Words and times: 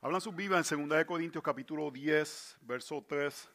Hablan 0.00 0.20
sus 0.20 0.34
Biblias 0.34 0.70
en 0.70 0.88
2 0.88 1.04
Corintios 1.06 1.42
capítulo 1.42 1.90
10, 1.90 2.58
verso 2.60 3.04
3. 3.08 3.50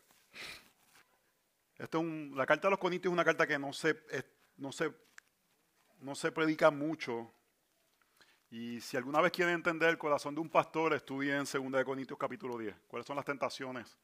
Esto 1.77 2.00
es 2.02 2.31
la 2.35 2.46
carta 2.46 2.68
de 2.68 2.72
los 2.72 2.80
Corintios 2.80 3.12
es 3.12 3.14
una 3.14 3.23
carta 3.23 3.48
que 3.48 3.58
no 3.58 3.72
se, 3.72 3.96
no, 4.57 4.73
se, 4.73 4.93
no 5.99 6.13
se 6.15 6.33
predica 6.33 6.69
mucho. 6.69 7.33
Y 8.49 8.81
si 8.81 8.97
alguna 8.97 9.21
vez 9.21 9.31
quieren 9.31 9.55
entender 9.55 9.87
el 9.87 9.97
corazón 9.97 10.35
de 10.35 10.41
un 10.41 10.49
pastor, 10.49 10.93
estudien 10.93 11.45
2 11.45 11.83
Corintios 11.85 12.19
capítulo 12.19 12.57
10. 12.57 12.75
¿Cuáles 12.89 13.07
son 13.07 13.15
las 13.15 13.25
tentaciones? 13.25 13.97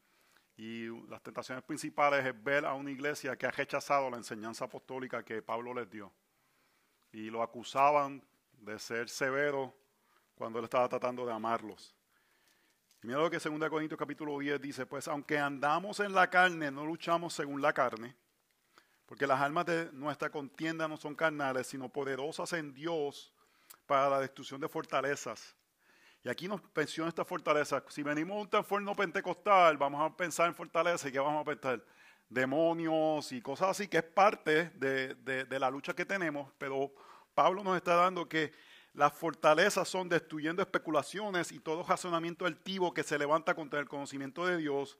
Y 0.56 0.86
las 1.08 1.22
tentaciones 1.22 1.62
principales 1.62 2.24
es 2.24 2.42
ver 2.42 2.64
a 2.64 2.72
una 2.72 2.90
iglesia 2.90 3.36
que 3.36 3.44
ha 3.44 3.50
rechazado 3.50 4.08
la 4.08 4.16
enseñanza 4.16 4.64
apostólica 4.64 5.22
que 5.22 5.42
Pablo 5.42 5.74
les 5.74 5.90
dio. 5.90 6.10
Y 7.12 7.28
lo 7.28 7.42
acusaban 7.42 8.24
de 8.52 8.78
ser 8.78 9.10
severo 9.10 9.74
cuando 10.34 10.58
él 10.58 10.64
estaba 10.64 10.88
tratando 10.88 11.26
de 11.26 11.34
amarlos. 11.34 11.99
Y 13.02 13.06
mira 13.06 13.18
lo 13.18 13.30
que 13.30 13.38
2 13.38 13.70
Corintios 13.70 13.98
capítulo 13.98 14.38
10 14.38 14.60
dice, 14.60 14.84
pues 14.84 15.08
aunque 15.08 15.38
andamos 15.38 16.00
en 16.00 16.12
la 16.12 16.28
carne, 16.28 16.70
no 16.70 16.84
luchamos 16.84 17.32
según 17.32 17.62
la 17.62 17.72
carne, 17.72 18.14
porque 19.06 19.26
las 19.26 19.40
almas 19.40 19.64
de 19.64 19.90
nuestra 19.92 20.28
contienda 20.28 20.86
no 20.86 20.98
son 20.98 21.14
carnales, 21.14 21.66
sino 21.66 21.88
poderosas 21.88 22.52
en 22.52 22.74
Dios 22.74 23.32
para 23.86 24.10
la 24.10 24.20
destrucción 24.20 24.60
de 24.60 24.68
fortalezas. 24.68 25.56
Y 26.22 26.28
aquí 26.28 26.46
nos 26.46 26.60
menciona 26.74 27.08
esta 27.08 27.24
fortaleza. 27.24 27.82
Si 27.88 28.02
venimos 28.02 28.36
a 28.36 28.40
un 28.42 28.50
transformo 28.50 28.94
pentecostal, 28.94 29.78
vamos 29.78 30.02
a 30.02 30.14
pensar 30.14 30.48
en 30.48 30.54
fortaleza 30.54 31.08
y 31.08 31.12
¿qué 31.12 31.18
vamos 31.18 31.40
a 31.40 31.44
pensar? 31.44 31.82
Demonios 32.28 33.32
y 33.32 33.40
cosas 33.40 33.70
así, 33.70 33.88
que 33.88 33.96
es 33.96 34.04
parte 34.04 34.68
de, 34.74 35.14
de 35.14 35.58
la 35.58 35.70
lucha 35.70 35.94
que 35.94 36.04
tenemos, 36.04 36.52
pero 36.58 36.92
Pablo 37.34 37.64
nos 37.64 37.76
está 37.76 37.94
dando 37.94 38.28
que 38.28 38.52
las 38.92 39.12
fortalezas 39.12 39.88
son 39.88 40.08
destruyendo 40.08 40.62
especulaciones 40.62 41.52
y 41.52 41.60
todo 41.60 41.84
razonamiento 41.84 42.46
altivo 42.46 42.92
que 42.92 43.02
se 43.02 43.18
levanta 43.18 43.54
contra 43.54 43.78
el 43.78 43.88
conocimiento 43.88 44.46
de 44.46 44.56
Dios 44.56 44.98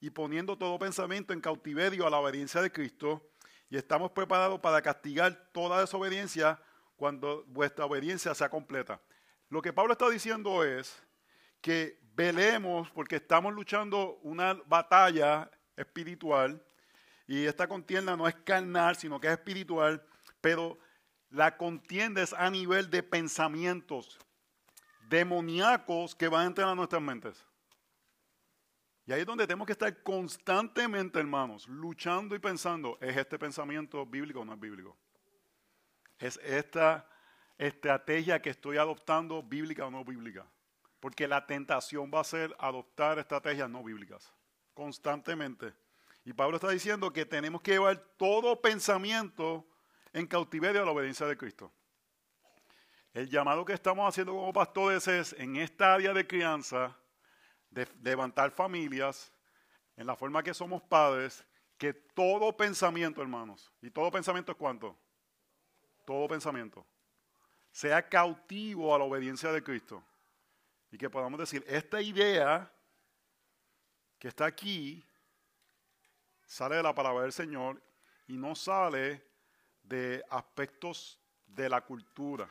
y 0.00 0.10
poniendo 0.10 0.56
todo 0.56 0.78
pensamiento 0.78 1.32
en 1.32 1.40
cautiverio 1.40 2.06
a 2.06 2.10
la 2.10 2.18
obediencia 2.18 2.62
de 2.62 2.72
Cristo. 2.72 3.22
Y 3.68 3.76
estamos 3.76 4.12
preparados 4.12 4.60
para 4.60 4.80
castigar 4.80 5.50
toda 5.52 5.80
desobediencia 5.80 6.60
cuando 6.96 7.44
vuestra 7.48 7.84
obediencia 7.84 8.34
sea 8.34 8.48
completa. 8.48 9.00
Lo 9.48 9.60
que 9.60 9.72
Pablo 9.72 9.92
está 9.92 10.08
diciendo 10.08 10.64
es 10.64 11.02
que 11.60 12.00
velemos 12.14 12.90
porque 12.90 13.16
estamos 13.16 13.52
luchando 13.52 14.18
una 14.22 14.54
batalla 14.66 15.50
espiritual 15.76 16.62
y 17.26 17.44
esta 17.44 17.68
contienda 17.68 18.16
no 18.16 18.28
es 18.28 18.34
carnal, 18.36 18.96
sino 18.96 19.20
que 19.20 19.26
es 19.26 19.34
espiritual, 19.34 20.02
pero 20.40 20.78
la 21.30 21.56
contienda 21.56 22.22
es 22.22 22.32
a 22.32 22.50
nivel 22.50 22.90
de 22.90 23.02
pensamientos 23.02 24.18
demoníacos 25.08 26.14
que 26.14 26.28
van 26.28 26.42
a 26.42 26.46
entrar 26.46 26.68
a 26.68 26.74
nuestras 26.74 27.02
mentes. 27.02 27.44
Y 29.06 29.12
ahí 29.12 29.20
es 29.20 29.26
donde 29.26 29.46
tenemos 29.46 29.66
que 29.66 29.72
estar 29.72 30.02
constantemente, 30.02 31.20
hermanos, 31.20 31.68
luchando 31.68 32.34
y 32.34 32.40
pensando, 32.40 32.98
¿es 33.00 33.16
este 33.16 33.38
pensamiento 33.38 34.04
bíblico 34.04 34.40
o 34.40 34.44
no 34.44 34.54
es 34.54 34.60
bíblico? 34.60 34.96
¿Es 36.18 36.40
esta 36.42 37.08
estrategia 37.56 38.42
que 38.42 38.50
estoy 38.50 38.78
adoptando 38.78 39.42
bíblica 39.42 39.86
o 39.86 39.90
no 39.90 40.04
bíblica? 40.04 40.44
Porque 40.98 41.28
la 41.28 41.46
tentación 41.46 42.10
va 42.12 42.20
a 42.20 42.24
ser 42.24 42.54
adoptar 42.58 43.20
estrategias 43.20 43.70
no 43.70 43.84
bíblicas, 43.84 44.32
constantemente. 44.74 45.72
Y 46.24 46.32
Pablo 46.32 46.56
está 46.56 46.70
diciendo 46.70 47.12
que 47.12 47.24
tenemos 47.24 47.62
que 47.62 47.72
llevar 47.72 47.98
todo 48.16 48.60
pensamiento 48.60 49.64
en 50.16 50.26
cautiverio 50.26 50.80
a 50.82 50.86
la 50.86 50.92
obediencia 50.92 51.26
de 51.26 51.36
Cristo. 51.36 51.70
El 53.12 53.28
llamado 53.28 53.66
que 53.66 53.74
estamos 53.74 54.08
haciendo 54.08 54.32
como 54.32 54.50
pastores 54.50 55.06
es 55.08 55.34
en 55.34 55.56
esta 55.56 55.92
área 55.92 56.14
de 56.14 56.26
crianza, 56.26 56.96
de 57.68 57.86
levantar 58.02 58.50
familias, 58.50 59.30
en 59.94 60.06
la 60.06 60.16
forma 60.16 60.42
que 60.42 60.54
somos 60.54 60.82
padres, 60.82 61.44
que 61.76 61.92
todo 61.92 62.56
pensamiento, 62.56 63.20
hermanos, 63.20 63.70
y 63.82 63.90
todo 63.90 64.10
pensamiento 64.10 64.52
es 64.52 64.58
cuánto? 64.58 64.96
Todo 66.06 66.26
pensamiento, 66.28 66.86
sea 67.70 68.08
cautivo 68.08 68.94
a 68.94 68.98
la 68.98 69.04
obediencia 69.04 69.52
de 69.52 69.62
Cristo. 69.62 70.02
Y 70.90 70.96
que 70.96 71.10
podamos 71.10 71.38
decir, 71.38 71.62
esta 71.68 72.00
idea 72.00 72.72
que 74.18 74.28
está 74.28 74.46
aquí 74.46 75.04
sale 76.46 76.76
de 76.76 76.82
la 76.82 76.94
palabra 76.94 77.24
del 77.24 77.32
Señor 77.32 77.82
y 78.26 78.38
no 78.38 78.54
sale 78.54 79.35
de 79.88 80.24
aspectos 80.30 81.20
de 81.46 81.68
la 81.68 81.80
cultura. 81.80 82.48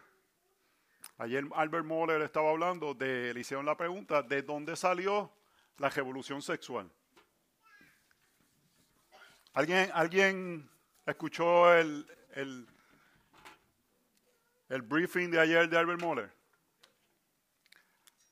Ayer 1.17 1.45
Albert 1.55 1.85
Moller 1.85 2.21
estaba 2.21 2.49
hablando 2.49 2.93
de, 2.93 3.33
le 3.33 3.39
hicieron 3.39 3.65
la 3.65 3.77
pregunta, 3.77 4.21
¿de 4.21 4.41
dónde 4.41 4.75
salió 4.75 5.31
la 5.77 5.89
revolución 5.89 6.41
sexual? 6.41 6.91
¿Alguien, 9.53 9.89
alguien 9.93 10.69
escuchó 11.05 11.73
el, 11.73 12.05
el, 12.33 12.67
el 14.67 14.81
briefing 14.81 15.29
de 15.29 15.39
ayer 15.39 15.69
de 15.69 15.77
Albert 15.77 16.01
Moller? 16.01 16.33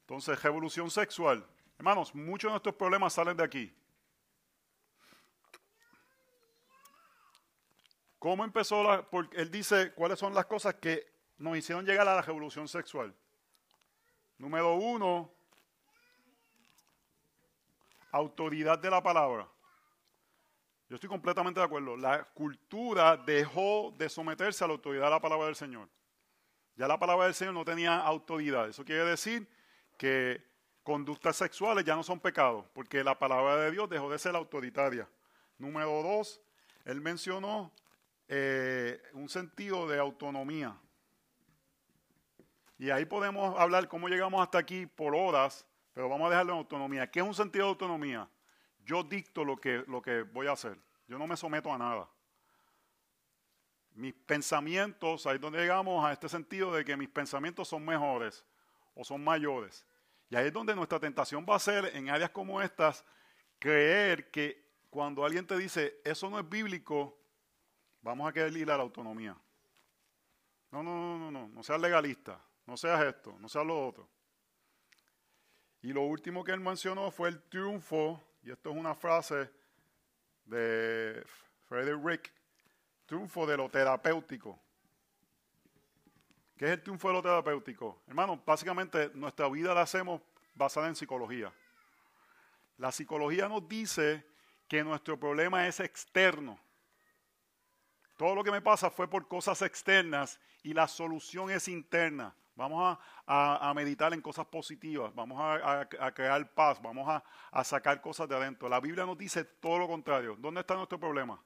Entonces, 0.02 0.42
revolución 0.44 0.92
sexual. 0.92 1.46
Hermanos, 1.78 2.14
muchos 2.14 2.50
de 2.50 2.54
nuestros 2.54 2.76
problemas 2.76 3.14
salen 3.14 3.38
de 3.38 3.44
aquí. 3.44 3.74
¿Cómo 8.24 8.46
empezó 8.46 8.82
la.? 8.84 9.02
Porque 9.06 9.36
él 9.36 9.52
dice 9.52 9.92
cuáles 9.92 10.18
son 10.18 10.34
las 10.34 10.46
cosas 10.46 10.76
que 10.76 11.12
nos 11.40 11.58
hicieron 11.58 11.86
llegar 11.86 12.08
a 12.08 12.16
la 12.16 12.22
revolución 12.22 12.70
sexual. 12.70 13.14
Número 14.38 14.76
uno, 14.76 15.30
autoridad 18.14 18.80
de 18.80 18.90
la 18.90 19.04
palabra. 19.04 19.46
Yo 20.88 20.96
estoy 20.96 21.10
completamente 21.10 21.60
de 21.60 21.66
acuerdo. 21.66 21.98
La 21.98 22.24
cultura 22.24 23.18
dejó 23.18 23.94
de 23.98 24.08
someterse 24.08 24.64
a 24.64 24.68
la 24.68 24.74
autoridad 24.76 25.04
de 25.04 25.12
la 25.12 25.20
palabra 25.20 25.48
del 25.48 25.58
Señor. 25.58 25.90
Ya 26.78 26.88
la 26.88 26.98
palabra 26.98 27.26
del 27.26 27.34
Señor 27.34 27.56
no 27.56 27.66
tenía 27.66 27.98
autoridad. 27.98 28.70
Eso 28.70 28.86
quiere 28.86 29.04
decir 29.04 29.50
que 29.98 30.42
conductas 30.82 31.36
sexuales 31.36 31.84
ya 31.84 31.98
no 31.98 32.04
son 32.04 32.22
pecados, 32.22 32.68
porque 32.72 33.04
la 33.04 33.20
palabra 33.20 33.58
de 33.58 33.72
Dios 33.72 33.90
dejó 33.90 34.10
de 34.10 34.18
ser 34.18 34.34
autoritaria. 34.34 35.10
Número 35.58 36.02
dos, 36.02 36.40
él 36.86 37.02
mencionó 37.02 37.74
eh, 38.28 39.02
un 39.14 39.30
sentido 39.30 39.88
de 39.88 40.00
autonomía. 40.00 40.78
Y 42.78 42.90
ahí 42.90 43.06
podemos 43.06 43.58
hablar 43.60 43.88
cómo 43.88 44.10
llegamos 44.10 44.42
hasta 44.42 44.58
aquí 44.58 44.86
por 44.86 45.16
horas, 45.16 45.66
pero 45.94 46.10
vamos 46.10 46.28
a 46.28 46.30
dejarlo 46.32 46.54
en 46.54 46.60
autonomía. 46.60 47.10
¿Qué 47.10 47.20
es 47.20 47.26
un 47.26 47.36
sentido 47.36 47.66
de 47.66 47.70
autonomía? 47.70 48.30
Yo 48.86 49.04
dicto 49.04 49.46
lo 49.46 49.58
que, 49.58 49.84
lo 49.88 50.02
que 50.02 50.24
voy 50.24 50.48
a 50.48 50.52
hacer. 50.54 50.78
Yo 51.08 51.18
no 51.18 51.28
me 51.28 51.38
someto 51.38 51.72
a 51.72 51.78
nada. 51.78 52.10
Mis 53.94 54.14
pensamientos, 54.14 55.28
ahí 55.28 55.36
es 55.36 55.42
donde 55.42 55.60
llegamos 55.60 56.04
a 56.04 56.12
este 56.12 56.28
sentido 56.28 56.74
de 56.74 56.84
que 56.84 56.98
mis 56.98 57.10
pensamientos 57.10 57.68
son 57.68 57.86
mejores 57.86 58.44
o 58.96 59.04
son 59.04 59.24
mayores. 59.24 59.86
Y 60.30 60.36
ahí 60.36 60.48
es 60.48 60.54
donde 60.54 60.76
nuestra 60.76 61.00
tentación 61.00 61.46
va 61.48 61.56
a 61.56 61.60
ser 61.60 61.96
en 61.96 62.10
áreas 62.10 62.32
como 62.32 62.62
estas, 62.62 63.06
creer 63.60 64.32
que 64.32 64.64
cuando 64.90 65.24
alguien 65.24 65.46
te 65.46 65.56
dice, 65.58 66.02
eso 66.04 66.30
no 66.30 66.40
es 66.40 66.50
bíblico, 66.50 67.18
vamos 68.04 68.30
a 68.30 68.34
querer 68.34 68.56
ir 68.56 68.70
a 68.70 68.78
la 68.78 68.84
autonomía. 68.84 69.36
No, 70.72 70.84
no, 70.84 70.96
no, 70.96 71.18
no, 71.18 71.32
no, 71.32 71.48
no 71.48 71.64
seas 71.64 71.82
legalista, 71.82 72.40
no 72.68 72.78
seas 72.78 73.04
esto, 73.04 73.36
no 73.40 73.50
seas 73.50 73.66
lo 73.66 73.88
otro. 73.88 74.08
Y 75.82 75.92
lo 75.92 76.02
último 76.02 76.44
que 76.44 76.52
él 76.52 76.60
mencionó 76.60 77.12
fue 77.12 77.30
el 77.30 77.42
triunfo, 77.44 78.22
y 78.44 78.52
esto 78.52 78.70
es 78.70 78.76
una 78.76 78.96
frase 78.96 79.50
de 80.46 81.24
Frederick, 81.68 82.32
triunfo 83.06 83.46
de 83.46 83.58
lo 83.58 83.70
terapéutico. 83.70 84.60
¿Qué 86.58 86.66
es 86.66 86.72
el 86.72 86.84
triunfo 86.84 87.10
de 87.10 87.14
lo 87.16 87.22
terapéutico? 87.22 88.02
Hermano, 88.08 88.42
básicamente 88.46 89.12
nuestra 89.14 89.50
vida 89.50 89.74
la 89.74 89.82
hacemos 89.82 90.22
basada 90.56 90.88
en 90.88 90.96
psicología. 90.96 91.52
La 92.78 92.92
psicología 92.92 93.48
nos 93.48 93.68
dice 93.68 94.26
que 94.68 94.84
nuestro 94.84 95.20
problema 95.20 95.68
es 95.68 95.80
externo. 95.80 96.60
Todo 98.18 98.36
lo 98.36 98.44
que 98.44 98.52
me 98.52 98.62
pasa 98.62 98.90
fue 98.90 99.10
por 99.10 99.28
cosas 99.28 99.62
externas 99.62 100.40
y 100.62 100.74
la 100.74 100.88
solución 100.88 101.50
es 101.50 101.68
interna. 101.68 102.36
Vamos 102.56 103.00
a, 103.26 103.74
meditar 103.76 104.14
en 104.14 104.22
cosas 104.22 104.46
positivas, 104.46 105.14
vamos 105.16 105.40
a, 105.42 105.88
crear 106.14 106.54
paz, 106.54 106.80
vamos 106.82 107.10
a, 107.52 107.64
sacar 107.64 108.00
cosas 108.00 108.30
de 108.30 108.36
adentro. 108.36 108.70
La 108.70 108.80
Biblia 108.80 109.06
nos 109.06 109.18
dice 109.18 109.44
todo 109.44 109.80
lo 109.80 109.88
contrario. 109.88 110.36
¿Dónde 110.38 110.62
está 110.62 110.76
nuestro 110.76 111.00
problema? 111.00 111.42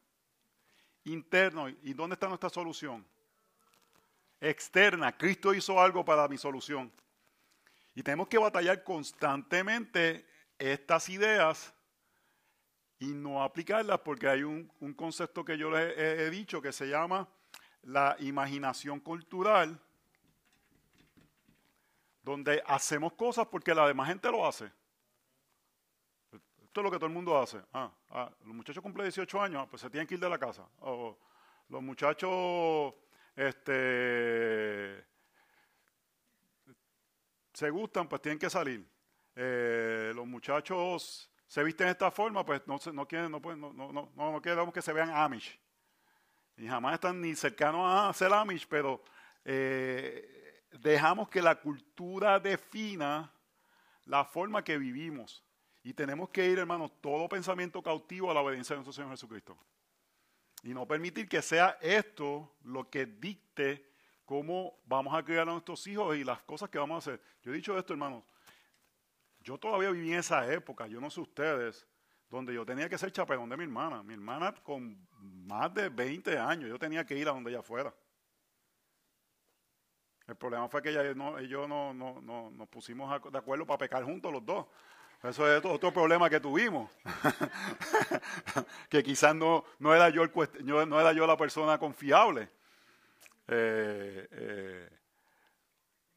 Interno. 1.05 1.69
¿Y 1.69 1.93
dónde 1.93 2.15
está 2.15 2.27
nuestra 2.27 2.49
solución? 2.49 3.07
Externa. 4.41 5.15
Cristo 5.15 5.53
hizo 5.53 5.79
algo 5.79 6.03
para 6.03 6.27
mi 6.27 6.37
solución. 6.37 6.91
Y 7.95 8.03
tenemos 8.03 8.27
que 8.27 8.37
batallar 8.37 8.83
constantemente 8.83 10.27
estas 10.59 11.07
ideas 11.07 11.73
y 12.99 13.13
no 13.13 13.43
aplicarlas 13.43 13.99
porque 13.99 14.27
hay 14.27 14.43
un, 14.43 14.67
concepto 14.95 15.45
que 15.45 15.57
yo 15.57 15.69
les 15.69 15.97
he, 15.97 16.29
dicho 16.29 16.61
que 16.61 16.71
se 16.71 16.87
llama 16.87 17.27
la 17.83 18.15
imaginación 18.19 18.99
cultural, 18.99 19.79
donde 22.23 22.61
hacemos 22.65 23.13
cosas 23.13 23.47
porque 23.47 23.73
la 23.73 23.87
demás 23.87 24.07
gente 24.07 24.29
lo 24.31 24.45
hace. 24.45 24.71
Esto 26.63 26.81
es 26.81 26.83
lo 26.83 26.91
que 26.91 26.97
todo 26.97 27.07
el 27.07 27.13
mundo 27.13 27.39
hace. 27.39 27.61
Ah, 27.73 27.91
ah, 28.09 28.31
los 28.45 28.53
muchachos 28.53 28.83
cumplen 28.83 29.05
18 29.05 29.41
años, 29.41 29.67
pues 29.69 29.81
se 29.81 29.89
tienen 29.89 30.07
que 30.07 30.15
ir 30.15 30.19
de 30.19 30.29
la 30.29 30.37
casa. 30.37 30.67
Los 31.69 31.81
muchachos 31.81 32.93
este, 33.35 35.05
se 37.53 37.69
gustan, 37.69 38.07
pues 38.09 38.21
tienen 38.21 38.39
que 38.39 38.49
salir. 38.49 38.85
Eh, 39.35 40.11
los 40.15 40.25
muchachos 40.25 41.31
se 41.47 41.63
visten 41.63 41.87
de 41.87 41.91
esta 41.91 42.11
forma, 42.11 42.45
pues 42.45 42.61
no, 42.67 42.77
no 42.93 43.07
quieren, 43.07 43.31
no, 43.31 43.39
no, 43.39 43.73
no, 43.73 43.91
no, 43.93 44.31
no 44.31 44.41
queremos 44.41 44.73
que 44.73 44.81
se 44.81 44.91
vean 44.93 45.09
Amish. 45.09 45.59
Y 46.57 46.67
jamás 46.67 46.95
están 46.95 47.21
ni 47.21 47.35
cercanos 47.35 47.81
a 47.85 48.11
ser 48.13 48.33
Amish, 48.33 48.67
pero 48.67 49.01
eh, 49.45 50.63
dejamos 50.71 51.29
que 51.29 51.41
la 51.41 51.55
cultura 51.55 52.39
defina 52.39 53.31
la 54.05 54.25
forma 54.25 54.63
que 54.63 54.77
vivimos. 54.77 55.43
Y 55.83 55.93
tenemos 55.93 56.29
que 56.29 56.49
ir, 56.49 56.59
hermanos, 56.59 56.91
todo 56.99 57.29
pensamiento 57.29 57.81
cautivo 57.81 58.29
a 58.29 58.33
la 58.33 58.41
obediencia 58.41 58.75
de 58.75 58.79
nuestro 58.79 58.91
Señor 58.91 59.11
Jesucristo. 59.11 59.57
Y 60.63 60.73
no 60.73 60.85
permitir 60.85 61.29
que 61.29 61.41
sea 61.41 61.77
esto 61.81 62.57
lo 62.63 62.89
que 62.89 63.05
dicte 63.05 63.89
cómo 64.25 64.79
vamos 64.85 65.15
a 65.15 65.23
criar 65.23 65.47
a 65.47 65.53
nuestros 65.53 65.87
hijos 65.87 66.17
y 66.17 66.25
las 66.25 66.41
cosas 66.41 66.69
que 66.69 66.77
vamos 66.77 66.95
a 66.95 67.11
hacer. 67.11 67.23
Yo 67.41 67.53
he 67.53 67.55
dicho 67.55 67.77
esto, 67.77 67.93
hermanos. 67.93 68.23
Yo 69.47 69.57
todavía 69.57 69.91
viví 69.91 70.11
en 70.11 70.19
esa 70.19 70.45
época, 70.51 70.87
yo 70.87 70.99
no 70.99 71.09
sé 71.09 71.21
ustedes, 71.21 71.87
donde 72.29 72.53
yo 72.53 72.65
tenía 72.65 72.89
que 72.89 72.97
ser 72.97 73.13
chaperón 73.13 73.47
de 73.47 73.55
mi 73.55 73.63
hermana. 73.63 74.03
Mi 74.03 74.13
hermana 74.13 74.53
con 74.61 75.07
más 75.21 75.73
de 75.73 75.87
20 75.87 76.37
años, 76.37 76.69
yo 76.69 76.77
tenía 76.77 77.05
que 77.05 77.17
ir 77.17 77.29
a 77.29 77.31
donde 77.31 77.51
ella 77.51 77.61
fuera. 77.61 77.93
El 80.27 80.35
problema 80.35 80.67
fue 80.67 80.81
que 80.81 80.89
ella 80.89 81.13
no, 81.13 81.39
yo 81.39 81.65
no, 81.65 81.93
no, 81.93 82.19
no, 82.19 82.51
nos 82.51 82.67
pusimos 82.67 83.09
de 83.31 83.37
acuerdo 83.37 83.65
para 83.65 83.77
pecar 83.77 84.03
juntos 84.03 84.33
los 84.33 84.45
dos. 84.45 84.65
Eso 85.23 85.49
es 85.49 85.63
otro 85.63 85.93
problema 85.93 86.29
que 86.29 86.41
tuvimos. 86.41 86.91
que 88.89 89.01
quizás 89.01 89.33
no, 89.33 89.63
era 89.79 90.09
yo 90.09 91.25
la 91.25 91.37
persona 91.37 91.77
confiable. 91.77 92.49
Eh, 93.47 94.27
eh, 94.29 94.89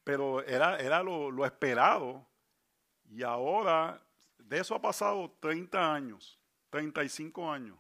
pero 0.03 0.43
era, 0.43 1.00
lo, 1.05 1.47
esperado. 1.47 2.27
Y 3.10 3.24
ahora, 3.24 4.00
de 4.38 4.60
eso 4.60 4.74
ha 4.74 4.80
pasado 4.80 5.36
30 5.40 5.92
años, 5.94 6.38
35 6.70 7.50
años. 7.50 7.76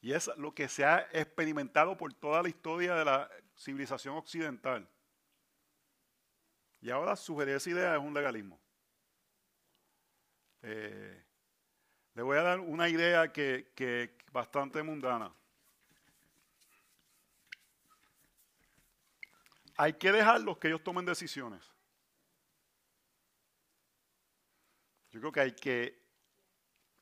Y 0.00 0.12
es 0.12 0.30
lo 0.36 0.54
que 0.54 0.68
se 0.68 0.84
ha 0.84 1.08
experimentado 1.12 1.96
por 1.96 2.14
toda 2.14 2.40
la 2.40 2.48
historia 2.48 2.94
de 2.94 3.04
la 3.04 3.28
civilización 3.56 4.16
occidental. 4.16 4.88
Y 6.80 6.90
ahora 6.90 7.16
sugerir 7.16 7.56
esa 7.56 7.70
idea 7.70 7.96
es 7.96 8.00
un 8.00 8.14
legalismo. 8.14 8.60
Eh, 10.62 11.24
le 12.14 12.22
voy 12.22 12.38
a 12.38 12.42
dar 12.42 12.60
una 12.60 12.88
idea 12.88 13.32
que, 13.32 13.72
que 13.74 14.16
bastante 14.30 14.84
mundana. 14.84 15.32
Hay 19.76 19.94
que 19.94 20.12
dejarlos 20.12 20.58
que 20.58 20.68
ellos 20.68 20.84
tomen 20.84 21.04
decisiones. 21.04 21.72
Yo 25.10 25.20
creo 25.20 25.32
que 25.32 25.40
hay 25.40 25.52
que 25.52 26.02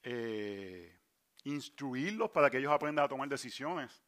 eh, 0.02 0.96
instruirlos 1.44 2.30
para 2.30 2.50
que 2.50 2.58
ellos 2.58 2.72
aprendan 2.72 3.04
a 3.04 3.08
tomar 3.08 3.28
decisiones. 3.28 4.02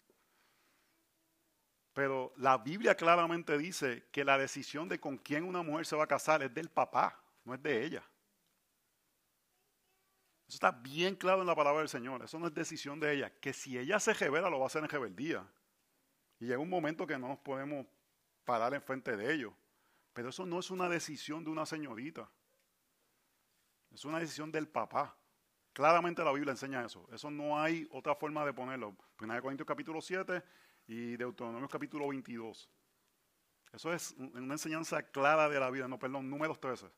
Pero 1.92 2.32
la 2.36 2.58
Biblia 2.58 2.94
claramente 2.94 3.58
dice 3.58 4.06
que 4.12 4.24
la 4.24 4.38
decisión 4.38 4.88
de 4.88 5.00
con 5.00 5.18
quién 5.18 5.42
una 5.42 5.62
mujer 5.62 5.84
se 5.84 5.96
va 5.96 6.04
a 6.04 6.06
casar 6.06 6.42
es 6.42 6.54
del 6.54 6.68
papá, 6.68 7.20
no 7.44 7.54
es 7.54 7.62
de 7.62 7.84
ella. 7.84 8.04
Eso 10.46 10.54
está 10.54 10.70
bien 10.70 11.14
claro 11.16 11.42
en 11.42 11.46
la 11.46 11.54
palabra 11.54 11.80
del 11.80 11.88
Señor. 11.88 12.22
Eso 12.22 12.38
no 12.38 12.46
es 12.46 12.54
decisión 12.54 12.98
de 13.00 13.12
ella. 13.12 13.30
Que 13.40 13.52
si 13.52 13.76
ella 13.76 14.00
se 14.00 14.14
revela, 14.14 14.48
lo 14.48 14.58
va 14.58 14.64
a 14.64 14.68
hacer 14.68 14.82
en 14.82 14.88
rebeldía. 14.88 15.46
Y 16.38 16.46
llega 16.46 16.58
un 16.58 16.70
momento 16.70 17.06
que 17.06 17.18
no 17.18 17.28
nos 17.28 17.38
podemos 17.40 17.86
parar 18.44 18.72
enfrente 18.72 19.16
de 19.16 19.34
ellos. 19.34 19.52
Pero 20.14 20.30
eso 20.30 20.46
no 20.46 20.58
es 20.58 20.70
una 20.70 20.88
decisión 20.88 21.44
de 21.44 21.50
una 21.50 21.66
señorita. 21.66 22.30
Es 23.98 24.04
una 24.04 24.20
decisión 24.20 24.52
del 24.52 24.68
papá. 24.68 25.12
Claramente 25.72 26.22
la 26.22 26.30
Biblia 26.30 26.52
enseña 26.52 26.84
eso. 26.84 27.08
Eso 27.12 27.32
no 27.32 27.60
hay 27.60 27.88
otra 27.90 28.14
forma 28.14 28.46
de 28.46 28.52
ponerlo. 28.52 28.96
1 29.20 29.42
Corintios 29.42 29.66
capítulo 29.66 30.00
7 30.00 30.40
y 30.86 31.16
Deuteronomio 31.16 31.68
capítulo 31.68 32.06
22. 32.06 32.70
Eso 33.72 33.92
es 33.92 34.12
una 34.12 34.54
enseñanza 34.54 35.02
clara 35.02 35.48
de 35.48 35.58
la 35.58 35.68
vida. 35.70 35.88
No, 35.88 35.98
perdón, 35.98 36.30
números 36.30 36.60
13. 36.60 36.88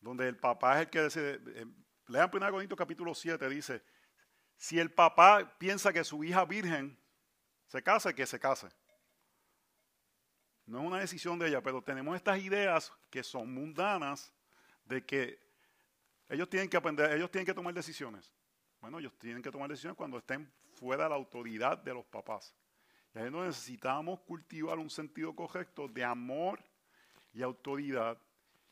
Donde 0.00 0.26
el 0.26 0.36
papá 0.36 0.74
es 0.74 0.86
el 0.86 0.90
que 0.90 1.00
decide. 1.00 1.40
Eh, 1.60 1.66
Lean 2.08 2.28
1 2.32 2.50
Corintios 2.50 2.76
capítulo 2.76 3.14
7, 3.14 3.48
dice, 3.48 3.80
si 4.56 4.80
el 4.80 4.92
papá 4.92 5.56
piensa 5.58 5.92
que 5.92 6.02
su 6.02 6.24
hija 6.24 6.44
virgen 6.44 6.98
se 7.66 7.84
case, 7.84 8.12
que 8.16 8.26
se 8.26 8.40
case. 8.40 8.66
No 10.66 10.80
es 10.80 10.86
una 10.86 10.98
decisión 10.98 11.38
de 11.38 11.46
ella, 11.46 11.62
pero 11.62 11.82
tenemos 11.82 12.16
estas 12.16 12.40
ideas 12.40 12.92
que 13.10 13.22
son 13.22 13.54
mundanas 13.54 14.34
de 14.84 15.06
que 15.06 15.43
ellos 16.34 16.48
tienen 16.48 16.68
que 16.68 16.76
aprender, 16.76 17.12
ellos 17.12 17.30
tienen 17.30 17.46
que 17.46 17.54
tomar 17.54 17.72
decisiones. 17.74 18.32
Bueno, 18.80 18.98
ellos 18.98 19.16
tienen 19.18 19.42
que 19.42 19.50
tomar 19.50 19.68
decisiones 19.68 19.96
cuando 19.96 20.18
estén 20.18 20.50
fuera 20.74 21.04
de 21.04 21.08
la 21.10 21.14
autoridad 21.14 21.78
de 21.78 21.94
los 21.94 22.04
papás. 22.04 22.54
Y 23.14 23.18
ahí 23.18 23.30
necesitamos 23.30 24.20
cultivar 24.20 24.78
un 24.78 24.90
sentido 24.90 25.34
correcto 25.34 25.88
de 25.88 26.04
amor 26.04 26.60
y 27.32 27.42
autoridad 27.42 28.18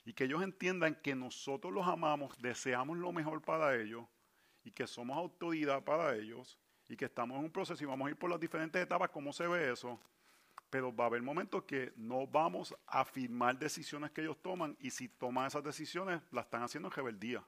y 0.05 0.13
que 0.13 0.25
ellos 0.25 0.43
entiendan 0.43 0.97
que 0.97 1.15
nosotros 1.15 1.73
los 1.73 1.87
amamos, 1.87 2.37
deseamos 2.39 2.99
lo 2.99 3.13
mejor 3.13 3.41
para 3.41 3.77
ellos 3.77 4.05
y 4.65 4.71
que 4.71 4.87
somos 4.87 5.17
autoridad 5.17 5.83
para 5.85 6.15
ellos 6.17 6.59
y 6.89 6.97
que 6.97 7.05
estamos 7.05 7.39
en 7.39 7.45
un 7.45 7.51
proceso 7.51 7.83
y 7.83 7.87
vamos 7.87 8.07
a 8.07 8.11
ir 8.11 8.17
por 8.17 8.29
las 8.29 8.41
diferentes 8.41 8.83
etapas, 8.83 9.11
cómo 9.11 9.33
se 9.33 9.47
ve 9.47 9.73
eso, 9.73 9.99
pero 10.69 10.95
va 10.95 11.05
a 11.05 11.07
haber 11.07 11.23
momentos 11.23 11.65
que 11.65 11.93
no 11.97 12.27
vamos 12.27 12.75
a 12.87 13.05
firmar 13.05 13.59
decisiones 13.59 14.11
que 14.11 14.23
ellos 14.23 14.41
toman 14.43 14.77
y 14.81 14.91
si 14.91 15.09
toman 15.09 15.47
esas 15.47 15.63
decisiones 15.63 16.21
las 16.33 16.47
están 16.47 16.63
haciendo 16.63 16.89
en 16.89 16.93
rebeldía. 16.93 17.45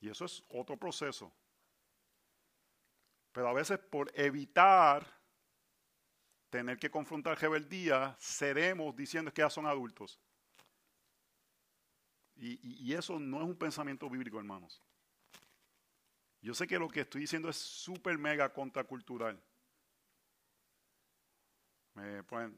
Y 0.00 0.08
eso 0.08 0.24
es 0.24 0.42
otro 0.48 0.76
proceso. 0.76 1.32
Pero 3.32 3.48
a 3.48 3.52
veces 3.52 3.78
por 3.78 4.10
evitar 4.14 5.06
tener 6.50 6.78
que 6.78 6.90
confrontar 6.90 7.38
rebeldía, 7.38 8.16
seremos 8.18 8.94
diciendo 8.96 9.32
que 9.32 9.42
ya 9.42 9.50
son 9.50 9.66
adultos. 9.66 10.20
Y, 12.40 12.94
eso 12.94 13.18
no 13.18 13.38
es 13.38 13.44
un 13.44 13.56
pensamiento 13.56 14.08
bíblico, 14.08 14.38
hermanos. 14.38 14.80
Yo 16.40 16.54
sé 16.54 16.68
que 16.68 16.78
lo 16.78 16.88
que 16.88 17.00
estoy 17.00 17.22
diciendo 17.22 17.48
es 17.48 17.56
súper 17.56 18.16
mega 18.16 18.52
contracultural. 18.52 19.42
Me 21.94 22.22
ponen 22.22 22.56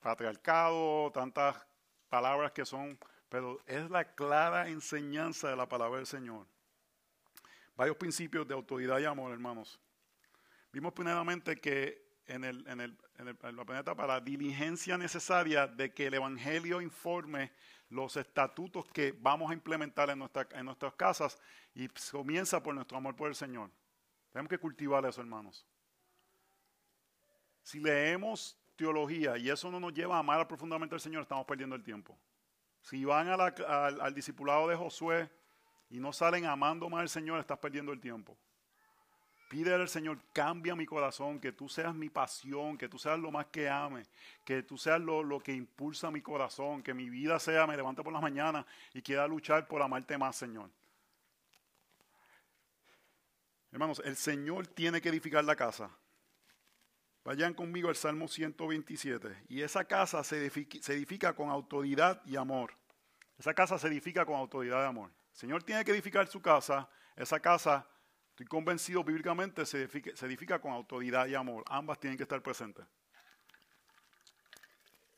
patriarcado, 0.00 1.10
tantas 1.12 1.66
palabras 2.08 2.52
que 2.52 2.66
son, 2.66 2.98
pero 3.30 3.58
es 3.64 3.90
la 3.90 4.14
clara 4.14 4.68
enseñanza 4.68 5.48
de 5.48 5.56
la 5.56 5.66
palabra 5.66 5.96
del 5.96 6.06
Señor. 6.06 6.46
Varios 7.76 7.96
principios 7.96 8.48
de 8.48 8.54
autoridad 8.54 8.98
y 8.98 9.04
amor, 9.04 9.32
hermanos. 9.32 9.78
Vimos 10.72 10.94
primeramente 10.94 11.56
que 11.56 12.06
en, 12.26 12.42
el, 12.44 12.66
en, 12.66 12.80
el, 12.80 12.98
en, 13.18 13.28
el, 13.28 13.56
la 13.56 13.64
planeta 13.64 13.94
para 13.94 14.14
la 14.14 14.20
diligencia 14.20 14.96
necesaria 14.96 15.66
de 15.66 15.92
que 15.92 16.06
el 16.06 16.14
Evangelio 16.14 16.80
informe 16.80 17.52
los 17.90 18.16
estatutos 18.16 18.86
que 18.86 19.14
vamos 19.20 19.50
a 19.50 19.54
implementar 19.54 20.10
en, 20.10 20.18
nuestra, 20.18 20.48
en 20.52 20.64
nuestras 20.64 20.94
casas 20.94 21.38
y 21.74 21.88
comienza 22.10 22.62
por 22.62 22.74
nuestro 22.74 22.96
amor 22.96 23.14
por 23.14 23.28
el 23.28 23.34
Señor. 23.34 23.70
Tenemos 24.32 24.48
que 24.48 24.58
cultivar 24.58 25.04
eso, 25.04 25.20
hermanos. 25.20 25.64
Si 27.62 27.78
leemos 27.78 28.58
teología 28.74 29.36
y 29.36 29.50
eso 29.50 29.70
no 29.70 29.78
nos 29.78 29.92
lleva 29.92 30.16
a 30.16 30.20
amar 30.20 30.48
profundamente 30.48 30.94
al 30.94 31.00
Señor, 31.00 31.22
estamos 31.22 31.44
perdiendo 31.46 31.76
el 31.76 31.82
tiempo. 31.82 32.18
Si 32.80 33.04
van 33.04 33.28
al, 33.28 33.40
al 34.00 34.14
discipulado 34.14 34.68
de 34.68 34.76
Josué 34.76 35.30
y 35.90 36.00
no 36.00 36.12
salen 36.12 36.46
amando 36.46 36.88
más 36.88 37.02
al 37.02 37.08
Señor, 37.08 37.40
estás 37.40 37.58
perdiendo 37.58 37.92
el 37.92 38.00
tiempo. 38.00 38.36
Pídele 39.48 39.76
al 39.76 39.88
Señor, 39.88 40.18
cambia 40.32 40.74
mi 40.74 40.86
corazón, 40.86 41.38
que 41.38 41.52
tú 41.52 41.68
seas 41.68 41.94
mi 41.94 42.10
pasión, 42.10 42.76
que 42.76 42.88
tú 42.88 42.98
seas 42.98 43.18
lo 43.18 43.30
más 43.30 43.46
que 43.46 43.68
ame, 43.68 44.02
que 44.44 44.64
tú 44.64 44.76
seas 44.76 45.00
lo, 45.00 45.38
que 45.38 45.52
impulsa 45.52 46.10
mi 46.10 46.20
corazón, 46.20 46.82
que 46.82 46.92
mi 46.92 47.08
vida 47.08 47.38
sea, 47.38 47.66
me 47.66 47.76
levante 47.76 48.02
por 48.02 48.12
las 48.12 48.22
mañanas 48.22 48.66
y 48.92 49.02
quiera 49.02 49.28
luchar 49.28 49.68
por 49.68 49.80
amarte 49.82 50.18
más, 50.18 50.34
Señor. 50.34 50.68
Hermanos, 53.70 54.02
el 54.04 54.16
Señor 54.16 54.66
tiene 54.66 55.00
que 55.00 55.10
edificar 55.10 55.44
la 55.44 55.54
casa. 55.54 55.90
Vayan 57.24 57.54
conmigo 57.54 57.88
al 57.88 57.96
Salmo 57.96 58.26
127. 58.26 59.44
Y 59.48 59.62
esa 59.62 59.84
casa 59.84 60.24
se 60.24 60.38
edifica, 60.38 60.78
se 60.80 60.94
edifica 60.94 61.34
con 61.34 61.50
autoridad 61.50 62.20
y 62.24 62.36
amor. 62.36 62.72
Esa 63.38 63.54
casa 63.54 63.78
se 63.78 63.86
edifica 63.88 64.24
con 64.24 64.36
autoridad 64.36 64.82
y 64.82 64.86
amor. 64.86 65.10
El 65.36 65.40
Señor 65.40 65.62
tiene 65.62 65.84
que 65.84 65.92
edificar 65.92 66.26
su 66.26 66.42
casa. 66.42 66.88
Esa 67.14 67.38
casa 67.38 67.86
Estoy 68.36 68.48
convencido 68.48 69.02
bíblicamente 69.02 69.64
se 69.64 69.84
edifica, 69.84 70.58
con 70.58 70.70
autoridad 70.70 71.26
y 71.26 71.34
amor. 71.34 71.64
Ambas 71.70 71.98
tienen 71.98 72.18
que 72.18 72.24
estar 72.24 72.42
presentes. 72.42 72.84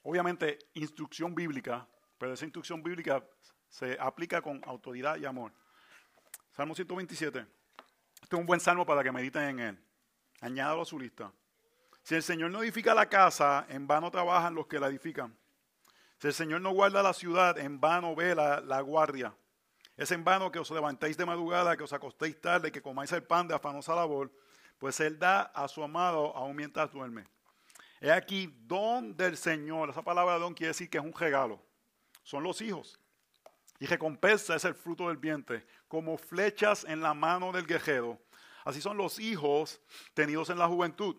obviamente, 0.02 0.56
instrucción 0.74 1.34
bíblica, 1.34 1.84
pero 2.16 2.34
esa 2.34 2.44
instrucción 2.44 2.80
bíblica 2.80 3.24
se 3.68 3.96
aplica 3.98 4.40
con 4.40 4.60
autoridad 4.64 5.16
y 5.16 5.24
amor. 5.24 5.52
Salmo 6.52 6.76
127. 6.76 7.40
Este 7.40 8.36
es 8.36 8.40
un 8.40 8.46
buen 8.46 8.60
salmo 8.60 8.86
para 8.86 9.02
que 9.02 9.10
mediten 9.10 9.42
en 9.42 9.58
él. 9.58 9.84
Añádalo 10.40 10.82
a 10.82 10.84
su 10.84 10.96
lista. 10.96 11.32
Si 12.04 12.14
el 12.14 12.22
Señor 12.22 12.52
no 12.52 12.62
edifica 12.62 12.94
la 12.94 13.08
casa, 13.08 13.66
en 13.68 13.88
vano 13.88 14.12
trabajan 14.12 14.54
los 14.54 14.68
que 14.68 14.78
la 14.78 14.86
edifican. 14.86 15.36
Si 16.20 16.28
el 16.28 16.34
Señor 16.34 16.60
no 16.60 16.70
guarda 16.70 17.02
la 17.02 17.14
ciudad, 17.14 17.58
en 17.58 17.80
vano 17.80 18.14
vela 18.14 18.60
la 18.60 18.80
guardia. 18.80 19.34
Es 19.98 20.10
en 20.12 20.24
vano 20.24 20.50
que 20.50 20.60
os 20.60 20.70
levantéis 20.70 21.16
de 21.16 21.26
madrugada, 21.26 21.76
que 21.76 21.82
os 21.82 21.92
acostéis 21.92 22.40
tarde, 22.40 22.72
que 22.72 22.80
comáis 22.80 23.12
el 23.12 23.24
pan 23.24 23.48
de 23.48 23.54
afanosa 23.54 23.94
labor, 23.94 24.32
pues 24.78 25.00
Él 25.00 25.18
da 25.18 25.42
a 25.42 25.68
su 25.68 25.82
amado 25.82 26.34
aún 26.36 26.56
mientras 26.56 26.90
duerme. 26.90 27.26
He 28.00 28.10
aquí, 28.10 28.46
don 28.62 29.16
del 29.16 29.36
Señor. 29.36 29.90
Esa 29.90 30.02
palabra 30.02 30.38
don 30.38 30.54
quiere 30.54 30.68
decir 30.68 30.88
que 30.88 30.98
es 30.98 31.04
un 31.04 31.12
regalo. 31.12 31.60
Son 32.22 32.44
los 32.44 32.62
hijos. 32.62 32.98
Y 33.80 33.86
recompensa 33.86 34.54
es 34.54 34.64
el 34.64 34.74
fruto 34.74 35.08
del 35.08 35.16
vientre, 35.16 35.66
como 35.88 36.16
flechas 36.16 36.84
en 36.84 37.00
la 37.00 37.12
mano 37.12 37.50
del 37.50 37.66
guerrero. 37.66 38.20
Así 38.64 38.80
son 38.80 38.96
los 38.96 39.18
hijos 39.18 39.80
tenidos 40.14 40.48
en 40.48 40.58
la 40.58 40.68
juventud. 40.68 41.16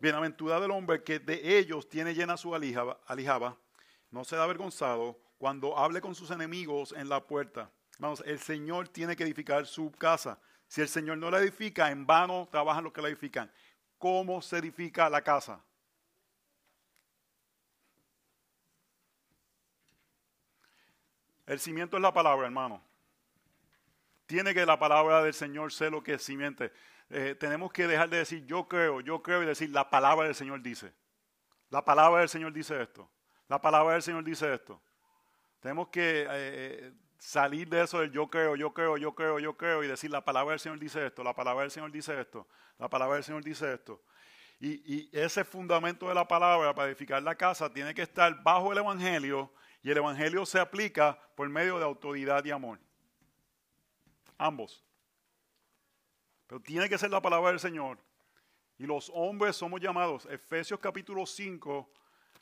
Bienaventurado 0.00 0.64
el 0.64 0.70
hombre 0.72 1.04
que 1.04 1.20
de 1.20 1.58
ellos 1.58 1.88
tiene 1.88 2.14
llena 2.14 2.36
su 2.36 2.54
alijaba 2.54 3.56
no 4.10 4.24
será 4.24 4.44
avergonzado 4.44 5.20
cuando 5.38 5.78
hable 5.78 6.00
con 6.00 6.14
sus 6.14 6.30
enemigos 6.30 6.92
en 6.92 7.08
la 7.08 7.24
puerta. 7.26 7.70
Vamos, 8.00 8.22
el 8.24 8.38
Señor 8.38 8.88
tiene 8.88 9.14
que 9.14 9.24
edificar 9.24 9.66
su 9.66 9.92
casa. 9.92 10.38
Si 10.66 10.80
el 10.80 10.88
Señor 10.88 11.18
no 11.18 11.30
la 11.30 11.38
edifica, 11.38 11.90
en 11.90 12.06
vano 12.06 12.48
trabajan 12.50 12.82
los 12.82 12.94
que 12.94 13.02
la 13.02 13.08
edifican. 13.08 13.52
¿Cómo 13.98 14.40
se 14.40 14.56
edifica 14.56 15.10
la 15.10 15.20
casa? 15.20 15.62
El 21.44 21.60
cimiento 21.60 21.98
es 21.98 22.02
la 22.02 22.14
palabra, 22.14 22.46
hermano. 22.46 22.82
Tiene 24.24 24.54
que 24.54 24.64
la 24.64 24.78
palabra 24.78 25.22
del 25.22 25.34
Señor 25.34 25.70
ser 25.70 25.92
lo 25.92 26.02
que 26.02 26.18
simiente. 26.18 26.72
Eh, 27.10 27.34
tenemos 27.38 27.70
que 27.70 27.86
dejar 27.86 28.08
de 28.08 28.18
decir 28.18 28.46
yo 28.46 28.66
creo, 28.66 29.02
yo 29.02 29.22
creo 29.22 29.42
y 29.42 29.46
decir 29.46 29.68
la 29.70 29.90
palabra 29.90 30.24
del 30.24 30.34
Señor 30.34 30.62
dice. 30.62 30.94
La 31.68 31.84
palabra 31.84 32.20
del 32.20 32.30
Señor 32.30 32.54
dice 32.54 32.80
esto. 32.80 33.10
La 33.48 33.60
palabra 33.60 33.92
del 33.92 34.02
Señor 34.02 34.24
dice 34.24 34.54
esto. 34.54 34.80
Tenemos 35.60 35.88
que 35.88 36.22
eh, 36.22 36.26
eh, 36.30 36.92
salir 37.20 37.68
de 37.68 37.82
eso 37.82 38.00
del 38.00 38.10
yo 38.10 38.28
creo, 38.28 38.56
yo 38.56 38.72
creo, 38.72 38.96
yo 38.96 39.14
creo, 39.14 39.38
yo 39.38 39.56
creo 39.56 39.84
y 39.84 39.86
decir 39.86 40.10
la 40.10 40.24
palabra 40.24 40.52
del 40.52 40.60
Señor 40.60 40.78
dice 40.78 41.06
esto, 41.06 41.22
la 41.22 41.34
palabra 41.34 41.62
del 41.62 41.70
Señor 41.70 41.92
dice 41.92 42.18
esto, 42.18 42.48
la 42.78 42.88
palabra 42.88 43.16
del 43.16 43.24
Señor 43.24 43.44
dice 43.44 43.72
esto. 43.72 44.02
Y, 44.58 44.94
y 44.94 45.10
ese 45.12 45.44
fundamento 45.44 46.08
de 46.08 46.14
la 46.14 46.26
palabra 46.26 46.74
para 46.74 46.88
edificar 46.88 47.22
la 47.22 47.34
casa 47.34 47.72
tiene 47.72 47.94
que 47.94 48.02
estar 48.02 48.42
bajo 48.42 48.72
el 48.72 48.78
Evangelio 48.78 49.52
y 49.82 49.90
el 49.90 49.98
Evangelio 49.98 50.44
se 50.46 50.58
aplica 50.58 51.18
por 51.34 51.48
medio 51.48 51.78
de 51.78 51.84
autoridad 51.84 52.44
y 52.44 52.50
amor. 52.50 52.78
Ambos. 54.38 54.82
Pero 56.46 56.60
tiene 56.60 56.88
que 56.88 56.98
ser 56.98 57.10
la 57.10 57.20
palabra 57.20 57.50
del 57.50 57.60
Señor. 57.60 57.98
Y 58.78 58.86
los 58.86 59.10
hombres 59.14 59.56
somos 59.56 59.78
llamados, 59.80 60.26
Efesios 60.26 60.80
capítulo 60.80 61.26
5, 61.26 61.90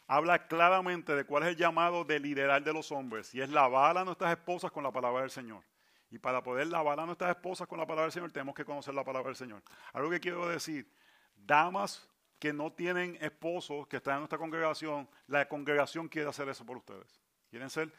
habla 0.08 0.48
claramente 0.48 1.14
de 1.14 1.24
cuál 1.24 1.42
es 1.44 1.50
el 1.50 1.56
llamado 1.56 2.02
de 2.02 2.18
liderar 2.18 2.64
de 2.64 2.72
los 2.72 2.90
hombres, 2.90 3.34
y 3.34 3.42
es 3.42 3.50
lavar 3.50 3.98
a 3.98 4.04
nuestras 4.04 4.32
esposas 4.32 4.72
con 4.72 4.82
la 4.82 4.90
palabra 4.90 5.20
del 5.20 5.30
Señor. 5.30 5.62
Y 6.10 6.18
para 6.18 6.42
poder 6.42 6.66
lavar 6.68 6.98
a 6.98 7.04
nuestras 7.04 7.36
esposas 7.36 7.68
con 7.68 7.78
la 7.78 7.86
palabra 7.86 8.04
del 8.04 8.12
Señor, 8.12 8.32
tenemos 8.32 8.54
que 8.54 8.64
conocer 8.64 8.94
la 8.94 9.04
palabra 9.04 9.28
del 9.28 9.36
Señor. 9.36 9.62
Algo 9.92 10.08
que 10.08 10.18
quiero 10.18 10.48
decir, 10.48 10.90
damas 11.36 12.08
que 12.38 12.54
no 12.54 12.72
tienen 12.72 13.18
esposos, 13.20 13.86
que 13.86 13.98
están 13.98 14.14
en 14.14 14.20
nuestra 14.20 14.38
congregación, 14.38 15.06
la 15.26 15.46
congregación 15.46 16.08
quiere 16.08 16.30
hacer 16.30 16.48
eso 16.48 16.64
por 16.64 16.78
ustedes. 16.78 17.20
Quieren 17.50 17.68
ser 17.68 17.92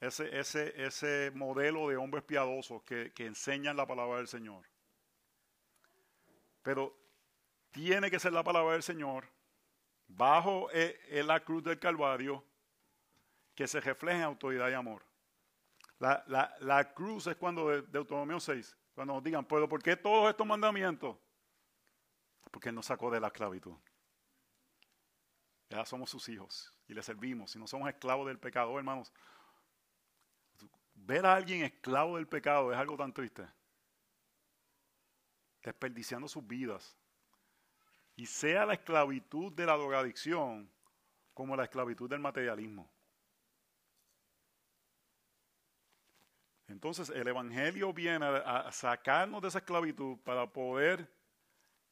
ese, 0.00 0.36
ese, 0.36 0.84
ese 0.84 1.30
modelo 1.32 1.88
de 1.88 1.96
hombres 1.96 2.24
piadosos 2.24 2.82
que, 2.82 3.12
que 3.12 3.26
enseñan 3.26 3.76
la 3.76 3.86
palabra 3.86 4.16
del 4.16 4.26
Señor. 4.26 4.64
Pero 6.62 6.96
tiene 7.70 8.10
que 8.10 8.18
ser 8.18 8.32
la 8.32 8.42
palabra 8.42 8.72
del 8.72 8.82
Señor 8.82 9.24
bajo 10.06 10.70
en 10.72 10.94
eh, 11.08 11.22
la 11.22 11.40
cruz 11.40 11.62
del 11.62 11.78
Calvario 11.78 12.44
que 13.54 13.66
se 13.66 13.80
refleja 13.80 14.18
en 14.18 14.24
autoridad 14.24 14.70
y 14.70 14.74
amor. 14.74 15.04
La, 15.98 16.24
la, 16.26 16.54
la 16.60 16.92
cruz 16.94 17.26
es 17.26 17.36
cuando 17.36 17.68
de, 17.68 17.82
Deuteronomio 17.82 18.40
6, 18.40 18.76
cuando 18.94 19.14
nos 19.14 19.22
digan, 19.22 19.44
¿puedo 19.44 19.68
por 19.68 19.82
qué 19.82 19.96
todos 19.96 20.28
estos 20.30 20.46
mandamientos? 20.46 21.16
Porque 22.50 22.70
Él 22.70 22.74
nos 22.74 22.86
sacó 22.86 23.10
de 23.10 23.20
la 23.20 23.28
esclavitud. 23.28 23.76
Ya 25.70 25.86
somos 25.86 26.10
sus 26.10 26.28
hijos 26.28 26.74
y 26.86 26.94
le 26.94 27.02
servimos. 27.02 27.50
Si 27.50 27.58
no 27.58 27.66
somos 27.66 27.88
esclavos 27.88 28.26
del 28.26 28.38
pecado, 28.38 28.76
hermanos, 28.76 29.12
ver 30.94 31.24
a 31.24 31.34
alguien 31.34 31.62
esclavo 31.64 32.16
del 32.16 32.28
pecado 32.28 32.72
es 32.72 32.78
algo 32.78 32.96
tan 32.96 33.12
triste. 33.12 33.48
Desperdiciando 35.62 36.28
sus 36.28 36.46
vidas 36.46 36.96
y 38.16 38.26
sea 38.26 38.66
la 38.66 38.74
esclavitud 38.74 39.52
de 39.52 39.66
la 39.66 39.76
drogadicción 39.76 40.70
como 41.34 41.56
la 41.56 41.64
esclavitud 41.64 42.08
del 42.08 42.20
materialismo. 42.20 42.90
Entonces 46.68 47.10
el 47.10 47.28
Evangelio 47.28 47.92
viene 47.92 48.24
a 48.24 48.70
sacarnos 48.72 49.42
de 49.42 49.48
esa 49.48 49.58
esclavitud 49.58 50.18
para 50.24 50.46
poder 50.46 51.10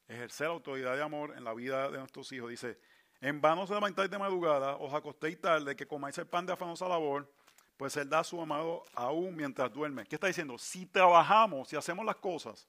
ejercer 0.08 0.46
autoridad 0.46 0.96
de 0.96 1.02
amor 1.02 1.36
en 1.36 1.44
la 1.44 1.54
vida 1.54 1.90
de 1.90 1.98
nuestros 1.98 2.32
hijos. 2.32 2.50
Dice, 2.50 2.78
en 3.20 3.40
vano 3.40 3.66
se 3.66 3.74
levantáis 3.74 4.10
de 4.10 4.18
madrugada, 4.18 4.76
os 4.76 4.92
acostéis 4.94 5.40
tarde, 5.40 5.76
que 5.76 5.86
comáis 5.86 6.16
el 6.18 6.26
pan 6.26 6.46
de 6.46 6.52
afanosa 6.52 6.88
labor, 6.88 7.30
pues 7.76 7.96
Él 7.96 8.08
da 8.08 8.20
a 8.20 8.24
su 8.24 8.40
amado 8.40 8.82
aún 8.94 9.36
mientras 9.36 9.72
duerme. 9.72 10.06
¿Qué 10.06 10.16
está 10.16 10.26
diciendo? 10.26 10.58
Si 10.58 10.86
trabajamos, 10.86 11.68
si 11.68 11.76
hacemos 11.76 12.04
las 12.04 12.16
cosas 12.16 12.66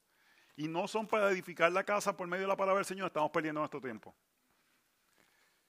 y 0.62 0.68
no 0.68 0.88
son 0.88 1.08
para 1.08 1.32
edificar 1.32 1.72
la 1.72 1.84
casa 1.84 2.16
por 2.16 2.28
medio 2.28 2.44
de 2.44 2.50
la 2.50 2.56
palabra 2.56 2.78
del 2.78 2.86
Señor, 2.86 3.08
estamos 3.08 3.32
perdiendo 3.32 3.62
nuestro 3.62 3.82
tiempo. 3.82 4.14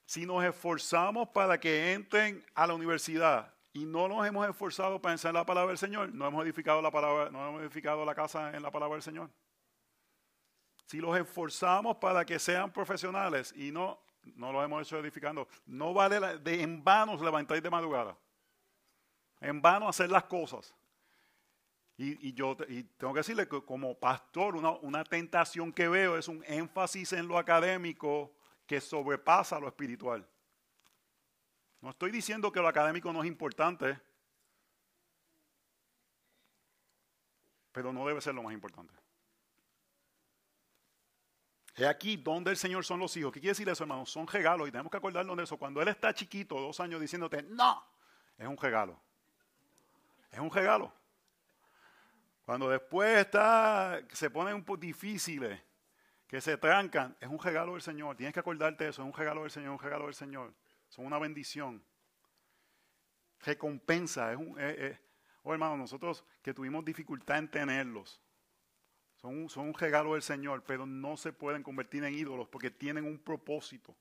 Si 0.04 0.26
nos 0.26 0.44
esforzamos 0.44 1.30
para 1.30 1.58
que 1.58 1.94
entren 1.94 2.44
a 2.54 2.66
la 2.66 2.74
universidad 2.74 3.54
y 3.72 3.86
no 3.86 4.06
nos 4.06 4.26
hemos 4.26 4.46
esforzado 4.46 5.00
para 5.00 5.14
enseñar 5.14 5.32
la 5.32 5.46
palabra 5.46 5.68
del 5.68 5.78
Señor, 5.78 6.12
no 6.12 6.26
hemos 6.26 6.44
edificado 6.44 6.82
la 6.82 6.90
palabra, 6.90 7.30
no 7.30 7.48
hemos 7.48 7.62
edificado 7.62 8.04
la 8.04 8.14
casa 8.14 8.54
en 8.54 8.62
la 8.62 8.70
palabra 8.70 8.96
del 8.96 9.02
Señor. 9.02 9.30
Si 10.84 10.98
los 10.98 11.16
esforzamos 11.16 11.96
para 11.96 12.26
que 12.26 12.38
sean 12.38 12.70
profesionales 12.70 13.54
y 13.56 13.72
no, 13.72 13.98
no 14.36 14.52
los 14.52 14.62
hemos 14.62 14.86
hecho 14.86 14.98
edificando, 14.98 15.48
no 15.64 15.94
vale 15.94 16.36
de 16.36 16.60
en 16.60 16.84
vano 16.84 17.16
levantar 17.16 17.62
de 17.62 17.70
madrugada. 17.70 18.14
En 19.40 19.62
vano 19.62 19.88
hacer 19.88 20.10
las 20.10 20.24
cosas. 20.24 20.74
Y, 22.04 22.32
yo 22.32 22.56
tengo 22.56 23.12
que 23.12 23.20
decirle 23.20 23.46
que 23.46 23.62
como 23.62 23.96
pastor, 23.96 24.56
una, 24.56 25.04
tentación 25.04 25.72
que 25.72 25.86
veo 25.86 26.18
es 26.18 26.26
un 26.26 26.42
énfasis 26.48 27.12
en 27.12 27.28
lo 27.28 27.38
académico 27.38 28.34
que 28.66 28.80
sobrepasa 28.80 29.60
lo 29.60 29.68
espiritual. 29.68 30.26
No 31.80 31.90
estoy 31.90 32.10
diciendo 32.10 32.50
que 32.50 32.58
lo 32.58 32.66
académico 32.66 33.12
no 33.12 33.22
es 33.22 33.28
importante, 33.28 34.00
pero 37.70 37.92
no 37.92 38.04
debe 38.04 38.20
ser 38.20 38.34
lo 38.34 38.42
más 38.42 38.52
importante. 38.52 38.92
Es 41.76 41.86
aquí 41.86 42.16
donde 42.16 42.50
el 42.50 42.56
Señor 42.56 42.84
son 42.84 42.98
los 42.98 43.16
hijos. 43.16 43.32
¿Qué 43.32 43.38
quiere 43.38 43.52
decir 43.52 43.68
eso, 43.68 43.84
hermano? 43.84 44.06
Son 44.06 44.26
regalos 44.26 44.66
y 44.66 44.72
tenemos 44.72 44.90
que 44.90 44.98
acordarnos 44.98 45.36
de 45.36 45.44
eso. 45.44 45.56
Cuando 45.56 45.80
Él 45.80 45.86
está 45.86 46.12
chiquito, 46.12 46.60
dos 46.60 46.80
años, 46.80 47.00
diciéndote, 47.00 47.44
no, 47.44 47.80
es 48.36 48.48
un 48.48 48.56
regalo. 48.56 49.00
Es 50.32 50.40
un 50.40 50.50
regalo. 50.50 50.92
Cuando 52.52 52.68
después 52.68 53.16
está, 53.16 54.02
se 54.12 54.28
ponen 54.28 54.54
un 54.56 54.62
poco 54.62 54.76
difíciles, 54.76 55.58
que 56.26 56.38
se 56.38 56.58
trancan, 56.58 57.16
es 57.18 57.26
un 57.26 57.38
regalo 57.38 57.72
del 57.72 57.80
Señor. 57.80 58.14
Tienes 58.14 58.34
que 58.34 58.40
acordarte 58.40 58.84
de 58.84 58.90
eso, 58.90 59.00
es 59.00 59.06
un 59.06 59.14
regalo 59.14 59.40
del 59.40 59.50
Señor, 59.50 59.70
un 59.70 59.78
regalo 59.78 60.04
del 60.04 60.12
Señor. 60.12 60.52
Son 60.90 61.06
una 61.06 61.18
bendición. 61.18 61.82
Recompensa. 63.40 64.32
Es 64.32 64.36
un, 64.36 64.54
oh 65.44 65.52
hermano, 65.54 65.78
nosotros 65.78 66.26
que 66.42 66.52
tuvimos 66.52 66.84
dificultad 66.84 67.38
en 67.38 67.50
tenerlos, 67.50 68.20
son 69.16 69.48
un 69.56 69.72
regalo 69.72 70.12
del 70.12 70.20
Señor, 70.20 70.62
pero 70.66 70.84
no 70.84 71.16
se 71.16 71.32
pueden 71.32 71.62
convertir 71.62 72.04
en 72.04 72.12
ídolos 72.12 72.48
porque 72.48 72.70
tienen 72.70 73.06
un 73.06 73.18
propósito. 73.18 73.96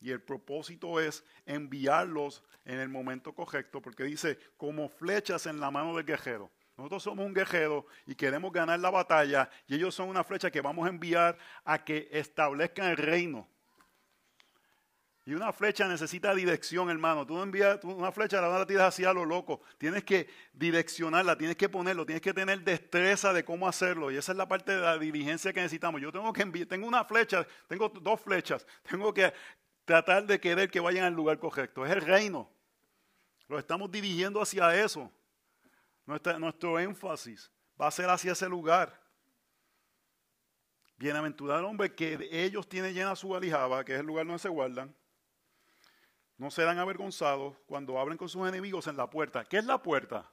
Y 0.00 0.10
el 0.10 0.22
propósito 0.22 0.98
es 0.98 1.24
enviarlos 1.44 2.42
en 2.64 2.78
el 2.78 2.88
momento 2.88 3.34
correcto, 3.34 3.82
porque 3.82 4.04
dice, 4.04 4.38
como 4.56 4.88
flechas 4.88 5.46
en 5.46 5.60
la 5.60 5.70
mano 5.70 5.94
del 5.94 6.06
guerrero. 6.06 6.50
Nosotros 6.76 7.02
somos 7.02 7.26
un 7.26 7.34
guerrero 7.34 7.86
y 8.06 8.14
queremos 8.14 8.52
ganar 8.52 8.80
la 8.80 8.90
batalla, 8.90 9.50
y 9.66 9.74
ellos 9.74 9.94
son 9.94 10.08
una 10.08 10.24
flecha 10.24 10.50
que 10.50 10.62
vamos 10.62 10.86
a 10.86 10.90
enviar 10.90 11.36
a 11.64 11.84
que 11.84 12.08
establezcan 12.10 12.90
el 12.90 12.96
reino. 12.96 13.46
Y 15.26 15.34
una 15.34 15.52
flecha 15.52 15.86
necesita 15.86 16.34
dirección, 16.34 16.88
hermano. 16.90 17.26
Tú 17.26 17.40
envías 17.40 17.78
una 17.84 18.10
flecha, 18.10 18.40
la 18.40 18.48
vas 18.48 18.62
a 18.62 18.66
tirar 18.66 18.88
así 18.88 19.04
a 19.04 19.12
lo 19.12 19.24
loco. 19.24 19.60
Tienes 19.76 20.02
que 20.02 20.28
direccionarla, 20.54 21.36
tienes 21.36 21.56
que 21.56 21.68
ponerlo, 21.68 22.06
tienes 22.06 22.22
que 22.22 22.32
tener 22.32 22.62
destreza 22.62 23.32
de 23.32 23.44
cómo 23.44 23.68
hacerlo. 23.68 24.10
Y 24.10 24.16
esa 24.16 24.32
es 24.32 24.38
la 24.38 24.48
parte 24.48 24.72
de 24.72 24.80
la 24.80 24.98
diligencia 24.98 25.52
que 25.52 25.60
necesitamos. 25.60 26.00
Yo 26.00 26.10
tengo 26.10 26.32
que 26.32 26.42
enviar, 26.42 26.66
tengo 26.66 26.88
una 26.88 27.04
flecha, 27.04 27.46
tengo 27.68 27.90
dos 27.90 28.20
flechas. 28.20 28.66
Tengo 28.82 29.12
que 29.12 29.32
tratar 29.90 30.24
de 30.24 30.38
querer 30.38 30.70
que 30.70 30.78
vayan 30.78 31.02
al 31.02 31.14
lugar 31.14 31.40
correcto. 31.40 31.84
Es 31.84 31.90
el 31.90 32.02
reino. 32.02 32.48
Lo 33.48 33.58
estamos 33.58 33.90
dirigiendo 33.90 34.40
hacia 34.40 34.72
eso. 34.84 35.10
nuestro 36.06 36.78
énfasis 36.78 37.50
va 37.78 37.88
a 37.88 37.90
ser 37.90 38.08
hacia 38.08 38.30
ese 38.30 38.48
lugar. 38.48 39.02
Bienaventurado 40.96 41.58
el 41.58 41.66
hombre 41.66 41.92
que 41.92 42.28
ellos 42.30 42.68
tienen 42.68 42.94
llena 42.94 43.16
su 43.16 43.34
alijaba, 43.34 43.84
que 43.84 43.94
es 43.94 43.98
el 43.98 44.06
lugar 44.06 44.26
donde 44.26 44.38
se 44.38 44.48
guardan. 44.48 44.94
No 46.36 46.52
serán 46.52 46.78
avergonzados 46.78 47.56
cuando 47.66 47.98
hablen 47.98 48.16
con 48.16 48.28
sus 48.28 48.48
enemigos 48.48 48.86
en 48.86 48.96
la 48.96 49.10
puerta. 49.10 49.44
¿Qué 49.44 49.58
es 49.58 49.64
la 49.64 49.82
puerta? 49.82 50.30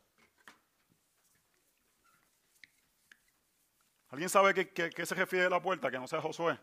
¿Alguien 4.09 4.29
sabe 4.29 4.53
qué, 4.53 5.05
se 5.05 5.15
refiere 5.15 5.49
la 5.49 5.59
puerta? 5.59 5.89
Que 5.89 5.97
no 5.97 6.07
sea 6.07 6.21
Josué. 6.21 6.59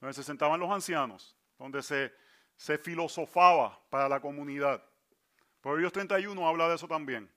Donde 0.00 0.14
se 0.14 0.22
sentaban 0.22 0.58
los 0.58 0.70
ancianos, 0.70 1.36
donde 1.58 1.82
se, 1.82 2.12
se 2.56 2.78
filosofaba 2.78 3.78
para 3.90 4.08
la 4.08 4.20
comunidad. 4.20 4.82
Proverbios 5.60 5.92
31 5.92 6.48
habla 6.48 6.68
de 6.68 6.76
eso 6.76 6.88
también. 6.88 7.30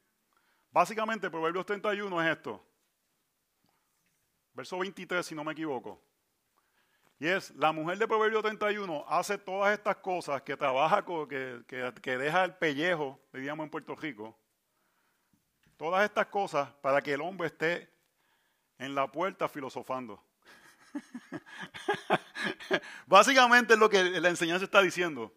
Básicamente, 0.71 1.29
Proverbios 1.29 1.65
31 1.65 2.21
es 2.21 2.37
esto. 2.37 2.65
Verso 4.53 4.79
23, 4.79 5.25
si 5.25 5.35
no 5.35 5.43
me 5.43 5.51
equivoco. 5.51 6.01
Y 7.19 7.27
es, 7.27 7.51
la 7.51 7.71
mujer 7.71 7.97
de 7.97 8.07
Proverbios 8.07 8.43
31 8.43 9.05
hace 9.07 9.37
todas 9.37 9.73
estas 9.73 9.97
cosas, 9.97 10.41
que 10.41 10.55
trabaja, 10.57 11.03
que, 11.05 11.63
que, 11.67 11.93
que 12.01 12.17
deja 12.17 12.43
el 12.43 12.55
pellejo, 12.55 13.19
diríamos 13.31 13.65
en 13.65 13.69
Puerto 13.69 13.95
Rico, 13.95 14.37
Todas 15.77 16.05
estas 16.05 16.27
cosas 16.27 16.69
para 16.81 17.01
que 17.01 17.13
el 17.13 17.21
hombre 17.21 17.47
esté 17.47 17.89
en 18.77 18.93
la 18.95 19.11
puerta 19.11 19.49
filosofando. 19.49 20.23
Básicamente 23.07 23.73
es 23.73 23.79
lo 23.79 23.89
que 23.89 24.03
la 24.03 24.29
enseñanza 24.29 24.65
está 24.65 24.81
diciendo. 24.81 25.33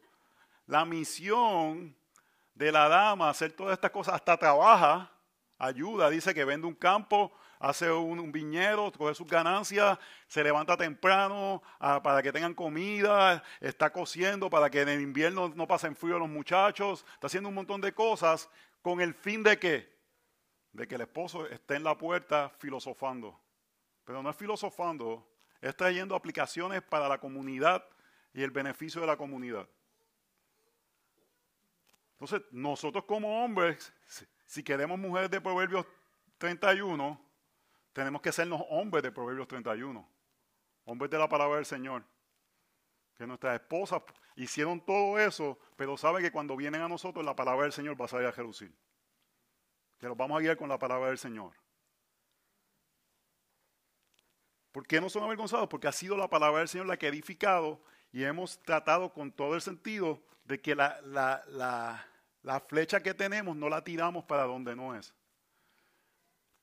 La 0.67 0.85
misión 0.85 1.97
de 2.55 2.73
la 2.73 2.89
dama, 2.89 3.31
hacer 3.31 3.53
todas 3.53 3.75
estas 3.75 3.91
cosas, 3.91 4.15
hasta 4.15 4.37
trabaja, 4.37 5.11
ayuda, 5.59 6.11
dice 6.11 6.35
que 6.35 6.45
vende 6.45 6.67
un 6.67 6.75
campo, 6.75 7.33
hace 7.59 7.91
un, 7.91 8.33
viñedo, 8.33 8.91
coge 8.93 9.15
sus 9.15 9.27
ganancias, 9.27 9.99
se 10.27 10.43
levanta 10.43 10.77
temprano 10.77 11.63
ah, 11.79 12.03
para 12.03 12.23
que 12.23 12.33
tengan 12.33 12.55
comida, 12.55 13.43
está 13.61 13.93
cosiendo 13.93 14.51
para 14.51 14.71
que 14.71 14.83
en 14.83 14.89
el 14.89 15.01
invierno 15.01 15.53
no 15.55 15.67
pasen 15.67 15.95
frío 15.95 16.19
los 16.19 16.29
muchachos, 16.29 17.05
está 17.15 17.29
haciendo 17.29 17.49
un 17.49 17.55
montón 17.55 17.81
de 17.81 17.93
cosas 17.93 18.49
con 18.83 19.01
el 19.01 19.15
fin 19.15 19.43
de 19.43 19.59
que 19.59 19.97
de 20.77 20.87
que 20.87 20.95
el 20.95 21.01
esposo 21.01 21.47
esté 21.47 21.77
en 21.77 21.85
la 21.85 21.97
puerta 21.97 22.51
filosofando. 22.59 23.41
Pero 24.05 24.23
no 24.23 24.31
es 24.31 24.37
filosofando, 24.37 25.27
es 25.61 25.77
trayendo 25.77 26.15
aplicaciones 26.15 26.83
para 26.83 27.09
la 27.09 27.19
comunidad 27.19 27.85
y 28.33 28.43
el 28.43 28.51
beneficio 28.51 29.01
de 29.01 29.07
la 29.07 29.17
comunidad. 29.17 29.69
Entonces, 32.13 32.43
nosotros 32.51 33.05
como 33.05 33.45
hombres, 33.45 33.93
si 34.47 34.63
queremos 34.63 34.99
mujeres 34.99 35.31
de 35.31 35.41
Proverbios 35.41 35.87
31, 36.39 37.21
tenemos 37.93 38.23
que 38.23 38.33
sernos 38.33 38.63
hombres 38.71 39.03
de 39.03 39.13
Proverbios 39.13 39.49
31, 39.49 40.09
hombres 40.85 41.11
de 41.11 41.19
la 41.19 41.29
palabra 41.29 41.57
del 41.57 41.67
Señor. 41.67 42.05
Que 43.17 43.27
nuestras 43.27 43.61
esposas 43.61 44.03
hicieron 44.35 44.81
todo 44.81 45.19
eso, 45.19 45.59
pero 45.77 45.97
saben 45.97 46.23
que 46.23 46.31
cuando 46.31 46.57
vienen 46.57 46.83
a 46.83 46.89
nosotros 46.89 47.25
la 47.25 47.35
palabra 47.35 47.63
del 47.63 47.73
Señor 47.73 48.01
va 48.01 48.05
a 48.05 48.09
salir 48.09 48.27
a 48.27 48.33
Jerusalén 48.33 48.77
que 49.99 50.07
los 50.07 50.17
vamos 50.17 50.39
a 50.39 50.41
guiar 50.41 50.57
con 50.57 50.69
la 50.69 50.79
palabra 50.79 51.09
del 51.09 51.19
Señor. 51.19 51.53
¿Por 54.77 54.87
qué 54.87 55.01
no 55.01 55.09
son 55.09 55.25
avergonzados? 55.25 55.71
Porque 55.71 55.89
ha 55.89 55.93
sido 55.93 56.19
la 56.19 56.29
palabra 56.29 56.59
del 56.59 56.69
Señor 56.69 56.87
la 56.87 56.99
que 56.99 57.07
ha 57.07 57.09
edificado 57.09 57.81
y 58.13 58.25
hemos 58.25 58.63
tratado 58.63 59.11
con 59.11 59.33
todo 59.33 59.55
el 59.55 59.63
sentido 59.63 60.23
de 60.45 60.61
que 60.61 60.75
la, 60.75 61.01
la, 61.07 62.61
flecha 62.69 63.03
que 63.03 63.15
tenemos 63.15 63.57
no 63.57 63.71
la 63.71 63.83
tiramos 63.83 64.27
para 64.27 64.43
donde 64.43 64.77
no 64.77 64.95
es. 64.95 65.15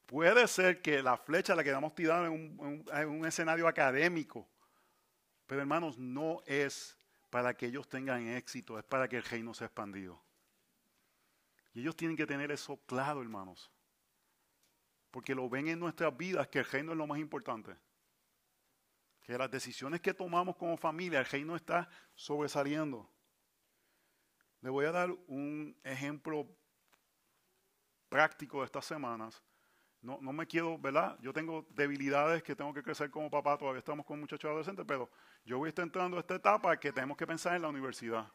Puede 0.05 0.47
ser 0.47 0.79
que 0.83 1.01
la 1.01 1.17
flecha 1.17 1.55
la 1.55 1.63
quedamos 1.63 1.95
tirando 1.95 2.27
en 2.27 2.33
un, 2.59 2.85
en 2.93 3.09
un 3.09 3.25
escenario 3.25 3.67
académico, 3.67 4.47
pero 5.47 5.61
hermanos, 5.61 5.97
no 5.97 6.43
es 6.45 6.95
para 7.31 7.57
que 7.57 7.65
ellos 7.65 7.89
tengan 7.89 8.27
éxito, 8.27 8.77
es 8.77 8.85
para 8.85 9.09
que 9.09 9.17
el 9.17 9.23
reino 9.23 9.55
sea 9.55 9.65
expandido. 9.65 10.21
Y 11.73 11.81
ellos 11.81 11.95
tienen 11.95 12.15
que 12.15 12.27
tener 12.27 12.51
eso 12.51 12.79
claro, 12.85 13.23
hermanos. 13.23 13.71
Porque 15.09 15.33
lo 15.33 15.49
ven 15.49 15.67
en 15.67 15.79
nuestras 15.79 16.15
vidas 16.15 16.47
que 16.49 16.59
el 16.59 16.65
reino 16.65 16.91
es 16.91 16.97
lo 16.99 17.07
más 17.07 17.17
importante. 17.17 17.75
Que 19.23 19.37
las 19.37 19.49
decisiones 19.49 20.01
que 20.01 20.13
tomamos 20.13 20.55
como 20.57 20.77
familia, 20.77 21.19
el 21.19 21.25
reino 21.25 21.55
está 21.55 21.89
sobresaliendo. 22.13 23.09
Le 24.61 24.69
voy 24.69 24.85
a 24.85 24.91
dar 24.91 25.11
un 25.27 25.77
ejemplo 25.83 26.47
práctico 28.09 28.59
de 28.59 28.65
estas 28.65 28.85
semanas. 28.85 29.43
No, 30.01 30.19
no, 30.21 30.33
me 30.33 30.45
quiero, 30.45 30.77
¿verdad? 30.77 31.17
Yo 31.21 31.31
tengo 31.31 31.65
debilidades 31.71 32.43
que 32.43 32.55
tengo 32.55 32.73
que 32.73 32.83
crecer 32.83 33.09
como 33.09 33.29
papá, 33.29 33.57
todavía 33.57 33.79
estamos 33.79 34.05
con 34.05 34.19
muchachos 34.19 34.49
adolescentes, 34.49 34.85
pero 34.85 35.09
yo 35.45 35.57
voy 35.57 35.67
a 35.67 35.69
estar 35.69 35.83
entrando 35.83 36.17
a 36.17 36.19
esta 36.19 36.35
etapa 36.35 36.77
que 36.77 36.91
tenemos 36.91 37.15
que 37.15 37.25
pensar 37.25 37.55
en 37.55 37.61
la 37.61 37.69
universidad. 37.69 38.31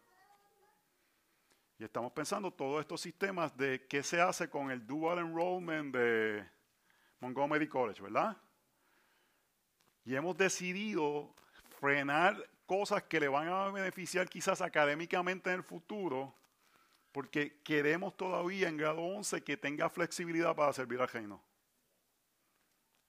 Y 1.78 1.84
estamos 1.84 2.10
pensando 2.12 2.50
todos 2.50 2.80
estos 2.80 3.00
sistemas 3.00 3.56
de 3.56 3.86
qué 3.86 4.02
se 4.02 4.20
hace 4.20 4.50
con 4.50 4.70
el 4.70 4.84
dual 4.86 5.18
enrollment 5.18 5.94
de 5.94 6.44
Montgomery 7.20 7.68
College, 7.68 8.02
¿verdad? 8.02 8.36
Y 10.04 10.14
hemos 10.14 10.36
decidido 10.36 11.34
frenar 11.80 12.48
cosas 12.66 13.02
que 13.04 13.20
le 13.20 13.28
van 13.28 13.48
a 13.48 13.70
beneficiar 13.70 14.28
quizás 14.28 14.60
académicamente 14.60 15.50
en 15.50 15.56
el 15.56 15.62
futuro, 15.62 16.34
porque 17.12 17.60
queremos 17.62 18.16
todavía 18.16 18.68
en 18.68 18.76
grado 18.76 19.00
11 19.00 19.42
que 19.42 19.56
tenga 19.56 19.88
flexibilidad 19.88 20.54
para 20.54 20.72
servir 20.72 21.00
al 21.00 21.08
reino. 21.08 21.42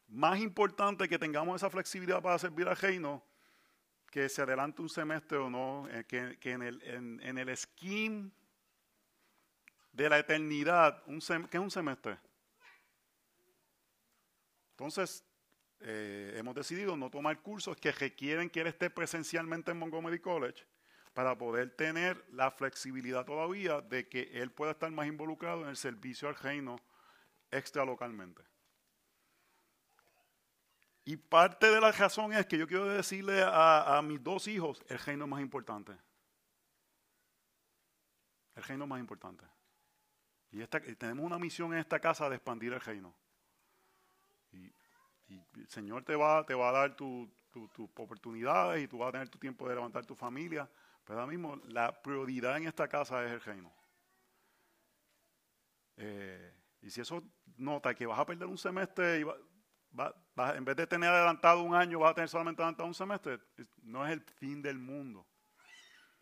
Más 0.07 0.39
importante 0.39 1.07
que 1.07 1.19
tengamos 1.19 1.57
esa 1.57 1.69
flexibilidad 1.69 2.21
para 2.21 2.39
servir 2.39 2.67
al 2.67 2.77
reino, 2.77 3.21
que 4.09 4.27
se 4.27 4.41
adelante 4.41 4.81
un 4.81 4.89
semestre 4.89 5.37
o 5.37 5.49
no, 5.49 5.87
eh, 5.89 6.05
que, 6.05 6.51
en, 6.51 6.61
el, 6.63 6.81
en, 6.83 7.19
en 7.21 7.37
el 7.37 7.55
scheme 7.55 8.31
de 9.91 10.09
la 10.09 10.19
eternidad, 10.19 11.03
un 11.05 11.19
¿qué 11.19 11.57
es 11.57 11.61
un 11.61 11.69
semestre? 11.69 12.17
Entonces, 14.71 15.25
eh, 15.81 16.33
hemos 16.37 16.55
decidido 16.55 16.97
no 16.97 17.09
tomar 17.09 17.41
cursos 17.41 17.77
que 17.77 17.91
requieren 17.91 18.49
que 18.49 18.61
él 18.61 18.67
esté 18.67 18.89
presencialmente 18.89 19.71
en 19.71 19.79
Montgomery 19.79 20.19
College 20.19 20.65
para 21.13 21.37
poder 21.37 21.75
tener 21.75 22.25
la 22.31 22.51
flexibilidad 22.51 23.25
todavía 23.25 23.81
de 23.81 24.07
que 24.07 24.29
él 24.33 24.51
pueda 24.51 24.71
estar 24.71 24.91
más 24.91 25.07
involucrado 25.07 25.63
en 25.63 25.69
el 25.69 25.77
servicio 25.77 26.27
al 26.27 26.35
reino 26.35 26.79
extra 27.51 27.85
localmente. 27.85 28.43
Y 31.05 31.17
parte 31.17 31.71
de 31.71 31.81
la 31.81 31.91
razón 31.91 32.33
es 32.33 32.45
que 32.45 32.57
yo 32.57 32.67
quiero 32.67 32.85
decirle 32.85 33.41
a 33.43 33.99
mis 34.03 34.23
dos 34.23 34.47
hijos, 34.47 34.83
el 34.87 34.99
reino 34.99 35.25
es 35.25 35.29
más 35.31 35.41
importante. 35.41 35.93
El 38.55 38.63
reino 38.63 38.83
es 38.83 38.89
más 38.89 38.99
importante. 38.99 39.45
Y, 40.51 40.65
tenemos 40.95 41.25
una 41.25 41.37
misión 41.37 41.73
en 41.73 41.79
esta 41.79 41.99
casa 41.99 42.29
de 42.29 42.35
expandir 42.35 42.73
el 42.73 42.81
reino. 42.81 43.15
Y, 45.29 45.41
el 45.59 45.67
Señor 45.67 46.03
te 46.03 46.15
va, 46.15 46.45
te 46.45 46.53
va 46.53 46.69
a 46.69 46.71
dar 46.71 46.95
tus 46.95 47.29
oportunidades 47.95 48.83
y 48.83 48.87
tú 48.87 48.97
vas 48.97 49.09
a 49.09 49.11
tener 49.13 49.29
tu 49.29 49.37
tiempo 49.37 49.67
de 49.67 49.75
levantar 49.75 50.05
tu 50.05 50.15
familia. 50.15 50.69
Pero 51.03 51.19
ahora 51.19 51.31
mismo 51.31 51.55
la 51.67 52.01
prioridad 52.01 52.57
en 52.57 52.67
esta 52.67 52.87
casa 52.87 53.23
es 53.25 53.31
el 53.31 53.41
reino. 53.41 53.71
Eh, 55.97 56.53
y 56.81 56.89
si 56.89 57.01
eso 57.01 57.23
nota 57.57 57.93
que 57.93 58.05
vas 58.05 58.19
a 58.19 58.25
perder 58.25 58.47
un 58.47 58.57
semestre 58.57 59.19
y 59.19 59.25
en 60.55 60.65
vez 60.65 60.75
de 60.75 60.87
tener 60.87 61.09
adelantado 61.09 61.63
un 61.63 61.75
año, 61.75 61.99
vas 61.99 62.11
a 62.11 62.15
tener 62.15 62.29
solamente 62.29 62.61
adelantado 62.61 62.87
un 62.87 62.93
semestre, 62.93 63.39
no 63.81 64.05
es 64.05 64.13
el 64.13 64.21
fin 64.21 64.61
del 64.61 64.77
mundo. 64.77 65.27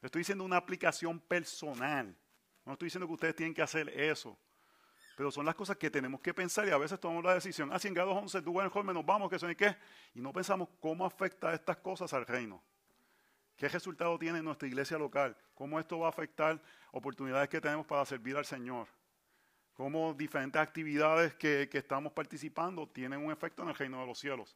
Estoy 0.02 0.22
diciendo 0.22 0.44
una 0.44 0.58
aplicación 0.58 1.20
personal. 1.20 2.18
No 2.66 2.74
estoy 2.74 2.88
diciendo 2.88 3.08
que 3.08 3.14
ustedes 3.14 3.36
tienen 3.36 3.54
que 3.54 3.62
hacer 3.62 3.90
eso. 3.90 4.38
Pero 5.18 5.32
son 5.32 5.48
las 5.48 5.56
cosas 5.56 5.78
que 5.78 5.90
tenemos 5.90 6.22
que 6.22 6.32
pensar 6.32 6.68
y 6.68 6.70
a 6.70 6.78
veces 6.78 7.00
tomamos 7.00 7.24
la 7.24 7.34
decisión. 7.34 7.72
Ah, 7.74 7.80
si 7.80 7.88
en 7.88 7.96
grado 7.96 8.12
11 8.12 8.40
tú 8.44 8.54
vas 8.54 8.72
joven, 8.72 8.94
nos 8.94 9.04
vamos, 9.04 9.32
que 9.32 9.40
son 9.40 9.50
y 9.50 9.56
qué. 9.56 9.76
Y 10.14 10.22
no 10.22 10.32
pensamos 10.32 10.70
cómo 10.80 11.08
afecta 11.08 11.56
estas 11.56 11.78
cosas 11.78 12.14
al 12.14 12.24
reino. 12.24 12.62
¿Qué 13.56 13.68
resultado 13.68 14.20
tiene 14.20 14.44
nuestra 14.44 14.68
iglesia 14.68 15.00
local? 15.00 15.36
¿Cómo 15.56 15.80
esto 15.80 15.98
va 15.98 16.06
a 16.06 16.10
afectar 16.10 16.62
oportunidades 16.92 17.50
que 17.50 17.60
tenemos 17.60 17.88
para 17.88 18.06
servir 18.06 18.38
al 18.38 18.46
Señor? 18.46 18.88
¿Cómo 19.74 20.14
diferentes 20.14 20.62
actividades 20.62 21.34
que, 21.34 21.68
que 21.68 21.80
estamos 21.80 22.14
participando 22.14 22.88
tienen 22.88 23.26
un 23.26 23.32
efecto 23.32 23.64
en 23.64 23.70
el 23.70 23.76
reino 23.76 24.00
de 24.00 24.06
los 24.06 24.20
cielos? 24.20 24.56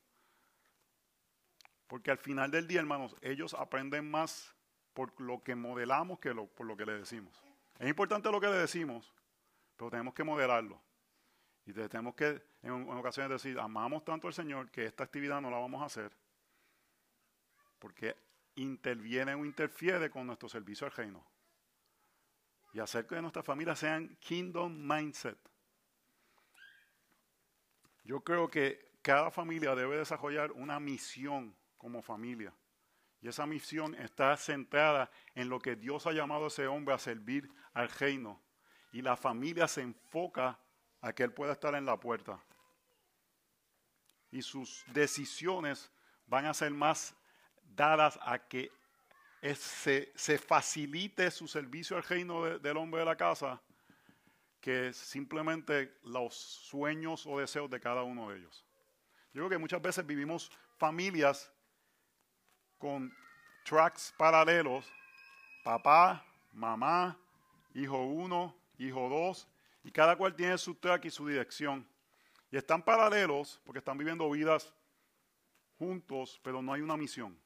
Porque 1.88 2.12
al 2.12 2.19
final 2.19 2.52
del 2.52 2.67
día, 2.67 2.82
hermanos, 2.82 3.15
ellos 3.21 3.56
aprenden 3.56 4.12
más 4.12 4.56
por 4.93 5.19
lo 5.19 5.41
que 5.41 5.56
modelamos 5.56 6.19
que 6.19 6.36
por 6.36 6.67
lo 6.67 6.78
que 6.78 6.86
les 6.86 7.00
decimos. 7.00 7.43
Es 7.80 7.89
importante 7.89 8.32
lo 8.32 8.39
que 8.39 8.45
le 8.45 8.58
decimos, 8.58 9.12
pero 9.77 9.89
tenemos 9.89 10.13
que 10.13 10.23
modelarlo. 10.23 10.81
Y 11.65 11.73
tenemos 11.73 12.15
que 12.15 12.41
en, 12.63 12.89
ocasiones 12.89 13.31
decir, 13.41 13.60
amamos 13.60 14.03
tanto 14.03 14.27
al 14.27 14.34
Señor 14.34 14.71
que 14.71 14.86
esta 14.86 15.03
actividad 15.03 15.41
no 15.41 15.49
la 15.49 15.57
vamos 15.57 15.81
a 15.81 15.86
hacer. 15.86 16.12
Porque 17.79 18.15
interviene 18.55 19.34
o 19.36 19.45
interfiere 19.45 20.10
con 20.10 20.27
nuestro 20.27 20.49
servicio 20.49 20.86
al 20.86 20.93
reino. 20.93 21.25
Y 22.73 22.79
hacer 22.79 23.05
que 23.05 23.21
nuestras 23.21 23.45
familias 23.45 23.79
sean 23.79 24.15
kingdom 24.19 24.73
mindset. 24.88 25.38
Yo 28.03 28.21
creo 28.21 28.49
que 28.49 28.91
cada 29.01 29.31
familia 29.31 29.75
debe 29.75 29.97
desarrollar 29.97 30.51
una 30.51 30.79
misión 30.79 31.55
como 31.77 32.01
familia. 32.01 32.53
Y 33.21 33.27
esa 33.27 33.45
misión 33.45 33.93
está 33.95 34.36
centrada 34.36 35.12
en 35.36 35.49
lo 35.49 35.60
que 35.60 35.75
Dios 35.75 36.07
ha 36.07 36.12
llamado 36.12 36.45
a 36.45 36.47
ese 36.47 36.67
hombre 36.67 36.95
a 36.95 36.99
servir 36.99 37.51
al 37.73 37.89
reino. 37.89 38.41
Y 38.91 39.01
la 39.01 39.15
familia 39.15 39.67
se 39.67 39.82
enfoca 39.82 40.60
a 41.01 41.13
que 41.13 41.23
él 41.23 41.34
pueda 41.34 41.54
estar 41.54 41.73
en 41.75 41.86
la 41.86 41.99
puerta. 41.99 42.39
Y 44.32 44.41
sus 44.41 44.84
decisiones 44.88 45.91
van 46.27 46.45
a 46.45 46.54
ser 46.54 46.71
más 46.71 47.15
dadas 47.75 48.19
a 48.21 48.39
que 48.39 48.71
se, 49.56 50.38
facilite 50.38 51.32
su 51.32 51.47
servicio 51.47 51.97
al 51.97 52.04
reino 52.04 52.60
del 52.60 52.77
hombre 52.77 52.99
de 52.99 53.06
la 53.06 53.15
casa 53.15 53.62
que 54.60 54.93
simplemente 54.93 55.97
los 56.04 56.36
sueños 56.36 57.25
o 57.25 57.39
deseos 57.39 57.69
de 57.69 57.80
cada 57.80 58.04
uno 58.04 58.30
de 58.30 58.38
ellos. 58.38 58.63
Yo 59.34 59.41
creo 59.41 59.49
que 59.49 59.58
muchas 59.58 59.82
veces 59.82 60.06
vivimos 60.06 60.51
familias 60.77 61.51
con 62.77 63.12
tracks 63.65 64.13
paralelos, 64.17 64.86
papá, 65.63 66.23
mamá, 66.51 67.17
hijo 67.73 68.04
uno, 68.06 68.56
hijo 68.88 69.10
dos, 69.10 69.48
y 69.84 69.91
cada 69.91 70.15
cual 70.15 70.36
tiene 70.36 70.58
su 70.58 70.76
track 70.76 71.06
y 71.06 71.10
su 71.10 71.28
dirección. 71.28 71.88
Y 72.52 72.58
están 72.58 72.84
paralelos 72.84 73.62
porque 73.63 73.80
están 73.80 73.98
viviendo 73.98 74.30
vidas 74.30 74.74
juntos, 75.78 76.39
pero 76.44 76.62
no 76.62 76.74
hay 76.74 76.82
una 76.82 76.98
misión. 76.98 77.38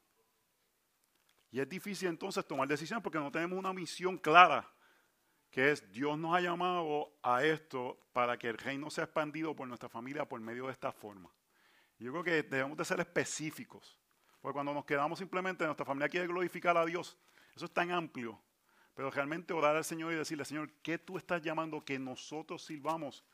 Y 1.50 1.60
es 1.60 1.68
difícil 1.68 2.08
entonces 2.08 2.46
tomar 2.46 2.68
decisiones 2.68 3.02
porque 3.02 3.18
no 3.18 3.30
tenemos 3.30 3.58
una 3.58 3.72
misión 3.72 4.18
clara, 4.18 4.68
que 5.50 5.70
es 5.70 5.90
Dios 5.90 6.18
nos 6.18 6.34
ha 6.34 6.40
llamado 6.40 7.16
a 7.22 7.44
esto 7.44 7.98
para 8.12 8.36
que 8.36 8.48
el 8.48 8.58
reino 8.58 8.90
sea 8.90 9.04
expandido 9.04 9.54
por 9.54 9.66
nuestra 9.66 9.88
familia 9.88 10.28
por 10.28 10.40
medio 10.40 10.66
de 10.66 10.72
esta 10.72 10.92
forma. 10.92 11.32
Yo 11.98 12.12
creo 12.12 12.24
que 12.24 12.42
debemos 12.42 12.76
de 12.76 12.84
ser 12.84 13.00
específicos. 13.00 13.98
Porque 14.40 14.54
cuando 14.54 14.74
nos 14.74 14.84
quedamos 14.84 15.18
simplemente, 15.18 15.64
nuestra 15.64 15.86
familia 15.86 16.08
quiere 16.08 16.26
glorificar 16.26 16.76
a 16.76 16.84
Dios, 16.84 17.16
eso 17.54 17.64
es 17.64 17.72
tan 17.72 17.90
amplio. 17.90 18.38
Pero 18.96 19.10
realmente 19.12 19.52
orar 19.52 19.76
al 19.76 19.84
Señor 19.84 20.12
y 20.12 20.16
decirle, 20.16 20.44
Señor, 20.44 20.72
¿qué 20.82 20.98
tú 20.98 21.16
estás 21.16 21.40
llamando 21.40 21.84
que 21.84 21.98
nosotros 21.98 22.64
sirvamos 22.64 23.24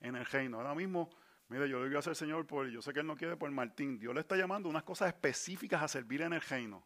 en 0.00 0.16
el 0.16 0.26
reino? 0.26 0.56
Ahora 0.56 0.74
mismo, 0.74 1.10
mire, 1.48 1.68
yo 1.68 1.84
digo 1.84 2.00
al 2.04 2.16
Señor 2.16 2.44
por, 2.46 2.68
yo 2.68 2.82
sé 2.82 2.92
que 2.92 3.00
Él 3.00 3.06
no 3.06 3.16
quiere 3.16 3.36
por 3.36 3.48
Martín. 3.52 3.98
Dios 3.98 4.12
le 4.12 4.22
está 4.22 4.34
llamando 4.34 4.68
unas 4.68 4.82
cosas 4.82 5.08
específicas 5.08 5.80
a 5.80 5.86
servir 5.86 6.22
en 6.22 6.32
el 6.32 6.40
reino. 6.40 6.84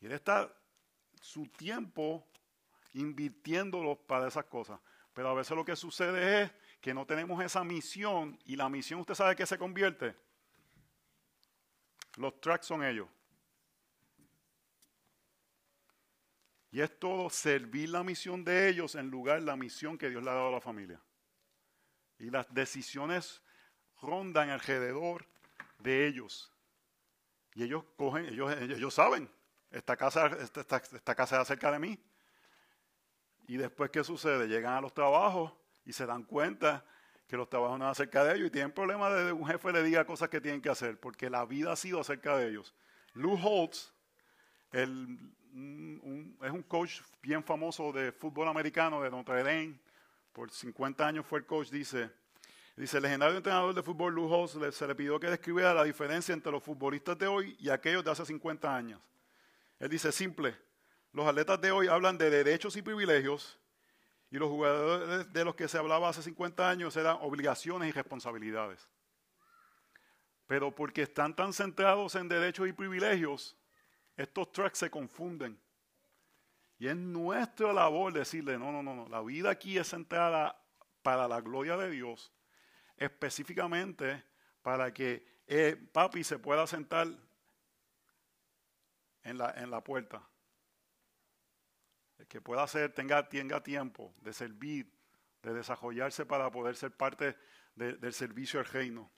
Y 0.00 0.06
Él 0.06 0.12
está 0.12 0.50
su 1.20 1.48
tiempo 1.48 2.26
invirtiéndolo 2.94 3.96
para 3.96 4.28
esas 4.28 4.44
cosas. 4.46 4.80
Pero 5.12 5.28
a 5.28 5.34
veces 5.34 5.54
lo 5.54 5.64
que 5.64 5.76
sucede 5.76 6.44
es 6.44 6.52
que 6.80 6.94
no 6.94 7.04
tenemos 7.04 7.44
esa 7.44 7.62
misión 7.64 8.38
y 8.46 8.56
la 8.56 8.70
misión 8.70 9.00
usted 9.00 9.14
sabe 9.14 9.36
que 9.36 9.44
se 9.44 9.58
convierte 9.58 10.14
los 12.18 12.40
tracks 12.40 12.66
son 12.66 12.84
ellos. 12.84 13.08
Y 16.70 16.80
es 16.80 16.98
todo 16.98 17.30
servir 17.30 17.88
la 17.88 18.02
misión 18.02 18.44
de 18.44 18.68
ellos 18.68 18.94
en 18.94 19.10
lugar 19.10 19.40
de 19.40 19.46
la 19.46 19.56
misión 19.56 19.96
que 19.96 20.10
Dios 20.10 20.22
le 20.22 20.30
ha 20.30 20.34
dado 20.34 20.48
a 20.48 20.52
la 20.52 20.60
familia. 20.60 21.00
Y 22.18 22.30
las 22.30 22.52
decisiones 22.52 23.40
rondan 24.02 24.50
alrededor 24.50 25.26
de 25.78 26.06
ellos. 26.06 26.52
Y 27.54 27.64
ellos 27.64 27.84
cogen, 27.96 28.26
ellos, 28.26 28.52
ellos 28.60 28.94
saben, 28.94 29.30
esta 29.70 29.96
casa, 29.96 30.26
esta, 30.26 30.60
esta 30.76 31.14
casa 31.14 31.36
es 31.36 31.42
acerca 31.42 31.72
de 31.72 31.78
mí. 31.78 31.98
Y 33.46 33.56
después, 33.56 33.90
¿qué 33.90 34.04
sucede? 34.04 34.46
Llegan 34.46 34.74
a 34.74 34.80
los 34.80 34.92
trabajos 34.92 35.52
y 35.84 35.92
se 35.92 36.04
dan 36.04 36.22
cuenta 36.24 36.84
que 37.26 37.36
los 37.36 37.48
trabajos 37.48 37.78
no 37.78 37.84
son 37.86 37.92
acerca 37.92 38.24
de 38.24 38.36
ellos 38.36 38.48
y 38.48 38.50
tienen 38.50 38.72
problemas 38.72 39.12
de 39.14 39.26
que 39.26 39.32
un 39.32 39.46
jefe 39.46 39.72
le 39.72 39.82
diga 39.82 40.04
cosas 40.04 40.28
que 40.28 40.40
tienen 40.40 40.60
que 40.60 40.70
hacer, 40.70 40.98
porque 40.98 41.30
la 41.30 41.44
vida 41.44 41.72
ha 41.72 41.76
sido 41.76 42.00
acerca 42.00 42.36
de 42.36 42.48
ellos. 42.48 42.74
Lou 43.14 43.38
Holtz 43.40 43.92
es 46.42 46.50
un 46.50 46.62
coach 46.62 47.00
bien 47.22 47.42
famoso 47.42 47.92
de 47.92 48.12
fútbol 48.12 48.48
americano 48.48 49.02
de 49.02 49.10
Notre 49.10 49.42
Dame, 49.42 49.78
por 50.32 50.50
50 50.50 51.06
años 51.06 51.26
fue 51.26 51.40
el 51.40 51.46
coach, 51.46 51.68
dice, 51.70 52.10
dice, 52.76 52.98
el 52.98 53.02
legendario 53.02 53.36
entrenador 53.36 53.74
de 53.74 53.82
fútbol 53.82 54.14
Lou 54.14 54.46
se 54.46 54.86
le 54.86 54.94
pidió 54.94 55.18
que 55.18 55.28
describiera 55.28 55.74
la 55.74 55.84
diferencia 55.84 56.32
entre 56.32 56.52
los 56.52 56.62
futbolistas 56.62 57.18
de 57.18 57.26
hoy 57.26 57.56
y 57.58 57.70
aquellos 57.70 58.04
de 58.04 58.12
hace 58.12 58.24
50 58.24 58.74
años. 58.74 59.00
Él 59.80 59.88
dice, 59.88 60.12
simple, 60.12 60.56
los 61.12 61.26
atletas 61.26 61.60
de 61.60 61.72
hoy 61.72 61.88
hablan 61.88 62.16
de 62.16 62.30
derechos 62.30 62.76
y 62.76 62.82
privilegios 62.82 63.58
y 64.30 64.36
los 64.36 64.48
jugadores 64.48 65.32
de 65.32 65.44
los 65.44 65.56
que 65.56 65.66
se 65.66 65.78
hablaba 65.78 66.08
hace 66.08 66.22
50 66.22 66.70
años 66.70 66.96
eran 66.96 67.16
obligaciones 67.20 67.88
y 67.88 67.92
responsabilidades. 67.92 68.88
Pero 70.46 70.72
porque 70.72 71.02
están 71.02 71.34
tan 71.34 71.52
centrados 71.52 72.14
en 72.14 72.28
derechos 72.28 72.68
y 72.68 72.72
privilegios, 72.72 73.56
estos 74.18 74.52
tracks 74.52 74.80
se 74.80 74.90
confunden. 74.90 75.58
Y 76.78 76.88
es 76.88 76.96
nuestra 76.96 77.72
labor 77.72 78.12
decirle, 78.12 78.58
no, 78.58 78.70
no, 78.70 78.82
no, 78.82 78.94
no, 78.94 79.08
la 79.08 79.22
vida 79.22 79.50
aquí 79.50 79.78
es 79.78 79.88
centrada 79.88 80.62
para 81.02 81.26
la 81.26 81.40
gloria 81.40 81.76
de 81.76 81.90
Dios, 81.90 82.32
específicamente 82.96 84.22
para 84.60 84.92
que 84.92 85.26
eh, 85.46 85.76
papi 85.92 86.22
se 86.22 86.38
pueda 86.38 86.66
sentar 86.66 87.08
en 89.22 89.38
la, 89.38 89.50
en 89.56 89.70
la 89.70 89.82
puerta 89.82 90.22
que 92.26 92.40
pueda 92.40 92.62
hacer, 92.62 92.92
tenga, 92.92 93.28
tenga 93.28 93.62
tiempo 93.62 94.14
de 94.20 94.32
servir, 94.32 94.92
de 95.42 95.54
desarrollarse 95.54 96.26
para 96.26 96.50
poder 96.50 96.76
ser 96.76 96.96
parte 96.96 97.36
del 97.74 98.12
servicio 98.12 98.58
al 98.58 98.66
reino. 98.66 99.10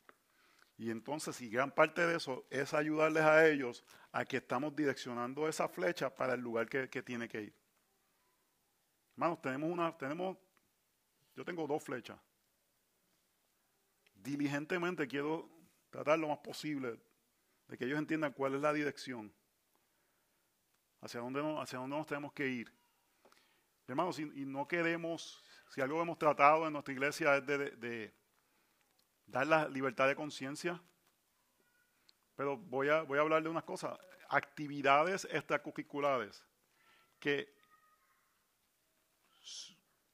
Y 0.76 0.90
entonces, 0.90 1.40
y 1.40 1.48
gran 1.48 1.72
parte 1.72 2.06
de 2.06 2.16
eso 2.16 2.46
es 2.50 2.74
ayudarles 2.74 3.22
a 3.22 3.46
ellos 3.46 3.84
a 4.12 4.24
que 4.24 4.38
estamos 4.38 4.74
direccionando 4.74 5.48
esa 5.48 5.68
flecha 5.68 6.14
para 6.14 6.34
el 6.34 6.40
lugar 6.40 6.68
que, 6.68 6.88
que 6.88 7.02
tiene 7.02 7.28
que 7.28 7.42
ir. 7.42 7.54
Hermanos, 9.12 9.40
tenemos 9.40 9.70
una, 9.70 9.96
tenemos, 9.96 10.36
yo 11.34 11.44
tengo 11.44 11.66
dos 11.66 11.82
flechas. 11.82 12.18
Diligentemente 14.14 15.06
quiero 15.06 15.48
tratar 15.90 16.18
lo 16.18 16.28
más 16.28 16.38
posible 16.38 17.00
de 17.68 17.78
que 17.78 17.84
ellos 17.84 17.98
entiendan 17.98 18.32
cuál 18.32 18.54
es 18.54 18.60
la 18.60 18.72
dirección, 18.72 19.32
hacia 21.00 21.20
dónde, 21.20 21.40
hacia 21.60 21.78
dónde 21.78 21.96
nos 21.96 22.06
tenemos 22.06 22.32
que 22.32 22.48
ir. 22.48 22.72
Hermanos, 23.86 24.18
y, 24.18 24.24
no 24.44 24.68
queremos, 24.68 25.42
si 25.68 25.80
algo 25.80 26.00
hemos 26.00 26.18
tratado 26.18 26.66
en 26.66 26.72
nuestra 26.72 26.92
iglesia 26.92 27.36
es 27.36 27.46
de, 27.46 28.14
dar 29.26 29.46
la 29.46 29.68
libertad 29.68 30.08
de 30.08 30.14
conciencia, 30.14 30.80
pero 32.40 32.56
voy 32.56 32.88
a, 32.88 33.02
voy 33.02 33.18
a 33.18 33.20
hablar 33.20 33.42
de 33.42 33.50
unas 33.50 33.64
cosas, 33.64 33.98
actividades 34.30 35.28
extracurriculares 35.30 36.42
que 37.18 37.54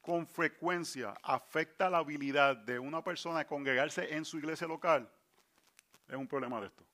con 0.01 0.27
frecuencia 0.27 1.15
afecta 1.23 1.89
la 1.89 1.99
habilidad 1.99 2.57
de 2.57 2.81
una 2.81 3.01
persona 3.05 3.39
a 3.39 3.47
congregarse 3.47 4.13
en 4.13 4.25
su 4.25 4.39
iglesia 4.39 4.67
local, 4.67 5.09
es 6.09 6.17
un 6.17 6.27
problema 6.27 6.61
de 6.61 6.67
esto. 6.67 6.85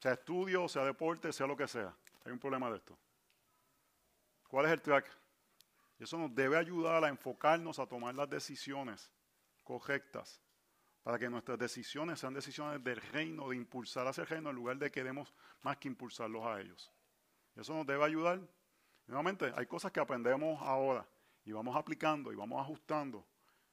Sea 0.00 0.12
estudio, 0.12 0.68
sea 0.68 0.84
deporte, 0.84 1.32
sea 1.32 1.46
lo 1.46 1.56
que 1.56 1.68
sea, 1.68 1.96
hay 2.22 2.32
un 2.32 2.38
problema 2.38 2.68
de 2.68 2.76
esto. 2.76 2.98
¿Cuál 4.46 4.66
es 4.66 4.72
el 4.72 4.82
track? 4.82 5.10
Eso 5.98 6.18
nos 6.18 6.34
debe 6.34 6.58
ayudar 6.58 7.02
a 7.02 7.08
enfocarnos 7.08 7.78
a 7.78 7.86
tomar 7.86 8.14
las 8.14 8.28
decisiones 8.28 9.10
correctas 9.64 10.42
para 11.02 11.18
que 11.18 11.30
nuestras 11.30 11.58
decisiones 11.58 12.18
sean 12.18 12.34
decisiones 12.34 12.82
del 12.84 13.00
reino, 13.00 13.48
de 13.48 13.56
impulsar 13.56 14.06
hacia 14.06 14.22
el 14.22 14.28
reino 14.28 14.50
en 14.50 14.56
lugar 14.56 14.76
de 14.78 14.90
queremos 14.90 15.32
más 15.62 15.76
que 15.78 15.88
impulsarlos 15.88 16.44
a 16.44 16.60
ellos. 16.60 16.90
Eso 17.56 17.74
nos 17.74 17.86
debe 17.86 18.04
ayudar. 18.04 18.40
Nuevamente, 19.06 19.52
hay 19.56 19.66
cosas 19.66 19.92
que 19.92 20.00
aprendemos 20.00 20.60
ahora 20.62 21.06
y 21.44 21.52
vamos 21.52 21.74
aplicando 21.74 22.32
y 22.32 22.36
vamos 22.36 22.60
ajustando. 22.60 23.26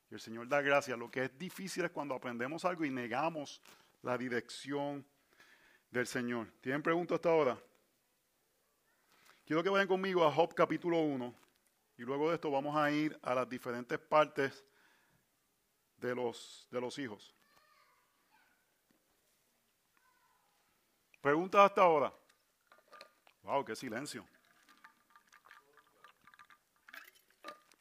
Y 0.09 0.13
el 0.13 0.19
Señor 0.19 0.47
da 0.47 0.61
gracias. 0.61 0.97
Lo 0.97 1.11
que 1.11 1.25
es 1.25 1.37
difícil 1.37 1.83
es 1.85 1.91
cuando 1.91 2.15
aprendemos 2.15 2.63
algo 2.65 2.85
y 2.85 2.89
negamos 2.89 3.61
la 4.01 4.17
dirección 4.17 5.05
del 5.91 6.07
Señor. 6.07 6.51
¿Tienen 6.61 6.81
preguntas 6.81 7.15
hasta 7.15 7.29
ahora? 7.29 7.57
Quiero 9.45 9.63
que 9.63 9.69
vayan 9.69 9.87
conmigo 9.87 10.25
a 10.25 10.31
Job 10.31 10.53
capítulo 10.53 10.99
1 10.99 11.33
y 11.97 12.01
luego 12.03 12.29
de 12.29 12.35
esto 12.35 12.51
vamos 12.51 12.75
a 12.75 12.91
ir 12.91 13.17
a 13.21 13.33
las 13.33 13.47
diferentes 13.47 13.97
partes 13.97 14.65
de 15.97 16.15
los, 16.15 16.67
de 16.71 16.81
los 16.81 16.97
hijos. 16.99 17.35
Preguntas 21.21 21.61
hasta 21.61 21.81
ahora. 21.81 22.13
Wow, 23.43 23.65
qué 23.65 23.75
silencio. 23.75 24.25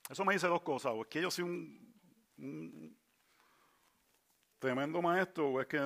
Eso 0.09 0.25
me 0.25 0.35
dice 0.35 0.47
dos 0.47 0.63
cosas, 0.63 0.93
o 0.95 1.03
es 1.03 1.09
que 1.09 1.21
yo 1.21 1.31
soy 1.31 1.45
un, 1.45 1.95
un 2.39 2.97
tremendo 4.59 5.03
maestro 5.03 5.49
o 5.49 5.61
es 5.61 5.67
que 5.67 5.79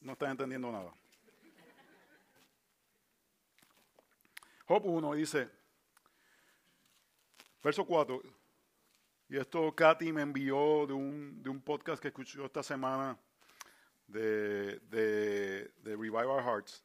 no 0.00 0.12
están 0.12 0.30
entendiendo 0.30 0.70
nada. 0.70 0.92
Job 4.66 4.86
1 4.86 5.14
dice, 5.14 5.50
verso 7.62 7.84
4, 7.84 8.22
y 9.32 9.38
esto 9.38 9.74
Katy 9.74 10.12
me 10.12 10.20
envió 10.20 10.86
de 10.86 10.92
un, 10.92 11.42
de 11.42 11.48
un 11.48 11.58
podcast 11.62 12.02
que 12.02 12.08
escuchó 12.08 12.44
esta 12.44 12.62
semana 12.62 13.18
de, 14.06 14.78
de, 14.80 15.72
Revive 15.82 16.26
Our 16.26 16.42
Hearts. 16.42 16.84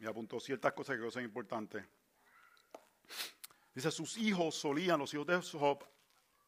Y 0.00 0.04
apuntó 0.04 0.40
ciertas 0.40 0.72
cosas 0.72 0.94
que 0.94 0.98
creo 0.98 1.12
son 1.12 1.22
importantes. 1.22 1.84
Dice, 3.72 3.92
sus 3.92 4.16
hijos 4.16 4.56
solían, 4.56 4.98
los 4.98 5.14
hijos 5.14 5.28
de 5.28 5.40
Job, 5.40 5.86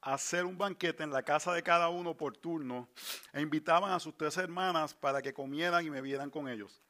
hacer 0.00 0.44
un 0.44 0.58
banquete 0.58 1.04
en 1.04 1.12
la 1.12 1.22
casa 1.22 1.52
de 1.52 1.62
cada 1.62 1.88
uno 1.88 2.16
por 2.16 2.36
turno 2.36 2.88
e 3.32 3.42
invitaban 3.42 3.92
a 3.92 4.00
sus 4.00 4.16
tres 4.16 4.36
hermanas 4.38 4.92
para 4.92 5.22
que 5.22 5.32
comieran 5.32 5.86
y 5.86 5.90
bebieran 5.90 6.30
con 6.30 6.48
ellos. 6.48 6.82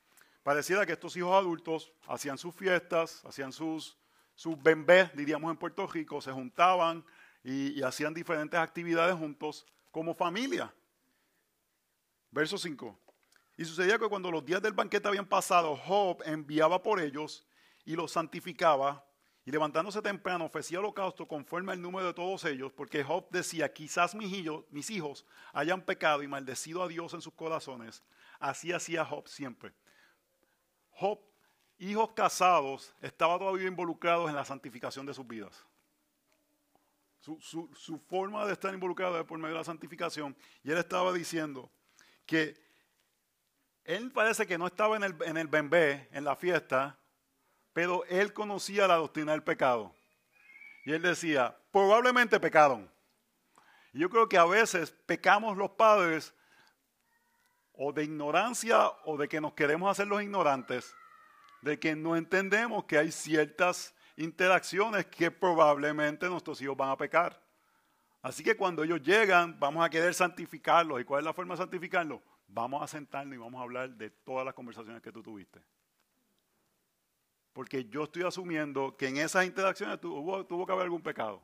Pareciera 0.43 0.87
que 0.87 0.93
estos 0.93 1.15
hijos 1.19 1.35
adultos 1.35 1.93
hacían 2.07 2.39
sus 2.39 2.55
fiestas, 2.55 3.23
hacían 3.27 3.53
sus, 3.53 3.99
sus 4.35 4.61
bembés, 4.63 5.15
diríamos 5.15 5.51
en 5.51 5.57
Puerto 5.57 5.87
Rico, 5.87 6.21
se 6.21 6.33
juntaban 6.33 7.05
y, 7.43 7.83
hacían 7.83 8.15
diferentes 8.15 8.59
actividades 8.59 9.15
juntos 9.17 9.67
como 9.91 10.15
familia. 10.15 10.73
Verso 12.31 12.59
5. 12.59 12.99
Y 13.57 13.65
sucedía 13.65 13.99
que 13.99 14.09
cuando 14.09 14.31
los 14.31 14.45
días 14.45 14.61
del 14.61 14.73
banquete 14.73 15.07
habían 15.07 15.27
pasado, 15.27 15.77
Job 15.77 16.23
enviaba 16.25 16.83
por 16.83 17.01
ellos 17.01 17.47
y 17.85 17.95
los 17.95 18.13
santificaba 18.13 19.05
y 19.45 19.51
levantándose 19.51 20.01
temprano 20.01 20.47
ofrecía 20.47 20.79
holocausto 20.79 21.29
conforme 21.29 21.73
al 21.73 21.81
número 21.81 22.07
de 22.07 22.15
todos 22.15 22.45
ellos, 22.47 22.73
porque 22.73 23.05
Job 23.05 23.29
decía, 23.31 23.73
quizás 23.73 24.15
mis 24.15 24.33
hijos, 24.33 24.65
mis 24.71 24.89
hijos 24.91 25.27
hayan 25.53 25.83
pecado 25.83 26.23
y 26.23 26.29
maldecido 26.29 26.83
a 26.83 26.89
Dios 26.89 27.13
en 27.13 27.21
sus 27.21 27.35
corazones. 27.35 28.03
Así 28.41 28.73
hacía 28.73 29.05
Job 29.05 29.29
siempre. 29.29 29.73
Job, 30.91 31.21
hijos 31.91 32.11
casados, 32.13 32.95
estaba 33.01 33.39
todavía 33.39 33.67
involucrados 33.67 34.29
en 34.29 34.37
la 34.37 34.45
santificación 34.45 35.07
de 35.07 35.15
sus 35.15 35.27
vidas. 35.27 35.65
Su, 37.21 37.99
forma 38.07 38.45
de 38.45 38.53
estar 38.53 38.75
involucrado 38.75 39.19
es 39.19 39.25
por 39.25 39.39
medio 39.39 39.55
de 39.55 39.61
la 39.61 39.65
santificación. 39.65 40.37
Y 40.63 40.71
él 40.71 40.79
estaba 40.79 41.11
diciendo 41.13 41.71
que 42.27 42.55
él 43.85 44.13
parece 44.13 44.47
que 44.47 44.59
no 44.59 44.67
estaba 44.67 44.97
en 44.97 45.05
el, 45.05 45.17
en 45.25 45.39
el 45.39 45.47
bembé, 45.47 46.09
en 46.13 46.25
la 46.25 46.37
fiesta, 46.37 46.99
pero 47.73 48.05
él 48.05 48.35
conocía 48.35 48.87
la 48.87 48.97
doctrina 48.97 49.33
del 49.33 49.43
pecado. 49.43 49.95
Y 50.85 50.93
él 50.93 51.01
decía, 51.01 51.57
probablemente 51.71 52.39
pecaron. 52.39 52.91
Y 53.95 54.01
yo 54.01 54.11
creo 54.11 54.29
que 54.29 54.37
a 54.37 54.45
veces 54.45 54.91
pecamos 55.07 55.57
los 55.57 55.71
padres 55.71 56.35
o 57.73 57.93
de 57.93 58.05
ignorancia 58.05 58.91
o 59.05 59.17
de 59.17 59.29
que 59.29 59.41
nos 59.41 59.55
queremos 59.55 59.91
hacer 59.91 60.07
los 60.07 60.23
ignorantes, 60.23 60.95
de 61.65 61.79
que 61.79 61.97
no 61.97 62.15
entendemos 62.15 62.85
que 62.85 62.99
hay 62.99 63.11
ciertas 63.11 63.95
interacciones 64.17 65.07
que 65.07 65.31
probablemente 65.31 66.29
nuestros 66.29 66.61
hijos 66.61 66.77
van 66.77 66.91
a 66.91 66.97
pecar. 66.97 67.43
Así 68.21 68.45
que 68.45 68.55
cuando 68.55 68.85
ellos 68.85 69.01
llegan, 69.01 69.59
vamos 69.59 69.85
a 69.85 69.89
querer 69.89 70.13
santificarlos. 70.13 71.01
¿Y 71.01 71.05
cuál 71.05 71.21
es 71.21 71.25
la 71.25 71.33
forma 71.33 71.55
de 71.55 71.59
santificarlos? 71.59 72.21
Vamos 72.49 72.83
a 72.83 72.87
sentarnos 72.87 73.35
y 73.35 73.39
vamos 73.39 73.59
a 73.59 73.63
hablar 73.63 73.91
de 73.91 74.11
todas 74.11 74.45
las 74.45 74.53
conversaciones 74.53 75.01
que 75.01 75.11
tú 75.11 75.23
tuviste. 75.23 75.63
Porque 77.55 77.87
yo 77.87 78.05
estoy 78.05 78.25
asumiendo 78.25 78.95
que 78.99 79.09
en 79.09 79.17
esas 79.17 79.47
interacciones 79.47 79.99
tuvo, 80.01 80.45
tuvo 80.45 80.67
que 80.67 80.73
haber 80.73 80.85
algún 80.85 81.03
pecado. 81.03 81.43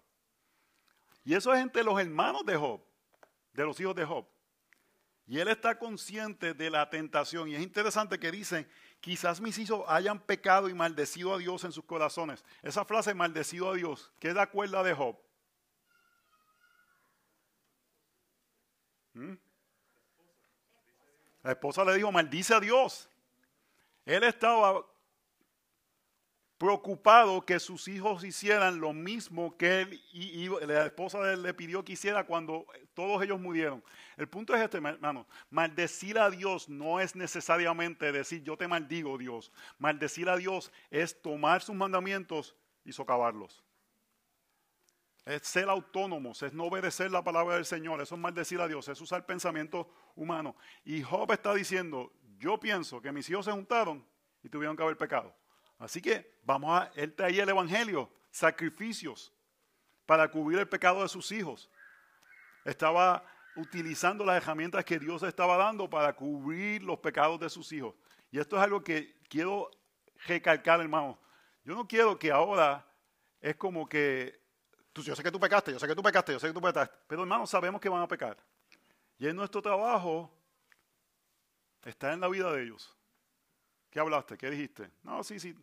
Y 1.25 1.33
eso 1.33 1.55
es 1.55 1.61
entre 1.61 1.83
los 1.83 1.99
hermanos 1.99 2.45
de 2.45 2.57
Job, 2.57 2.83
de 3.55 3.65
los 3.65 3.81
hijos 3.81 3.95
de 3.95 4.05
Job. 4.05 4.27
Y 5.31 5.39
él 5.39 5.47
está 5.49 5.79
consciente 5.79 6.55
de 6.55 6.71
la 6.71 6.91
tentación. 6.91 7.49
Y 7.49 7.55
es 7.55 7.63
interesante 7.63 8.19
que 8.19 8.33
dicen, 8.33 8.69
quizás 9.01 9.41
mis 9.41 9.59
hijos 9.59 9.85
hayan 9.89 10.21
pecado 10.21 10.69
y 10.69 10.75
maldecido 10.75 11.35
a 11.35 11.39
Dios 11.39 11.65
en 11.65 11.73
sus 11.73 11.85
corazones. 11.85 12.45
Esa 12.63 12.85
frase, 12.85 13.15
maldecido 13.15 13.71
a 13.71 13.75
Dios, 13.75 14.13
¿qué 14.19 14.33
da 14.33 14.47
cuerda 14.47 14.83
de 14.83 14.95
Job? 14.95 15.19
¿Mm? 19.15 19.35
La 21.43 21.53
esposa 21.53 21.85
le 21.85 21.95
dijo, 21.95 22.13
maldice 22.13 22.55
a 22.55 22.61
Dios. 22.61 23.09
Él 24.05 24.23
estaba 24.25 24.85
preocupado 26.61 27.41
que 27.41 27.59
sus 27.59 27.89
hijos 27.89 28.23
hicieran 28.23 28.81
lo 28.81 28.93
mismo 28.93 29.57
que 29.57 29.81
él 29.81 30.05
y, 30.13 30.47
la 30.67 30.85
esposa 30.85 31.19
de 31.23 31.33
él 31.33 31.43
le 31.43 31.55
pidió 31.55 31.83
que 31.83 31.95
hiciera 31.95 32.27
cuando 32.27 32.67
todos 32.93 33.23
ellos 33.23 33.41
murieron. 33.41 33.83
El 34.19 34.29
punto 34.29 34.55
es 34.55 34.61
este, 34.61 34.77
hermano, 34.77 35.27
maldecir 35.49 36.19
a 36.19 36.29
Dios 36.29 36.69
no 36.69 37.01
es 37.01 37.17
necesariamente 37.17 38.13
decir 38.13 38.43
yo 38.43 38.59
te 38.59 38.69
maldigo 38.69 39.17
Dios. 39.17 39.51
Maldecir 39.79 40.29
a 40.29 40.37
Dios 40.37 40.71
es 40.91 41.23
tomar 41.23 41.63
sus 41.63 41.75
mandamientos 41.75 42.55
y 42.85 42.93
socavarlos. 42.93 43.65
Es 45.25 45.41
ser 45.47 45.71
autónomos, 45.71 46.43
es 46.43 46.53
no 46.53 46.65
obedecer 46.65 47.11
la 47.11 47.25
palabra 47.25 47.55
del 47.55 47.65
Señor, 47.65 48.03
eso 48.03 48.17
es 48.17 48.21
maldecir 48.21 48.61
a 48.61 48.69
Dios, 48.69 48.87
es 48.89 49.01
usar 49.01 49.25
pensamiento 49.25 49.89
humano. 50.15 50.55
Y 50.85 51.01
Job 51.01 51.33
está 51.33 51.55
diciendo, 51.55 52.13
yo 52.39 52.61
pienso 52.61 53.01
que 53.01 53.13
mis 53.13 53.31
hijos 53.31 53.47
se 53.47 53.53
juntaron 53.53 54.07
y 54.43 54.51
tuvieron 54.51 54.77
que 54.77 54.83
haber 54.83 54.99
pecado. 54.99 55.40
Así 55.81 56.03
que 56.03 56.39
vamos 56.45 56.79
a, 56.79 56.93
él 56.95 57.15
traía 57.15 57.43
el 57.43 57.49
Evangelio, 57.49 58.13
sacrificios 58.31 59.33
para 60.05 60.31
cubrir 60.31 60.59
el 60.59 60.69
pecado 60.69 61.03
de 61.03 61.09
sus 61.09 61.33
hijos. 61.33 61.71
Estaba 62.67 63.25
utilizando 63.57 64.23
las 64.25 64.37
herramientas 64.37 64.85
que 64.85 64.99
Dios 64.99 65.23
estaba 65.23 65.57
dando 65.57 65.89
para 65.89 66.13
cubrir 66.15 66.83
los 66.83 66.99
pecados 66.99 67.41
de 67.41 67.49
sus 67.49 67.73
hijos. 67.73 67.95
Y 68.31 68.39
esto 68.39 68.57
es 68.57 68.63
algo 68.63 68.85
que 68.85 69.19
quiero 69.29 69.71
recalcar, 70.27 70.81
hermano. 70.83 71.19
Yo 71.65 71.75
no 71.75 71.89
quiero 71.89 72.19
que 72.19 72.31
ahora 72.31 72.87
es 73.41 73.57
como 73.57 73.89
que, 73.89 74.39
yo 74.95 75.17
sé 75.17 75.23
que 75.23 75.33
tú 75.33 75.41
pecaste, 75.41 75.73
yo 75.73 75.79
sé 75.79 75.87
que 75.87 75.97
tú 75.97 76.03
pecaste, 76.03 76.33
yo 76.33 76.39
sé 76.39 76.49
que 76.49 76.53
tú 76.53 76.61
pecaste, 76.61 76.95
pero 77.07 77.23
hermano, 77.23 77.47
sabemos 77.47 77.81
que 77.81 77.89
van 77.89 78.03
a 78.03 78.09
pecar. 78.09 78.37
Y 79.19 79.27
en 79.27 79.35
nuestro 79.35 79.63
trabajo 79.63 80.31
está 81.83 82.13
en 82.13 82.21
la 82.21 82.29
vida 82.29 82.53
de 82.53 82.65
ellos. 82.65 83.00
¿Qué 83.91 83.99
hablaste? 83.99 84.39
¿Qué 84.39 84.51
dijiste? 84.51 84.89
No, 85.03 85.23
sí, 85.25 85.41
sí, 85.41 85.55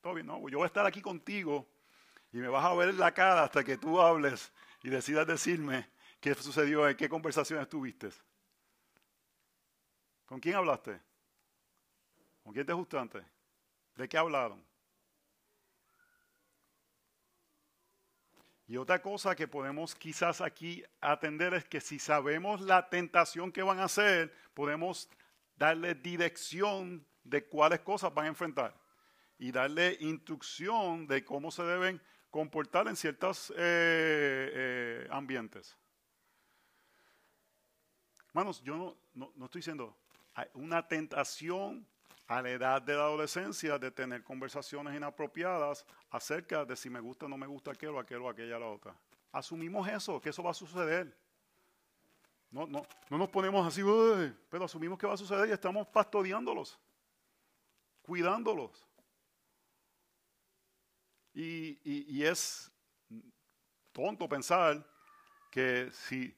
todo 0.00 0.14
bien. 0.14 0.26
No, 0.26 0.48
yo 0.48 0.58
voy 0.58 0.64
a 0.64 0.66
estar 0.66 0.86
aquí 0.86 1.02
contigo 1.02 1.68
y 2.32 2.38
me 2.38 2.48
vas 2.48 2.64
a 2.64 2.74
ver 2.74 2.88
en 2.88 2.98
la 2.98 3.12
cara 3.12 3.44
hasta 3.44 3.62
que 3.62 3.76
tú 3.76 4.00
hables 4.00 4.50
y 4.82 4.88
decidas 4.88 5.26
decirme 5.26 5.90
qué 6.20 6.34
sucedió, 6.34 6.88
en 6.88 6.96
qué 6.96 7.08
conversaciones 7.08 7.68
tuviste. 7.68 8.08
¿Con 10.24 10.40
quién 10.40 10.54
hablaste? 10.54 11.00
¿Con 12.42 12.54
quién 12.54 12.64
te 12.64 12.72
ajustaste? 12.72 13.22
¿De 13.96 14.08
qué 14.08 14.16
hablaron? 14.16 14.64
Y 18.66 18.76
otra 18.76 19.02
cosa 19.02 19.34
que 19.34 19.48
podemos 19.48 19.96
quizás 19.96 20.40
aquí 20.40 20.84
atender 21.00 21.54
es 21.54 21.64
que 21.64 21.80
si 21.80 21.98
sabemos 21.98 22.60
la 22.60 22.88
tentación 22.88 23.50
que 23.50 23.64
van 23.64 23.80
a 23.80 23.84
hacer, 23.84 24.32
podemos 24.54 25.10
darle 25.56 25.96
dirección 25.96 27.04
de 27.30 27.44
cuáles 27.44 27.80
cosas 27.80 28.12
van 28.12 28.26
a 28.26 28.28
enfrentar 28.28 28.74
y 29.38 29.52
darle 29.52 29.96
instrucción 30.00 31.06
de 31.06 31.24
cómo 31.24 31.50
se 31.50 31.62
deben 31.62 32.02
comportar 32.28 32.88
en 32.88 32.96
ciertos 32.96 33.50
eh, 33.50 33.54
eh, 33.56 35.08
ambientes. 35.10 35.78
Hermanos, 38.28 38.62
yo 38.62 38.76
no, 39.14 39.30
no, 39.36 39.44
estoy 39.44 39.60
diciendo, 39.60 39.96
una 40.54 40.86
tentación 40.86 41.86
a 42.26 42.42
la 42.42 42.50
edad 42.50 42.82
de 42.82 42.94
la 42.94 43.02
adolescencia 43.02 43.78
de 43.78 43.90
tener 43.90 44.22
conversaciones 44.22 44.94
inapropiadas 44.94 45.84
acerca 46.10 46.64
de 46.64 46.76
si 46.76 46.90
me 46.90 47.00
gusta 47.00 47.26
o 47.26 47.28
no 47.28 47.36
me 47.36 47.46
gusta 47.46 47.72
aquello, 47.72 47.98
aquello, 47.98 48.28
aquella, 48.28 48.58
la 48.58 48.66
otra. 48.66 48.94
Asumimos 49.32 49.88
eso, 49.88 50.20
que 50.20 50.28
eso 50.28 50.42
va 50.42 50.50
a 50.50 50.54
suceder. 50.54 51.16
No, 52.50 52.66
no, 52.66 52.84
no 53.08 53.18
nos 53.18 53.28
ponemos 53.28 53.66
así, 53.66 53.82
pero 54.48 54.64
asumimos 54.64 54.98
que 54.98 55.06
va 55.06 55.14
a 55.14 55.16
suceder 55.16 55.48
y 55.48 55.52
estamos 55.52 55.86
pastoreándolos 55.88 56.78
cuidándolos. 58.10 58.84
Y, 61.32 62.24
es 62.24 62.68
tonto 63.92 64.28
pensar 64.28 64.84
que 65.48 65.88
si 65.92 66.36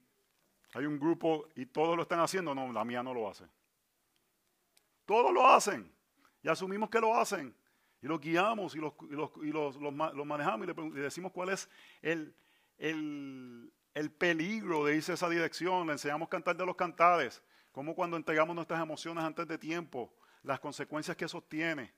hay 0.75 0.85
un 0.85 1.01
grupo 1.01 1.49
y 1.57 1.65
todos 1.65 1.97
lo 1.97 2.03
están 2.03 2.21
haciendo, 2.21 2.55
no, 2.55 2.71
la 2.75 2.85
mía 2.85 3.03
no 3.03 3.15
lo 3.15 3.27
hace. 3.27 3.47
Todos 5.07 5.33
lo 5.33 5.49
hacen 5.49 5.91
y 6.43 6.49
asumimos 6.51 6.91
que 6.91 7.01
lo 7.01 7.17
hacen 7.17 7.57
y 8.03 8.07
los 8.07 8.21
guiamos 8.21 8.75
y 8.77 8.79
los, 8.79 8.93
los, 9.01 10.27
manejamos 10.27 10.69
y 10.69 10.75
le, 10.75 11.01
decimos 11.01 11.33
cuál 11.33 11.49
es 11.49 11.71
el, 12.03 12.37
el, 12.77 13.73
el, 13.95 14.11
peligro 14.11 14.85
de 14.85 14.97
irse 14.97 15.13
a 15.13 15.15
esa 15.15 15.31
dirección. 15.31 15.87
Le 15.87 15.95
enseñamos 15.95 16.29
cantar 16.29 16.55
de 16.55 16.67
los 16.67 16.77
cantares, 16.77 17.43
como 17.73 17.95
cuando 17.95 18.19
entregamos 18.19 18.55
nuestras 18.55 18.83
emociones 18.83 19.25
antes 19.25 19.49
de 19.49 19.57
tiempo, 19.57 20.13
las 20.43 20.61
consecuencias 20.61 21.17
que 21.17 21.25
eso 21.25 21.43
tiene. 21.43 21.93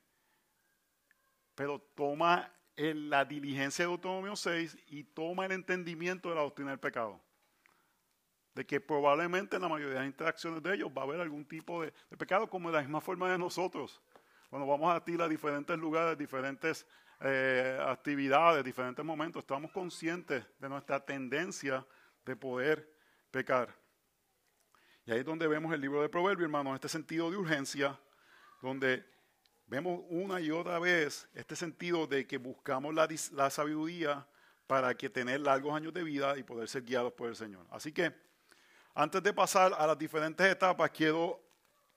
Pero 1.55 1.81
toma 1.95 2.53
la 2.77 3.25
diligencia 3.25 3.85
de 3.85 3.91
Autonomio 3.91 4.35
6 4.35 4.77
y 4.89 5.05
toma 5.05 5.47
el 5.47 5.53
entendimiento 5.53 6.29
de 6.29 6.35
la 6.35 6.43
doctrina 6.43 6.71
del 6.71 6.81
pecado. 6.81 7.21
De 8.55 8.67
que 8.67 8.81
probablemente 8.81 9.57
en 9.57 9.63
la 9.63 9.69
mayoría 9.69 9.95
de 9.95 10.01
las 10.01 10.07
interacciones 10.07 10.63
de 10.63 10.75
ellos 10.75 10.91
va 10.91 11.03
a 11.03 11.05
haber 11.05 11.21
algún 11.21 11.45
tipo 11.45 11.83
de, 11.83 11.93
pecado, 12.17 12.49
como 12.49 12.71
de 12.71 12.77
la 12.77 12.83
misma 12.83 13.01
forma 13.01 13.31
de 13.31 13.39
nosotros. 13.39 14.01
cuando 14.51 14.69
vamos 14.69 14.95
a 14.95 15.05
ti 15.05 15.17
a 15.21 15.29
diferentes 15.29 15.77
lugares, 15.77 16.17
diferentes 16.17 16.87
eh, 17.21 17.79
actividades, 17.81 18.65
diferentes 18.65 19.05
momentos, 19.05 19.43
estamos 19.43 19.71
conscientes 19.73 20.45
de 20.59 20.69
nuestra 20.69 21.05
tendencia 21.05 21.85
de 22.25 22.37
poder 22.37 22.93
pecar. 23.31 23.75
Y 25.07 25.13
ahí 25.13 25.19
es 25.19 25.25
donde 25.25 25.47
vemos 25.47 25.73
el 25.75 25.81
libro 25.81 26.01
de 26.03 26.09
Proverbios, 26.09 26.47
hermanos, 26.47 26.75
este 26.75 26.89
sentido 26.89 27.31
de 27.31 27.37
urgencia, 27.37 27.99
donde 28.65 29.05
vemos 29.67 30.01
una 30.09 30.41
y 30.41 30.51
otra 30.51 30.79
vez 30.79 31.29
este 31.35 31.55
sentido 31.55 32.07
de 32.07 32.27
que 32.27 32.39
buscamos 32.39 32.95
la, 32.95 33.51
sabiduría 33.51 34.27
para 34.67 34.95
que 34.95 35.11
tener 35.11 35.41
largos 35.41 35.75
años 35.75 35.93
de 35.93 36.03
vida 36.03 36.37
y 36.39 36.43
poder 36.43 36.69
ser 36.69 36.83
guiados 36.83 37.13
por 37.13 37.29
el 37.29 37.37
Señor. 37.37 37.67
Así 37.71 37.93
que, 37.93 38.13
antes 38.95 39.23
de 39.23 39.33
pasar 39.33 39.75
a 39.77 39.87
las 39.87 39.99
diferentes 39.99 40.47
etapas, 40.47 40.91
quiero 40.91 41.41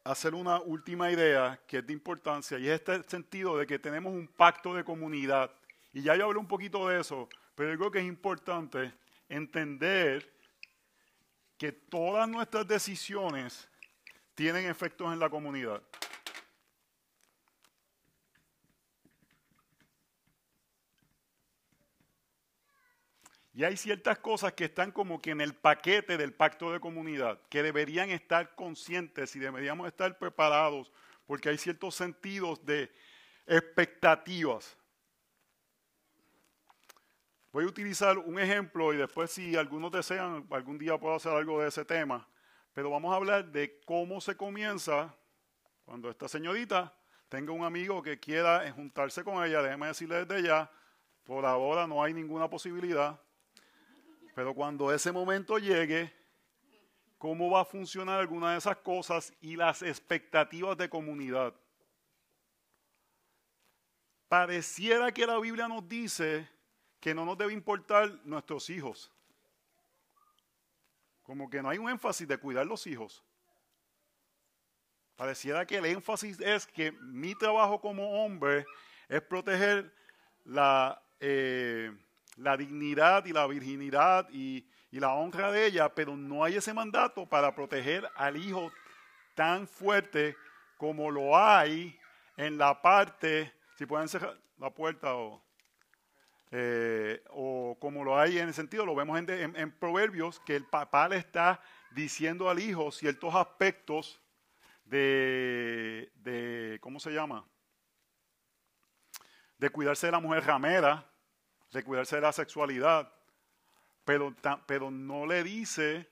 hacer 0.04 0.36
una 0.36 0.60
última 0.60 1.10
idea 1.10 1.60
que 1.66 1.78
es 1.78 1.88
de 1.88 1.94
importancia 1.94 2.60
y 2.60 2.68
es 2.68 2.76
este 2.76 3.02
sentido 3.04 3.58
de 3.58 3.66
que 3.66 3.80
tenemos 3.80 4.14
un 4.14 4.28
pacto 4.28 4.74
de 4.74 4.84
comunidad. 4.84 5.50
Y 5.94 6.02
ya 6.02 6.16
yo 6.16 6.26
hablé 6.26 6.40
un 6.40 6.48
poquito 6.48 6.88
de 6.90 7.00
eso, 7.00 7.30
pero 7.56 7.78
creo 7.78 7.92
que 7.92 8.00
es 8.00 8.06
importante 8.06 8.94
entender 9.30 10.34
que 11.58 11.72
todas 11.72 12.28
nuestras 12.28 12.68
decisiones 12.68 13.70
tienen 14.36 14.66
efectos 14.66 15.12
en 15.12 15.20
la 15.20 15.30
comunidad. 15.30 15.82
Y 23.58 23.64
hay 23.64 23.76
ciertas 23.76 24.20
cosas 24.20 24.54
que 24.54 24.66
están 24.66 24.92
como 24.92 25.20
que 25.20 25.32
en 25.32 25.42
el 25.42 25.56
paquete 25.56 26.16
del 26.16 26.32
pacto 26.32 26.72
de 26.72 26.80
comunidad, 26.80 27.40
que 27.50 27.64
deberían 27.64 28.12
estar 28.12 28.54
conscientes 28.54 29.36
y 29.36 29.40
deberíamos 29.40 29.88
estar 29.88 30.16
preparados, 30.20 30.92
porque 31.26 31.50
hay 31.50 31.58
ciertos 31.58 31.96
sentidos 31.96 32.64
de 32.64 32.92
expectativas. 33.48 34.78
Voy 37.52 37.64
a 37.64 37.68
utilizar 37.68 38.20
un 38.20 38.38
ejemplo 38.40 38.94
y 38.94 38.98
después 38.98 39.32
si 39.32 39.56
algunos 39.56 39.92
desean, 39.92 40.46
algún 40.52 40.78
día 40.78 40.96
puedo 41.00 41.16
hacer 41.16 41.32
algo 41.32 41.60
de 41.60 41.70
ese 41.70 41.84
tema, 41.84 42.28
pero 42.76 42.92
vamos 42.92 43.12
a 43.12 43.16
hablar 43.16 43.52
de 43.52 43.82
cómo 43.86 44.22
se 44.22 44.38
comienza 44.38 45.16
cuando 45.84 46.12
esta 46.12 46.28
señorita 46.28 46.94
tenga 47.28 47.54
un 47.54 47.64
amigo 47.64 48.04
que 48.04 48.20
quiera 48.20 48.72
juntarse 48.72 49.24
con 49.24 49.44
ella, 49.44 49.64
déjeme 49.64 49.88
decirle 49.88 50.26
desde 50.26 50.48
ya, 50.48 50.70
por 51.24 51.44
ahora 51.44 51.88
no 51.88 52.04
hay 52.04 52.14
ninguna 52.14 52.48
posibilidad, 52.48 53.20
pero 54.38 54.54
cuando 54.54 54.94
ese 54.94 55.12
momento 55.12 55.58
llegue, 55.58 56.14
¿cómo 57.18 57.50
va 57.50 57.62
a 57.62 57.66
funcionar 57.66 58.20
alguna 58.20 58.52
de 58.52 58.60
esas 58.60 58.78
cosas 58.78 59.34
y 59.42 59.56
las 59.56 59.82
expectativas 59.82 60.78
de 60.78 60.88
comunidad? 60.88 61.56
Pareciera 64.28 65.12
que 65.12 65.26
la 65.26 65.40
Biblia 65.40 65.68
nos 65.68 65.90
dice 65.90 66.48
que 67.00 67.16
no 67.16 67.26
nos 67.26 67.36
debe 67.36 67.52
importar 67.52 68.12
nuestros 68.26 68.70
hijos. 68.70 69.12
Como 71.24 71.50
que 71.50 71.64
no 71.64 71.70
hay 71.70 71.80
un 71.80 71.90
énfasis 71.90 72.28
de 72.28 72.38
cuidar 72.38 72.68
los 72.68 72.86
hijos. 72.86 73.24
Pareciera 75.16 75.66
que 75.66 75.78
el 75.78 75.86
énfasis 75.88 76.40
es 76.42 76.68
que 76.68 76.92
mi 76.92 77.34
trabajo 77.34 77.82
como 77.82 78.24
hombre 78.24 78.68
es 79.10 79.22
proteger 79.24 79.92
la, 80.46 81.04
eh, 81.20 81.92
la 82.38 82.56
dignidad 82.56 83.26
y 83.26 83.34
la 83.34 83.46
virginidad 83.48 84.28
y, 84.32 84.66
la 84.92 85.14
honra 85.14 85.52
de 85.52 85.68
ella, 85.68 85.94
pero 85.94 86.18
no 86.18 86.44
hay 86.44 86.56
ese 86.56 86.74
mandato 86.74 87.28
para 87.28 87.54
proteger 87.54 88.10
al 88.16 88.36
hijo 88.36 88.72
tan 89.36 89.68
fuerte 89.68 90.36
como 90.76 91.12
lo 91.12 91.38
hay 91.38 92.00
en 92.36 92.58
la 92.58 92.82
parte, 92.82 93.54
si 93.76 93.86
pueden 93.86 94.08
cerrar 94.08 94.36
la 94.58 94.72
puerta 94.72 95.14
o, 95.14 95.44
eh, 96.50 97.24
o 97.30 97.78
como 97.80 98.04
lo 98.04 98.18
hay 98.18 98.40
en 98.40 98.48
el 98.48 98.56
sentido, 98.56 98.88
lo 98.88 98.96
vemos 98.96 99.20
en, 99.20 99.56
en, 99.56 99.72
Proverbios, 99.72 100.40
que 100.40 100.56
el 100.56 100.66
papá 100.66 101.08
le 101.10 101.18
está 101.18 101.62
diciendo 101.92 102.50
al 102.50 102.58
hijo 102.58 102.92
ciertos 102.92 103.36
aspectos 103.36 104.20
de, 104.86 106.12
de, 106.16 106.80
¿cómo 106.82 107.00
se 107.00 107.12
llama? 107.12 107.46
De 109.60 109.70
cuidarse 109.70 110.08
de 110.08 110.12
la 110.12 110.20
mujer 110.20 110.44
ramera, 110.44 111.08
de 111.72 111.84
cuidarse 111.84 112.16
de 112.16 112.22
la 112.22 112.32
sexualidad, 112.32 113.12
pero, 114.06 114.34
pero 114.66 114.90
no 114.90 115.26
le 115.26 115.44
dice 115.44 116.10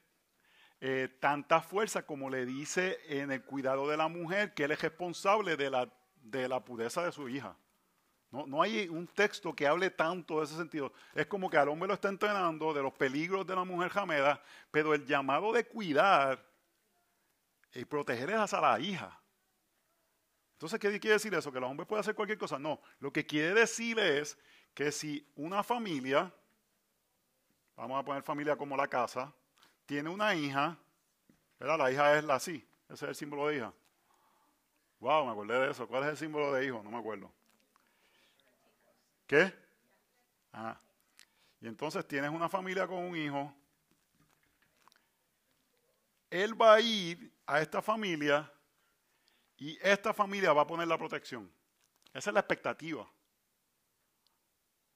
eh, 0.82 1.08
tanta 1.20 1.62
fuerza 1.62 2.06
como 2.06 2.30
le 2.30 2.46
dice 2.46 3.00
en 3.08 3.32
el 3.32 3.44
cuidado 3.44 3.88
de 3.88 3.98
la 3.98 4.08
mujer, 4.08 4.54
que 4.54 4.65
él 4.65 4.72
es 4.72 4.82
responsable 4.82 5.56
de 5.56 5.70
la, 5.70 5.89
de 6.22 6.48
la 6.50 6.63
pureza 6.63 7.04
de 7.04 7.12
su 7.12 7.30
hija. 7.30 7.58
No, 8.32 8.46
no, 8.46 8.62
hay 8.62 8.89
un 8.89 9.08
texto 9.08 9.56
que 9.56 9.65
hable 9.65 9.89
tanto 9.89 10.39
de 10.39 10.46
ese 10.46 10.58
sentido. 10.58 10.91
Es 11.13 11.28
como 11.28 11.50
que 11.50 11.58
al 11.58 11.70
hombre 11.70 11.88
lo 11.88 11.94
está 11.94 12.10
entrenando 12.10 12.74
de 12.74 12.82
los 12.84 12.94
peligros 12.94 13.48
de 13.48 13.56
la 13.56 13.63
mujer 13.63 13.89
jameda, 13.89 14.41
pero 14.72 14.94
el 14.94 15.06
llamado 15.06 15.54
de 15.54 15.65
cuidar 15.65 16.46
y 17.74 17.86
proteger 17.86 18.32
es 18.32 18.54
a 18.54 18.62
la 18.62 18.80
hija. 18.80 19.22
Entonces, 20.54 20.80
¿qué 20.80 21.00
quiere 21.00 21.13
decir 21.13 21.34
eso? 21.34 21.52
¿Que 21.52 21.58
el 21.58 21.63
hombre 21.63 21.86
puede 21.86 22.00
hacer 22.00 22.15
cualquier 22.15 22.38
cosa? 22.38 22.58
No, 22.58 22.82
lo 23.00 23.12
que 23.12 23.26
quiere 23.26 23.54
decir 23.54 24.00
es 24.00 24.38
que 24.75 24.91
si 24.91 25.25
una 25.35 25.63
familia, 25.63 26.31
vamos 27.77 27.97
a 27.97 28.03
poner 28.03 28.21
familia 28.21 28.57
como 28.57 28.75
la 28.75 28.88
casa, 28.88 29.33
tiene 29.85 30.09
una 30.09 30.35
hija, 30.35 30.77
¿verdad? 31.57 31.77
La 31.77 31.91
hija 31.91 32.17
es 32.17 32.23
la 32.25 32.39
sí, 32.39 32.63
ese 32.89 33.05
es 33.05 33.09
el 33.09 33.15
símbolo 33.15 33.47
de 33.47 33.57
hija. 33.57 33.73
Wow, 34.99 35.25
me 35.25 35.31
acordé 35.31 35.59
de 35.59 35.71
eso. 35.71 35.88
¿Cuál 35.88 36.03
es 36.03 36.09
el 36.09 36.17
símbolo 36.17 36.51
de 36.51 36.65
hijo? 36.65 36.81
No 36.83 36.91
me 36.91 36.97
acuerdo. 36.97 37.31
¿Qué? 39.27 39.53
Ah. 40.51 40.77
Y 41.61 41.67
entonces 41.67 42.05
tienes 42.07 42.29
una 42.29 42.49
familia 42.49 42.85
con 42.85 42.97
un 42.97 43.15
hijo. 43.15 43.53
Él 46.29 46.59
va 46.59 46.75
a 46.75 46.81
ir 46.81 47.31
a 47.45 47.61
esta 47.61 47.81
familia 47.81 48.51
y 49.57 49.77
esta 49.81 50.13
familia 50.13 50.51
va 50.51 50.63
a 50.63 50.67
poner 50.67 50.88
la 50.88 50.97
protección. 50.97 51.49
Esa 52.13 52.29
es 52.29 52.33
la 52.33 52.41
expectativa. 52.41 53.09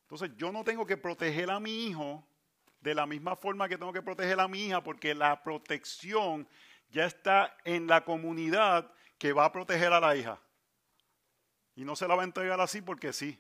Entonces 0.10 0.36
yo 0.38 0.52
no 0.52 0.64
tengo 0.64 0.88
que 0.88 0.98
proteger 0.98 1.52
a 1.52 1.60
mi 1.60 1.86
hijo 1.86 2.26
de 2.82 2.96
la 2.96 3.06
misma 3.06 3.36
forma 3.36 3.70
que 3.70 3.78
tengo 3.78 3.94
que 3.94 4.02
proteger 4.02 4.40
a 4.40 4.48
mi 4.48 4.66
hija 4.66 4.84
porque 4.84 5.14
la 5.14 5.44
protección 5.44 6.50
ya 6.90 7.06
está 7.06 7.56
en 7.64 7.86
la 7.86 8.04
comunidad 8.04 8.92
que 9.20 9.34
va 9.34 9.46
a 9.46 9.52
proteger 9.52 9.94
a 9.94 10.00
la 10.00 10.16
hija. 10.16 10.42
Y 11.76 11.86
no 11.86 11.96
se 11.96 12.08
la 12.08 12.16
va 12.16 12.24
a 12.24 12.26
entregar 12.26 12.60
así 12.60 12.82
porque 12.82 13.14
sí. 13.14 13.40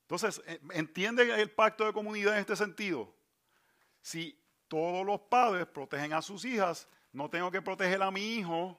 Entonces, 0.00 0.42
eh, 0.44 0.58
¿entiende 0.72 1.40
el 1.40 1.52
pacto 1.52 1.86
de 1.86 1.92
comunidad 1.92 2.34
en 2.34 2.40
este 2.40 2.56
sentido? 2.56 3.14
Si 4.00 4.36
todos 4.66 5.06
los 5.06 5.20
padres 5.20 5.66
protegen 5.68 6.14
a 6.14 6.20
sus 6.20 6.44
hijas, 6.44 6.88
no 7.12 7.30
tengo 7.30 7.48
que 7.52 7.62
proteger 7.62 8.02
a 8.02 8.10
mi 8.10 8.38
hijo, 8.38 8.76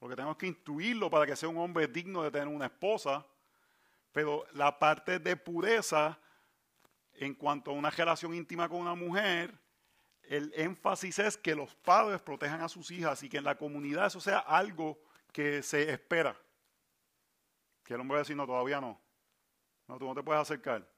porque 0.00 0.16
tengo 0.16 0.36
que 0.36 0.48
instruirlo 0.48 1.08
para 1.08 1.26
que 1.26 1.36
sea 1.36 1.48
un 1.48 1.58
hombre 1.58 1.86
digno 1.86 2.24
de 2.24 2.32
tener 2.32 2.48
una 2.48 2.66
esposa. 2.66 3.24
Pero 4.16 4.46
la 4.54 4.78
parte 4.78 5.18
de 5.18 5.36
pureza 5.36 6.18
en 7.12 7.34
cuanto 7.34 7.70
a 7.70 7.74
una 7.74 7.90
relación 7.90 8.32
íntima 8.32 8.66
con 8.66 8.80
una 8.80 8.94
mujer, 8.94 9.54
el 10.22 10.54
énfasis 10.56 11.18
es 11.18 11.36
que 11.36 11.54
los 11.54 11.74
padres 11.74 12.22
protejan 12.22 12.62
a 12.62 12.68
sus 12.70 12.90
hijas 12.90 13.22
y 13.22 13.28
que 13.28 13.36
en 13.36 13.44
la 13.44 13.58
comunidad 13.58 14.06
eso 14.06 14.18
sea 14.18 14.38
algo 14.38 14.98
que 15.32 15.62
se 15.62 15.90
espera. 15.90 16.34
Que 17.84 17.92
el 17.92 18.00
hombre 18.00 18.14
va 18.14 18.20
a 18.20 18.22
decir, 18.22 18.34
no, 18.34 18.46
todavía 18.46 18.80
no. 18.80 18.98
No, 19.86 19.98
tú 19.98 20.06
no 20.06 20.14
te 20.14 20.22
puedes 20.22 20.40
acercar. 20.40 20.90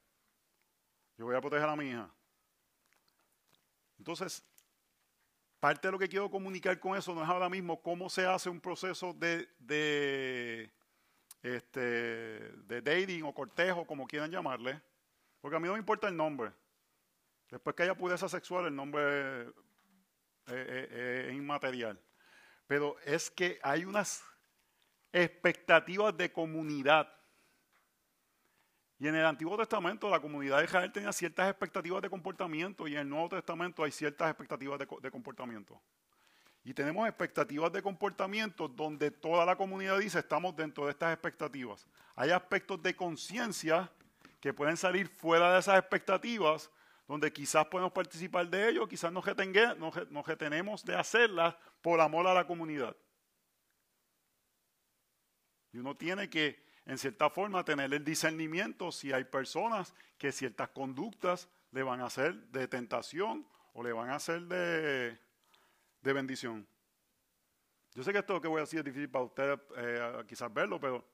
Yo 1.17 1.25
voy 1.25 1.35
a 1.35 1.41
proteger 1.41 1.67
a 1.67 1.75
mi 1.75 1.89
hija. 1.89 2.09
Entonces, 3.97 4.45
parte 5.59 5.89
de 5.89 5.91
lo 5.91 5.99
que 5.99 6.07
quiero 6.07 6.31
comunicar 6.31 6.79
con 6.79 6.97
eso 6.97 7.13
no 7.13 7.21
es 7.21 7.27
ahora 7.27 7.49
mismo 7.49 7.81
cómo 7.81 8.09
se 8.09 8.25
hace 8.25 8.49
un 8.49 8.61
proceso 8.61 9.11
de, 9.11 9.49
de 9.59 10.71
este, 11.41 11.79
de 11.79 12.81
dating 12.81 13.23
o 13.23 13.33
cortejo, 13.33 13.85
como 13.85 14.07
quieran 14.07 14.31
llamarle, 14.31 14.81
porque 15.41 15.57
a 15.57 15.59
mí 15.59 15.67
no 15.67 15.73
me 15.73 15.79
importa 15.79 16.07
el 16.07 16.17
nombre. 16.17 16.51
Después 17.49 17.75
que 17.75 17.83
haya 17.83 17.95
pureza 17.95 18.29
sexual, 18.29 18.65
el 18.65 18.75
nombre 18.75 19.47
es, 20.47 21.33
inmaterial. 21.33 21.99
Pero 22.67 22.97
es 23.05 23.31
que 23.31 23.59
hay 23.63 23.85
unas 23.85 24.23
expectativas 25.11 26.15
de 26.15 26.31
comunidad. 26.31 27.11
Y 28.99 29.07
en 29.07 29.15
el 29.15 29.25
Antiguo 29.25 29.57
Testamento 29.57 30.09
la 30.09 30.19
comunidad 30.19 30.59
de 30.59 30.65
Israel 30.65 30.91
tenía 30.91 31.13
ciertas 31.13 31.49
expectativas 31.49 32.01
de 32.01 32.09
comportamiento 32.09 32.87
y 32.87 32.93
en 32.93 32.99
el 32.99 33.09
Nuevo 33.09 33.29
Testamento 33.29 33.83
hay 33.83 33.91
ciertas 33.91 34.29
expectativas 34.29 34.77
de 34.77 35.11
comportamiento. 35.11 35.81
Y 36.69 36.73
tenemos 36.75 37.07
expectativas 37.07 37.73
de 37.73 37.81
comportamiento 37.81 38.67
donde 38.67 39.09
toda 39.09 39.43
la 39.43 39.55
comunidad 39.55 39.97
dice 39.97 40.19
estamos 40.19 40.55
dentro 40.55 40.85
de 40.85 40.91
estas 40.91 41.11
expectativas. 41.11 41.87
Hay 42.15 42.29
aspectos 42.29 42.79
de 42.83 42.95
conciencia 42.95 43.91
que 44.39 44.53
pueden 44.53 44.77
salir 44.77 45.07
fuera 45.07 45.51
de 45.51 45.61
esas 45.61 45.79
expectativas, 45.79 46.69
donde 47.07 47.33
quizás 47.33 47.65
podemos 47.65 47.91
participar 47.91 48.47
de 48.47 48.69
ellos, 48.69 48.87
quizás 48.87 49.11
nos, 49.11 49.25
nos 50.11 50.27
retenemos 50.27 50.85
de 50.85 50.95
hacerlas 50.95 51.55
por 51.81 51.99
amor 51.99 52.27
a 52.27 52.35
la 52.35 52.45
comunidad. 52.45 52.95
Y 55.73 55.79
uno 55.79 55.97
tiene 55.97 56.29
que, 56.29 56.63
en 56.85 56.99
cierta 56.99 57.31
forma, 57.31 57.65
tener 57.65 57.91
el 57.91 58.05
discernimiento 58.05 58.91
si 58.91 59.11
hay 59.11 59.23
personas 59.23 59.95
que 60.19 60.31
ciertas 60.31 60.69
conductas 60.69 61.49
le 61.71 61.81
van 61.81 62.01
a 62.01 62.05
hacer 62.05 62.35
de 62.49 62.67
tentación 62.67 63.47
o 63.73 63.81
le 63.81 63.91
van 63.91 64.11
a 64.11 64.17
hacer 64.17 64.41
de, 64.41 65.17
de 66.01 66.13
bendición. 66.13 66.67
Yo 67.93 68.03
sé 68.03 68.11
que 68.11 68.19
esto 68.19 68.39
que 68.39 68.47
voy 68.47 68.59
a 68.59 68.61
decir 68.61 68.79
es 68.79 68.85
difícil 68.85 69.09
para 69.09 69.25
ustedes 69.25 69.59
eh, 69.77 70.23
quizás 70.27 70.53
verlo, 70.53 70.79
pero 70.79 71.05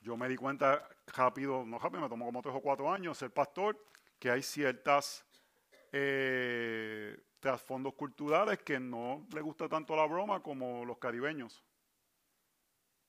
yo 0.00 0.16
me 0.16 0.28
di 0.28 0.36
cuenta 0.36 0.88
rápido, 1.08 1.64
no 1.64 1.78
rápido, 1.78 2.02
me 2.02 2.08
tomó 2.08 2.26
como 2.26 2.42
tres 2.42 2.54
o 2.54 2.60
cuatro 2.60 2.92
años 2.92 3.18
ser 3.18 3.32
pastor, 3.32 3.82
que 4.18 4.30
hay 4.30 4.42
ciertas 4.42 5.24
eh, 5.92 7.18
trasfondos 7.40 7.94
culturales 7.94 8.58
que 8.60 8.78
no 8.80 9.26
le 9.32 9.40
gusta 9.40 9.68
tanto 9.68 9.94
la 9.96 10.06
broma 10.06 10.42
como 10.42 10.84
los 10.84 10.98
caribeños. 10.98 11.62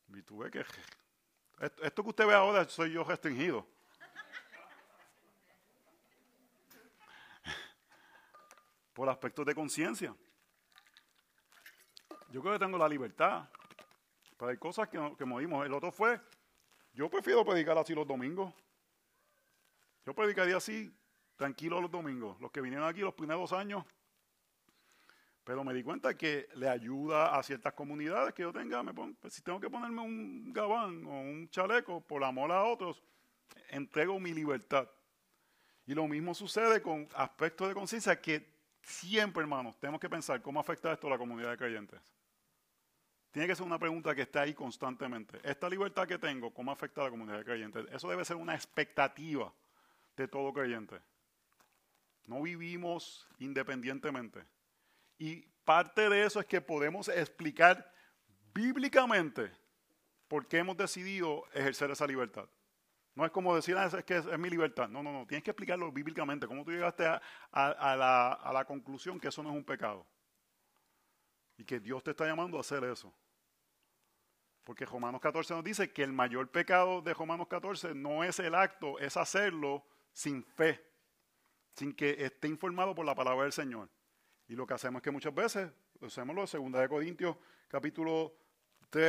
Y 0.07 0.21
tuve 0.21 0.51
que... 0.51 0.65
Esto, 1.82 2.03
que 2.03 2.09
usted 2.09 2.28
ve 2.28 2.34
ahora 2.34 2.67
soy 2.67 2.91
yo 2.91 3.03
restringido. 3.03 3.65
Por 8.93 9.07
aspectos 9.09 9.45
de 9.45 9.55
conciencia. 9.55 10.15
Yo 12.32 12.41
creo 12.41 12.53
que 12.53 12.59
tengo 12.59 12.78
la 12.78 12.89
libertad. 12.89 13.49
Pero 14.38 14.51
hay 14.51 14.57
cosas 14.57 14.89
que, 14.89 15.15
que 15.17 15.26
movimos. 15.26 15.65
El 15.65 15.73
otro 15.73 15.91
fue, 15.91 16.19
yo 16.93 17.09
prefiero 17.09 17.45
predicar 17.45 17.78
así 17.78 17.93
los 17.93 18.07
domingos. 18.07 18.53
Yo 20.05 20.13
predicaría 20.13 20.57
así, 20.57 20.93
tranquilo 21.36 21.82
los 21.82 21.91
domingos. 21.91 22.39
Los 22.39 22.51
que 22.51 22.61
vinieron 22.61 22.88
aquí 22.88 22.99
los 23.01 23.13
primeros 23.13 23.53
años, 23.53 23.84
pero 25.45 25.63
me 25.63 25.73
di 25.73 25.84
cuenta 25.84 26.17
que 26.17 26.49
le 26.55 26.67
ayuda 26.67 27.38
a 27.38 27.43
ciertas 27.43 27.73
comunidades 27.73 28.34
que 28.34 28.41
yo 28.41 28.51
tenga, 28.51 28.82
me 28.82 28.93
pues, 28.93 29.34
si 29.34 29.43
tengo 29.43 29.59
que 29.59 29.69
ponerme 29.69 30.01
un 30.01 30.51
gabán 30.51 31.05
o 31.05 31.21
un 31.21 31.47
chaleco 31.49 32.01
por 32.01 32.23
amor 32.23 32.51
a 32.51 32.63
otros, 32.63 33.01
entrego 33.69 34.19
mi 34.19 34.34
libertad. 34.34 34.89
Y 35.86 35.93
lo 35.93 36.07
mismo 36.07 36.34
sucede 36.34 36.82
con 36.82 37.07
aspectos 37.15 37.67
de 37.67 37.76
conciencia 37.76 38.19
que 38.19 38.43
siempre, 38.82 39.41
hermanos, 39.41 39.78
tenemos 39.78 40.01
que 40.01 40.09
pensar 40.09 40.41
cómo 40.41 40.59
afecta 40.59 40.91
esto 40.91 41.07
a 41.07 41.11
la 41.11 41.17
comunidad 41.17 41.51
de 41.51 41.57
creyentes. 41.57 42.14
Tiene 43.36 43.49
que 43.49 43.55
ser 43.57 43.65
una 43.65 43.77
pregunta 43.77 44.15
que 44.15 44.21
esté 44.21 44.39
ahí 44.39 44.53
constantemente. 44.53 45.41
Esta 45.43 45.67
libertad 45.67 46.07
que 46.07 46.17
tengo, 46.17 46.53
¿cómo 46.53 46.71
afecta 46.71 47.01
a 47.01 47.03
la 47.03 47.09
comunidad 47.09 47.39
de 47.39 47.43
creyentes? 47.43 47.86
Eso 47.91 48.09
debe 48.09 48.23
ser 48.23 48.38
una 48.38 48.55
expectativa 48.55 49.53
de 50.15 50.25
todo 50.29 50.53
creyente. 50.53 51.01
No 52.27 52.41
vivimos 52.43 53.27
independientemente. 53.39 54.41
Y 55.17 55.41
parte 55.65 56.09
de 56.09 56.23
eso 56.23 56.39
es 56.39 56.45
que 56.45 56.61
podemos 56.61 57.09
explicar 57.09 57.91
bíblicamente 58.53 59.51
por 60.29 60.47
qué 60.47 60.59
hemos 60.59 60.77
decidido 60.77 61.43
ejercer 61.53 61.91
esa 61.91 62.07
libertad. 62.07 62.47
No 63.15 63.25
es 63.25 63.31
como 63.31 63.53
decir, 63.53 63.75
ah, 63.75 63.88
es 63.88 64.05
que 64.05 64.15
es, 64.15 64.39
mi 64.39 64.49
libertad. 64.49 64.88
No, 64.88 65.03
no, 65.03 65.11
no. 65.11 65.27
Tienes 65.27 65.43
que 65.43 65.51
explicarlo 65.51 65.91
bíblicamente. 65.91 66.47
¿Cómo 66.47 66.63
tú 66.63 66.71
llegaste 66.71 67.05
a, 67.05 67.21
la, 67.51 68.31
a 68.31 68.53
la 68.53 68.63
conclusión 68.63 69.19
que 69.19 69.27
eso 69.27 69.43
no 69.43 69.49
es 69.49 69.55
un 69.57 69.65
pecado? 69.65 70.07
Y 71.57 71.65
que 71.65 71.81
Dios 71.81 72.01
te 72.01 72.11
está 72.11 72.25
llamando 72.25 72.55
a 72.55 72.61
hacer 72.61 72.81
eso. 72.86 73.13
Porque 74.66 74.86
Romanos 74.86 75.22
14 75.22 75.53
nos 75.53 75.63
dice 75.63 75.93
que 75.93 76.01
el 76.01 76.11
mayor 76.11 76.49
pecado 76.49 77.01
de 77.01 77.13
Romanos 77.13 77.47
14 77.47 77.93
no 77.93 78.24
es 78.24 78.39
el 78.39 78.55
acto, 78.55 78.97
es 78.97 79.16
hacerlo 79.16 79.86
sin 80.11 80.43
fe, 80.43 80.84
sin 81.76 81.93
que 81.93 82.26
esté 82.26 82.47
informado 82.47 82.95
por 82.95 83.05
la 83.05 83.13
palabra 83.13 83.43
del 83.43 83.53
Señor. 83.53 83.89
Y 84.47 84.55
lo 84.55 84.66
que 84.66 84.74
hacemos 84.74 84.99
es 84.99 85.03
que 85.03 85.11
muchas 85.11 85.36
veces, 85.36 85.72
hacemos 86.01 86.36
lo 86.36 86.45
de 86.45 86.80
2 86.80 86.89
Corintios 86.89 87.38
capítulo 87.68 88.36
10, 88.91 88.99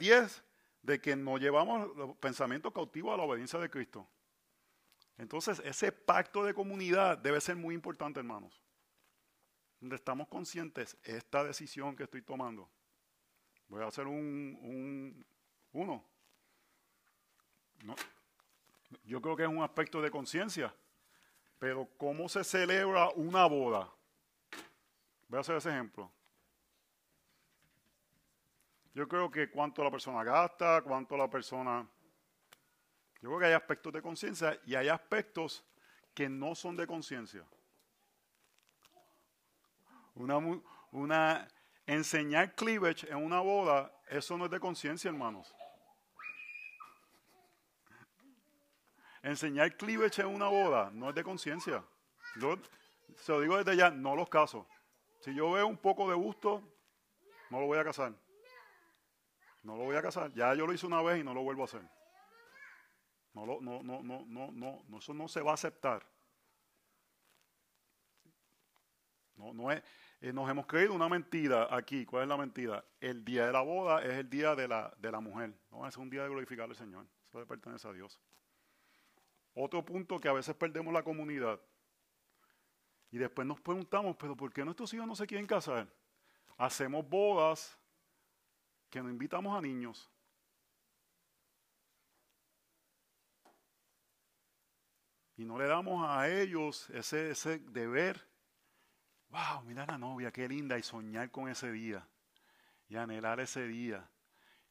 eh, 0.00 0.42
de 0.80 1.00
que 1.02 1.16
no 1.16 1.36
llevamos 1.36 1.94
los 1.96 2.16
pensamientos 2.16 2.72
cautivos 2.72 3.12
a 3.12 3.18
la 3.18 3.24
obediencia 3.24 3.58
de 3.58 3.68
Cristo. 3.68 4.08
Entonces, 5.18 5.60
ese 5.66 5.92
pacto 5.92 6.44
de 6.44 6.54
comunidad 6.54 7.18
debe 7.18 7.42
ser 7.42 7.56
muy 7.56 7.74
importante, 7.74 8.20
hermanos. 8.20 8.62
Donde 9.80 9.96
estamos 9.96 10.28
conscientes, 10.28 10.96
esta 11.02 11.44
decisión 11.44 11.94
que 11.94 12.04
estoy 12.04 12.22
tomando, 12.22 12.70
voy 13.74 13.82
a 13.82 13.88
hacer 13.88 14.06
un, 14.06 14.56
un 14.62 15.26
uno. 15.72 16.04
yo 19.02 19.20
creo 19.20 19.34
que 19.34 19.42
es 19.42 19.48
un 19.48 19.64
aspecto 19.64 20.00
de 20.00 20.12
conciencia, 20.12 20.72
pero 21.58 21.88
¿cómo 21.96 22.28
se 22.28 22.44
celebra 22.44 23.08
una 23.16 23.46
boda? 23.46 23.92
Voy 25.26 25.38
a 25.38 25.40
hacer 25.40 25.56
ese 25.56 25.70
ejemplo. 25.70 26.08
Yo 28.94 29.08
creo 29.08 29.28
que 29.28 29.50
cuánto 29.50 29.82
la 29.82 29.90
persona 29.90 30.22
gasta, 30.22 30.80
cuánto 30.82 31.16
la 31.16 31.28
persona... 31.28 31.84
Yo 33.20 33.28
creo 33.28 33.38
que 33.40 33.46
hay 33.46 33.52
aspectos 33.54 33.92
de 33.92 34.02
conciencia 34.02 34.60
y 34.66 34.76
hay 34.76 34.88
aspectos 34.88 35.64
que 36.14 36.28
no 36.28 36.54
son 36.54 36.76
de 36.76 36.86
conciencia. 36.86 37.44
Una, 40.14 40.38
una, 40.92 41.48
enseñar 41.86 42.54
cleavage 42.54 43.08
en 43.10 43.16
una 43.16 43.40
boda, 43.40 43.92
eso 44.08 44.36
no 44.36 44.46
es 44.46 44.50
de 44.50 44.60
conciencia, 44.60 45.08
hermanos. 45.08 45.54
Enseñar 49.22 49.76
cleavage 49.76 50.20
en 50.20 50.28
una 50.28 50.48
boda 50.48 50.90
no 50.92 51.08
es 51.08 51.14
de 51.14 51.24
conciencia. 51.24 51.84
Yo 52.36 52.58
se 53.16 53.32
lo 53.32 53.40
digo 53.40 53.56
desde 53.56 53.76
ya, 53.76 53.90
no 53.90 54.16
los 54.16 54.28
casos. 54.28 54.66
Si 55.20 55.34
yo 55.34 55.52
veo 55.52 55.66
un 55.66 55.78
poco 55.78 56.08
de 56.08 56.14
gusto, 56.14 56.62
no 57.50 57.60
lo 57.60 57.66
voy 57.66 57.78
a 57.78 57.84
casar. 57.84 58.12
No 59.62 59.76
lo 59.76 59.84
voy 59.84 59.96
a 59.96 60.02
casar. 60.02 60.32
Ya 60.34 60.54
yo 60.54 60.66
lo 60.66 60.72
hice 60.74 60.86
una 60.86 61.00
vez 61.02 61.20
y 61.20 61.24
no 61.24 61.32
lo 61.32 61.42
vuelvo 61.42 61.62
a 61.62 61.64
hacer. 61.64 61.82
No, 63.32 63.46
no, 63.46 63.60
no, 63.60 63.82
no, 63.82 64.02
no, 64.02 64.24
no, 64.26 64.82
no, 64.86 64.98
eso 64.98 65.14
no 65.14 65.26
se 65.26 65.40
va 65.40 65.52
a 65.52 65.54
aceptar. 65.54 66.06
No, 69.36 69.52
no 69.52 69.72
es, 69.72 69.82
eh, 70.24 70.32
nos 70.32 70.48
hemos 70.48 70.64
creído 70.66 70.94
una 70.94 71.06
mentira 71.06 71.68
aquí. 71.70 72.06
¿Cuál 72.06 72.22
es 72.22 72.28
la 72.30 72.38
mentira? 72.38 72.82
El 72.98 73.26
día 73.26 73.44
de 73.44 73.52
la 73.52 73.60
boda 73.60 74.02
es 74.02 74.14
el 74.14 74.30
día 74.30 74.54
de 74.54 74.66
la, 74.66 74.90
de 74.96 75.12
la 75.12 75.20
mujer. 75.20 75.52
No, 75.70 75.86
es 75.86 75.98
un 75.98 76.08
día 76.08 76.22
de 76.22 76.30
glorificar 76.30 76.66
al 76.66 76.74
Señor. 76.74 77.06
Eso 77.28 77.38
le 77.40 77.44
pertenece 77.44 77.86
a 77.86 77.92
Dios. 77.92 78.18
Otro 79.52 79.84
punto 79.84 80.18
que 80.18 80.28
a 80.28 80.32
veces 80.32 80.54
perdemos 80.54 80.94
la 80.94 81.02
comunidad 81.02 81.60
y 83.10 83.18
después 83.18 83.46
nos 83.46 83.60
preguntamos, 83.60 84.16
pero 84.16 84.34
¿por 84.34 84.50
qué 84.50 84.64
nuestros 84.64 84.94
hijos 84.94 85.06
no 85.06 85.14
se 85.14 85.26
quieren 85.26 85.46
casar? 85.46 85.86
Hacemos 86.56 87.06
bodas 87.06 87.78
que 88.88 89.02
no 89.02 89.10
invitamos 89.10 89.54
a 89.54 89.60
niños. 89.60 90.10
Y 95.36 95.44
no 95.44 95.58
le 95.58 95.66
damos 95.66 96.02
a 96.08 96.30
ellos 96.30 96.88
ese, 96.88 97.30
ese 97.30 97.58
deber. 97.58 98.33
Wow, 99.34 99.64
mira 99.64 99.84
la 99.84 99.98
novia, 99.98 100.30
qué 100.30 100.46
linda. 100.46 100.78
Y 100.78 100.82
soñar 100.84 101.28
con 101.32 101.48
ese 101.48 101.72
día. 101.72 102.06
Y 102.88 102.94
anhelar 102.94 103.40
ese 103.40 103.66
día. 103.66 104.08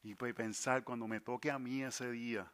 Y 0.01 0.15
pensar 0.15 0.85
cuando 0.85 1.05
me 1.05 1.19
toque 1.19 1.51
a 1.51 1.59
mí 1.59 1.83
ese 1.83 2.09
día. 2.11 2.49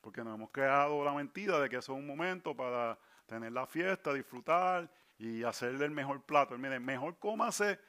Porque 0.00 0.22
nos 0.22 0.36
hemos 0.36 0.50
creado 0.50 1.04
la 1.04 1.12
mentira 1.12 1.58
de 1.58 1.68
que 1.68 1.78
eso 1.78 1.94
es 1.94 1.98
un 1.98 2.06
momento 2.06 2.54
para 2.54 2.96
tener 3.26 3.50
la 3.50 3.66
fiesta, 3.66 4.14
disfrutar 4.14 4.88
y 5.18 5.42
hacerle 5.42 5.86
el 5.86 5.90
mejor 5.90 6.22
plato. 6.22 6.56
Mire, 6.56 6.78
mejor 6.78 7.18
cómase 7.18 7.80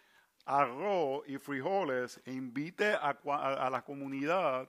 arroz 0.46 1.24
y 1.28 1.38
frijoles 1.38 2.20
e 2.26 2.34
invite 2.34 2.96
a, 2.96 3.70
la 3.70 3.84
comunidad 3.86 4.68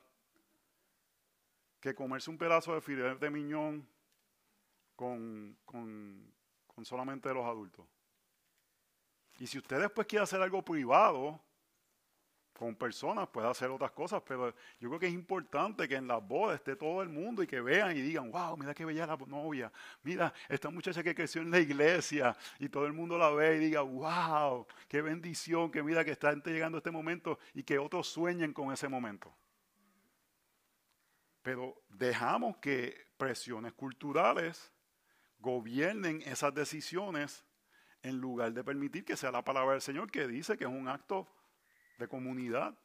que 1.81 1.95
comerse 1.95 2.29
un 2.29 2.37
pedazo 2.37 2.75
de 2.75 2.83
filet 2.83 3.19
de 3.19 3.31
miñón 3.31 3.89
con 4.95 5.57
solamente 6.83 7.33
los 7.33 7.47
adultos. 7.47 7.87
Y 9.39 9.47
si 9.47 9.59
usted 9.59 9.81
después 9.81 10.07
quiere 10.07 10.25
hacer 10.25 10.41
algo 10.43 10.63
privado, 10.65 11.41
con 12.59 12.75
personas, 12.75 13.29
puede 13.29 13.47
hacer 13.47 13.71
otras 13.71 13.93
cosas, 13.93 14.21
pero 14.27 14.53
yo 14.81 14.89
creo 14.89 14.99
que 14.99 15.07
es 15.07 15.13
importante 15.13 15.87
que 15.87 15.95
en 15.95 16.09
las 16.09 16.27
bodas 16.27 16.57
esté 16.57 16.75
todo 16.75 17.03
el 17.03 17.09
mundo 17.09 17.41
y 17.41 17.47
que 17.47 17.61
vean 17.61 17.97
y 17.97 18.01
digan, 18.01 18.33
wow, 18.33 18.57
mira 18.57 18.75
qué 18.75 18.85
bella 18.85 19.07
la 19.07 19.17
novia, 19.17 19.73
mira 20.03 20.35
esta 20.49 20.69
muchacha 20.69 21.05
que 21.05 21.15
creció 21.15 21.41
en 21.41 21.53
la 21.53 21.61
iglesia 21.61 22.37
y 22.59 22.69
todo 22.69 22.85
el 22.87 22.93
mundo 22.93 23.17
la 23.17 23.31
ve 23.31 23.57
y 23.57 23.59
diga, 23.61 23.83
wow, 23.83 24.67
qué 24.89 25.01
bendición, 25.01 25.71
que 25.71 25.85
mira 25.85 26.05
que 26.05 26.11
está 26.11 26.35
llegando 26.35 26.79
este 26.79 26.91
momento 26.91 27.39
y 27.55 27.63
que 27.63 27.79
otros 27.79 28.09
sueñen 28.09 28.53
con 28.53 28.73
ese 28.73 28.89
momento. 28.89 29.33
Pero 31.43 31.81
dejamos 31.89 32.57
que 32.57 33.07
presiones 33.17 33.73
culturales 33.73 34.73
gobiernen 35.39 36.23
esas 36.23 36.53
decisiones 36.53 37.45
en 38.03 38.19
lugar 38.19 38.53
de 38.53 38.65
permitir 38.65 39.05
que 39.05 39.17
sea 39.17 39.31
la 39.31 39.45
palabra 39.45 39.73
del 39.73 39.81
Señor 39.81 40.11
que 40.11 40.27
dice 40.27 40.57
que 40.57 40.65
es 40.65 40.71
un 40.71 40.89
acto 40.89 41.29
de 41.99 42.09
comunidad. 42.09 42.79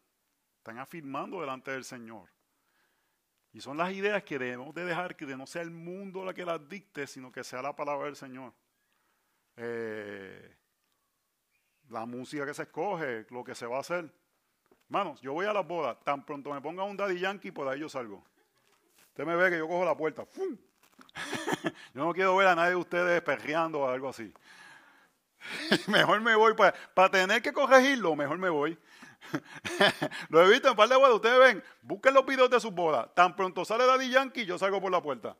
Están 0.58 0.80
afirmando 0.80 1.42
delante 1.42 1.72
del 1.72 1.84
Señor. 1.84 2.30
Y 3.52 3.62
son 3.62 3.78
las 3.78 3.92
ideas 3.94 4.24
que 4.24 4.40
debemos 4.40 4.74
de 4.74 4.86
dejar 4.86 5.16
que 5.16 5.26
no 5.26 5.46
sea 5.46 5.62
el 5.62 5.72
mundo 5.72 6.26
la 6.26 6.34
que 6.34 6.44
las 6.44 6.68
dicte, 6.68 7.06
sino 7.06 7.32
que 7.32 7.44
sea 7.44 7.62
la 7.62 7.76
palabra 7.76 8.06
del 8.06 8.16
Señor. 8.16 8.52
Eh, 9.58 10.58
la 11.90 12.06
música 12.06 12.46
que 12.46 12.54
se 12.54 12.64
escoge, 12.64 13.28
lo 13.30 13.44
que 13.44 13.54
se 13.54 13.68
va 13.68 13.78
a 13.78 13.82
hacer. 13.82 14.12
Manos, 14.90 15.22
yo 15.22 15.34
voy 15.34 15.46
a 15.46 15.54
las 15.54 15.68
bodas, 15.68 16.04
tan 16.04 16.26
pronto 16.26 16.52
me 16.52 16.62
ponga 16.62 16.84
un 16.84 16.98
daddy 16.98 17.20
yankee, 17.20 17.52
por 17.52 17.68
ahí 17.68 17.80
yo 17.80 17.90
salgo. 17.90 18.24
Usted 19.10 19.26
me 19.26 19.36
ve 19.36 19.52
que 19.52 19.60
yo 19.60 19.68
cojo 19.68 19.86
la 19.86 19.96
puerta. 19.96 20.26
¡fum! 20.26 20.58
yo 21.94 22.06
no 22.06 22.14
quiero 22.14 22.36
ver 22.36 22.48
a 22.48 22.56
nadie 22.56 22.72
de 22.72 22.78
ustedes 22.78 23.22
perreando 23.22 23.82
o 23.82 23.88
algo 23.88 24.10
así. 24.10 24.34
mejor 25.88 26.22
me 26.22 26.36
voy, 26.36 26.54
para, 26.54 27.10
tener 27.10 27.42
que 27.42 27.54
corregirlo, 27.54 28.16
mejor 28.16 28.38
me 28.38 28.50
voy. 28.50 28.78
Lo 30.30 30.44
he 30.44 30.50
visto 30.50 30.70
en 30.70 30.76
par 30.76 30.90
de 30.90 30.96
bodas, 30.96 31.14
ustedes 31.14 31.40
ven, 31.40 31.64
busquen 31.82 32.14
los 32.14 32.26
videos 32.26 32.50
de 32.50 32.60
sus 32.60 32.74
bodas. 32.74 33.08
Tan 33.16 33.36
pronto 33.36 33.64
sale 33.66 33.86
Daddy 33.86 34.10
Yankee, 34.10 34.46
yo 34.46 34.58
salgo 34.58 34.82
por 34.82 34.92
la 34.92 35.02
puerta. 35.02 35.36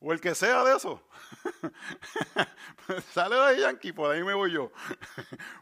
O 0.00 0.12
el 0.12 0.20
que 0.20 0.34
sea 0.34 0.62
de 0.64 0.76
eso. 0.76 1.02
sale 3.12 3.36
Daddy 3.36 3.60
Yankee, 3.60 3.92
por 3.92 4.10
ahí 4.10 4.22
me 4.22 4.34
voy 4.34 4.52
yo. 4.52 4.70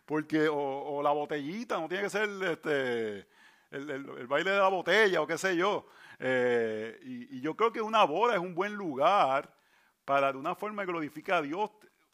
Porque, 0.05 0.49
o, 0.51 1.01
la 1.03 1.11
botellita, 1.11 1.79
no 1.79 1.89
tiene 1.89 2.05
que 2.05 2.11
ser 2.11 2.29
este, 2.43 3.27
el, 3.71 4.27
baile 4.27 4.51
de 4.51 4.59
la 4.59 4.69
botella 4.69 5.23
o 5.23 5.27
qué 5.27 5.39
sé 5.39 5.57
yo. 5.57 5.87
Eh, 6.19 6.99
y, 7.03 7.37
y, 7.37 7.41
yo 7.41 7.55
creo 7.57 7.73
que 7.73 7.83
una 7.83 8.05
boda 8.05 8.35
es 8.35 8.41
un 8.41 8.55
buen 8.55 8.75
lugar 8.75 9.55
para 10.07 10.33
de 10.33 10.39
una 10.39 10.55
forma 10.55 10.83
que 10.83 10.93
glorifica 10.93 11.39
a 11.39 11.43
Dios 11.43 11.71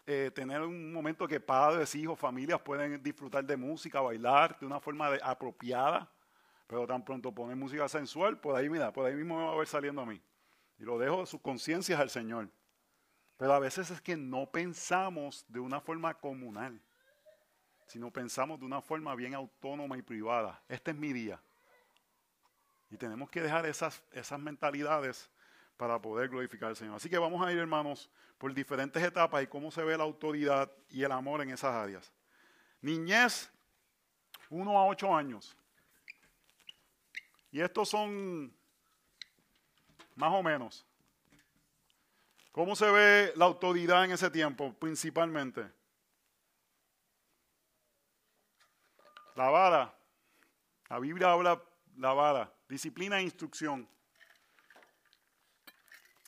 eh, 0.07 0.30
tener 0.34 0.61
un 0.62 0.92
momento 0.92 1.28
que 1.28 1.38
padres, 1.38 1.94
hijos, 1.94 2.18
familias 2.18 2.61
pueden 2.61 3.03
disfrutar 3.03 3.44
de 3.44 3.57
música, 3.57 4.00
bailar 4.00 4.59
de 4.59 4.66
una 4.66 4.80
forma 4.80 5.14
apropiada, 5.22 6.11
pero 6.66 6.86
tan 6.86 7.05
pronto 7.05 7.32
poner 7.32 7.57
música 7.57 7.88
sensual, 7.88 8.40
por 8.40 8.57
ahí, 8.57 8.68
mira, 8.68 8.92
por 8.92 9.07
ahí 9.07 9.14
mismo 9.14 9.38
me 9.38 9.44
va 9.44 9.53
a 9.53 9.57
ver 9.57 9.66
saliendo 9.66 10.03
a 10.03 10.07
mí. 10.07 10.20
Y 10.78 10.84
lo 10.84 10.98
dejo 10.98 11.20
de 11.20 11.26
sus 11.26 11.40
conciencias 11.40 12.00
al 12.00 12.11
Señor. 12.11 12.48
Pero 13.36 13.53
a 13.55 13.59
veces 13.59 13.90
es 13.90 14.00
que 14.00 14.16
no 14.16 14.46
pensamos 14.46 15.44
de 15.48 15.61
una 15.61 15.80
forma 15.80 16.14
comunal, 16.14 16.80
sino 17.86 18.11
pensamos 18.11 18.59
de 18.59 18.66
una 18.66 18.80
forma 18.80 19.14
bien 19.14 19.34
autónoma 19.34 19.98
y 19.98 20.03
privada. 20.03 20.62
Este 20.68 20.92
es 20.92 20.96
mi 20.96 21.12
día. 21.12 21.40
Y 22.90 22.96
tenemos 22.96 23.30
que 23.30 23.40
dejar 23.40 23.66
esas, 23.66 24.03
esas 24.12 24.38
mentalidades 24.38 25.30
para 25.76 26.00
poder 26.00 26.28
glorificar 26.28 26.70
al 26.70 26.76
Señor. 26.76 26.96
Así 26.96 27.08
que 27.08 27.18
vamos 27.18 27.44
a 27.44 27.52
ir, 27.52 27.58
hermanos, 27.58 28.10
por 28.38 28.52
diferentes 28.54 29.02
etapas 29.02 29.42
y 29.42 29.46
cómo 29.46 29.70
se 29.70 29.82
ve 29.82 29.96
la 29.96 30.04
autoridad 30.04 30.70
y 30.88 31.02
el 31.02 31.12
amor 31.12 31.42
en 31.42 31.50
esas 31.50 31.72
áreas. 31.74 32.12
Niñez, 32.80 33.50
1 34.50 34.78
a 34.78 34.86
8 34.86 35.14
años. 35.14 35.56
Y 37.50 37.60
estos 37.60 37.88
son 37.88 38.54
más 40.14 40.32
o 40.32 40.42
menos. 40.42 40.86
¿Cómo 42.50 42.76
se 42.76 42.90
ve 42.90 43.32
la 43.36 43.46
autoridad 43.46 44.04
en 44.04 44.12
ese 44.12 44.30
tiempo, 44.30 44.74
principalmente? 44.74 45.70
La 49.34 49.48
vara. 49.48 49.94
La 50.88 50.98
Biblia 50.98 51.32
habla 51.32 51.62
la 51.96 52.12
vara. 52.12 52.52
Disciplina 52.68 53.18
e 53.18 53.22
instrucción. 53.22 53.88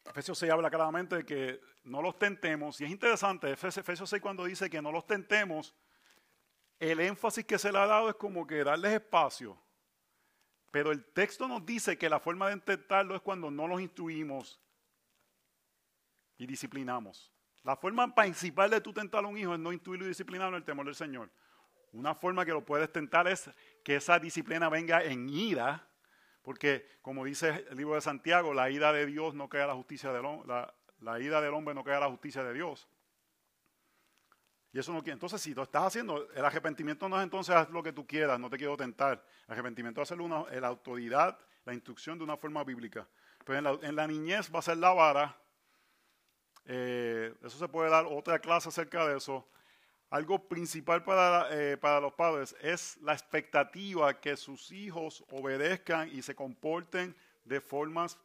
Efesios 0.05 0.39
6 0.39 0.53
habla 0.53 0.71
claramente 0.71 1.17
de 1.17 1.25
que 1.25 1.61
no 1.85 2.03
los 2.03 2.19
tentemos, 2.19 2.81
y 2.81 2.85
es 2.85 2.91
interesante, 2.91 3.51
Efesios 3.51 4.09
6 4.09 4.21
cuando 4.21 4.45
dice 4.45 4.69
que 4.69 4.83
no 4.83 4.93
los 4.93 5.07
tentemos, 5.07 5.75
el 6.79 7.01
énfasis 7.01 7.45
que 7.45 7.59
se 7.59 7.73
le 7.73 7.79
ha 7.79 7.87
dado 7.87 8.09
es 8.11 8.17
como 8.17 8.47
que 8.47 8.63
darles 8.63 8.93
espacio, 8.93 9.59
pero 10.71 10.91
el 10.93 11.05
texto 11.13 11.49
nos 11.49 11.65
dice 11.65 11.97
que 11.97 12.11
la 12.11 12.21
forma 12.21 12.49
de 12.49 12.55
intentarlo 12.55 13.15
es 13.15 13.23
cuando 13.23 13.51
no 13.51 13.69
los 13.69 13.81
instruimos 13.81 14.61
y 16.37 16.47
disciplinamos. 16.47 17.33
La 17.63 17.77
forma 17.77 18.15
principal 18.15 18.71
de 18.71 18.81
tú 18.81 18.93
tentar 18.93 19.25
a 19.25 19.29
un 19.29 19.39
hijo 19.39 19.55
es 19.55 19.61
no 19.61 19.73
instruirlo 19.73 20.05
y 20.05 20.09
disciplinarlo 20.09 20.57
en 20.57 20.63
el 20.63 20.67
temor 20.67 20.85
del 20.85 20.95
Señor. 20.95 21.31
Una 21.93 22.15
forma 22.15 22.45
que 22.45 22.51
lo 22.51 22.65
puedes 22.65 22.93
tentar 22.93 23.29
es 23.29 23.49
que 23.85 23.97
esa 23.97 24.19
disciplina 24.19 24.69
venga 24.69 25.03
en 25.03 25.29
ira, 25.29 25.89
porque, 26.45 26.86
como 27.01 27.24
dice 27.24 27.66
el 27.70 27.76
libro 27.78 27.95
de 27.95 28.03
Santiago, 28.03 28.53
la 28.53 28.68
ira 28.70 28.92
de 28.92 29.07
Dios 29.07 29.34
no 29.34 29.49
queda 29.49 29.66
la 29.66 29.74
justicia 29.74 30.12
del 30.12 30.26
hombre, 30.26 30.47
la, 30.47 30.74
la 31.01 31.18
ira 31.18 31.40
del 31.40 31.55
hombre 31.55 31.74
no 31.74 31.82
queda 31.82 32.01
la 32.01 32.11
justicia 32.11 32.45
de 32.45 32.53
Dios. 32.53 32.86
Y 34.70 34.78
eso 34.78 34.92
no 34.92 35.01
quiere. 35.03 35.14
Entonces, 35.14 35.40
si 35.40 35.55
lo 35.55 35.62
estás 35.62 35.84
haciendo, 35.84 36.30
el 36.32 36.45
arrepentimiento 36.45 37.09
no 37.09 37.16
es 37.16 37.24
entonces 37.24 37.55
haz 37.55 37.70
lo 37.70 37.82
que 37.82 37.95
tú 37.95 38.07
quieras, 38.07 38.38
no 38.38 38.51
te 38.51 38.59
quiero 38.59 38.76
tentar. 38.76 39.24
El 39.47 39.55
arrepentimiento 39.55 40.03
es 40.03 40.09
hacerlo 40.09 40.24
una, 40.24 40.45
la 40.61 40.68
autoridad, 40.68 41.38
la 41.64 41.72
instrucción 41.72 42.18
de 42.18 42.24
una 42.24 42.36
forma 42.36 42.62
bíblica. 42.62 43.09
Pero 43.45 43.78
en 43.82 43.97
la, 43.97 44.07
niñez 44.07 44.53
va 44.55 44.59
a 44.59 44.62
ser 44.62 44.76
la 44.76 44.92
vara. 44.92 45.40
Eh, 46.66 47.34
eso 47.42 47.59
se 47.59 47.68
puede 47.68 47.88
dar 47.88 48.05
otra 48.05 48.38
clase 48.38 48.68
acerca 48.68 49.07
de 49.07 49.16
eso 49.16 49.49
algo 50.11 50.49
principal 50.49 51.03
para, 51.03 51.49
eh, 51.51 51.77
para 51.77 52.01
los 52.01 52.13
padres 52.13 52.55
es 52.61 52.97
la 52.99 53.13
expectativa 53.13 54.21
que 54.21 54.37
sus 54.37 54.71
hijos 54.71 55.25
obedezcan 55.31 56.09
y 56.13 56.23
se 56.23 56.35
comporten 56.35 57.17
de 57.45 57.61
formas 57.61 58.19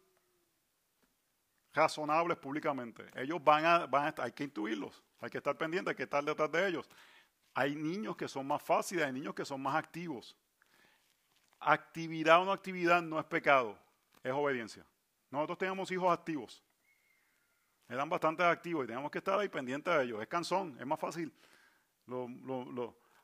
razonables 1.73 2.37
públicamente. 2.37 3.05
Ellos 3.15 3.43
van 3.43 3.65
a, 3.65 3.85
van 3.85 4.13
a 4.17 4.23
hay 4.23 4.31
que 4.31 4.43
intuirlos, 4.43 5.03
hay 5.19 5.29
que 5.29 5.37
estar 5.37 5.57
pendientes, 5.57 5.91
hay 5.91 5.95
que 5.95 6.03
estar 6.03 6.23
detrás 6.23 6.51
de 6.51 6.67
ellos. 6.67 6.89
Hay 7.53 7.75
niños 7.75 8.15
que 8.15 8.27
son 8.27 8.45
más 8.45 8.61
fáciles, 8.61 9.05
hay 9.05 9.11
niños 9.11 9.33
que 9.33 9.45
son 9.45 9.61
más 9.61 9.75
activos. 9.75 10.35
Actividad 11.59 12.41
o 12.41 12.45
no 12.45 12.51
actividad 12.51 13.01
no 13.01 13.19
es 13.19 13.25
pecado, 13.25 13.77
es 14.23 14.31
obediencia. 14.31 14.85
Nosotros 15.29 15.57
tenemos 15.57 15.91
hijos 15.91 16.11
activos. 16.11 16.63
Eran 17.87 18.07
bastante 18.07 18.43
activos 18.43 18.83
y 18.83 18.87
tenemos 18.87 19.09
que 19.09 19.17
estar 19.17 19.39
ahí 19.39 19.49
pendientes 19.49 19.93
de 19.93 20.03
ellos. 20.03 20.21
Es 20.21 20.27
cansón, 20.27 20.77
es 20.79 20.85
más 20.85 20.99
fácil 20.99 21.33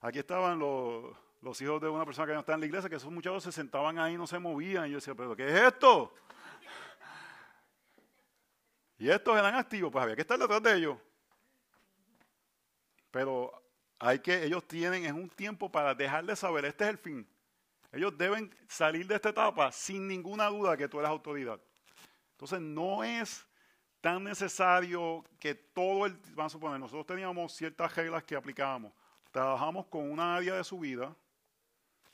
aquí 0.01 0.19
estaban 0.19 0.59
los, 0.59 1.61
hijos 1.61 1.81
de 1.81 1.89
una 1.89 2.05
persona 2.05 2.27
que 2.27 2.33
no 2.33 2.39
está 2.39 2.53
en 2.53 2.59
la 2.61 2.65
iglesia, 2.65 2.89
que 2.89 2.95
esos 2.95 3.11
muchachos 3.11 3.43
se 3.43 3.51
sentaban 3.51 3.99
ahí 3.99 4.17
no 4.17 4.27
se 4.27 4.39
movían. 4.39 4.87
Y 4.87 4.91
yo 4.91 4.97
decía, 4.97 5.15
¿pero 5.15 5.35
qué 5.35 5.47
es 5.47 5.61
esto? 5.61 6.13
Y 8.97 9.09
estos 9.09 9.37
eran 9.37 9.55
activos, 9.55 9.91
pues 9.91 10.03
había 10.03 10.15
que 10.15 10.21
estar 10.21 10.39
detrás 10.39 10.63
de 10.63 10.75
ellos. 10.75 10.97
Pero 13.11 13.51
hay 13.99 14.19
que, 14.19 14.43
ellos 14.43 14.67
tienen, 14.67 15.05
es 15.05 15.11
un 15.11 15.29
tiempo 15.29 15.71
para 15.71 15.93
dejarles 15.93 16.39
saber, 16.39 16.65
este 16.65 16.85
es 16.85 16.89
el 16.91 16.97
fin. 16.97 17.27
Ellos 17.91 18.17
deben 18.17 18.53
salir 18.67 19.07
de 19.07 19.15
esta 19.15 19.29
etapa 19.29 19.71
sin 19.71 20.07
ninguna 20.07 20.47
duda 20.47 20.75
que 20.75 20.87
tú 20.87 20.99
eres 20.99 21.09
autoridad. 21.09 21.59
Entonces 22.31 22.59
no 22.59 23.03
es 23.03 23.45
tan 24.05 24.23
necesario 24.23 25.25
que 25.39 25.55
todo 25.55 26.05
el, 26.05 26.13
vamos 26.35 26.51
a 26.51 26.57
suponer, 26.57 26.79
nosotros 26.79 27.07
teníamos 27.07 27.51
ciertas 27.53 27.95
reglas 27.95 28.23
que 28.23 28.35
aplicábamos. 28.35 28.93
Trabajamos 29.31 29.87
con 29.87 30.11
una 30.11 30.35
área 30.35 30.53
de 30.53 30.63
su 30.63 30.77
vida, 30.77 31.15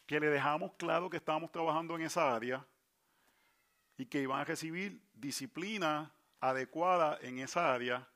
que 0.05 0.17
le 0.17 0.27
dejamos 0.27 0.71
claro 0.77 1.09
que 1.09 1.17
estábamos 1.17 1.51
trabajando 1.51 1.97
en 1.97 2.03
esa 2.03 2.33
área 2.33 2.65
y 3.97 4.05
que 4.05 4.21
iban 4.21 4.39
a 4.39 4.45
recibir 4.45 5.01
disciplina 5.13 6.13
adecuada 6.39 7.19
en 7.23 7.39
esa 7.39 7.73
área, 7.73 8.07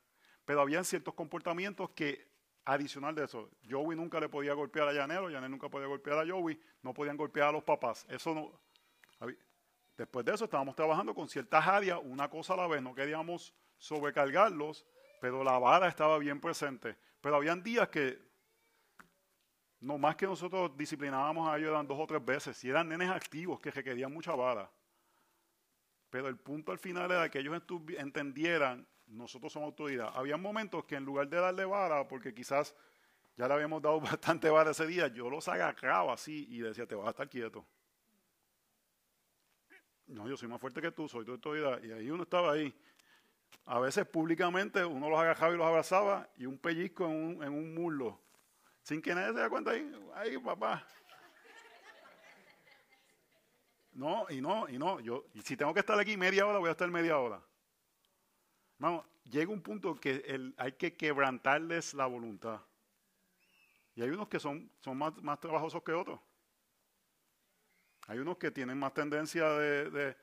pero 0.46 0.62
habían 0.62 0.86
ciertos 0.86 1.14
comportamientos 1.14 1.90
que, 1.90 2.30
adicional 2.64 3.14
de 3.14 3.26
eso, 3.26 3.50
Joey 3.70 3.98
nunca 3.98 4.22
le 4.22 4.30
podía 4.30 4.54
golpear 4.54 4.88
a 4.88 4.94
Llanero, 4.94 5.30
Janel 5.30 5.52
nunca 5.52 5.68
podía 5.68 5.88
golpear 5.88 6.20
a 6.20 6.26
Joey, 6.26 6.58
no 6.82 6.94
podían 6.94 7.18
golpear 7.18 7.50
a 7.50 7.52
los 7.52 7.64
papás. 7.66 8.06
Eso 8.08 8.34
no. 8.34 9.28
Después 9.98 10.26
de 10.26 10.34
eso 10.34 10.46
estábamos 10.46 10.78
trabajando 10.78 11.14
con 11.14 11.28
ciertas 11.28 11.68
áreas, 11.68 12.00
una 12.02 12.30
cosa 12.30 12.54
a 12.54 12.58
la 12.58 12.68
vez, 12.68 12.82
no 12.82 12.96
queríamos 12.96 13.54
sobrecargarlos, 13.78 14.86
pero 15.22 15.44
la 15.44 15.58
vara 15.60 15.88
estaba 15.88 16.18
bien 16.18 16.40
presente. 16.40 16.96
Pero 17.22 17.38
habían 17.38 17.64
días 17.64 17.90
que, 17.90 18.20
no 19.80 19.98
más 19.98 20.16
que 20.16 20.26
nosotros 20.26 20.76
disciplinábamos 20.78 21.50
a 21.50 21.58
ellos, 21.58 21.70
eran 21.70 21.88
dos 21.88 22.00
o 22.00 22.08
tres 22.08 22.24
veces, 22.24 22.58
si 22.58 22.70
eran 22.70 22.90
nenes 22.90 23.10
activos 23.10 23.60
que 23.60 23.72
requerían 23.72 24.14
mucha 24.14 24.36
vara. 24.36 24.70
Pero 26.10 26.28
el 26.28 26.38
punto 26.38 26.72
al 26.72 26.80
final 26.80 27.12
era 27.12 27.30
que 27.30 27.40
ellos 27.40 27.62
entendieran, 27.98 28.88
nosotros 29.08 29.52
somos 29.52 29.68
autoridad. 29.68 30.12
Había 30.14 30.38
momentos 30.38 30.86
que 30.86 30.96
en 30.96 31.06
lugar 31.06 31.28
de 31.28 31.38
darle 31.38 31.66
vara, 31.66 32.08
porque 32.08 32.34
quizás 32.34 32.76
ya 33.36 33.48
le 33.48 33.54
habíamos 33.54 33.82
dado 33.82 34.00
bastante 34.02 34.50
vara 34.50 34.72
ese 34.72 34.88
día, 34.88 35.08
yo 35.08 35.30
los 35.30 35.48
agarraba 35.48 36.14
así 36.14 36.48
y 36.50 36.60
decía, 36.60 36.86
te 36.86 36.96
vas 36.96 37.08
a 37.08 37.10
estar 37.12 37.30
quieto. 37.30 37.66
No, 40.08 40.30
yo 40.30 40.38
soy 40.38 40.48
más 40.48 40.62
fuerte 40.62 40.82
que 40.82 40.92
tú, 40.92 41.08
soy 41.08 41.26
tu 41.26 41.32
autoridad. 41.32 41.82
Y 41.84 41.92
ahí 41.92 42.10
uno 42.12 42.24
estaba 42.24 42.54
ahí. 42.54 42.74
A 43.66 43.80
veces 43.80 44.06
públicamente 44.06 44.86
uno 44.86 45.10
los 45.10 45.20
agarraba 45.20 45.54
y 45.54 45.58
los 45.58 45.66
abrazaba 45.66 46.30
y 46.38 46.46
un 46.46 46.58
pellizco 46.58 47.06
en 47.06 47.12
un, 47.12 47.44
en 47.44 47.52
un 47.52 47.74
muslo. 47.74 48.22
Sin 48.84 49.02
que 49.02 49.16
nadie 49.16 49.34
se 49.34 49.40
dé 49.40 49.50
cuenta 49.50 49.72
ahí. 49.72 50.38
Papá. 50.38 50.86
No, 53.94 54.28
y 54.30 54.42
no, 54.42 54.70
y 54.70 54.78
no. 54.78 55.00
Yo, 55.00 55.26
si 55.44 55.58
tengo 55.58 55.74
que 55.74 55.80
estar 55.80 55.98
aquí 55.98 56.16
media 56.16 56.46
hora, 56.46 56.60
voy 56.60 56.70
a 56.70 56.74
estar 56.74 56.90
media 56.92 57.18
hora. 57.18 57.42
Vamos, 58.78 59.06
llega 59.24 59.52
un 59.52 59.62
punto 59.62 59.96
que 59.96 60.24
el, 60.28 60.54
hay 60.58 60.74
que 60.74 60.96
quebrantarles 60.96 61.94
la 61.94 62.06
voluntad. 62.06 62.62
Y 63.96 64.04
hay 64.04 64.10
unos 64.10 64.28
que 64.28 64.40
son, 64.40 64.70
son 64.82 64.98
más, 64.98 65.16
más 65.24 65.40
trabajosos 65.40 65.82
que 65.82 65.94
otros. 65.94 66.20
Hay 68.08 68.20
unos 68.20 68.38
que 68.38 68.52
tienen 68.52 68.78
más 68.78 68.94
tendencia 68.94 69.50
de, 69.50 69.90
de 69.90 70.18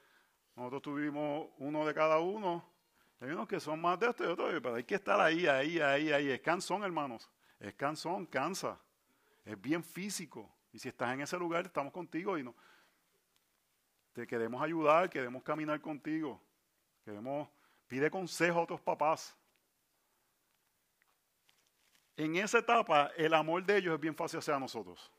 nosotros 0.55 0.83
tuvimos 0.83 1.49
uno 1.59 1.87
de 1.87 1.95
cada 1.95 2.21
uno 2.21 2.72
hay 3.23 3.31
unos 3.31 3.47
que 3.47 3.61
son 3.61 3.81
más 3.81 4.01
de 4.01 4.11
esto 4.11 4.25
y 4.25 4.27
otros, 4.27 4.53
pero 4.61 4.75
hay 4.75 4.83
que 4.83 4.97
estar 4.97 5.21
ahí, 5.21 5.47
ahí, 5.47 5.79
ahí, 5.79 6.11
ahí. 6.11 6.31
Es 6.31 6.41
cansón, 6.41 6.83
hermanos. 6.83 7.31
Es 7.61 7.73
cansón, 7.75 8.27
cansa. 8.27 8.81
Es 9.45 9.61
bien 9.61 9.85
físico. 9.85 10.53
Y 10.73 10.81
si 10.81 10.89
estás 10.89 11.15
en 11.15 11.21
ese 11.21 11.39
lugar, 11.39 11.67
estamos 11.67 11.93
contigo 11.93 12.37
y 12.37 12.43
no. 12.43 12.53
te 14.13 14.27
queremos 14.27 14.61
ayudar, 14.61 15.09
queremos 15.09 15.45
caminar 15.45 15.81
contigo, 15.81 16.43
queremos, 17.05 17.49
pide 17.87 18.11
consejo 18.11 18.59
a 18.59 18.63
otros 18.63 18.81
papás. 18.81 19.37
En 22.17 22.35
esa 22.35 22.59
etapa, 22.59 23.13
el 23.17 23.35
amor 23.35 23.65
de 23.65 23.77
ellos 23.77 23.95
es 23.95 24.01
bien 24.01 24.17
fácil 24.17 24.41
hacia 24.41 24.59
nosotros. 24.59 25.13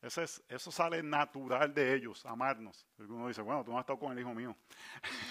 Eso, 0.00 0.22
es, 0.22 0.42
eso 0.48 0.70
sale 0.70 1.02
natural 1.02 1.74
de 1.74 1.94
ellos, 1.94 2.24
amarnos. 2.24 2.86
Uno 2.98 3.26
dice, 3.26 3.42
bueno, 3.42 3.64
tú 3.64 3.72
no 3.72 3.78
has 3.78 3.82
estado 3.82 3.98
con 3.98 4.12
el 4.12 4.20
hijo 4.20 4.32
mío. 4.32 4.56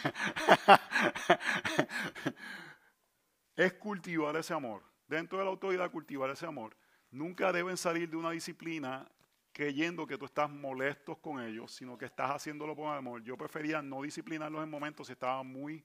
es 3.55 3.74
cultivar 3.74 4.36
ese 4.36 4.53
amor. 4.53 4.84
Dentro 5.07 5.38
de 5.38 5.45
la 5.45 5.51
autoridad, 5.51 5.89
cultivar 5.89 6.30
ese 6.30 6.45
amor. 6.45 6.76
Nunca 7.11 7.53
deben 7.53 7.78
salir 7.78 8.09
de 8.09 8.18
una 8.18 8.32
disciplina 8.32 9.09
creyendo 9.53 10.05
que 10.05 10.18
tú 10.18 10.26
estás 10.26 10.49
molesto 10.49 11.15
con 11.15 11.41
ellos, 11.41 11.72
sino 11.72 11.97
que 11.97 12.05
estás 12.05 12.30
haciéndolo 12.30 12.76
por 12.76 12.93
amor. 12.93 13.24
Yo 13.24 13.38
prefería 13.38 13.82
no 13.82 14.01
disciplinarlos 14.01 14.63
en 14.63 14.70
momentos 14.70 15.07
si 15.07 15.13
estaba 15.13 15.41
muy, 15.43 15.84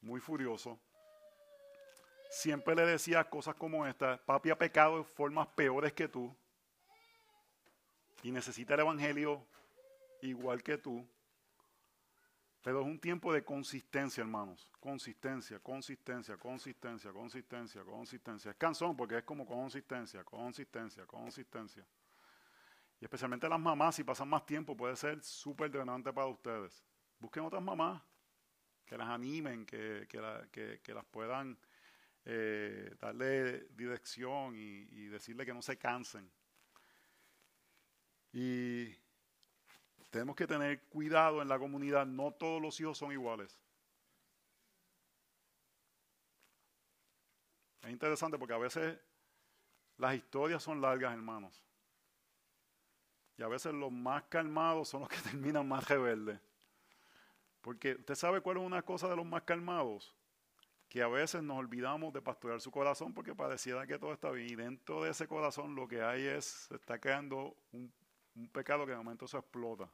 muy 0.00 0.20
furioso. 0.20 0.78
Siempre 2.30 2.76
le 2.76 2.86
decía 2.86 3.28
cosas 3.28 3.56
como 3.56 3.84
esta, 3.84 4.24
papi 4.24 4.50
ha 4.50 4.56
pecado 4.56 4.98
de 4.98 5.04
formas 5.04 5.48
peores 5.48 5.92
que 5.92 6.06
tú 6.06 6.34
y 8.22 8.30
necesita 8.30 8.74
el 8.74 8.80
Evangelio 8.80 9.44
igual 10.22 10.62
que 10.62 10.78
tú. 10.78 11.06
Pero 12.62 12.82
es 12.82 12.86
un 12.86 12.98
tiempo 12.98 13.32
de 13.32 13.42
consistencia, 13.42 14.20
hermanos. 14.20 14.68
Consistencia, 14.78 15.58
consistencia, 15.60 16.36
consistencia, 16.36 17.10
consistencia, 17.10 17.82
consistencia. 17.82 18.50
Es 18.50 18.56
cansón 18.56 18.96
porque 18.96 19.18
es 19.18 19.24
como 19.24 19.46
consistencia, 19.46 20.22
consistencia, 20.24 21.06
consistencia. 21.06 21.86
Y 23.00 23.04
especialmente 23.04 23.48
las 23.48 23.60
mamás, 23.60 23.94
si 23.94 24.04
pasan 24.04 24.28
más 24.28 24.44
tiempo, 24.44 24.76
puede 24.76 24.94
ser 24.94 25.22
súper 25.22 25.70
drenante 25.70 26.12
para 26.12 26.26
ustedes. 26.26 26.84
Busquen 27.18 27.44
otras 27.44 27.62
mamás 27.62 28.02
que 28.84 28.98
las 28.98 29.08
animen, 29.08 29.64
que, 29.64 30.06
que, 30.06 30.94
las 30.94 31.04
puedan 31.06 31.56
eh, 32.26 32.94
darle 33.00 33.68
dirección 33.70 34.54
y 34.54 35.06
decirle 35.06 35.46
que 35.46 35.54
no 35.54 35.62
se 35.62 35.78
cansen. 35.78 36.30
Y 38.32 38.94
tenemos 40.10 40.36
que 40.36 40.46
tener 40.46 40.82
cuidado 40.88 41.42
en 41.42 41.48
la 41.48 41.58
comunidad, 41.58 42.06
no 42.06 42.32
todos 42.32 42.60
los 42.60 42.78
hijos 42.80 42.98
son 42.98 43.12
iguales. 43.12 43.58
Es 47.82 47.90
interesante 47.90 48.38
porque 48.38 48.54
a 48.54 48.58
veces 48.58 48.98
las 49.96 50.14
historias 50.14 50.62
son 50.62 50.80
largas, 50.80 51.12
hermanos. 51.12 51.62
Y 53.36 53.42
a 53.42 53.48
veces 53.48 53.72
los 53.72 53.90
más 53.90 54.24
calmados 54.24 54.88
son 54.88 55.00
los 55.00 55.08
que 55.08 55.16
terminan 55.30 55.66
más 55.66 55.88
rebeldes. 55.88 56.38
Porque 57.62 57.92
usted 57.92 58.14
sabe 58.14 58.40
cuál 58.40 58.58
es 58.58 58.62
una 58.62 58.82
cosa 58.82 59.08
de 59.08 59.16
los 59.16 59.26
más 59.26 59.42
calmados. 59.42 60.14
Que 60.88 61.02
a 61.02 61.08
veces 61.08 61.42
nos 61.42 61.58
olvidamos 61.58 62.12
de 62.12 62.20
pastorear 62.20 62.60
su 62.60 62.70
corazón 62.70 63.14
porque 63.14 63.34
pareciera 63.34 63.86
que 63.86 63.98
todo 63.98 64.12
está 64.12 64.30
bien. 64.30 64.50
Y 64.50 64.56
dentro 64.56 65.02
de 65.04 65.10
ese 65.10 65.28
corazón 65.28 65.74
lo 65.74 65.86
que 65.86 66.02
hay 66.02 66.24
es, 66.24 66.44
se 66.44 66.74
está 66.74 66.98
creando 66.98 67.56
un 67.72 67.92
un 68.34 68.48
pecado 68.48 68.84
que 68.84 68.92
de 68.92 68.98
momento 68.98 69.26
se 69.26 69.36
explota. 69.36 69.90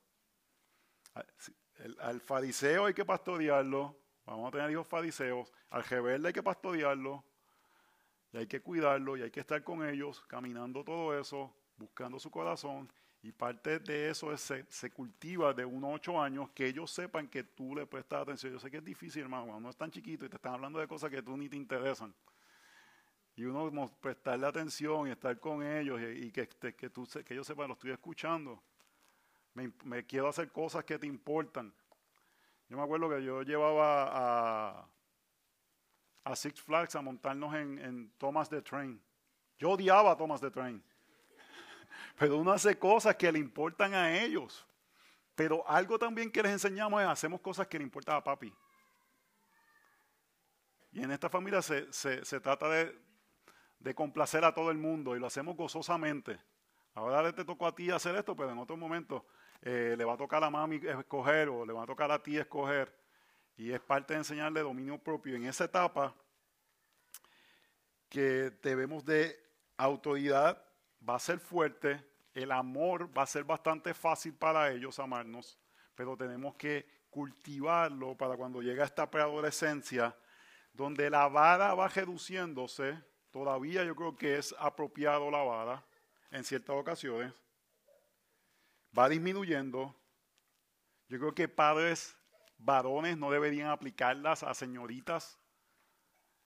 al 2.01 2.21
fariseo 2.21 2.87
hay 2.87 2.95
que 2.95 3.05
pastorearlo, 3.05 3.97
vamos 4.25 4.49
a 4.49 4.51
tener 4.51 4.71
hijos 4.71 4.87
fariseos, 4.87 5.53
al 5.71 5.85
rebelde 5.85 6.29
hay 6.29 6.35
que 6.35 6.43
pastorearlo, 6.43 7.25
y 8.33 8.39
hay 8.39 8.47
que 8.47 8.61
cuidarlo, 8.61 9.17
y 9.17 9.23
hay 9.23 9.31
que 9.31 9.41
estar 9.41 9.63
con 9.63 9.87
ellos, 9.87 10.23
caminando 10.27 10.85
todo 10.85 11.19
eso, 11.19 11.55
buscando 11.77 12.19
su 12.19 12.31
corazón, 12.31 12.93
y 13.23 13.33
parte 13.33 13.79
de 13.79 14.11
eso 14.11 14.33
es, 14.33 14.41
se, 14.41 14.65
se, 14.69 14.91
cultiva 14.91 15.53
de 15.53 15.65
unos 15.65 15.95
ocho 15.95 16.21
años, 16.21 16.51
que 16.51 16.67
ellos 16.67 16.91
sepan 16.91 17.29
que 17.29 17.43
tú 17.43 17.75
le 17.75 17.87
prestas 17.87 18.23
atención. 18.23 18.53
Yo 18.53 18.61
sé 18.61 18.71
que 18.71 18.77
es 18.77 18.85
difícil, 18.85 19.23
hermano, 19.23 19.47
cuando 19.47 19.63
no 19.63 19.71
es 19.71 19.77
tan 19.77 19.91
chiquito 19.91 20.27
y 20.27 20.29
te 20.29 20.37
están 20.37 20.55
hablando 20.55 20.79
de 20.79 20.87
cosas 20.87 21.11
que 21.11 21.23
tú 21.23 21.37
ni 21.37 21.49
te 21.49 21.57
interesan 21.57 22.15
y 23.37 23.45
uno 23.45 23.71
prestarle 24.01 24.47
atención 24.47 25.07
y 25.07 25.11
estar 25.11 25.39
con 25.39 25.63
ellos 25.63 26.01
y, 26.01 26.33
que, 26.33 26.49
que, 26.49 26.89
tú, 26.89 27.07
que 27.07 27.35
ellos 27.35 27.47
sepan, 27.47 27.69
lo 27.69 27.75
estoy 27.75 27.91
escuchando. 27.91 28.63
Me, 29.53 30.05
quiero 30.07 30.29
hacer 30.29 30.51
cosas 30.51 30.85
que 30.85 30.99
te 30.99 31.07
importan. 31.07 31.73
Yo 32.69 32.79
me 32.79 32.83
acuerdo 32.83 33.11
que 33.11 33.23
yo 33.23 33.43
llevaba 33.43 34.09
a, 34.11 34.89
a 36.25 36.37
Six 36.37 36.63
Flags 36.63 36.97
a 36.97 37.03
montarnos 37.03 37.55
en, 37.55 37.79
en 37.79 38.11
Thomas 38.17 38.49
the 38.49 38.63
Train. 38.63 39.01
Yo 39.59 39.71
odiaba 39.71 40.13
a 40.13 40.17
Thomas 40.17 40.41
the 40.41 40.51
Train. 40.51 40.83
Pero 42.19 42.39
uno 42.39 42.53
hace 42.53 42.79
cosas 42.79 43.17
que 43.17 43.31
le 43.31 43.39
importan 43.39 43.93
a 43.93 44.19
ellos. 44.19 44.67
Pero 45.35 45.67
algo 45.69 45.99
también 45.99 46.31
que 46.31 46.43
les 46.43 46.53
enseñamos 46.53 47.03
es 47.03 47.09
hacemos 47.09 47.43
cosas 47.43 47.67
que 47.67 47.77
le 47.77 47.85
importan 47.85 48.17
a 48.17 48.25
papi. 48.25 48.53
Y 50.93 51.03
en 51.03 51.11
esta 51.11 51.29
familia 51.29 51.61
se, 51.61 51.93
se, 51.93 52.25
se 52.25 52.41
trata 52.41 52.69
de, 52.71 53.06
de 53.87 53.95
complacer 53.95 54.45
a 54.45 54.53
todo 54.53 54.73
el 54.73 54.79
mundo 54.79 55.15
y 55.15 55.21
lo 55.21 55.29
hacemos 55.29 55.57
gozosamente. 55.57 56.41
Ahora 56.95 57.33
te 57.33 57.45
tocó 57.45 57.69
a 57.69 57.75
ti 57.75 57.89
hacer 57.89 58.17
esto, 58.17 58.35
pero 58.35 58.51
en 58.51 58.59
otro 58.59 58.77
momento 58.77 59.25
eh, 59.63 59.95
le 59.97 60.05
va 60.05 60.15
a 60.15 60.17
tocar 60.17 60.43
a 60.43 60.51
mami 60.51 60.81
escoger 60.85 61.49
o 61.49 61.65
le 61.65 61.73
va 61.73 61.85
a 61.85 61.87
tocar 61.87 62.11
a 62.11 62.21
ti 62.21 62.37
escoger. 62.37 62.93
Y 63.57 63.71
es 63.71 63.79
parte 63.79 64.15
de 64.15 64.19
enseñarle 64.19 64.61
dominio 64.63 64.99
propio. 64.99 65.37
En 65.37 65.45
esa 65.45 65.67
etapa 65.67 66.13
que 68.09 68.51
debemos 68.61 69.05
de 69.05 69.39
autoridad 69.77 70.61
va 71.09 71.15
a 71.15 71.21
ser 71.21 71.39
fuerte, 71.39 72.05
el 72.35 72.51
amor 72.51 73.17
va 73.17 73.23
a 73.23 73.27
ser 73.27 73.45
bastante 73.45 73.95
fácil 73.95 74.35
para 74.35 74.69
ellos 74.73 74.99
amarnos, 74.99 75.61
pero 75.95 76.17
tenemos 76.17 76.57
que 76.57 76.89
cultivarlo 77.09 78.17
para 78.17 78.37
cuando 78.37 78.63
llega 78.63 78.85
esta 78.85 79.09
preadolescencia, 79.09 80.17
donde 80.73 81.09
la 81.09 81.29
vara 81.29 81.73
va 81.75 81.87
reduciéndose, 81.87 83.01
Todavía 83.37 83.85
yo 83.85 83.95
creo 83.95 84.17
que 84.17 84.39
es 84.39 84.55
apropiado 84.59 85.31
la 85.31 85.43
vara 85.43 85.85
en 86.31 86.43
ciertas 86.43 86.75
ocasiones. 86.75 87.35
Va 88.99 89.11
disminuyendo. 89.11 89.95
Yo 91.07 91.19
creo 91.19 91.35
que 91.35 91.47
padres 91.47 92.17
varones 92.57 93.19
no 93.19 93.31
deberían 93.31 93.69
aplicarlas 93.69 94.43
a 94.43 94.55
señoritas. 94.55 95.39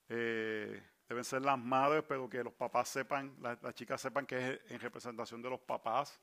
Eh, 0.08 0.82
deben 1.08 1.22
ser 1.22 1.42
las 1.42 1.60
madres, 1.60 2.02
pero 2.08 2.28
que 2.28 2.42
los 2.42 2.54
papás 2.54 2.88
sepan, 2.88 3.36
las, 3.40 3.72
chicas 3.76 4.00
sepan 4.00 4.26
que 4.26 4.54
es 4.54 4.72
en 4.72 4.80
representación 4.80 5.40
de 5.40 5.50
los 5.50 5.60
papás. 5.60 6.20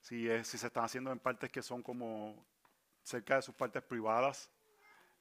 Si, 0.00 0.28
es, 0.28 0.48
si 0.48 0.58
se 0.58 0.66
están 0.66 0.82
haciendo 0.82 1.12
en 1.12 1.20
partes 1.20 1.48
que 1.48 1.62
son 1.62 1.80
como 1.80 2.44
cerca 3.04 3.36
de 3.36 3.42
sus 3.42 3.54
partes 3.54 3.84
privadas. 3.84 4.50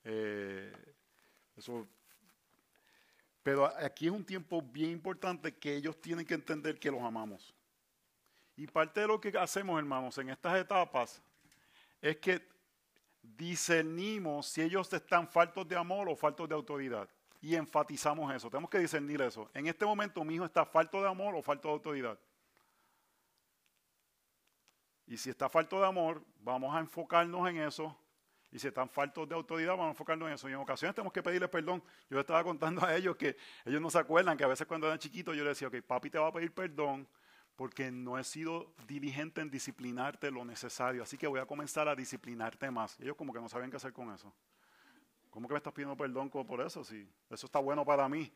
Eh, 0.03 0.73
eso 1.55 1.87
pero 3.49 3.65
aquí 3.83 4.05
es 4.05 4.11
un 4.11 4.23
tiempo 4.23 4.61
bien 4.61 4.91
importante 4.91 5.55
que 5.55 5.75
ellos 5.75 5.99
tienen 5.99 6.23
que 6.23 6.35
entender 6.35 6.79
que 6.79 6.91
los 6.91 7.01
amamos. 7.01 7.51
Y 8.55 8.67
parte 8.67 8.99
de 8.99 9.07
lo 9.07 9.19
que 9.19 9.35
hacemos, 9.39 9.79
hermanos, 9.79 10.15
en 10.19 10.29
estas 10.29 10.55
etapas 10.61 11.19
es 11.99 12.17
que 12.17 12.47
discernimos 13.23 14.45
si 14.45 14.61
ellos 14.61 14.93
están 14.93 15.27
faltos 15.27 15.67
de 15.67 15.75
amor 15.75 16.07
o 16.09 16.15
faltos 16.15 16.47
de 16.47 16.53
autoridad. 16.53 17.09
Y 17.41 17.55
enfatizamos 17.55 18.31
eso. 18.31 18.51
Tenemos 18.51 18.69
que 18.69 18.77
discernir 18.77 19.19
eso. 19.19 19.49
En 19.55 19.65
este 19.65 19.83
momento 19.83 20.23
mi 20.23 20.35
hijo 20.35 20.45
está 20.45 20.63
falto 20.63 21.01
de 21.01 21.07
amor 21.07 21.33
o 21.33 21.41
falto 21.41 21.69
de 21.69 21.73
autoridad. 21.73 22.19
Y 25.07 25.17
si 25.17 25.31
está 25.31 25.49
falto 25.49 25.79
de 25.79 25.87
amor, 25.87 26.23
vamos 26.39 26.75
a 26.75 26.81
enfocarnos 26.81 27.49
en 27.49 27.61
eso 27.61 27.97
y 28.51 28.57
si 28.57 28.67
están 28.67 28.89
faltos 28.89 29.29
de 29.29 29.35
autoridad, 29.35 29.71
vamos 29.71 29.87
a 29.87 29.89
enfocarnos 29.89 30.27
en 30.27 30.33
eso. 30.33 30.49
Y 30.49 30.53
en 30.53 30.57
ocasiones 30.57 30.95
tenemos 30.95 31.13
que 31.13 31.21
pedirles 31.21 31.49
perdón. 31.49 31.83
Yo 32.09 32.19
estaba 32.19 32.43
contando 32.43 32.83
a 32.83 32.95
ellos 32.95 33.15
que 33.15 33.37
ellos 33.63 33.79
no 33.79 33.89
se 33.89 33.99
acuerdan 33.99 34.37
que 34.37 34.43
a 34.43 34.47
veces 34.47 34.65
cuando 34.65 34.87
eran 34.87 34.97
chiquitos 34.97 35.35
yo 35.35 35.43
les 35.43 35.59
decía, 35.59 35.67
ok, 35.67 35.85
papi 35.85 36.09
te 36.09 36.17
va 36.17 36.27
a 36.27 36.33
pedir 36.33 36.51
perdón 36.51 37.07
porque 37.55 37.91
no 37.91 38.17
he 38.17 38.23
sido 38.23 38.73
diligente 38.87 39.41
en 39.41 39.51
disciplinarte 39.51 40.31
lo 40.31 40.45
necesario. 40.45 41.03
Así 41.03 41.17
que 41.17 41.27
voy 41.27 41.39
a 41.39 41.45
comenzar 41.45 41.87
a 41.87 41.95
disciplinarte 41.95 42.71
más. 42.71 42.99
ellos 42.99 43.15
como 43.15 43.33
que 43.33 43.39
no 43.39 43.49
sabían 43.49 43.69
qué 43.69 43.77
hacer 43.77 43.93
con 43.93 44.11
eso. 44.13 44.33
¿Cómo 45.29 45.47
que 45.47 45.53
me 45.53 45.57
estás 45.57 45.73
pidiendo 45.73 45.95
perdón 45.95 46.29
por 46.29 46.61
eso? 46.61 46.83
Sí, 46.83 47.07
eso 47.29 47.45
está 47.45 47.59
bueno 47.59 47.85
para 47.85 48.09
mí. 48.09 48.31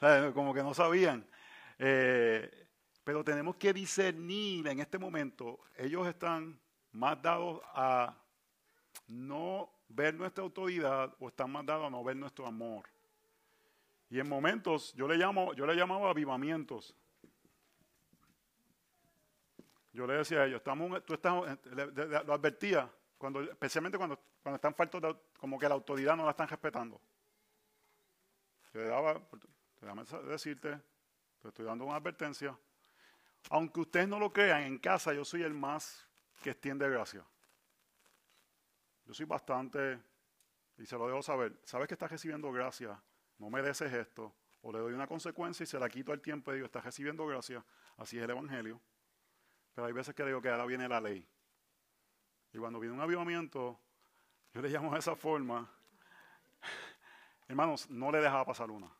como 0.34 0.52
que 0.52 0.62
no 0.62 0.74
sabían. 0.74 1.26
Eh, 1.78 2.68
pero 3.04 3.24
tenemos 3.24 3.56
que 3.56 3.72
discernir 3.72 4.66
en 4.68 4.80
este 4.80 4.98
momento. 4.98 5.60
Ellos 5.78 6.06
están 6.06 6.60
más 6.92 7.22
dados 7.22 7.62
a 7.72 8.14
no 9.06 9.70
ver 9.88 10.14
nuestra 10.14 10.44
autoridad 10.44 11.14
o 11.18 11.28
están 11.28 11.50
mandados 11.50 11.86
a 11.86 11.90
no 11.90 12.02
ver 12.04 12.16
nuestro 12.16 12.46
amor. 12.46 12.84
Y 14.10 14.18
en 14.20 14.28
momentos, 14.28 14.92
yo 14.94 15.06
le 15.06 15.16
llamo, 15.16 15.52
yo 15.54 15.66
le 15.66 15.74
llamaba 15.74 16.10
avivamientos. 16.10 16.94
Yo 19.92 20.06
le 20.06 20.14
decía 20.14 20.40
a 20.40 20.46
ellos, 20.46 20.58
estamos, 20.58 21.04
tú 21.04 21.14
estás, 21.14 21.34
lo 21.34 22.32
advertía, 22.32 22.90
cuando, 23.16 23.42
especialmente 23.42 23.98
cuando, 23.98 24.18
cuando 24.42 24.56
están 24.56 24.74
faltos 24.74 25.16
como 25.38 25.58
que 25.58 25.68
la 25.68 25.74
autoridad 25.74 26.16
no 26.16 26.24
la 26.24 26.30
están 26.30 26.48
respetando. 26.48 27.00
Yo 28.72 28.80
le 28.80 28.86
daba, 28.86 29.20
déjame 29.80 30.04
decirte, 30.28 30.78
te 31.42 31.48
estoy 31.48 31.64
dando 31.64 31.84
una 31.84 31.96
advertencia. 31.96 32.56
Aunque 33.50 33.80
ustedes 33.80 34.08
no 34.08 34.18
lo 34.18 34.32
crean, 34.32 34.62
en 34.62 34.78
casa 34.78 35.12
yo 35.12 35.24
soy 35.24 35.42
el 35.42 35.54
más 35.54 36.06
que 36.42 36.50
extiende 36.50 36.88
gracia. 36.88 37.24
Yo 39.08 39.14
soy 39.14 39.24
bastante, 39.24 39.98
y 40.76 40.84
se 40.84 40.98
lo 40.98 41.06
dejo 41.06 41.22
saber, 41.22 41.58
sabes 41.64 41.88
que 41.88 41.94
estás 41.94 42.10
recibiendo 42.10 42.52
gracia, 42.52 43.02
no 43.38 43.48
mereces 43.48 43.90
esto, 43.90 44.34
o 44.60 44.70
le 44.70 44.80
doy 44.80 44.92
una 44.92 45.06
consecuencia 45.06 45.64
y 45.64 45.66
se 45.66 45.78
la 45.78 45.88
quito 45.88 46.12
al 46.12 46.20
tiempo 46.20 46.52
y 46.52 46.56
digo, 46.56 46.66
estás 46.66 46.84
recibiendo 46.84 47.26
gracia, 47.26 47.64
así 47.96 48.18
es 48.18 48.24
el 48.24 48.30
Evangelio. 48.30 48.78
Pero 49.74 49.86
hay 49.86 49.94
veces 49.94 50.14
que 50.14 50.26
digo 50.26 50.42
que 50.42 50.50
ahora 50.50 50.66
viene 50.66 50.86
la 50.86 51.00
ley. 51.00 51.26
Y 52.52 52.58
cuando 52.58 52.78
viene 52.78 52.94
un 52.94 53.00
avivamiento, 53.00 53.80
yo 54.52 54.60
le 54.60 54.68
llamo 54.68 54.92
de 54.92 54.98
esa 54.98 55.16
forma, 55.16 55.66
hermanos, 57.48 57.88
no 57.88 58.12
le 58.12 58.18
dejaba 58.18 58.44
pasar 58.44 58.70
una. 58.70 58.90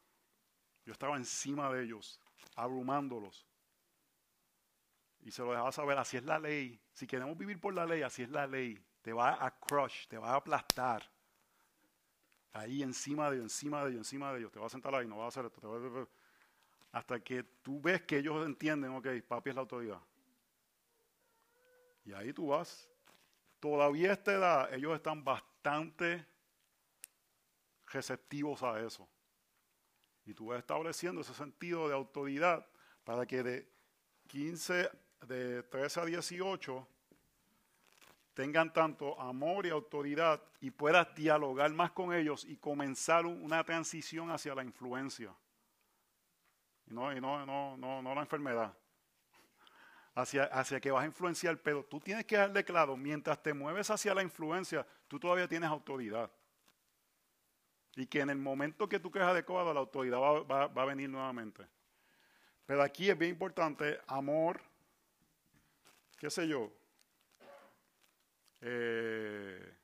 Yo 0.87 0.93
estaba 0.93 1.19
encima 1.19 1.71
de 1.71 1.85
ellos, 1.85 2.19
abrumándolos. 2.57 3.47
Y 5.21 5.33
se 5.33 5.43
lo 5.43 5.51
dejaba 5.51 5.71
saber, 5.71 5.99
así 5.99 6.17
es 6.17 6.25
la 6.25 6.39
ley. 6.39 6.81
Si 6.95 7.07
queremos 7.07 7.37
vivir 7.37 7.61
por 7.61 7.75
la 7.75 7.85
ley, 7.85 8.01
así 8.01 8.23
es 8.23 8.31
la 8.31 8.47
ley. 8.47 8.83
Te 9.09 9.15
va 9.15 9.43
a 9.43 9.51
crush, 9.51 10.07
te 10.07 10.19
va 10.19 10.33
a 10.33 10.37
aplastar. 10.37 11.03
Ahí 12.53 12.83
encima 12.83 13.31
de 13.31 13.37
ellos, 13.37 13.45
encima 13.55 13.83
de 13.83 13.89
ellos, 13.89 14.01
encima 14.01 14.31
de 14.35 14.41
ellos. 14.41 14.53
Te 14.53 14.61
va 14.61 14.67
a 14.67 14.69
sentar 14.69 14.95
ahí, 14.95 15.07
no 15.07 15.17
va 15.17 15.25
a 15.25 15.29
hacer 15.29 15.47
esto. 15.47 16.11
Hasta 16.93 17.19
que 17.19 17.43
tú 17.43 17.81
ves 17.81 18.03
que 18.03 18.19
ellos 18.19 18.45
entienden, 18.45 18.91
ok, 18.91 19.07
papi 19.27 19.49
es 19.49 19.57
la 19.57 19.63
autoridad. 19.63 19.99
Y 22.05 22.13
ahí 22.13 22.35
tú 22.35 22.49
vas. 22.49 22.87
Todavía 23.61 24.11
a 24.11 24.13
esta 24.13 24.33
edad, 24.35 24.75
ellos 24.75 24.95
están 24.95 25.25
bastante 25.25 26.27
receptivos 27.87 28.63
a 28.63 28.79
eso. 28.79 29.09
Y 30.27 30.35
tú 30.35 30.49
vas 30.49 30.59
estableciendo 30.59 31.23
ese 31.23 31.33
sentido 31.33 31.89
de 31.89 31.95
autoridad 31.95 32.67
para 33.05 33.25
que 33.25 33.43
de 33.43 33.73
15, 34.27 34.91
de 35.27 35.63
13 35.63 36.01
a 36.01 36.05
18 36.05 36.98
tengan 38.39 38.73
tanto 38.73 39.21
amor 39.21 39.67
y 39.67 39.71
autoridad 39.71 40.41
y 40.61 40.71
puedas 40.71 41.13
dialogar 41.17 41.73
más 41.73 41.91
con 41.91 42.15
ellos 42.15 42.45
y 42.45 42.57
comenzar 42.57 43.27
una 43.27 43.65
transición 43.65 44.31
hacia 44.31 44.55
la 44.55 44.63
influencia. 44.63 45.35
Y 46.87 46.95
no, 46.95 47.13
y 47.13 47.21
no, 47.21 47.45
no, 47.45 47.77
no, 47.77 48.01
no 48.01 48.15
la 48.15 48.21
enfermedad. 48.21 48.73
Hacia, 50.15 50.45
hacia 50.45 50.79
que 50.79 50.93
vas 50.93 51.03
a 51.03 51.07
influenciar, 51.07 51.59
pero 51.59 51.85
tú 51.85 51.99
tienes 51.99 52.27
que 52.27 52.37
darle 52.37 52.65
claro, 52.65 52.97
mientras 52.97 53.43
te 53.43 53.53
mueves 53.53 53.91
hacia 53.91 54.15
la 54.15 54.23
influencia, 54.23 54.87
tú 55.09 55.19
todavía 55.19 55.49
tienes 55.49 55.69
autoridad. 55.69 56.31
Y 57.97 58.07
que 58.07 58.21
en 58.21 58.31
el 58.31 58.39
momento 58.39 58.89
que 58.89 59.01
tú 59.01 59.11
quedas 59.11 59.31
adecuado, 59.31 59.75
la 59.75 59.81
autoridad 59.81 60.19
va, 60.19 60.69
va 60.69 60.83
a 60.83 60.87
venir 60.87 61.11
nuevamente. 61.11 61.67
Pero 62.67 62.85
aquí 62.85 63.11
es 63.11 63.19
bien 63.19 63.33
importante, 63.33 64.01
amor, 64.07 64.61
qué 66.19 66.31
sé 66.31 66.47
yo, 66.47 66.73
eh, 68.61 69.77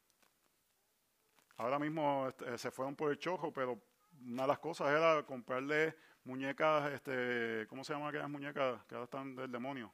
ahora 1.56 1.78
mismo 1.78 2.28
este, 2.28 2.58
se 2.58 2.70
fueron 2.70 2.96
por 2.96 3.10
el 3.10 3.18
chojo, 3.18 3.52
pero 3.52 3.80
una 4.26 4.42
de 4.42 4.48
las 4.48 4.58
cosas 4.58 4.88
era 4.88 5.22
comprarle 5.24 5.94
muñecas, 6.24 6.92
este, 6.92 7.66
¿cómo 7.68 7.84
se 7.84 7.92
llaman 7.92 8.08
aquellas 8.08 8.30
muñecas 8.30 8.84
que 8.86 8.94
ahora 8.94 9.04
están 9.04 9.36
del 9.36 9.50
demonio? 9.50 9.92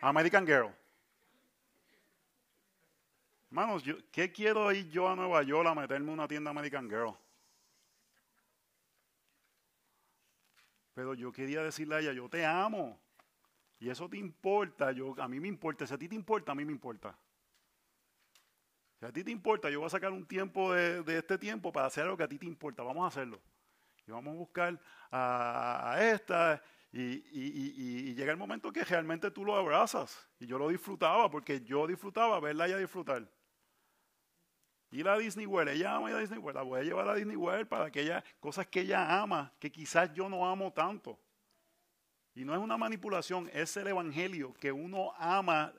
American 0.00 0.46
Girl. 0.46 0.74
Hermanos, 3.50 3.84
¿qué 4.10 4.32
quiero 4.32 4.72
ir 4.72 4.90
yo 4.90 5.08
a 5.08 5.14
Nueva 5.14 5.42
York 5.42 5.68
a 5.68 5.74
meterme 5.74 6.08
en 6.08 6.14
una 6.14 6.28
tienda 6.28 6.50
American 6.50 6.88
Girl? 6.88 7.14
Pero 10.92 11.14
yo 11.14 11.32
quería 11.32 11.62
decirle 11.62 11.96
a 11.96 12.00
ella, 12.00 12.12
yo 12.12 12.28
te 12.28 12.44
amo. 12.44 13.00
Y 13.78 13.90
eso 13.90 14.08
te 14.08 14.16
importa, 14.16 14.92
yo, 14.92 15.14
a 15.20 15.28
mí 15.28 15.40
me 15.40 15.48
importa. 15.48 15.86
Si 15.86 15.94
a 15.94 15.98
ti 15.98 16.08
te 16.08 16.14
importa, 16.14 16.52
a 16.52 16.54
mí 16.54 16.64
me 16.64 16.72
importa. 16.72 17.16
A 19.04 19.12
ti 19.12 19.22
te 19.22 19.30
importa, 19.30 19.68
yo 19.68 19.80
voy 19.80 19.86
a 19.86 19.90
sacar 19.90 20.12
un 20.12 20.24
tiempo 20.24 20.72
de, 20.72 21.18
este 21.18 21.36
tiempo 21.36 21.70
para 21.70 21.86
hacer 21.86 22.04
algo 22.04 22.16
que 22.16 22.22
a 22.22 22.28
ti 22.28 22.38
te 22.38 22.46
importa. 22.46 22.82
Vamos 22.82 23.04
a 23.04 23.08
hacerlo. 23.08 23.40
Y 24.06 24.10
vamos 24.10 24.34
a 24.34 24.36
buscar 24.38 24.80
a, 25.10 25.96
esta. 26.00 26.62
Y, 26.90 28.14
llega 28.14 28.32
el 28.32 28.38
momento 28.38 28.72
que 28.72 28.82
realmente 28.84 29.30
tú 29.30 29.44
lo 29.44 29.56
abrazas. 29.56 30.28
Y 30.38 30.46
yo 30.46 30.58
lo 30.58 30.68
disfrutaba 30.68 31.30
porque 31.30 31.60
yo 31.60 31.86
disfrutaba 31.86 32.40
verla 32.40 32.66
ella 32.66 32.78
disfrutar. 32.78 33.28
Ir 34.90 35.08
a 35.08 35.18
Disney 35.18 35.44
World, 35.44 35.70
ella 35.70 35.96
ama 35.96 36.08
a 36.10 36.18
Disney 36.18 36.38
World, 36.38 36.56
la 36.56 36.62
voy 36.62 36.80
a 36.80 36.84
llevar 36.84 37.08
a 37.08 37.14
Disney 37.14 37.34
World 37.34 37.66
para 37.66 37.86
aquellas 37.86 38.22
cosas 38.38 38.68
que 38.68 38.82
ella 38.82 39.20
ama, 39.20 39.52
que 39.58 39.72
quizás 39.72 40.14
yo 40.14 40.28
no 40.28 40.48
amo 40.48 40.72
tanto. 40.72 41.18
Y 42.32 42.44
no 42.44 42.54
es 42.54 42.60
una 42.60 42.76
manipulación, 42.76 43.50
es 43.52 43.76
el 43.76 43.88
evangelio 43.88 44.54
que 44.54 44.70
uno 44.70 45.12
ama 45.18 45.74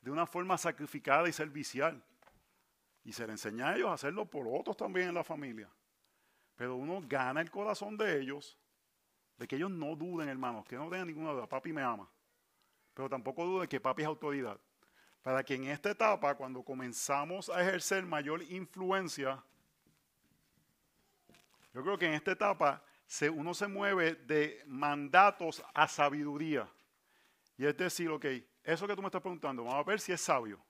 de 0.00 0.10
una 0.10 0.26
forma 0.26 0.56
sacrificada 0.56 1.28
y 1.28 1.32
servicial. 1.32 2.02
Y 3.04 3.12
se 3.12 3.26
le 3.26 3.32
enseña 3.32 3.68
a 3.68 3.76
ellos 3.76 3.88
a 3.88 3.94
hacerlo 3.94 4.26
por 4.26 4.46
otros 4.48 4.76
también 4.76 5.08
en 5.08 5.14
la 5.14 5.24
familia. 5.24 5.68
Pero 6.56 6.76
uno 6.76 7.00
gana 7.04 7.40
el 7.40 7.50
corazón 7.50 7.96
de 7.96 8.20
ellos, 8.20 8.58
de 9.36 9.48
que 9.48 9.56
ellos 9.56 9.70
no 9.70 9.96
duden, 9.96 10.28
hermanos, 10.28 10.64
que 10.66 10.76
no 10.76 10.88
tengan 10.88 11.08
ninguna 11.08 11.32
duda. 11.32 11.48
Papi 11.48 11.72
me 11.72 11.82
ama. 11.82 12.08
Pero 12.94 13.08
tampoco 13.08 13.44
duden 13.44 13.68
que 13.68 13.80
papi 13.80 14.02
es 14.02 14.08
autoridad. 14.08 14.58
Para 15.22 15.42
que 15.42 15.54
en 15.54 15.64
esta 15.64 15.90
etapa, 15.90 16.34
cuando 16.34 16.62
comenzamos 16.62 17.48
a 17.48 17.62
ejercer 17.62 18.04
mayor 18.04 18.42
influencia, 18.42 19.42
yo 21.72 21.82
creo 21.82 21.96
que 21.96 22.06
en 22.06 22.14
esta 22.14 22.32
etapa 22.32 22.82
uno 23.34 23.54
se 23.54 23.66
mueve 23.66 24.14
de 24.14 24.62
mandatos 24.66 25.62
a 25.74 25.86
sabiduría. 25.86 26.68
Y 27.56 27.66
es 27.66 27.76
decir, 27.76 28.08
ok, 28.08 28.24
eso 28.64 28.86
que 28.86 28.94
tú 28.94 29.02
me 29.02 29.08
estás 29.08 29.20
preguntando, 29.20 29.64
vamos 29.64 29.80
a 29.80 29.88
ver 29.88 30.00
si 30.00 30.12
es 30.12 30.20
sabio. 30.20 30.62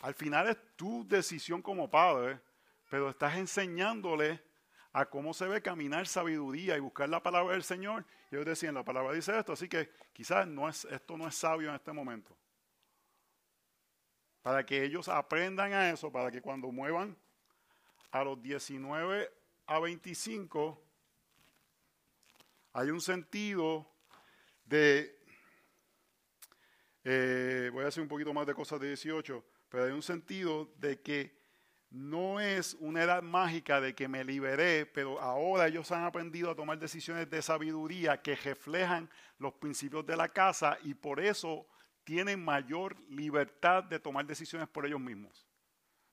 Al 0.00 0.14
final 0.14 0.48
es 0.48 0.56
tu 0.76 1.06
decisión 1.06 1.60
como 1.60 1.90
padre, 1.90 2.40
pero 2.88 3.10
estás 3.10 3.36
enseñándole 3.36 4.42
a 4.92 5.06
cómo 5.06 5.32
se 5.34 5.46
ve 5.46 5.62
caminar 5.62 6.06
sabiduría 6.06 6.76
y 6.76 6.80
buscar 6.80 7.08
la 7.08 7.22
palabra 7.22 7.52
del 7.52 7.62
Señor. 7.62 8.04
Y 8.30 8.34
ellos 8.34 8.46
decían, 8.46 8.74
la 8.74 8.84
palabra 8.84 9.12
dice 9.12 9.38
esto, 9.38 9.52
así 9.52 9.68
que 9.68 9.90
quizás 10.12 10.46
no 10.46 10.68
es, 10.68 10.84
esto 10.86 11.16
no 11.16 11.28
es 11.28 11.34
sabio 11.34 11.68
en 11.68 11.76
este 11.76 11.92
momento. 11.92 12.36
Para 14.42 14.64
que 14.64 14.82
ellos 14.82 15.08
aprendan 15.08 15.72
a 15.72 15.90
eso, 15.90 16.10
para 16.10 16.30
que 16.30 16.40
cuando 16.40 16.72
muevan 16.72 17.16
a 18.10 18.24
los 18.24 18.42
19 18.42 19.30
a 19.66 19.78
25, 19.78 20.82
hay 22.72 22.90
un 22.90 23.00
sentido 23.00 23.86
de, 24.64 25.18
eh, 27.04 27.70
voy 27.72 27.84
a 27.84 27.88
hacer 27.88 28.02
un 28.02 28.08
poquito 28.08 28.32
más 28.32 28.46
de 28.46 28.54
cosas 28.54 28.80
de 28.80 28.88
18, 28.88 29.44
pero 29.70 29.84
hay 29.84 29.92
un 29.92 30.02
sentido 30.02 30.68
de 30.76 31.00
que 31.00 31.40
no 31.90 32.38
es 32.40 32.76
una 32.80 33.02
edad 33.02 33.22
mágica 33.22 33.80
de 33.80 33.94
que 33.94 34.08
me 34.08 34.22
liberé, 34.22 34.86
pero 34.86 35.20
ahora 35.20 35.66
ellos 35.66 35.90
han 35.90 36.04
aprendido 36.04 36.50
a 36.50 36.54
tomar 36.54 36.78
decisiones 36.78 37.28
de 37.30 37.40
sabiduría 37.40 38.20
que 38.20 38.36
reflejan 38.36 39.10
los 39.38 39.54
principios 39.54 40.04
de 40.06 40.16
la 40.16 40.28
casa 40.28 40.78
y 40.82 40.94
por 40.94 41.20
eso 41.20 41.66
tienen 42.04 42.44
mayor 42.44 42.96
libertad 43.08 43.84
de 43.84 43.98
tomar 43.98 44.26
decisiones 44.26 44.68
por 44.68 44.86
ellos 44.86 45.00
mismos. 45.00 45.46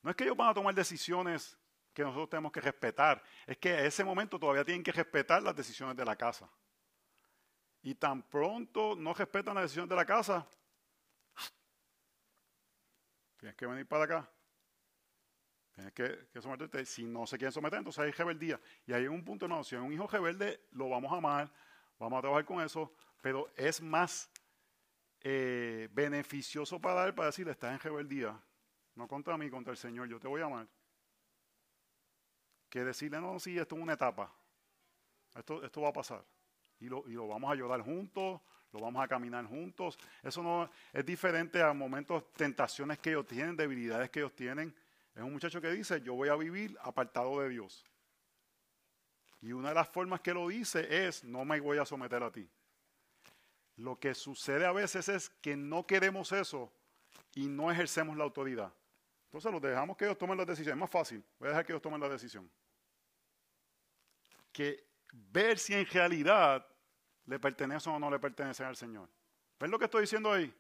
No 0.01 0.12
es 0.12 0.16
que 0.16 0.24
ellos 0.24 0.38
van 0.38 0.49
a 0.49 0.53
tomar 0.53 0.74
decisiones 0.74 1.58
que 1.93 2.03
nosotros 2.03 2.30
tenemos 2.30 2.51
que 2.51 2.62
respetar, 2.62 3.24
es 3.45 3.58
que 3.58 3.74
en 3.74 3.86
ese 3.86 4.03
momento 4.03 4.39
todavía 4.39 4.64
tienen 4.64 4.84
que 4.84 4.91
respetar 4.91 5.41
las 5.41 5.55
decisiones 5.55 5.95
de 5.95 6.05
la 6.05 6.16
casa. 6.16 6.47
Y 7.82 7.95
tan 7.95 8.22
pronto 8.22 8.95
no 8.95 9.14
respetan 9.14 9.55
las 9.55 9.64
decisiones 9.64 9.89
de 9.89 9.95
la 9.95 10.05
casa, 10.05 10.47
Tienes 13.38 13.56
que 13.56 13.66
venir 13.66 13.88
para 13.88 14.04
acá. 14.04 14.30
Tienes 15.74 15.94
que, 15.94 16.42
someterte. 16.42 16.86
Si 16.86 17.06
no 17.06 17.28
se 17.28 17.38
quieren 17.38 17.52
someter, 17.52 17.78
entonces 17.78 18.04
hay 18.04 18.12
rebeldía. 18.12 18.60
Y 18.86 18.94
hay 18.94 19.08
un 19.08 19.24
punto, 19.24 19.48
no, 19.48 19.64
si 19.64 19.76
hay 19.76 19.82
un 19.82 19.94
hijo 19.94 20.08
rebelde, 20.08 20.62
lo 20.72 20.90
vamos 20.90 21.12
a 21.14 21.18
amar, 21.18 21.52
vamos 22.00 22.18
a 22.18 22.22
trabajar 22.22 22.46
con 22.46 22.62
eso, 22.62 22.92
pero 23.22 23.48
es 23.56 23.82
más 23.82 24.30
eh, 25.22 25.88
beneficioso 25.92 26.80
para 26.80 27.06
él 27.06 27.14
para 27.14 27.28
decirle, 27.28 27.52
estás 27.52 27.74
en 27.74 27.80
rebeldía, 27.80 28.40
no 28.96 29.08
contra 29.08 29.38
mí, 29.38 29.50
contra 29.50 29.72
el 29.72 29.78
Señor, 29.78 30.08
yo 30.08 30.20
te 30.20 30.28
voy 30.28 30.42
a 30.42 30.46
amar. 30.46 30.68
Que 32.70 32.84
decirle, 32.84 33.22
no, 33.22 33.40
sí, 33.40 33.58
esto 33.58 33.76
es 33.76 33.82
una 33.82 33.94
etapa, 33.94 34.34
esto, 35.36 35.64
esto 35.64 35.82
va 35.82 35.90
a 35.90 35.94
pasar. 35.94 36.26
Y 36.80 36.90
lo, 36.90 37.08
y 37.08 37.14
lo 37.14 37.28
vamos 37.28 37.50
a 37.50 37.54
ayudar 37.54 37.82
juntos, 37.82 38.42
lo 38.72 38.80
vamos 38.80 39.03
a 39.03 39.07
caminar 39.07 39.45
juntos. 39.45 39.97
Eso 40.22 40.43
no 40.43 40.70
es 40.93 41.05
diferente 41.05 41.61
a 41.61 41.74
momentos, 41.74 42.32
tentaciones 42.34 42.99
que 42.99 43.11
ellos 43.11 43.26
tienen, 43.26 43.55
debilidades 43.55 44.09
que 44.09 44.20
ellos 44.20 44.36
tienen. 44.36 44.76
Es 45.15 45.24
un 45.24 45.34
muchacho 45.34 45.61
que 45.61 45.72
dice, 45.72 46.01
yo 46.01 46.13
voy 46.13 46.30
a 46.30 46.36
vivir 46.36 46.78
apartado 46.82 47.41
de 47.41 47.49
Dios. 47.49 47.84
Y 49.41 49.51
una 49.51 49.70
de 49.70 49.76
las 49.76 49.88
formas 49.88 50.22
que 50.22 50.34
lo 50.34 50.47
dice 50.47 51.07
es, 51.07 51.24
no 51.24 51.45
me 51.45 51.59
voy 51.59 51.78
a 51.78 51.86
someter 51.86 52.22
a 52.24 52.32
ti. 52.32 52.49
Lo 53.78 53.99
que 53.99 54.15
sucede 54.15 54.65
a 54.65 54.72
veces 54.72 55.07
es 55.09 55.30
que 55.30 55.55
no 55.55 55.86
queremos 55.86 56.32
eso 56.32 56.72
y 57.36 57.47
no 57.47 57.72
ejercemos 57.72 58.18
la 58.18 58.24
autoridad. 58.24 58.74
Entonces 59.26 59.51
los 59.51 59.61
dejamos 59.61 59.97
que 59.97 60.05
ellos 60.05 60.18
tomen 60.18 60.38
la 60.38 60.45
decisión. 60.45 60.74
Es 60.74 60.80
más 60.80 60.89
fácil, 60.89 61.24
voy 61.39 61.47
a 61.47 61.49
dejar 61.49 61.65
que 61.65 61.74
ellos 61.74 61.82
tomen 61.82 61.99
la 61.99 62.09
decisión. 62.09 62.49
Que 64.51 64.88
ver 65.11 65.59
si 65.59 65.74
en 65.74 65.86
realidad 65.86 66.65
le 67.28 67.40
pertenecen 67.40 67.94
o 67.94 68.00
no 68.00 68.10
le 68.10 68.20
pertenecen 68.20 68.66
al 68.66 68.76
Señor. 68.76 69.08
¿Ven 69.60 69.70
lo 69.70 69.78
que 69.78 69.86
estoy 69.86 70.02
diciendo 70.02 70.32
ahí? 70.32 70.54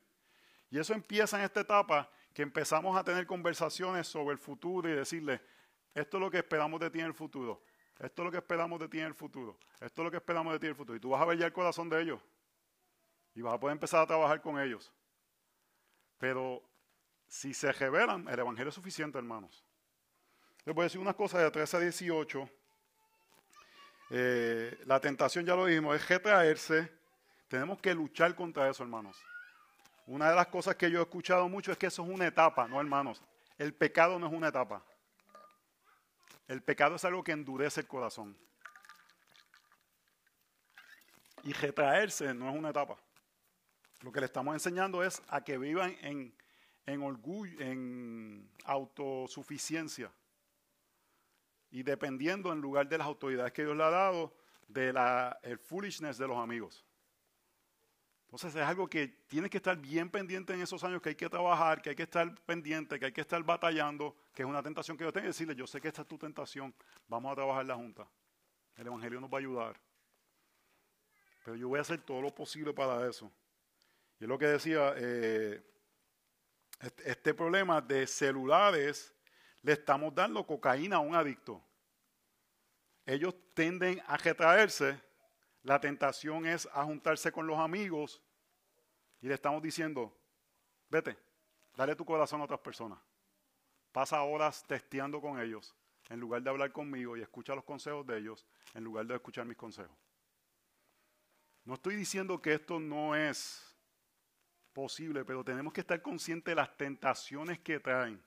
Y 0.69 0.77
eso 0.77 0.93
empieza 0.93 1.37
en 1.39 1.45
esta 1.45 1.61
etapa 1.61 2.09
que 2.33 2.41
empezamos 2.41 2.95
a 2.97 3.03
tener 3.03 3.25
conversaciones 3.25 4.07
sobre 4.07 4.33
el 4.33 4.37
futuro 4.37 4.87
y 4.89 4.93
decirle, 4.93 5.41
esto 5.93 6.17
es 6.17 6.21
lo 6.21 6.29
que 6.29 6.37
esperamos 6.37 6.79
de 6.79 6.89
ti 6.89 6.99
en 6.99 7.07
el 7.07 7.13
futuro, 7.13 7.63
esto 7.97 8.21
es 8.21 8.25
lo 8.25 8.31
que 8.31 8.37
esperamos 8.37 8.79
de 8.79 8.87
ti 8.87 8.99
en 8.99 9.05
el 9.05 9.15
futuro, 9.15 9.57
esto 9.79 10.01
es 10.01 10.05
lo 10.05 10.11
que 10.11 10.17
esperamos 10.17 10.53
de 10.53 10.59
ti 10.59 10.65
en 10.67 10.71
el 10.71 10.75
futuro. 10.75 10.97
Y 10.97 10.99
tú 10.99 11.09
vas 11.09 11.21
a 11.21 11.25
ver 11.25 11.37
ya 11.37 11.45
el 11.45 11.53
corazón 11.53 11.89
de 11.89 12.01
ellos 12.01 12.21
y 13.33 13.41
vas 13.41 13.53
a 13.53 13.59
poder 13.59 13.73
empezar 13.73 14.01
a 14.01 14.07
trabajar 14.07 14.41
con 14.41 14.59
ellos. 14.59 14.91
Pero 16.17 16.61
si 17.27 17.53
se 17.53 17.71
revelan, 17.71 18.27
el 18.27 18.39
Evangelio 18.39 18.69
es 18.69 18.75
suficiente, 18.75 19.17
hermanos. 19.17 19.63
Les 20.65 20.75
voy 20.75 20.83
a 20.83 20.85
decir 20.85 20.99
unas 20.99 21.15
cosas 21.15 21.41
de 21.41 21.49
13 21.49 21.77
a 21.77 21.79
18. 21.79 22.49
Eh, 24.09 24.77
la 24.85 24.99
tentación, 24.99 25.45
ya 25.45 25.55
lo 25.55 25.65
dijimos, 25.65 25.95
es 25.95 26.07
retraerse. 26.07 26.91
Tenemos 27.47 27.79
que 27.79 27.93
luchar 27.93 28.35
contra 28.35 28.69
eso, 28.69 28.83
hermanos. 28.83 29.17
Una 30.05 30.29
de 30.29 30.35
las 30.35 30.47
cosas 30.47 30.75
que 30.75 30.89
yo 30.89 30.99
he 30.99 31.03
escuchado 31.03 31.49
mucho 31.49 31.71
es 31.71 31.77
que 31.77 31.87
eso 31.87 32.03
es 32.03 32.09
una 32.09 32.27
etapa, 32.27 32.67
no, 32.67 32.79
hermanos. 32.79 33.21
El 33.57 33.73
pecado 33.73 34.17
no 34.19 34.27
es 34.27 34.33
una 34.33 34.47
etapa. 34.47 34.83
El 36.47 36.61
pecado 36.61 36.95
es 36.95 37.03
algo 37.03 37.23
que 37.23 37.33
endurece 37.33 37.81
el 37.81 37.87
corazón. 37.87 38.37
Y 41.43 41.51
retraerse 41.53 42.33
no 42.33 42.49
es 42.49 42.57
una 42.57 42.69
etapa. 42.69 42.97
Lo 44.01 44.11
que 44.11 44.21
le 44.21 44.27
estamos 44.27 44.53
enseñando 44.53 45.03
es 45.03 45.21
a 45.27 45.43
que 45.43 45.57
vivan 45.57 45.97
en, 46.01 46.33
en 46.85 47.01
orgullo, 47.01 47.59
en 47.59 48.49
autosuficiencia 48.63 50.11
y 51.71 51.83
dependiendo 51.83 52.51
en 52.51 52.61
lugar 52.61 52.87
de 52.87 52.97
las 52.97 53.07
autoridades 53.07 53.51
que 53.53 53.63
Dios 53.63 53.75
le 53.75 53.83
ha 53.83 53.89
dado, 53.89 54.33
de 54.67 54.91
la 54.91 55.39
el 55.43 55.57
foolishness 55.57 56.17
de 56.17 56.27
los 56.27 56.37
amigos. 56.37 56.85
Entonces 58.27 58.55
es 58.55 58.61
algo 58.61 58.89
que 58.89 59.07
tiene 59.27 59.49
que 59.49 59.57
estar 59.57 59.77
bien 59.77 60.09
pendiente 60.09 60.53
en 60.53 60.61
esos 60.61 60.83
años, 60.83 61.01
que 61.01 61.09
hay 61.09 61.15
que 61.15 61.29
trabajar, 61.29 61.81
que 61.81 61.91
hay 61.91 61.95
que 61.95 62.03
estar 62.03 62.35
pendiente, 62.41 62.99
que 62.99 63.05
hay 63.05 63.11
que 63.13 63.21
estar 63.21 63.41
batallando, 63.41 64.17
que 64.33 64.43
es 64.43 64.47
una 64.47 64.61
tentación 64.61 64.97
que 64.97 65.05
yo 65.05 65.13
tengo 65.13 65.23
que 65.23 65.29
decirle, 65.29 65.55
yo 65.55 65.65
sé 65.65 65.79
que 65.79 65.87
esta 65.87 66.01
es 66.01 66.07
tu 66.07 66.17
tentación, 66.17 66.75
vamos 67.07 67.31
a 67.31 67.35
trabajar 67.35 67.65
la 67.65 67.75
junta. 67.75 68.05
El 68.75 68.87
Evangelio 68.87 69.21
nos 69.21 69.31
va 69.31 69.37
a 69.37 69.39
ayudar. 69.39 69.79
Pero 71.45 71.55
yo 71.55 71.69
voy 71.69 71.79
a 71.79 71.83
hacer 71.83 72.01
todo 72.01 72.21
lo 72.21 72.35
posible 72.35 72.73
para 72.73 73.07
eso. 73.09 73.31
Y 74.19 74.25
es 74.25 74.27
lo 74.27 74.37
que 74.37 74.47
decía, 74.47 74.93
eh, 74.97 75.63
este, 76.81 77.09
este 77.09 77.33
problema 77.33 77.79
de 77.79 78.05
celulares 78.05 79.15
le 79.67 79.73
estamos 79.73 80.15
dando 80.15 80.47
cocaína 80.47 80.95
a 80.95 80.99
un 80.99 81.13
adicto. 81.13 81.61
Ellos 83.05 83.35
tienden 83.53 84.01
a 84.07 84.15
retraerse, 84.15 84.97
la 85.61 85.77
tentación 85.77 86.45
es 86.45 86.69
a 86.71 86.85
juntarse 86.85 87.33
con 87.33 87.45
los 87.45 87.59
amigos 87.59 88.21
y 89.19 89.27
le 89.27 89.33
estamos 89.33 89.61
diciendo, 89.61 90.17
vete, 90.87 91.17
dale 91.75 91.97
tu 91.97 92.05
corazón 92.05 92.39
a 92.39 92.45
otras 92.45 92.61
personas. 92.61 92.97
Pasa 93.91 94.23
horas 94.23 94.63
testeando 94.65 95.19
con 95.19 95.37
ellos 95.37 95.75
en 96.07 96.21
lugar 96.21 96.41
de 96.41 96.49
hablar 96.49 96.71
conmigo 96.71 97.17
y 97.17 97.21
escucha 97.21 97.53
los 97.53 97.65
consejos 97.65 98.07
de 98.07 98.19
ellos 98.19 98.47
en 98.73 98.85
lugar 98.85 99.05
de 99.05 99.15
escuchar 99.15 99.45
mis 99.45 99.57
consejos. 99.57 99.97
No 101.65 101.73
estoy 101.73 101.97
diciendo 101.97 102.41
que 102.41 102.53
esto 102.53 102.79
no 102.79 103.17
es 103.17 103.75
posible, 104.71 105.25
pero 105.25 105.43
tenemos 105.43 105.73
que 105.73 105.81
estar 105.81 106.01
conscientes 106.01 106.53
de 106.53 106.55
las 106.55 106.77
tentaciones 106.77 107.59
que 107.59 107.81
traen 107.81 108.25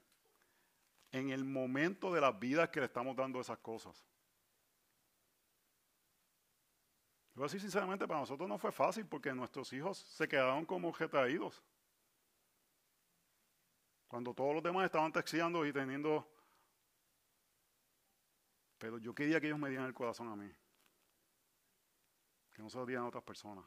en 1.13 1.31
el 1.31 1.45
momento 1.45 2.13
de 2.13 2.21
las 2.21 2.39
vidas 2.39 2.69
que 2.71 2.81
le 2.81 2.87
estamos 2.87 3.17
dando 3.17 3.41
esas 3.41 3.59
cosas. 3.59 4.05
Yo 7.35 7.41
voy 7.41 7.45
a 7.45 7.47
decir 7.47 7.61
sinceramente, 7.61 8.07
para 8.07 8.21
nosotros 8.21 8.49
no 8.49 8.59
fue 8.59 8.73
fácil 8.73 9.07
porque 9.07 9.33
nuestros 9.33 9.73
hijos 9.73 9.99
se 9.99 10.29
quedaron 10.29 10.67
como 10.67 10.93
retraídos. 10.93 11.63
Cuando 14.09 14.35
todos 14.35 14.55
los 14.55 14.63
demás 14.63 14.85
estaban 14.85 15.13
texteando 15.13 15.65
y 15.65 15.73
teniendo... 15.73 16.29
Pero 18.79 18.99
yo 18.99 19.15
quería 19.15 19.41
que 19.41 19.47
ellos 19.47 19.59
me 19.59 19.69
dieran 19.69 19.87
el 19.87 19.95
corazón 19.95 20.29
a 20.29 20.37
mí. 20.37 20.51
Que 22.53 22.63
no 22.63 22.71
se 22.71 22.79
lo 22.79 22.87
dieran 22.87 23.05
a 23.05 23.09
otras 23.09 23.23
personas. 23.23 23.65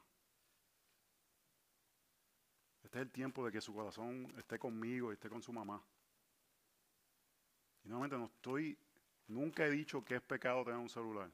Este 2.84 2.98
es 2.98 3.04
el 3.04 3.12
tiempo 3.12 3.46
de 3.46 3.52
que 3.52 3.62
su 3.62 3.74
corazón 3.74 4.34
esté 4.38 4.60
conmigo 4.60 5.12
y 5.12 5.14
esté 5.14 5.30
con 5.30 5.42
su 5.42 5.54
mamá. 5.54 5.82
Y 7.84 7.90
nuevamente 7.90 8.18
no 8.18 8.26
estoy, 8.26 8.78
nunca 9.28 9.66
he 9.66 9.72
dicho 9.72 10.04
que 10.04 10.16
es 10.16 10.22
pecado 10.22 10.64
tener 10.64 10.80
un 10.80 10.90
celular. 10.90 11.30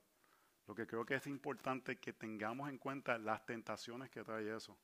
Lo 0.67 0.75
que 0.75 0.85
creo 0.85 1.05
que 1.05 1.15
es 1.15 1.27
importante 1.27 1.97
que 1.97 2.13
tengamos 2.13 2.69
en 2.69 2.77
cuenta 2.77 3.17
las 3.17 3.45
tentaciones 3.45 4.09
que 4.09 4.23
trae 4.23 4.55
eso. 4.55 4.77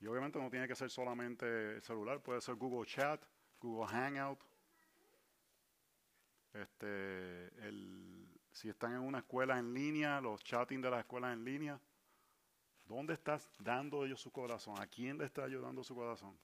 Y 0.00 0.06
obviamente 0.06 0.38
no 0.38 0.50
tiene 0.50 0.68
que 0.68 0.74
ser 0.74 0.90
solamente 0.90 1.76
el 1.76 1.82
celular, 1.82 2.20
puede 2.20 2.40
ser 2.40 2.56
Google 2.56 2.86
Chat, 2.86 3.22
Google 3.60 3.86
Hangout. 3.90 4.38
Este, 6.52 7.50
si 8.52 8.68
están 8.68 8.92
en 8.92 9.00
una 9.00 9.18
escuela 9.18 9.58
en 9.58 9.72
línea, 9.72 10.20
los 10.20 10.42
chatting 10.42 10.80
de 10.80 10.90
las 10.90 11.00
escuelas 11.00 11.32
en 11.32 11.44
línea, 11.44 11.80
¿dónde 12.86 13.14
estás 13.14 13.50
dando 13.58 14.04
ellos 14.04 14.20
su 14.20 14.30
corazón? 14.30 14.78
¿A 14.78 14.86
quién 14.86 15.18
le 15.18 15.24
está 15.24 15.44
ayudando 15.44 15.82
su 15.82 15.94
corazón? 15.94 16.36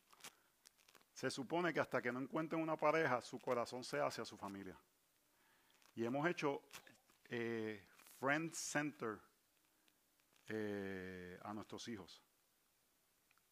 Se 1.22 1.30
supone 1.30 1.72
que 1.72 1.78
hasta 1.78 2.02
que 2.02 2.10
no 2.10 2.18
encuentren 2.18 2.60
una 2.60 2.76
pareja, 2.76 3.20
su 3.20 3.38
corazón 3.38 3.84
se 3.84 4.00
hace 4.00 4.20
a 4.20 4.24
su 4.24 4.36
familia. 4.36 4.76
Y 5.94 6.04
hemos 6.04 6.26
hecho 6.26 6.62
eh, 7.26 7.80
Friend 8.18 8.52
Center 8.52 9.20
eh, 10.48 11.38
a 11.44 11.54
nuestros 11.54 11.86
hijos. 11.86 12.20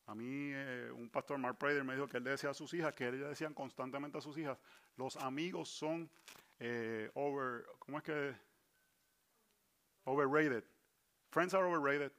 A 0.06 0.16
mí, 0.16 0.50
eh, 0.52 0.90
un 0.92 1.08
pastor, 1.10 1.38
Mark 1.38 1.58
Prader, 1.58 1.84
me 1.84 1.94
dijo 1.94 2.08
que 2.08 2.16
él 2.16 2.24
decía 2.24 2.50
a 2.50 2.54
sus 2.54 2.74
hijas, 2.74 2.92
que 2.92 3.06
él 3.06 3.20
le 3.20 3.28
decían 3.28 3.54
constantemente 3.54 4.18
a 4.18 4.20
sus 4.20 4.36
hijas, 4.36 4.58
los 4.96 5.14
amigos 5.18 5.68
son 5.68 6.10
over, 7.14 7.66
¿cómo 7.78 7.98
es 7.98 8.02
que? 8.02 8.34
Overrated. 10.06 10.64
Friends 11.30 11.54
are 11.54 11.64
overrated. 11.64 12.10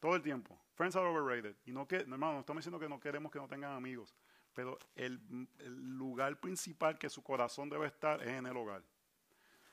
Todo 0.00 0.16
el 0.16 0.22
tiempo. 0.22 0.58
Friends 0.74 0.96
are 0.96 1.06
overrated. 1.06 1.54
Y 1.66 1.72
no 1.72 1.86
que, 1.86 1.96
hermano, 1.96 2.32
no 2.32 2.40
estamos 2.40 2.62
diciendo 2.62 2.80
que 2.80 2.88
no 2.88 2.98
queremos 2.98 3.30
que 3.30 3.38
no 3.38 3.46
tengan 3.46 3.72
amigos 3.72 4.14
pero 4.58 4.76
el, 4.96 5.20
lugar 5.96 6.36
principal 6.40 6.98
que 6.98 7.08
su 7.08 7.22
corazón 7.22 7.70
debe 7.70 7.86
estar 7.86 8.20
es 8.20 8.26
en 8.26 8.44
el 8.44 8.56
hogar. 8.56 8.82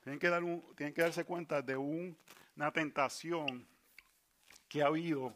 Tienen 0.03 0.19
que, 0.19 1.01
darse 1.01 1.25
cuenta 1.25 1.59
de 1.59 1.75
una 1.75 2.71
tentación 2.71 3.67
que 4.69 4.83
ha 4.83 4.85
habido 4.85 5.35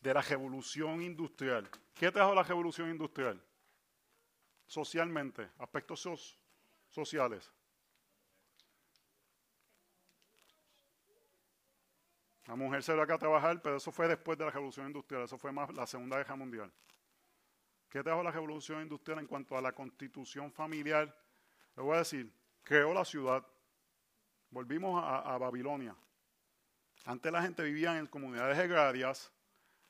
de 0.00 0.14
la 0.14 0.22
revolución 0.22 1.02
industrial. 1.02 1.68
¿Qué 1.92 2.10
trajo 2.10 2.34
la 2.34 2.42
revolución 2.42 2.88
industrial? 2.88 3.38
Socialmente, 4.66 5.50
aspectos 5.58 6.36
sociales. 6.88 7.52
La 12.46 12.56
mujer 12.56 12.82
se 12.82 12.94
va 12.94 13.02
acá 13.02 13.16
a 13.16 13.18
trabajar, 13.18 13.60
pero 13.60 13.76
eso 13.76 13.92
fue 13.92 14.08
después 14.08 14.38
de 14.38 14.46
la 14.46 14.50
revolución 14.52 14.86
industrial, 14.86 15.24
eso 15.24 15.36
fue 15.36 15.52
más 15.52 15.70
la 15.74 15.86
Segunda 15.86 16.16
Guerra 16.16 16.36
Mundial. 16.36 16.72
¿Qué 17.90 18.04
trajo 18.04 18.22
la 18.22 18.30
revolución 18.30 18.82
industrial 18.82 19.18
en 19.18 19.26
cuanto 19.26 19.58
a 19.58 19.60
la 19.60 19.72
constitución 19.72 20.52
familiar? 20.52 21.12
Le 21.76 21.82
voy 21.82 21.96
a 21.96 21.98
decir, 21.98 22.32
creó 22.62 22.94
la 22.94 23.04
ciudad. 23.04 23.44
Volvimos 24.48 25.02
a, 25.04 25.36
Babilonia. 25.38 25.96
Antes 27.04 27.32
la 27.32 27.42
gente 27.42 27.64
vivía 27.64 27.98
en 27.98 28.06
comunidades 28.06 28.56
agrarias, 28.56 29.32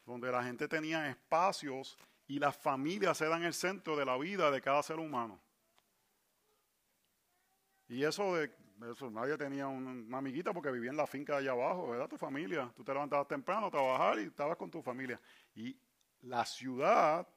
donde 0.06 0.32
la 0.32 0.42
gente 0.42 0.66
tenía 0.66 1.10
espacios 1.10 1.98
y 2.26 2.38
las 2.38 2.56
familias 2.56 3.20
eran 3.20 3.42
el 3.42 3.52
centro 3.52 3.96
de 3.96 4.06
la 4.06 4.16
vida 4.16 4.50
de 4.50 4.62
cada 4.62 4.82
ser 4.82 4.98
humano. 4.98 5.38
Y 7.86 8.02
eso 8.04 8.34
de 8.34 8.50
eso, 8.92 9.10
nadie 9.10 9.36
tenía 9.36 9.66
una, 9.66 10.16
amiguita 10.16 10.54
porque 10.54 10.70
vivía 10.70 10.90
en 10.90 10.96
la 10.96 11.06
finca 11.06 11.34
de 11.34 11.40
allá 11.40 11.52
abajo, 11.52 11.90
¿verdad? 11.90 12.08
Tu 12.08 12.16
familia. 12.16 12.72
Tú 12.74 12.82
te 12.82 12.94
levantabas 12.94 13.28
temprano 13.28 13.66
a 13.66 13.70
trabajar 13.70 14.18
y 14.20 14.24
estabas 14.24 14.56
con 14.56 14.70
tu 14.70 14.80
familia. 14.80 15.20
Y 15.54 15.76
la 16.22 16.46
ciudad 16.46 17.28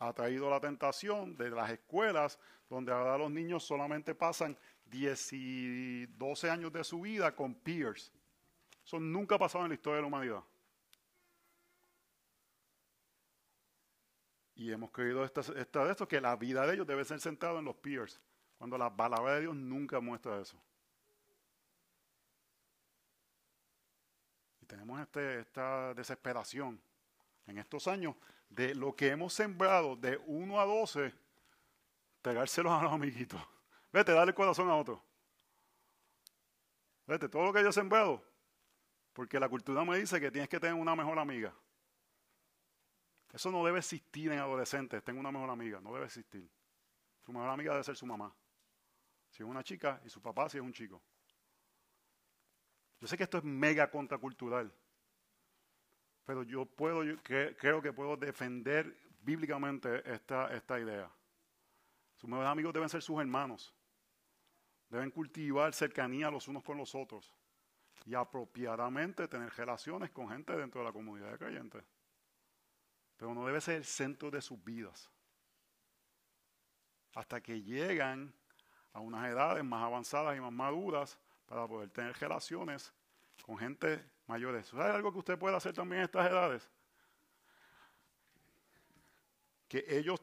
ha 0.00 0.14
traído 0.14 0.48
la 0.48 0.58
tentación 0.58 1.36
de 1.36 1.50
las 1.50 1.70
escuelas, 1.70 2.38
donde 2.70 2.90
ahora 2.90 3.18
los 3.18 3.30
niños 3.30 3.62
solamente 3.64 4.14
pasan 4.14 4.56
10 4.86 5.32
y 5.34 6.06
12 6.06 6.50
años 6.50 6.72
de 6.72 6.82
su 6.82 7.02
vida 7.02 7.36
con 7.36 7.54
peers. 7.54 8.10
Eso 8.82 8.98
nunca 8.98 9.34
ha 9.34 9.38
pasado 9.38 9.64
en 9.64 9.68
la 9.68 9.74
historia 9.74 9.96
de 9.96 10.02
la 10.02 10.08
humanidad. 10.08 10.42
Y 14.54 14.72
hemos 14.72 14.90
creído 14.90 15.22
esta, 15.22 15.42
de 15.42 15.90
esto, 15.90 16.08
que 16.08 16.20
la 16.20 16.34
vida 16.34 16.66
de 16.66 16.74
ellos 16.74 16.86
debe 16.86 17.04
ser 17.04 17.20
centrada 17.20 17.58
en 17.58 17.66
los 17.66 17.76
peers, 17.76 18.20
cuando 18.56 18.78
la 18.78 18.94
palabra 18.94 19.34
de 19.34 19.42
Dios 19.42 19.54
nunca 19.54 20.00
muestra 20.00 20.40
eso. 20.40 20.58
Y 24.62 24.66
tenemos 24.66 24.98
este, 25.00 25.40
esta 25.40 25.92
desesperación 25.92 26.80
en 27.46 27.58
estos 27.58 27.86
años 27.86 28.16
de 28.50 28.74
lo 28.74 28.94
que 28.94 29.08
hemos 29.08 29.32
sembrado 29.32 29.96
de 29.96 30.18
1 30.26 30.60
a 30.60 30.64
12, 30.64 31.14
pegárselos 32.20 32.72
a 32.72 32.82
los 32.82 32.92
amiguitos. 32.92 33.40
Vete, 33.92 34.12
dale 34.12 34.30
el 34.30 34.34
corazón 34.34 34.68
a 34.68 34.76
otro. 34.76 35.02
Vete, 37.06 37.28
todo 37.28 37.44
lo 37.44 37.52
que 37.52 37.60
haya 37.60 37.72
sembrado, 37.72 38.22
Porque 39.12 39.40
la 39.40 39.48
cultura 39.48 39.84
me 39.84 39.98
dice 39.98 40.20
que 40.20 40.30
tienes 40.30 40.48
que 40.48 40.60
tener 40.60 40.74
una 40.74 40.94
mejor 40.94 41.18
amiga. 41.18 41.52
Eso 43.32 43.50
no 43.50 43.64
debe 43.64 43.78
existir 43.78 44.30
en 44.30 44.38
adolescentes. 44.38 45.02
Tengo 45.02 45.20
una 45.20 45.32
mejor 45.32 45.50
amiga. 45.50 45.80
No 45.80 45.92
debe 45.92 46.06
existir. 46.06 46.48
Su 47.24 47.32
mejor 47.32 47.48
amiga 47.48 47.72
debe 47.72 47.84
ser 47.84 47.96
su 47.96 48.06
mamá. 48.06 48.34
Si 49.30 49.42
es 49.42 49.48
una 49.48 49.62
chica 49.62 50.00
y 50.04 50.08
su 50.08 50.20
papá 50.20 50.48
si 50.48 50.58
es 50.58 50.62
un 50.62 50.72
chico. 50.72 51.02
Yo 53.00 53.06
sé 53.06 53.16
que 53.16 53.24
esto 53.24 53.38
es 53.38 53.44
mega 53.44 53.90
contracultural. 53.90 54.72
Pero 56.24 56.42
yo 56.42 56.66
puedo, 56.66 57.02
creo 57.22 57.82
que 57.82 57.92
puedo 57.92 58.16
defender 58.16 58.96
bíblicamente 59.20 60.02
esta, 60.10 60.54
esta 60.54 60.78
idea. 60.78 61.10
Sus 62.16 62.28
mejores 62.28 62.50
amigos 62.50 62.72
deben 62.72 62.88
ser 62.88 63.02
sus 63.02 63.18
hermanos. 63.18 63.74
Deben 64.88 65.10
cultivar 65.10 65.72
cercanía 65.72 66.30
los 66.30 66.48
unos 66.48 66.62
con 66.62 66.76
los 66.76 66.94
otros. 66.94 67.34
Y 68.06 68.14
apropiadamente 68.14 69.28
tener 69.28 69.50
relaciones 69.54 70.10
con 70.10 70.28
gente 70.28 70.56
dentro 70.56 70.80
de 70.80 70.86
la 70.86 70.92
comunidad 70.92 71.32
de 71.32 71.38
creyentes. 71.38 71.84
Pero 73.16 73.34
no 73.34 73.46
debe 73.46 73.60
ser 73.60 73.76
el 73.76 73.84
centro 73.84 74.30
de 74.30 74.40
sus 74.40 74.62
vidas. 74.62 75.10
Hasta 77.14 77.40
que 77.40 77.62
llegan 77.62 78.34
a 78.92 79.00
unas 79.00 79.28
edades 79.28 79.64
más 79.64 79.84
avanzadas 79.84 80.36
y 80.36 80.40
más 80.40 80.52
maduras 80.52 81.18
para 81.46 81.66
poder 81.66 81.90
tener 81.90 82.16
relaciones 82.16 82.92
con 83.42 83.58
gente 83.58 84.04
mayores. 84.30 84.68
¿Sabe 84.68 84.90
algo 84.90 85.12
que 85.12 85.18
usted 85.18 85.38
puede 85.38 85.56
hacer 85.56 85.74
también 85.74 86.00
en 86.00 86.04
estas 86.04 86.30
edades? 86.30 86.68
Que 89.68 89.84
ellos 89.88 90.20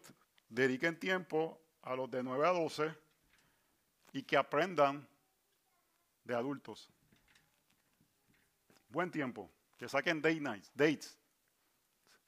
dediquen 0.50 0.98
tiempo 1.00 1.62
a 1.82 1.96
los 1.96 2.10
de 2.10 2.24
9 2.24 2.48
a 2.48 2.52
12 2.52 2.96
y 4.14 4.24
que 4.24 4.38
aprendan 4.38 5.08
de 6.24 6.36
adultos. 6.36 6.90
Buen 8.90 9.12
tiempo. 9.12 9.52
Que 9.78 9.88
saquen 9.88 10.22
date 10.22 10.40
nights, 10.40 10.72
dates. 10.74 11.18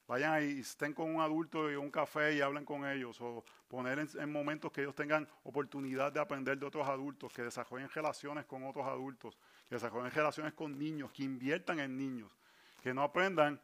Vayan 0.08 0.44
y 0.44 0.60
estén 0.62 0.94
con 0.94 1.14
un 1.14 1.22
adulto 1.22 1.72
y 1.72 1.76
un 1.76 1.92
café 1.92 2.36
y 2.36 2.42
hablen 2.42 2.66
con 2.66 2.86
ellos. 2.86 3.20
O 3.22 3.44
poner 3.68 4.00
en, 4.00 4.32
momentos 4.32 4.72
que 4.72 4.82
ellos 4.82 4.96
tengan 4.96 5.28
oportunidad 5.44 6.12
de 6.12 6.20
aprender 6.20 6.58
de 6.58 6.66
otros 6.66 6.88
adultos, 6.88 7.32
que 7.32 7.44
desarrollen 7.44 7.90
relaciones 7.90 8.46
con 8.46 8.66
otros 8.66 8.86
adultos, 8.88 9.38
que 9.70 9.76
desarrollen 9.76 10.12
relaciones 10.12 10.54
con 10.54 10.78
niños, 10.78 11.12
que 11.12 11.24
inviertan 11.24 11.80
en 11.80 11.96
niños, 11.96 12.32
que 12.82 12.92
no 12.92 13.04
aprendan 13.04 13.62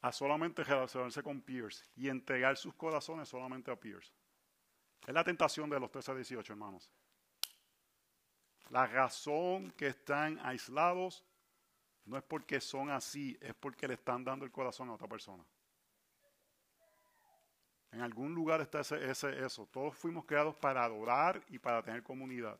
a 0.00 0.10
solamente 0.10 0.64
relacionarse 0.64 1.22
con 1.22 1.42
peers 1.42 1.84
y 1.94 2.08
entregar 2.08 2.56
sus 2.56 2.74
corazones 2.74 3.28
solamente 3.28 3.70
a 3.70 3.76
peers. 3.76 4.10
Es 5.06 5.12
la 5.12 5.22
tentación 5.22 5.68
de 5.68 5.78
los 5.78 5.90
13 5.90 6.10
a 6.10 6.14
18, 6.14 6.52
hermanos. 6.54 6.90
La 8.70 8.86
razón 8.86 9.72
que 9.72 9.88
están 9.88 10.40
aislados 10.42 11.22
no 12.06 12.16
es 12.16 12.22
porque 12.22 12.60
son 12.60 12.90
así, 12.90 13.36
es 13.40 13.54
porque 13.54 13.86
le 13.86 13.94
están 13.94 14.24
dando 14.24 14.44
el 14.44 14.50
corazón 14.50 14.88
a 14.88 14.94
otra 14.94 15.06
persona. 15.06 15.44
En 17.92 18.00
algún 18.00 18.34
lugar 18.34 18.60
está 18.62 18.80
ese, 18.80 19.10
ese, 19.10 19.44
eso. 19.44 19.66
Todos 19.66 19.96
fuimos 19.96 20.24
creados 20.24 20.56
para 20.56 20.82
adorar 20.82 21.42
y 21.48 21.58
para 21.58 21.82
tener 21.82 22.02
comunidad. 22.02 22.58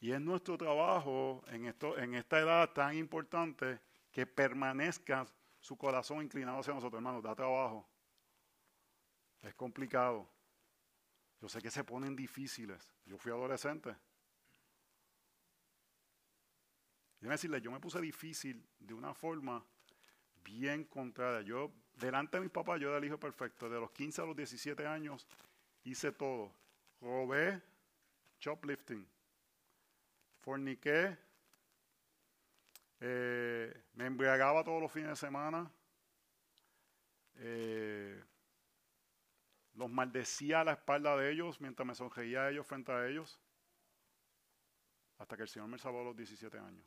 Y 0.00 0.12
es 0.12 0.20
nuestro 0.20 0.58
trabajo 0.58 1.42
en, 1.48 1.66
esto, 1.66 1.96
en 1.98 2.14
esta 2.14 2.38
edad 2.38 2.72
tan 2.72 2.96
importante 2.96 3.80
que 4.10 4.26
permanezca 4.26 5.26
su 5.58 5.76
corazón 5.76 6.22
inclinado 6.22 6.60
hacia 6.60 6.74
nosotros, 6.74 6.98
hermanos. 6.98 7.22
Da 7.22 7.34
trabajo. 7.34 7.88
Es 9.42 9.54
complicado. 9.54 10.28
Yo 11.40 11.48
sé 11.48 11.60
que 11.60 11.70
se 11.70 11.84
ponen 11.84 12.14
difíciles. 12.14 12.92
Yo 13.04 13.18
fui 13.18 13.32
adolescente. 13.32 13.96
Déjame 17.20 17.34
decirle, 17.34 17.60
yo 17.62 17.70
me 17.70 17.80
puse 17.80 18.00
difícil 18.00 18.62
de 18.78 18.92
una 18.92 19.14
forma 19.14 19.64
bien 20.44 20.84
contraria. 20.84 21.40
Yo, 21.40 21.72
delante 21.94 22.36
de 22.36 22.42
mis 22.42 22.52
papás, 22.52 22.78
yo 22.78 22.88
era 22.88 22.98
el 22.98 23.04
hijo 23.04 23.18
perfecto. 23.18 23.68
De 23.70 23.80
los 23.80 23.90
15 23.92 24.20
a 24.22 24.26
los 24.26 24.36
17 24.36 24.86
años 24.86 25.26
hice 25.84 26.12
todo. 26.12 26.52
Robé, 27.00 27.62
shoplifting, 28.38 29.06
forniqué, 30.44 31.16
eh, 33.00 33.82
me 33.94 34.06
embriagaba 34.06 34.62
todos 34.62 34.80
los 34.80 34.92
fines 34.92 35.08
de 35.10 35.16
semana. 35.16 35.70
Eh, 37.36 38.22
los 39.74 39.90
maldecía 39.90 40.60
a 40.60 40.64
la 40.64 40.72
espalda 40.72 41.16
de 41.16 41.32
ellos 41.32 41.60
mientras 41.60 41.86
me 41.86 41.94
sonreía 41.94 42.42
a 42.42 42.50
ellos 42.50 42.66
frente 42.66 42.92
a 42.92 43.06
ellos. 43.06 43.40
Hasta 45.18 45.36
que 45.36 45.42
el 45.42 45.48
Señor 45.48 45.68
me 45.68 45.78
salvó 45.78 46.02
a 46.02 46.04
los 46.04 46.16
17 46.16 46.58
años. 46.58 46.86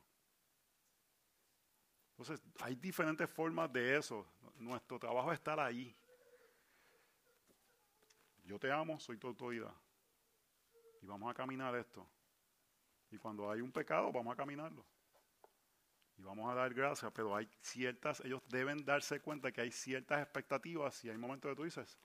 Entonces, 2.10 2.40
hay 2.60 2.76
diferentes 2.76 3.28
formas 3.28 3.72
de 3.72 3.96
eso. 3.96 4.26
Nuestro 4.56 4.98
trabajo 4.98 5.32
es 5.32 5.38
estar 5.38 5.58
ahí. 5.58 5.94
Yo 8.44 8.58
te 8.58 8.70
amo, 8.70 8.98
soy 8.98 9.18
tu 9.18 9.26
autoridad. 9.26 9.74
Y 11.02 11.06
vamos 11.06 11.30
a 11.30 11.34
caminar 11.34 11.74
esto. 11.76 12.08
Y 13.10 13.18
cuando 13.18 13.50
hay 13.50 13.60
un 13.60 13.72
pecado, 13.72 14.12
vamos 14.12 14.32
a 14.32 14.36
caminarlo. 14.36 14.84
Y 16.16 16.22
vamos 16.22 16.50
a 16.50 16.54
dar 16.54 16.74
gracias, 16.74 17.10
pero 17.12 17.34
hay 17.34 17.48
ciertas, 17.60 18.20
ellos 18.20 18.42
deben 18.48 18.84
darse 18.84 19.20
cuenta 19.20 19.52
que 19.52 19.60
hay 19.60 19.70
ciertas 19.70 20.20
expectativas 20.20 21.04
y 21.04 21.10
hay 21.10 21.16
momentos 21.16 21.50
que 21.50 21.56
tú 21.56 21.64
dices, 21.64 21.98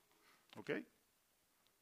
¿Ok? 0.55 0.71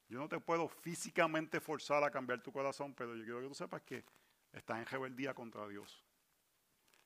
Yo 0.08 0.20
no 0.20 0.28
te 0.28 0.40
puedo 0.40 0.68
físicamente 0.68 1.60
forzar 1.60 2.04
a 2.04 2.12
cambiar 2.12 2.42
tu 2.42 2.52
corazón, 2.52 2.94
pero 2.94 3.16
yo 3.16 3.24
quiero 3.24 3.42
que 3.42 3.48
tú 3.48 3.56
sepas 3.56 3.82
que 3.82 4.04
estás 4.52 4.80
en 4.80 4.86
rebeldía 4.86 5.34
contra 5.34 5.68
Dios. 5.68 6.04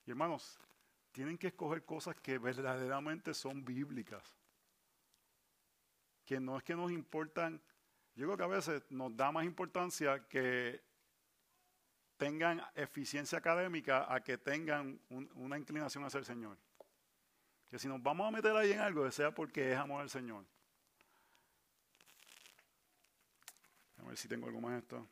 Y 0.06 0.12
hermanos, 0.12 0.60
tienen 1.12 1.38
que 1.38 1.48
escoger 1.48 1.86
cosas 1.86 2.16
que 2.20 2.38
verdaderamente 2.38 3.34
son 3.34 3.64
bíblicas. 3.64 4.36
Que 6.26 6.40
no 6.40 6.58
es 6.58 6.64
que 6.64 6.76
nos 6.76 6.92
importan, 6.92 7.62
yo 8.16 8.26
creo 8.26 8.38
que 8.38 8.44
a 8.44 8.48
veces 8.48 8.84
nos 8.90 9.16
da 9.16 9.32
más 9.32 9.46
importancia 9.46 10.28
que 10.28 10.84
tengan 12.18 12.62
eficiencia 12.76 13.38
académica 13.38 14.14
a 14.14 14.22
que 14.22 14.38
tengan 14.38 15.00
una 15.36 15.58
inclinación 15.58 16.04
hacia 16.04 16.20
el 16.20 16.26
Señor. 16.26 16.58
Que 17.70 17.80
si 17.80 17.88
nos 17.88 18.02
vamos 18.02 18.28
a 18.28 18.32
meter 18.32 18.56
ahí 18.56 18.72
en 18.72 18.80
algo, 18.80 19.10
sea 19.12 19.34
porque 19.34 19.72
es 19.72 19.78
amor 19.78 20.02
al 20.02 20.10
Señor. 20.10 20.46
A 23.98 24.04
ver 24.04 24.18
si 24.18 24.28
tengo 24.28 24.48
algo 24.48 24.62
más 24.62 24.82
esto. 24.82 25.08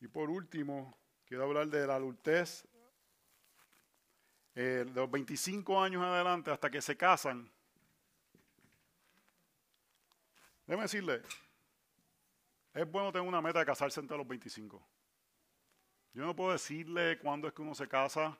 Y 0.00 0.08
por 0.08 0.30
último, 0.30 0.96
quiero 1.24 1.44
hablar 1.44 1.68
de 1.68 1.86
la 1.86 1.96
adultez. 1.96 2.66
Eh, 4.54 4.84
de 4.86 4.92
los 4.92 5.10
25 5.10 5.80
años 5.80 6.02
adelante 6.02 6.50
hasta 6.50 6.70
que 6.70 6.82
se 6.82 6.96
casan. 6.96 7.48
Déjeme 10.68 10.82
decirle, 10.82 11.22
es 12.74 12.90
bueno 12.90 13.10
tener 13.10 13.26
una 13.26 13.40
meta 13.40 13.60
de 13.60 13.64
casarse 13.64 14.00
entre 14.00 14.18
los 14.18 14.28
25. 14.28 14.86
Yo 16.12 16.26
no 16.26 16.36
puedo 16.36 16.52
decirle 16.52 17.18
cuándo 17.20 17.48
es 17.48 17.54
que 17.54 17.62
uno 17.62 17.74
se 17.74 17.88
casa, 17.88 18.36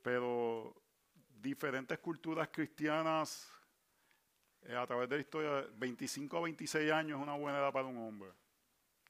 pero 0.00 0.74
diferentes 1.38 1.98
culturas 1.98 2.48
cristianas 2.48 3.52
eh, 4.62 4.74
a 4.74 4.86
través 4.86 5.06
de 5.06 5.16
la 5.16 5.20
historia, 5.20 5.68
25 5.76 6.38
a 6.38 6.40
26 6.40 6.92
años 6.92 7.18
es 7.18 7.22
una 7.22 7.36
buena 7.36 7.58
edad 7.58 7.70
para 7.70 7.86
un 7.86 7.98
hombre. 7.98 8.32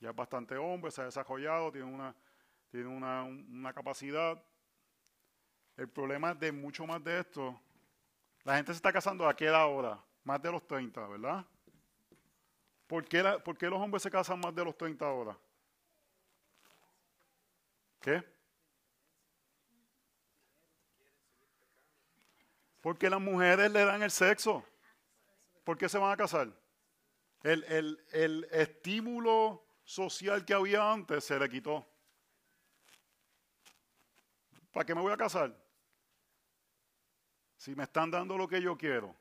Ya 0.01 0.11
es 0.11 0.17
bastante 0.17 0.57
hombre, 0.57 0.91
se 0.91 1.03
ha 1.03 1.05
desarrollado, 1.05 1.71
tiene 1.71 1.87
una, 1.87 2.17
tiene 2.69 2.89
una, 2.89 3.73
capacidad. 3.73 4.43
El 5.77 5.89
problema 5.89 6.35
de 6.35 6.51
mucho 6.51 6.85
más 6.85 7.05
de 7.05 7.21
esto, 7.21 7.61
la 8.43 8.57
gente 8.57 8.73
se 8.73 8.79
está 8.79 8.93
casando 8.93 9.29
a 9.29 9.37
qué 9.37 9.45
edad 9.45 9.61
ahora? 9.61 10.05
Más 10.25 10.43
de 10.43 10.51
los 10.51 10.67
30, 10.67 11.07
¿verdad? 11.07 11.47
¿Por 12.87 13.07
qué, 13.07 13.23
¿Por 13.45 13.57
qué 13.57 13.69
los 13.69 13.81
hombres 13.81 14.03
se 14.03 14.11
casan 14.11 14.41
más 14.41 14.55
de 14.55 14.65
los 14.65 14.77
30 14.77 15.07
ahora? 15.07 15.39
¿Qué? 18.01 18.23
Porque 22.81 23.09
las 23.09 23.21
mujeres 23.21 23.71
le 23.71 23.85
dan 23.85 24.03
el 24.03 24.11
sexo. 24.11 24.65
¿Por 25.63 25.79
qué 25.79 25.89
se 25.89 25.99
van 25.99 26.13
a 26.13 26.17
casar? 26.17 26.49
El 27.43 28.49
estímulo 28.51 29.65
social 29.85 30.45
que 30.45 30.55
había 30.55 30.91
antes 30.91 31.25
se 31.25 31.39
le 31.39 31.49
quitó. 31.49 31.87
¿Para 34.73 34.85
qué 34.85 34.95
me 34.95 35.01
voy 35.01 35.13
a 35.13 35.17
casar? 35.17 35.55
Si 37.57 37.75
me 37.75 37.85
están 37.85 38.11
dando 38.11 38.37
lo 38.37 38.49
que 38.49 38.61
yo 38.61 38.77
quiero. 38.77 39.17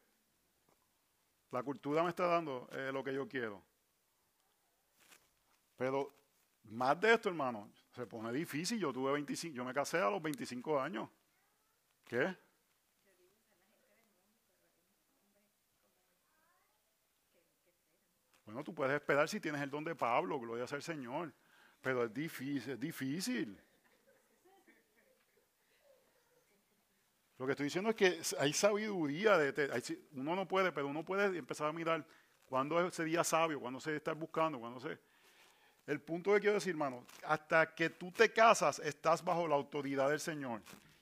La 1.53 1.61
cultura 1.61 2.01
me 2.01 2.09
está 2.09 2.25
dando 2.25 2.67
eh, 2.71 2.89
lo 2.91 3.03
que 3.03 3.13
yo 3.13 3.27
quiero. 3.27 3.63
Pero 5.77 6.11
más 6.63 6.99
de 6.99 7.13
esto, 7.13 7.29
hermano, 7.29 7.71
se 7.91 8.07
pone 8.07 8.33
difícil. 8.33 8.79
Yo 8.79 8.91
tuve 8.91 9.11
25, 9.13 9.55
yo 9.55 9.63
me 9.63 9.71
casé 9.71 9.99
a 9.99 10.09
los 10.09 10.19
25 10.19 10.81
años. 10.81 11.07
¿Qué? 12.05 12.35
Bueno, 18.45 18.63
tú 18.63 18.73
puedes 18.73 18.95
esperar 18.95 19.29
si 19.29 19.39
tienes 19.39 19.61
el 19.61 19.69
don 19.69 19.83
de 19.83 19.93
Pablo, 19.93 20.39
gloria 20.39 20.65
sea 20.65 20.77
el 20.77 20.83
Señor. 20.83 21.31
Pero 21.81 22.05
es 22.05 22.11
difícil, 22.11 22.71
es 22.71 22.79
difícil. 22.79 23.62
Lo 27.43 27.47
que 27.47 27.51
estoy 27.51 27.65
diciendo 27.65 27.89
es 27.89 27.95
que 27.97 28.21
hay 28.39 28.53
sabiduría. 28.53 29.37
De, 29.37 29.99
uno 30.13 30.33
no 30.33 30.47
puede, 30.47 30.71
pero 30.71 30.87
uno 30.87 31.03
puede 31.03 31.37
empezar 31.37 31.67
a 31.67 31.73
mirar 31.73 32.05
cuándo 32.45 32.89
día 32.89 33.21
sabio, 33.25 33.59
cuándo 33.59 33.81
se 33.81 33.97
está 33.97 34.13
buscando, 34.13 34.61
cuándo 34.61 34.79
se... 34.79 34.97
El 35.85 35.99
punto 35.99 36.33
que 36.33 36.39
quiero 36.39 36.53
decir, 36.53 36.69
hermano, 36.69 37.05
hasta 37.25 37.75
que 37.75 37.89
tú 37.89 38.13
te 38.13 38.31
casas, 38.31 38.79
estás 38.79 39.21
bajo 39.21 39.45
la 39.45 39.55
autoridad 39.55 40.09
del 40.09 40.21
Señor. 40.21 40.61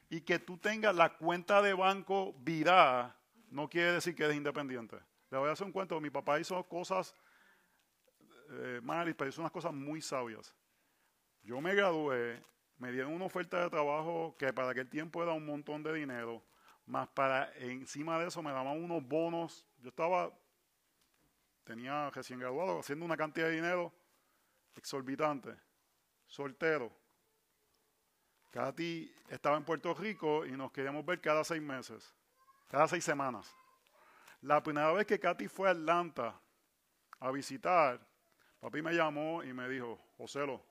Y 0.09 0.21
que 0.21 0.39
tú 0.39 0.57
tengas 0.57 0.95
la 0.95 1.15
cuenta 1.15 1.61
de 1.61 1.75
banco 1.75 2.33
virada, 2.39 3.15
no 3.51 3.69
quiere 3.69 3.91
decir 3.91 4.15
que 4.15 4.23
eres 4.23 4.35
independiente. 4.35 4.97
Le 5.29 5.37
voy 5.37 5.47
a 5.47 5.51
hacer 5.51 5.67
un 5.67 5.71
cuento. 5.71 6.01
Mi 6.01 6.09
papá 6.09 6.39
hizo 6.39 6.63
cosas 6.63 7.13
eh, 8.49 8.79
mal, 8.81 9.15
pero 9.15 9.29
hizo 9.29 9.41
unas 9.41 9.51
cosas 9.51 9.73
muy 9.73 10.01
sabias. 10.01 10.55
Yo 11.43 11.61
me 11.61 11.75
gradué 11.75 12.41
me 12.81 12.91
dieron 12.91 13.13
una 13.13 13.25
oferta 13.25 13.61
de 13.61 13.69
trabajo 13.69 14.35
que 14.39 14.51
para 14.51 14.71
aquel 14.71 14.89
tiempo 14.89 15.21
era 15.21 15.33
un 15.33 15.45
montón 15.45 15.83
de 15.83 15.93
dinero, 15.93 16.43
más 16.87 17.07
para 17.09 17.53
encima 17.57 18.17
de 18.17 18.27
eso 18.27 18.41
me 18.41 18.51
daban 18.51 18.83
unos 18.83 19.07
bonos. 19.07 19.67
Yo 19.83 19.89
estaba, 19.89 20.31
tenía 21.63 22.09
recién 22.09 22.39
graduado, 22.39 22.79
haciendo 22.79 23.05
una 23.05 23.15
cantidad 23.15 23.45
de 23.45 23.53
dinero 23.53 23.93
exorbitante, 24.75 25.55
soltero. 26.25 26.91
Katy 28.49 29.13
estaba 29.29 29.57
en 29.57 29.63
Puerto 29.63 29.93
Rico 29.93 30.43
y 30.43 30.53
nos 30.53 30.71
queríamos 30.71 31.05
ver 31.05 31.21
cada 31.21 31.43
seis 31.43 31.61
meses, 31.61 32.11
cada 32.67 32.87
seis 32.87 33.03
semanas. 33.03 33.53
La 34.41 34.63
primera 34.63 34.91
vez 34.91 35.05
que 35.05 35.19
Katy 35.19 35.47
fue 35.47 35.67
a 35.67 35.73
Atlanta 35.73 36.41
a 37.19 37.29
visitar, 37.29 38.01
papi 38.59 38.81
me 38.81 38.91
llamó 38.93 39.43
y 39.43 39.53
me 39.53 39.69
dijo, 39.69 39.99
Joselo, 40.17 40.70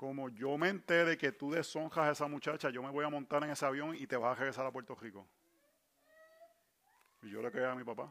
como 0.00 0.30
yo 0.30 0.56
me 0.56 0.70
entere 0.70 1.18
que 1.18 1.30
tú 1.30 1.50
deshonjas 1.50 2.08
a 2.08 2.12
esa 2.12 2.26
muchacha, 2.26 2.70
yo 2.70 2.82
me 2.82 2.88
voy 2.88 3.04
a 3.04 3.10
montar 3.10 3.44
en 3.44 3.50
ese 3.50 3.66
avión 3.66 3.94
y 3.94 4.06
te 4.06 4.16
vas 4.16 4.32
a 4.32 4.34
regresar 4.34 4.64
a 4.64 4.72
Puerto 4.72 4.94
Rico. 4.94 5.28
Y 7.20 7.28
yo 7.28 7.42
le 7.42 7.50
creí 7.50 7.66
a 7.66 7.74
mi 7.74 7.84
papá. 7.84 8.10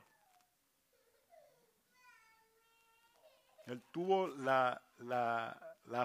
Él 3.66 3.82
tuvo 3.92 4.28
la, 4.28 4.80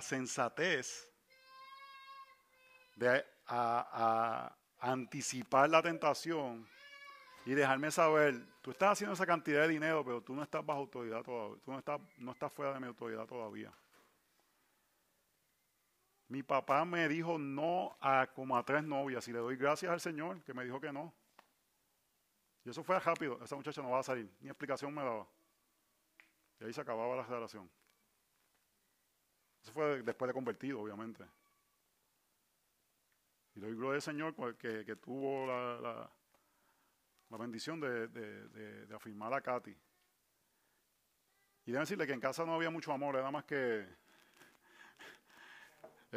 sensatez 0.01 1.07
de 2.97 3.23
anticipar 4.81 5.69
la 5.69 5.83
tentación 5.83 6.67
y 7.45 7.53
dejarme 7.53 7.91
saber, 7.91 8.43
tú 8.63 8.71
estás 8.71 8.93
haciendo 8.93 9.13
esa 9.13 9.27
cantidad 9.27 9.61
de 9.61 9.69
dinero, 9.69 10.03
pero 10.03 10.23
tú 10.23 10.35
no 10.35 10.45
estás 10.45 10.65
bajo 10.65 10.81
autoridad 10.81 11.23
todavía, 11.23 11.61
tú 11.63 11.73
no 11.73 11.79
estás, 11.79 12.01
no 12.17 12.33
estás 12.33 12.51
fuera 12.55 12.73
de 12.73 12.81
mi 12.81 12.87
autoridad 12.87 13.27
todavía. 13.27 13.71
Mi 16.35 16.43
papá 16.43 16.85
me 16.85 17.09
dijo 17.09 17.39
no 17.39 17.97
a 18.01 18.27
como 18.27 18.57
a 18.57 18.65
tres 18.65 18.83
novias 18.83 19.29
y 19.29 19.33
le 19.33 19.39
doy 19.39 19.55
gracias 19.57 19.93
al 19.93 20.01
Señor 20.01 20.43
que 20.43 20.53
me 20.53 20.65
dijo 20.65 20.81
que 20.81 20.93
no. 20.93 21.15
Y 22.65 22.71
eso 22.71 22.83
fue 22.83 22.99
rápido, 22.99 23.39
esa 23.45 23.55
muchacha 23.55 23.81
no 23.81 23.91
va 23.91 24.01
a 24.01 24.03
salir, 24.03 24.29
ni 24.41 24.49
explicación 24.49 24.93
me 24.93 25.05
daba. 25.05 25.29
Y 26.59 26.65
ahí 26.65 26.73
se 26.73 26.81
acababa 26.81 27.15
la 27.15 27.23
relación. 27.23 27.71
Eso 29.63 29.71
fue 29.71 30.03
después 30.03 30.27
de 30.27 30.35
convertido, 30.35 30.81
obviamente. 30.81 31.25
Y 33.55 33.61
doy 33.61 33.73
gloria 33.77 33.95
al 33.95 34.03
Señor 34.03 34.35
que, 34.57 34.85
que 34.85 34.97
tuvo 34.97 35.47
la, 35.47 36.11
la, 37.31 37.39
bendición 37.39 37.79
de, 37.79 38.09
de, 38.09 38.93
afirmar 38.93 39.33
a 39.33 39.41
Katy. 39.41 39.71
Y 41.67 41.71
debo 41.71 41.83
decirle 41.83 42.09
que 42.09 42.13
en 42.13 42.21
casa 42.21 42.45
no 42.45 42.57
había 42.57 42.71
mucho 42.71 42.91
amor, 42.91 43.15
era 43.15 43.31
más 43.31 43.45
que 43.45 43.87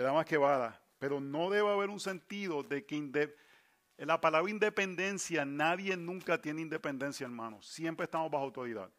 era 0.01 0.13
más 0.13 0.25
que 0.25 0.37
vara. 0.37 0.79
Pero 0.99 1.19
no 1.19 1.49
debe 1.49 1.71
haber 1.71 1.89
un 1.89 1.99
sentido 1.99 2.63
de 2.63 2.85
que 2.85 2.95
en 2.95 4.07
la 4.07 4.21
palabra 4.21 4.49
independencia, 4.49 5.45
nadie 5.45 5.97
nunca 5.97 6.41
tiene 6.41 6.61
independencia, 6.61 7.25
hermano. 7.25 7.61
Siempre 7.61 8.05
estamos 8.05 8.29
bajo 8.31 8.45
autoridad. 8.45 8.91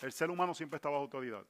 El 0.00 0.12
ser 0.12 0.30
humano 0.30 0.54
siempre 0.54 0.76
está 0.76 0.88
bajo 0.88 1.02
autoridad. 1.02 1.44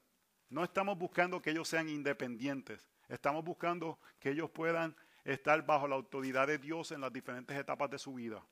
No 0.49 0.63
estamos 0.63 0.97
buscando 0.97 1.41
que 1.43 1.51
ellos 1.51 1.69
sean 1.69 1.89
independientes. 1.89 2.89
Estamos 3.09 3.45
buscando 3.45 3.99
que 4.19 4.31
ellos 4.31 4.51
puedan 4.51 4.97
estar 5.25 5.65
bajo 5.65 5.89
la 5.89 5.97
autoridad 5.97 6.47
de 6.47 6.59
Dios 6.59 6.93
en 6.93 7.01
las 7.01 7.13
diferentes 7.13 7.57
etapas 7.57 7.91
de 7.91 7.99
su 7.99 8.15
vida. 8.15 8.43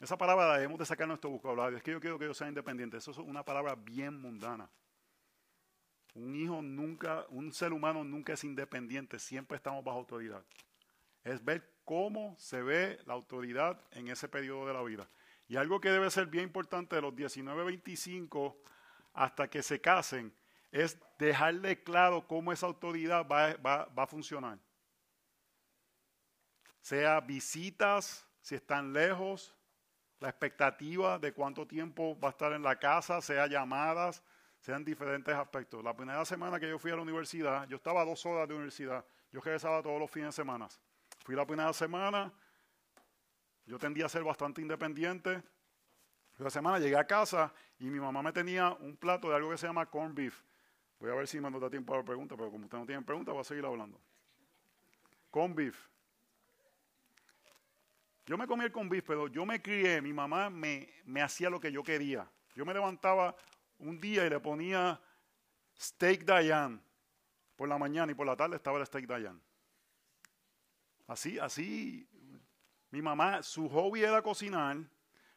Esa 0.00 0.16
palabra 0.16 0.48
la 0.48 0.54
debemos 0.54 0.78
de 0.78 0.86
sacar 0.86 1.06
nuestro 1.06 1.30
vocabulario. 1.30 1.76
Es 1.76 1.82
que 1.82 1.92
yo 1.92 2.00
quiero 2.00 2.18
que 2.18 2.24
ellos 2.24 2.36
sean 2.36 2.48
independientes. 2.48 3.02
Eso 3.02 3.10
es 3.10 3.18
una 3.18 3.44
palabra 3.44 3.74
bien 3.74 4.18
mundana. 4.18 4.68
Un 6.14 6.34
hijo 6.34 6.60
nunca, 6.62 7.26
un 7.28 7.52
ser 7.52 7.72
humano 7.72 8.04
nunca 8.04 8.32
es 8.32 8.44
independiente, 8.44 9.18
siempre 9.18 9.56
estamos 9.56 9.84
bajo 9.84 9.98
autoridad. 9.98 10.44
Es 11.22 11.44
ver 11.44 11.68
cómo 11.84 12.34
se 12.38 12.62
ve 12.62 12.98
la 13.06 13.14
autoridad 13.14 13.80
en 13.92 14.08
ese 14.08 14.28
periodo 14.28 14.66
de 14.66 14.74
la 14.74 14.82
vida. 14.82 15.08
Y 15.48 15.56
algo 15.56 15.80
que 15.80 15.90
debe 15.90 16.10
ser 16.10 16.26
bien 16.26 16.44
importante 16.44 16.96
de 16.96 17.02
los 17.02 17.14
19, 17.14 17.64
25 17.64 18.62
hasta 19.12 19.48
que 19.48 19.62
se 19.62 19.80
casen 19.80 20.32
es 20.70 20.98
dejarle 21.18 21.82
claro 21.82 22.26
cómo 22.26 22.52
esa 22.52 22.66
autoridad 22.66 23.26
va, 23.26 23.54
va 23.56 24.02
a 24.02 24.06
funcionar. 24.06 24.58
Sea 26.80 27.20
visitas, 27.20 28.26
si 28.40 28.54
están 28.54 28.92
lejos, 28.92 29.54
la 30.20 30.28
expectativa 30.28 31.18
de 31.18 31.32
cuánto 31.32 31.66
tiempo 31.66 32.18
va 32.20 32.28
a 32.28 32.30
estar 32.30 32.52
en 32.52 32.62
la 32.62 32.78
casa, 32.78 33.20
sea 33.20 33.46
llamadas, 33.46 34.22
sean 34.60 34.84
diferentes 34.84 35.34
aspectos. 35.34 35.82
La 35.82 35.94
primera 35.94 36.24
semana 36.24 36.60
que 36.60 36.68
yo 36.68 36.78
fui 36.78 36.90
a 36.90 36.96
la 36.96 37.02
universidad, 37.02 37.66
yo 37.66 37.76
estaba 37.76 38.04
dos 38.04 38.24
horas 38.26 38.46
de 38.46 38.54
universidad, 38.54 39.04
yo 39.32 39.40
regresaba 39.40 39.82
todos 39.82 39.98
los 39.98 40.10
fines 40.10 40.28
de 40.28 40.32
semana. 40.32 40.68
Fui 41.24 41.34
la 41.34 41.46
primera 41.46 41.72
semana, 41.72 42.32
yo 43.66 43.78
tendía 43.78 44.06
a 44.06 44.08
ser 44.08 44.22
bastante 44.22 44.60
independiente. 44.60 45.42
La 46.38 46.50
semana 46.50 46.78
llegué 46.78 46.96
a 46.96 47.06
casa 47.06 47.52
y 47.78 47.84
mi 47.84 48.00
mamá 48.00 48.22
me 48.22 48.32
tenía 48.32 48.72
un 48.80 48.96
plato 48.96 49.28
de 49.28 49.36
algo 49.36 49.50
que 49.50 49.58
se 49.58 49.66
llama 49.66 49.86
corn 49.86 50.14
beef. 50.14 50.42
Voy 50.98 51.10
a 51.10 51.14
ver 51.14 51.26
si 51.26 51.40
me 51.40 51.50
da 51.50 51.70
tiempo 51.70 51.94
a 51.94 51.98
la 51.98 52.04
pregunta, 52.04 52.36
pero 52.36 52.50
como 52.50 52.64
usted 52.64 52.78
no 52.78 52.86
tiene 52.86 53.02
pregunta, 53.02 53.32
voy 53.32 53.40
a 53.40 53.44
seguir 53.44 53.64
hablando. 53.64 53.98
Corn 55.30 55.54
beef. 55.54 55.88
Yo 58.26 58.36
me 58.36 58.46
comí 58.46 58.64
el 58.64 58.72
corn 58.72 58.88
beef, 58.88 59.04
pero 59.06 59.28
yo 59.28 59.46
me 59.46 59.62
crié, 59.62 60.02
mi 60.02 60.12
mamá 60.12 60.50
me, 60.50 60.88
me 61.04 61.22
hacía 61.22 61.48
lo 61.48 61.58
que 61.58 61.72
yo 61.72 61.82
quería. 61.82 62.30
Yo 62.54 62.66
me 62.66 62.74
levantaba 62.74 63.34
un 63.80 64.00
día 64.00 64.26
y 64.26 64.30
le 64.30 64.40
ponía 64.40 65.00
steak 65.78 66.24
Dayan 66.24 66.82
por 67.56 67.68
la 67.68 67.78
mañana 67.78 68.12
y 68.12 68.14
por 68.14 68.26
la 68.26 68.36
tarde 68.36 68.56
estaba 68.56 68.78
el 68.78 68.86
steak 68.86 69.06
Dayan. 69.06 69.40
Así, 71.06 71.38
así, 71.38 72.08
mi 72.90 73.02
mamá, 73.02 73.42
su 73.42 73.68
hobby 73.68 74.02
era 74.02 74.22
cocinar, 74.22 74.78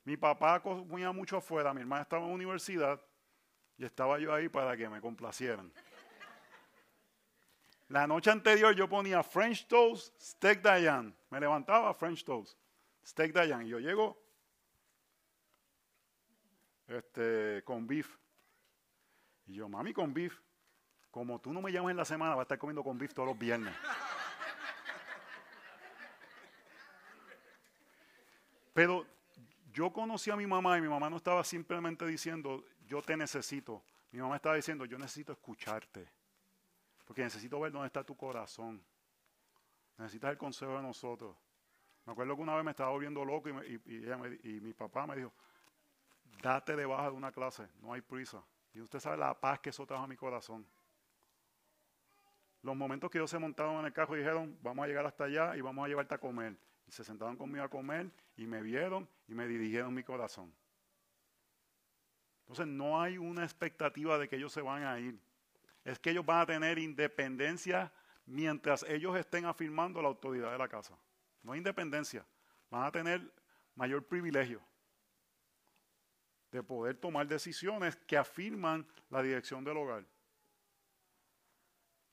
mi 0.03 0.17
papá 0.17 0.61
comía 0.61 1.11
mucho 1.11 1.37
afuera, 1.37 1.73
mi 1.73 1.81
hermana 1.81 2.03
estaba 2.03 2.23
en 2.23 2.29
la 2.29 2.35
universidad 2.35 3.01
y 3.77 3.85
estaba 3.85 4.19
yo 4.19 4.33
ahí 4.33 4.49
para 4.49 4.77
que 4.77 4.87
me 4.87 5.01
complacieran. 5.01 5.71
La 7.89 8.07
noche 8.07 8.31
anterior 8.31 8.73
yo 8.75 8.89
ponía 8.89 9.21
French 9.23 9.67
toast, 9.67 10.19
steak 10.19 10.61
Dayan. 10.61 11.15
Me 11.29 11.39
levantaba 11.39 11.93
French 11.93 12.23
toast, 12.23 12.57
steak 13.05 13.33
Dayan. 13.33 13.65
Y 13.65 13.69
yo 13.69 13.79
llego 13.79 14.19
este, 16.87 17.61
con 17.63 17.85
beef. 17.85 18.17
Y 19.47 19.55
yo, 19.55 19.69
mami, 19.69 19.93
con 19.93 20.13
beef. 20.13 20.39
Como 21.11 21.39
tú 21.39 21.53
no 21.53 21.61
me 21.61 21.71
llamas 21.71 21.91
en 21.91 21.97
la 21.97 22.05
semana, 22.05 22.35
va 22.35 22.41
a 22.41 22.43
estar 22.43 22.57
comiendo 22.57 22.83
con 22.83 22.97
beef 22.97 23.13
todos 23.13 23.29
los 23.29 23.37
viernes. 23.37 23.73
Pero 28.73 29.05
yo 29.71 29.91
conocí 29.91 30.31
a 30.31 30.35
mi 30.35 30.47
mamá 30.47 30.77
y 30.77 30.81
mi 30.81 30.87
mamá 30.87 31.09
no 31.09 31.17
estaba 31.17 31.43
simplemente 31.43 32.05
diciendo, 32.05 32.63
yo 32.87 33.01
te 33.01 33.15
necesito. 33.15 33.83
Mi 34.11 34.19
mamá 34.19 34.37
estaba 34.37 34.55
diciendo, 34.55 34.85
yo 34.85 34.97
necesito 34.97 35.31
escucharte. 35.31 36.09
Porque 37.05 37.23
necesito 37.23 37.59
ver 37.59 37.71
dónde 37.71 37.87
está 37.87 38.03
tu 38.03 38.15
corazón. 38.15 38.83
Necesitas 39.97 40.31
el 40.31 40.37
consejo 40.37 40.75
de 40.77 40.81
nosotros. 40.81 41.35
Me 42.05 42.13
acuerdo 42.13 42.35
que 42.35 42.41
una 42.41 42.55
vez 42.55 42.65
me 42.65 42.71
estaba 42.71 42.89
volviendo 42.89 43.23
loco 43.23 43.49
y, 43.49 43.81
y 44.43 44.59
mi 44.61 44.73
papá 44.73 45.05
me 45.05 45.15
dijo, 45.15 45.31
date 46.41 46.75
de 46.75 46.85
baja 46.85 47.11
de 47.11 47.15
una 47.15 47.31
clase, 47.31 47.67
no 47.81 47.93
hay 47.93 48.01
prisa. 48.01 48.43
Y 48.73 48.81
usted 48.81 48.99
sabe 48.99 49.17
la 49.17 49.39
paz 49.39 49.59
que 49.59 49.69
eso 49.69 49.85
trajo 49.85 50.03
a 50.03 50.07
mi 50.07 50.15
corazón. 50.15 50.65
Los 52.61 52.75
momentos 52.75 53.11
que 53.11 53.17
ellos 53.17 53.29
se 53.29 53.37
montaron 53.37 53.79
en 53.79 53.85
el 53.85 53.93
carro 53.93 54.15
y 54.15 54.19
dijeron, 54.19 54.57
vamos 54.61 54.85
a 54.85 54.87
llegar 54.87 55.05
hasta 55.05 55.25
allá 55.25 55.55
y 55.55 55.61
vamos 55.61 55.85
a 55.85 55.87
llevarte 55.87 56.15
a 56.15 56.17
comer. 56.17 56.57
Y 56.87 56.91
se 56.91 57.03
sentaron 57.03 57.35
conmigo 57.35 57.63
a 57.63 57.69
comer 57.69 58.09
y 58.37 58.47
me 58.47 58.61
vieron 58.61 59.07
y 59.27 59.33
me 59.33 59.47
dirigieron 59.47 59.93
mi 59.93 60.03
corazón. 60.03 60.53
Entonces 62.41 62.67
no 62.67 63.01
hay 63.01 63.17
una 63.17 63.43
expectativa 63.43 64.17
de 64.17 64.27
que 64.27 64.37
ellos 64.37 64.51
se 64.51 64.61
van 64.61 64.83
a 64.83 64.99
ir. 64.99 65.19
Es 65.83 65.99
que 65.99 66.11
ellos 66.11 66.25
van 66.25 66.41
a 66.41 66.45
tener 66.45 66.79
independencia 66.79 67.91
mientras 68.25 68.83
ellos 68.83 69.17
estén 69.17 69.45
afirmando 69.45 70.01
la 70.01 70.07
autoridad 70.07 70.51
de 70.51 70.57
la 70.57 70.67
casa. 70.67 70.97
No 71.41 71.51
hay 71.51 71.57
independencia. 71.57 72.25
Van 72.69 72.83
a 72.83 72.91
tener 72.91 73.33
mayor 73.75 74.05
privilegio. 74.05 74.61
De 76.53 76.61
poder 76.61 76.95
tomar 76.95 77.27
decisiones 77.27 77.95
que 78.05 78.15
afirman 78.15 78.85
la 79.09 79.23
dirección 79.23 79.63
del 79.63 79.75
hogar. 79.75 80.05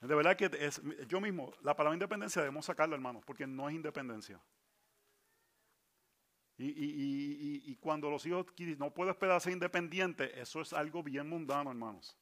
De 0.00 0.14
verdad 0.14 0.34
que 0.34 0.50
es, 0.58 0.80
yo 1.06 1.20
mismo, 1.20 1.52
la 1.62 1.76
palabra 1.76 1.94
independencia 1.94 2.40
debemos 2.40 2.64
sacarla, 2.64 2.94
hermanos, 2.94 3.22
porque 3.26 3.46
no 3.46 3.68
es 3.68 3.74
independencia. 3.74 4.40
Y, 6.56 7.76
cuando 7.76 8.10
los 8.10 8.24
hijos 8.26 8.46
no 8.78 8.92
pueden 8.92 9.12
esperar 9.12 9.40
ser 9.40 9.52
independientes, 9.52 10.30
eso 10.34 10.62
es 10.62 10.72
algo 10.72 11.02
bien 11.02 11.28
mundano, 11.28 11.70
hermanos. 11.70 12.16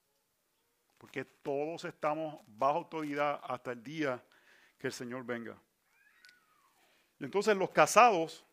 Porque 0.96 1.24
todos 1.24 1.84
estamos 1.84 2.40
bajo 2.46 2.78
autoridad 2.78 3.40
hasta 3.44 3.72
el 3.72 3.82
día 3.82 4.24
que 4.76 4.88
el 4.88 4.92
Señor 4.92 5.24
venga. 5.24 5.56
Y 7.20 7.24
entonces 7.24 7.56
los 7.56 7.70
casados, 7.70 8.44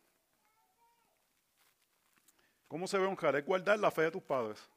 ¿cómo 2.67 2.87
se 2.87 2.97
ve 2.97 3.05
honrar? 3.05 3.35
Es 3.35 3.45
guardar 3.45 3.79
la 3.79 3.91
fe 3.91 4.03
de 4.03 4.11
tus 4.11 4.23
padres. 4.23 4.69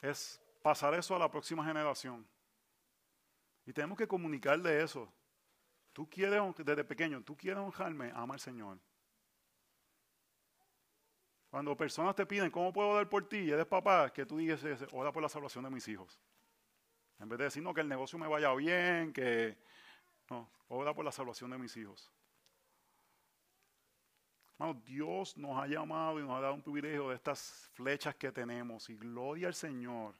Es 0.00 0.40
pasar 0.62 0.94
eso 0.94 1.14
a 1.14 1.18
la 1.18 1.30
próxima 1.30 1.64
generación. 1.64 2.26
Y 3.66 3.72
tenemos 3.72 3.96
que 3.96 4.06
comunicarle 4.06 4.82
eso. 4.82 5.10
Tú 5.92 6.08
quieres, 6.08 6.40
desde 6.58 6.84
pequeño, 6.84 7.22
tú 7.22 7.36
quieres 7.36 7.62
honrarme, 7.62 8.12
ama 8.14 8.34
al 8.34 8.40
Señor. 8.40 8.78
Cuando 11.48 11.76
personas 11.76 12.16
te 12.16 12.26
piden, 12.26 12.50
¿cómo 12.50 12.72
puedo 12.72 12.94
dar 12.96 13.08
por 13.08 13.28
ti? 13.28 13.38
Y 13.38 13.50
eres 13.52 13.66
papá, 13.66 14.12
que 14.12 14.26
tú 14.26 14.38
digas, 14.38 14.60
ora 14.90 15.12
por 15.12 15.22
la 15.22 15.28
salvación 15.28 15.62
de 15.62 15.70
mis 15.70 15.86
hijos. 15.86 16.20
En 17.20 17.28
vez 17.28 17.38
de 17.38 17.44
decir, 17.44 17.62
no, 17.62 17.72
que 17.72 17.80
el 17.80 17.88
negocio 17.88 18.18
me 18.18 18.26
vaya 18.26 18.52
bien, 18.54 19.12
que... 19.12 19.56
No, 20.28 20.50
ora 20.68 20.92
por 20.92 21.04
la 21.04 21.12
salvación 21.12 21.50
de 21.50 21.58
mis 21.58 21.76
hijos. 21.76 22.10
Dios 24.72 25.36
nos 25.36 25.58
ha 25.58 25.66
llamado 25.66 26.18
y 26.18 26.22
nos 26.22 26.30
ha 26.30 26.40
dado 26.40 26.54
un 26.54 26.62
privilegio 26.62 27.10
de 27.10 27.16
estas 27.16 27.68
flechas 27.74 28.14
que 28.14 28.32
tenemos. 28.32 28.88
Y 28.88 28.96
gloria 28.96 29.48
al 29.48 29.54
Señor. 29.54 30.14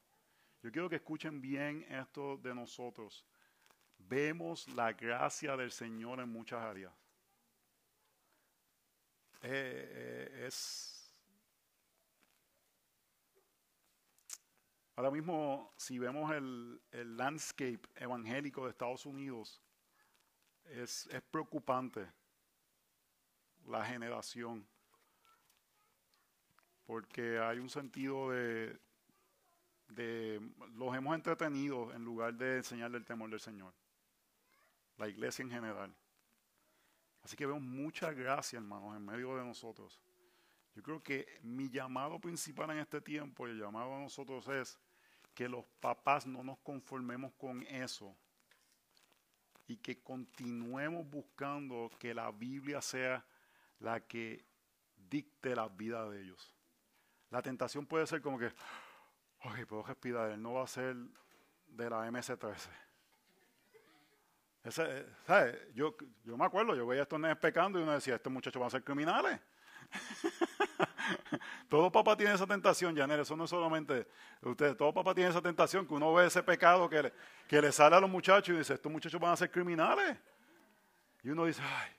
Yo 0.63 0.71
quiero 0.71 0.91
que 0.91 0.97
escuchen 0.97 1.41
bien 1.41 1.87
esto 1.89 2.37
de 2.37 2.55
nosotros 2.55 3.25
vemos 4.09 4.69
la 4.69 4.93
gracia 4.93 5.57
del 5.57 5.71
Señor 5.71 6.21
en 6.21 6.29
muchas 6.29 6.61
áreas. 6.61 6.93
Eh, 9.43 10.31
eh, 10.33 10.47
es 10.47 11.13
ahora 14.97 15.11
mismo 15.11 15.75
si 15.77 15.99
vemos 15.99 16.33
el, 16.33 16.81
el, 16.93 17.17
landscape 17.17 17.81
evangélico 17.97 18.65
de 18.65 18.71
Estados 18.71 19.05
Unidos 19.05 19.61
es, 20.65 21.07
es 21.09 21.21
preocupante 21.23 22.07
la 23.67 23.85
generación 23.85 24.67
porque 26.87 27.39
hay 27.39 27.59
un 27.59 27.71
sentido 27.71 28.31
de, 28.31 28.79
de 29.89 30.41
los 30.75 30.95
hemos 30.95 31.15
entretenido 31.15 31.93
en 31.95 32.05
lugar 32.05 32.35
de 32.35 32.59
enseñarle 32.59 32.99
el 32.99 33.05
temor 33.05 33.31
del 33.31 33.41
Señor 33.41 33.73
la 34.97 35.09
iglesia 35.09 35.43
en 35.43 35.51
general. 35.51 35.95
Así 37.23 37.37
que 37.37 37.47
vemos 37.47 37.63
mucha 37.63 38.13
gracia, 38.13 38.59
hermanos, 38.59 38.97
en 38.97 39.05
medio 39.05 39.37
de 39.37 39.45
nosotros. 39.45 40.01
Yo 40.75 40.83
creo 40.83 41.03
que 41.03 41.39
mi 41.43 41.71
llamado 41.71 42.21
principal 42.21 42.71
en 42.71 42.79
este 42.79 43.01
tiempo, 43.01 43.47
y 43.47 43.53
el 43.53 43.61
llamado 43.61 43.95
a 43.95 44.01
nosotros 44.01 44.47
es 44.49 44.79
que 45.35 45.49
los 45.49 45.65
papás 45.81 46.27
no 46.27 46.45
nos 46.45 46.59
conformemos 46.59 47.33
con 47.35 47.63
eso 47.63 48.17
y 49.67 49.79
que 49.79 50.01
continuemos 50.03 51.09
buscando 51.09 51.91
que 51.99 52.13
la 52.13 52.31
Biblia 52.31 52.83
sea 52.83 53.25
la 53.81 54.01
que 54.01 54.45
dicte 54.97 55.55
la 55.55 55.69
vida 55.69 56.09
de 56.09 56.23
ellos. 56.23 56.55
La 57.31 57.43
tentación 57.43 57.87
puede 57.87 58.07
ser 58.07 58.23
como 58.23 58.39
que, 58.39 58.47
ok, 59.45 59.67
puedo 59.67 59.83
respirar, 59.83 60.31
él 60.31 60.43
no 60.43 60.55
va 60.55 60.65
a 60.65 60.67
ser 60.67 60.97
de 61.67 61.91
la 61.91 62.11
MS-13 62.11 62.85
ese, 64.65 65.07
¿sabes? 65.27 65.57
Yo, 65.75 65.95
yo 66.25 66.37
me 66.39 66.47
acuerdo, 66.47 66.75
yo 66.75 66.87
veía 66.87 67.03
estos 67.03 67.21
nenes 67.21 67.37
pecando 67.37 67.79
y 67.79 67.83
uno 67.83 67.93
decía, 67.93 68.15
estos 68.15 68.33
muchachos 68.33 68.59
van 68.59 68.69
a 68.69 68.71
ser 68.71 68.83
criminales. 68.83 69.39
todo 71.69 71.93
papá 71.93 72.17
tiene 72.17 72.33
esa 72.33 72.47
tentación, 72.47 72.97
Janet, 72.97 73.21
eso 73.21 73.37
no 73.37 73.45
es 73.45 73.51
solamente 73.51 74.09
ustedes, 74.41 74.75
todo 74.79 74.95
papá 74.95 75.15
tiene 75.15 75.29
esa 75.29 75.43
tentación 75.43 75.87
que 75.87 75.93
uno 75.93 76.15
ve 76.15 76.27
ese 76.27 76.43
pecado 76.43 76.89
que 76.89 77.13
que 77.47 77.61
le 77.61 77.71
sale 77.71 77.95
a 77.97 78.01
los 78.01 78.09
muchachos 78.09 78.55
y 78.55 78.59
dice, 78.59 78.73
estos 78.73 78.91
muchachos 78.91 79.21
van 79.21 79.33
a 79.33 79.37
ser 79.37 79.51
criminales. 79.51 80.17
Y 81.23 81.29
uno 81.29 81.45
dice, 81.45 81.63
ay, 81.63 81.91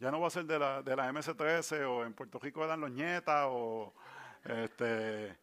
ya 0.00 0.10
no 0.10 0.20
va 0.20 0.28
a 0.28 0.30
ser 0.30 0.46
de 0.46 0.58
la, 0.58 0.82
de 0.82 0.96
la 0.96 1.12
MS-13 1.12 1.86
o 1.86 2.04
en 2.04 2.14
Puerto 2.14 2.38
Rico 2.38 2.64
eran 2.64 2.80
los 2.80 2.90
nietas 2.90 3.46
o 3.48 3.94
este, 4.42 5.38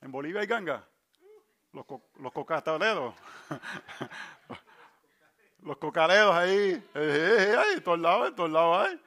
en 0.00 0.12
Bolivia 0.12 0.40
hay 0.40 0.46
ganga, 0.46 0.88
los, 1.72 1.84
los 2.20 2.32
cocataleros. 2.32 3.14
los 5.66 5.76
cocaredos 5.78 6.34
ahí, 6.34 6.70
eh, 6.70 6.82
eh, 6.94 7.52
eh, 7.52 7.56
ahí, 7.56 7.80
todos 7.80 7.98
lados, 7.98 8.34
todos 8.36 8.50
lados 8.50 8.86
hay. 8.86 9.02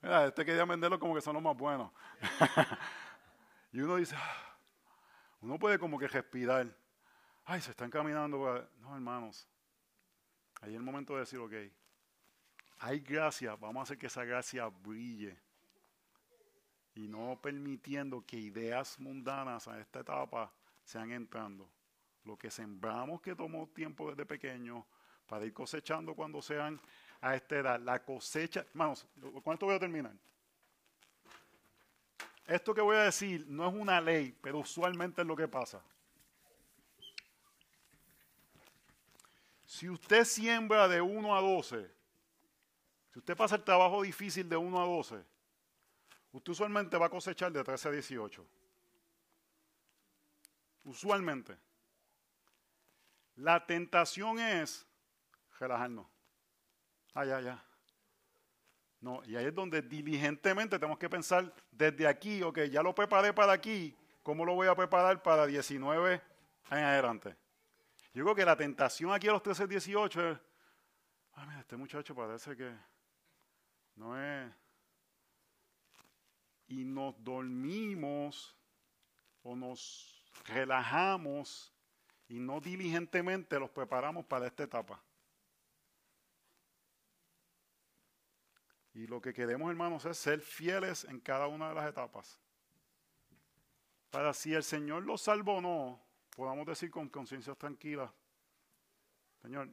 Mira, 0.00 0.26
este 0.26 0.44
quería 0.44 0.64
venderlo 0.64 1.00
como 1.00 1.16
que 1.16 1.20
son 1.20 1.34
los 1.34 1.42
más 1.42 1.56
buenos. 1.56 1.90
y 3.72 3.80
uno 3.80 3.96
dice, 3.96 4.14
ah, 4.16 4.56
uno 5.40 5.58
puede 5.58 5.80
como 5.80 5.98
que 5.98 6.06
respirar. 6.06 6.68
Ay, 7.44 7.60
se 7.60 7.72
están 7.72 7.90
caminando. 7.90 8.68
No, 8.78 8.94
hermanos. 8.94 9.48
Ahí 10.60 10.70
es 10.70 10.76
el 10.76 10.82
momento 10.82 11.14
de 11.14 11.20
decir, 11.20 11.40
ok, 11.40 11.52
hay 12.80 13.00
gracia, 13.00 13.54
vamos 13.56 13.80
a 13.80 13.82
hacer 13.82 13.98
que 13.98 14.06
esa 14.06 14.24
gracia 14.24 14.66
brille. 14.66 15.36
Y 16.94 17.06
no 17.08 17.38
permitiendo 17.40 18.24
que 18.26 18.38
ideas 18.38 18.98
mundanas 18.98 19.68
a 19.68 19.78
esta 19.78 20.00
etapa 20.00 20.50
sean 20.82 21.12
entrando. 21.12 21.70
Lo 22.24 22.38
que 22.38 22.50
sembramos 22.50 23.20
que 23.20 23.36
tomó 23.36 23.68
tiempo 23.68 24.10
desde 24.10 24.24
pequeño, 24.24 24.86
para 25.26 25.44
ir 25.44 25.52
cosechando 25.52 26.14
cuando 26.14 26.40
sean 26.42 26.80
a 27.20 27.36
esta 27.36 27.58
edad. 27.58 27.80
La 27.80 28.02
cosecha, 28.02 28.66
hermanos, 28.70 29.06
esto 29.14 29.66
voy 29.66 29.74
a 29.74 29.78
terminar. 29.78 30.14
Esto 32.46 32.74
que 32.74 32.80
voy 32.80 32.96
a 32.96 33.02
decir 33.02 33.46
no 33.46 33.68
es 33.68 33.74
una 33.74 34.00
ley, 34.00 34.36
pero 34.40 34.58
usualmente 34.58 35.20
es 35.20 35.26
lo 35.26 35.36
que 35.36 35.46
pasa. 35.46 35.82
Si 39.66 39.88
usted 39.88 40.24
siembra 40.24 40.88
de 40.88 41.00
1 41.00 41.36
a 41.36 41.40
12, 41.40 41.99
si 43.12 43.18
usted 43.18 43.36
pasa 43.36 43.56
el 43.56 43.64
trabajo 43.64 44.02
difícil 44.02 44.48
de 44.48 44.56
1 44.56 44.80
a 44.80 44.86
12, 44.86 45.24
usted 46.32 46.52
usualmente 46.52 46.96
va 46.96 47.06
a 47.06 47.10
cosechar 47.10 47.50
de 47.52 47.64
13 47.64 47.88
a 47.88 47.92
18. 47.92 48.46
Usualmente. 50.84 51.58
La 53.36 53.66
tentación 53.66 54.38
es 54.38 54.86
relajarnos. 55.58 56.06
Ah, 57.14 57.24
ya, 57.24 57.40
ya. 57.40 57.64
No, 59.00 59.22
y 59.24 59.34
ahí 59.34 59.46
es 59.46 59.54
donde 59.54 59.82
diligentemente 59.82 60.78
tenemos 60.78 60.98
que 60.98 61.08
pensar 61.08 61.52
desde 61.70 62.06
aquí, 62.06 62.42
ok, 62.42 62.60
ya 62.64 62.82
lo 62.82 62.94
preparé 62.94 63.32
para 63.32 63.52
aquí, 63.52 63.96
¿cómo 64.22 64.44
lo 64.44 64.54
voy 64.54 64.68
a 64.68 64.74
preparar 64.74 65.22
para 65.22 65.46
19 65.46 66.20
en 66.70 66.78
adelante? 66.78 67.34
Yo 68.12 68.24
creo 68.24 68.34
que 68.34 68.44
la 68.44 68.56
tentación 68.56 69.12
aquí 69.12 69.26
a 69.26 69.32
los 69.32 69.42
13, 69.42 69.66
18 69.66 70.30
es, 70.30 70.38
ah, 71.32 71.46
mira, 71.46 71.60
este 71.60 71.76
muchacho 71.76 72.14
parece 72.14 72.54
que 72.54 72.70
no 74.00 74.18
es... 74.18 74.50
Y 76.68 76.84
nos 76.84 77.22
dormimos 77.22 78.56
o 79.42 79.54
nos 79.54 80.24
relajamos 80.46 81.72
y 82.28 82.38
no 82.38 82.60
diligentemente 82.60 83.58
los 83.58 83.70
preparamos 83.70 84.24
para 84.24 84.46
esta 84.46 84.62
etapa. 84.62 85.02
Y 88.94 89.06
lo 89.06 89.20
que 89.20 89.32
queremos, 89.32 89.68
hermanos, 89.70 90.04
es 90.04 90.16
ser 90.16 90.40
fieles 90.40 91.04
en 91.04 91.20
cada 91.20 91.48
una 91.48 91.68
de 91.68 91.74
las 91.74 91.88
etapas. 91.88 92.40
Para 94.10 94.32
si 94.32 94.54
el 94.54 94.62
Señor 94.62 95.04
los 95.04 95.22
salvó 95.22 95.56
o 95.56 95.60
no, 95.60 96.00
podamos 96.36 96.66
decir 96.66 96.90
con 96.90 97.08
conciencia 97.08 97.54
tranquila, 97.54 98.12
Señor, 99.42 99.70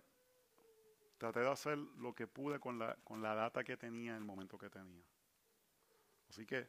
traté 1.17 1.39
de 1.41 1.49
hacer 1.49 1.77
lo 1.77 2.13
que 2.13 2.27
pude 2.27 2.59
con 2.59 2.79
la, 2.79 2.95
con 3.03 3.21
la 3.21 3.33
data 3.33 3.63
que 3.63 3.77
tenía 3.77 4.11
en 4.11 4.17
el 4.17 4.23
momento 4.23 4.57
que 4.57 4.69
tenía. 4.69 5.03
Así 6.29 6.45
que 6.45 6.67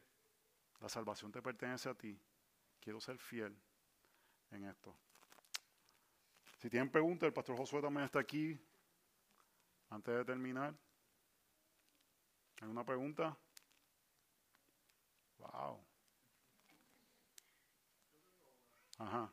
la 0.79 0.89
salvación 0.89 1.31
te 1.31 1.41
pertenece 1.41 1.89
a 1.89 1.93
ti. 1.93 2.19
Quiero 2.79 2.99
ser 2.99 3.17
fiel 3.17 3.55
en 4.51 4.65
esto. 4.65 4.95
Si 6.57 6.69
tienen 6.69 6.89
preguntas, 6.89 7.27
el 7.27 7.33
pastor 7.33 7.57
Josué 7.57 7.81
también 7.81 8.05
está 8.05 8.19
aquí. 8.19 8.59
Antes 9.89 10.15
de 10.15 10.25
terminar. 10.25 10.73
¿Alguna 12.61 12.85
pregunta? 12.85 13.37
Wow. 15.37 15.79
Ajá. 18.97 19.31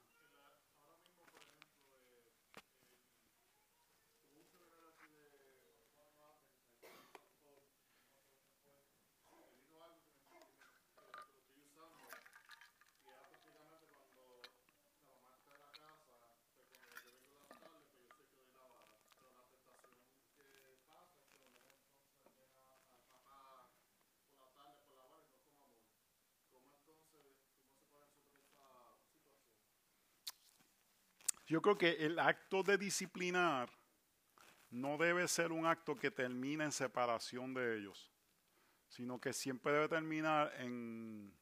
Yo 31.46 31.62
creo 31.62 31.78
que 31.78 31.92
el 32.04 32.18
acto 32.18 32.62
de 32.62 32.76
disciplinar 32.76 33.70
no 34.70 34.98
debe 34.98 35.28
ser 35.28 35.52
un 35.52 35.64
acto 35.64 35.96
que 35.96 36.10
termine 36.10 36.64
en 36.64 36.72
separación 36.72 37.54
de 37.54 37.78
ellos, 37.78 38.10
sino 38.88 39.20
que 39.20 39.32
siempre 39.32 39.72
debe 39.72 39.88
terminar 39.88 40.52
en 40.58 41.32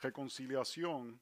reconciliación 0.00 1.20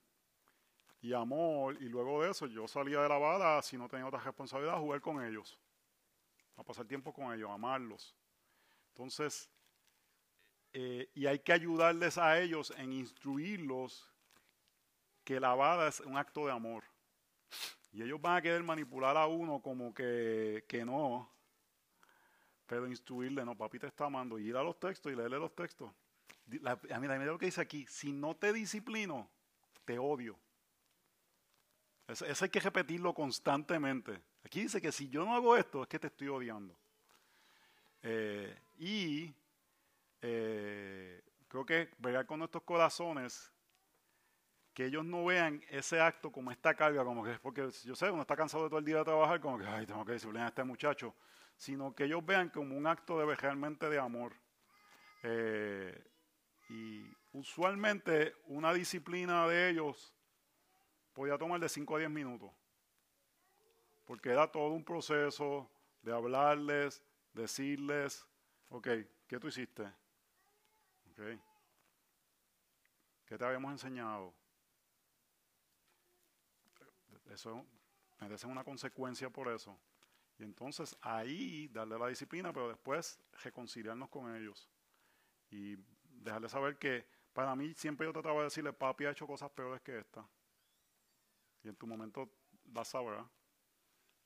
y 1.00 1.14
amor, 1.14 1.80
y 1.80 1.88
luego 1.88 2.22
de 2.22 2.30
eso 2.30 2.46
yo 2.46 2.66
salía 2.68 3.00
de 3.00 3.08
la 3.08 3.18
bala 3.18 3.62
si 3.62 3.78
no 3.78 3.88
tenía 3.88 4.06
otra 4.06 4.20
responsabilidad, 4.20 4.74
a 4.74 4.80
jugar 4.80 5.00
con 5.00 5.24
ellos, 5.24 5.58
a 6.56 6.64
pasar 6.64 6.86
tiempo 6.86 7.12
con 7.12 7.32
ellos, 7.32 7.48
a 7.48 7.54
amarlos. 7.54 8.14
Entonces, 8.88 9.48
eh, 10.72 11.08
y 11.14 11.26
hay 11.26 11.38
que 11.38 11.52
ayudarles 11.52 12.18
a 12.18 12.38
ellos 12.40 12.72
en 12.76 12.92
instruirlos 12.92 14.10
que 15.24 15.40
la 15.40 15.54
bala 15.54 15.88
es 15.88 16.00
un 16.00 16.16
acto 16.18 16.46
de 16.46 16.52
amor. 16.52 16.84
Y 17.92 18.02
ellos 18.02 18.20
van 18.20 18.36
a 18.36 18.42
querer 18.42 18.62
manipular 18.62 19.16
a 19.16 19.26
uno 19.26 19.60
como 19.60 19.92
que, 19.92 20.64
que 20.68 20.84
no, 20.84 21.28
pero 22.66 22.86
instruirle, 22.86 23.44
no, 23.44 23.56
papi 23.56 23.80
te 23.80 23.88
está 23.88 24.06
amando, 24.06 24.38
y 24.38 24.48
ir 24.48 24.56
a 24.56 24.62
los 24.62 24.78
textos 24.78 25.12
y 25.12 25.16
leerle 25.16 25.38
los 25.38 25.54
textos. 25.54 25.90
La, 26.62 26.72
a 26.72 27.00
mí, 27.00 27.08
mira 27.08 27.24
lo 27.24 27.38
que 27.38 27.46
dice 27.46 27.60
aquí, 27.60 27.84
si 27.88 28.12
no 28.12 28.36
te 28.36 28.52
disciplino, 28.52 29.28
te 29.84 29.98
odio. 29.98 30.38
Eso, 32.06 32.44
hay 32.44 32.50
que 32.50 32.60
repetirlo 32.60 33.14
constantemente. 33.14 34.20
Aquí 34.44 34.62
dice 34.62 34.80
que 34.80 34.90
si 34.90 35.08
yo 35.08 35.24
no 35.24 35.34
hago 35.34 35.56
esto, 35.56 35.82
es 35.82 35.88
que 35.88 35.98
te 35.98 36.08
estoy 36.08 36.28
odiando. 36.28 36.76
Eh, 38.02 38.56
y 38.78 39.34
eh, 40.22 41.22
creo 41.48 41.64
que 41.64 41.90
ver 41.98 42.26
con 42.26 42.38
nuestros 42.38 42.64
corazones 42.64 43.52
que 44.74 44.86
ellos 44.86 45.04
no 45.04 45.24
vean 45.24 45.62
ese 45.68 46.00
acto 46.00 46.30
como 46.30 46.50
esta 46.50 46.74
carga, 46.74 47.04
como 47.04 47.24
que 47.24 47.32
es 47.32 47.40
porque 47.40 47.68
yo 47.84 47.94
sé, 47.94 48.10
uno 48.10 48.22
está 48.22 48.36
cansado 48.36 48.64
de 48.64 48.70
todo 48.70 48.78
el 48.78 48.84
día 48.84 48.98
de 48.98 49.04
trabajar, 49.04 49.40
como 49.40 49.58
que, 49.58 49.66
ay, 49.66 49.86
tengo 49.86 50.04
que 50.04 50.12
disciplinar 50.12 50.46
a 50.46 50.48
este 50.48 50.64
muchacho, 50.64 51.14
sino 51.56 51.94
que 51.94 52.04
ellos 52.04 52.24
vean 52.24 52.48
como 52.48 52.76
un 52.76 52.86
acto 52.86 53.24
realmente 53.34 53.88
de 53.88 53.98
amor. 53.98 54.32
Eh, 55.22 56.04
y 56.68 57.04
usualmente 57.32 58.34
una 58.46 58.72
disciplina 58.72 59.46
de 59.48 59.70
ellos 59.70 60.14
podía 61.12 61.36
tomar 61.36 61.60
de 61.60 61.68
5 61.68 61.96
a 61.96 61.98
10 61.98 62.10
minutos, 62.10 62.50
porque 64.06 64.30
era 64.30 64.50
todo 64.50 64.70
un 64.70 64.84
proceso 64.84 65.70
de 66.02 66.12
hablarles, 66.12 67.02
decirles, 67.32 68.26
ok, 68.68 68.88
¿qué 69.26 69.38
tú 69.38 69.48
hiciste? 69.48 69.92
Okay. 71.12 71.40
¿Qué 73.26 73.36
te 73.36 73.44
habíamos 73.44 73.72
enseñado? 73.72 74.34
Eso 77.30 77.64
merece 78.18 78.46
una 78.46 78.64
consecuencia 78.64 79.30
por 79.30 79.48
eso. 79.48 79.78
Y 80.38 80.42
entonces 80.42 80.96
ahí 81.00 81.68
darle 81.68 81.98
la 81.98 82.08
disciplina, 82.08 82.52
pero 82.52 82.68
después 82.68 83.20
reconciliarnos 83.42 84.08
con 84.08 84.34
ellos. 84.34 84.68
Y 85.50 85.76
dejarle 86.02 86.48
saber 86.48 86.78
que 86.78 87.06
para 87.32 87.54
mí 87.54 87.72
siempre 87.74 88.06
yo 88.06 88.12
trataba 88.12 88.38
de 88.38 88.44
decirle, 88.44 88.72
papi 88.72 89.04
ha 89.04 89.10
hecho 89.10 89.26
cosas 89.26 89.50
peores 89.50 89.80
que 89.82 89.98
esta. 89.98 90.26
Y 91.62 91.68
en 91.68 91.76
tu 91.76 91.86
momento 91.86 92.30
la 92.72 92.84
sabrá. 92.84 93.28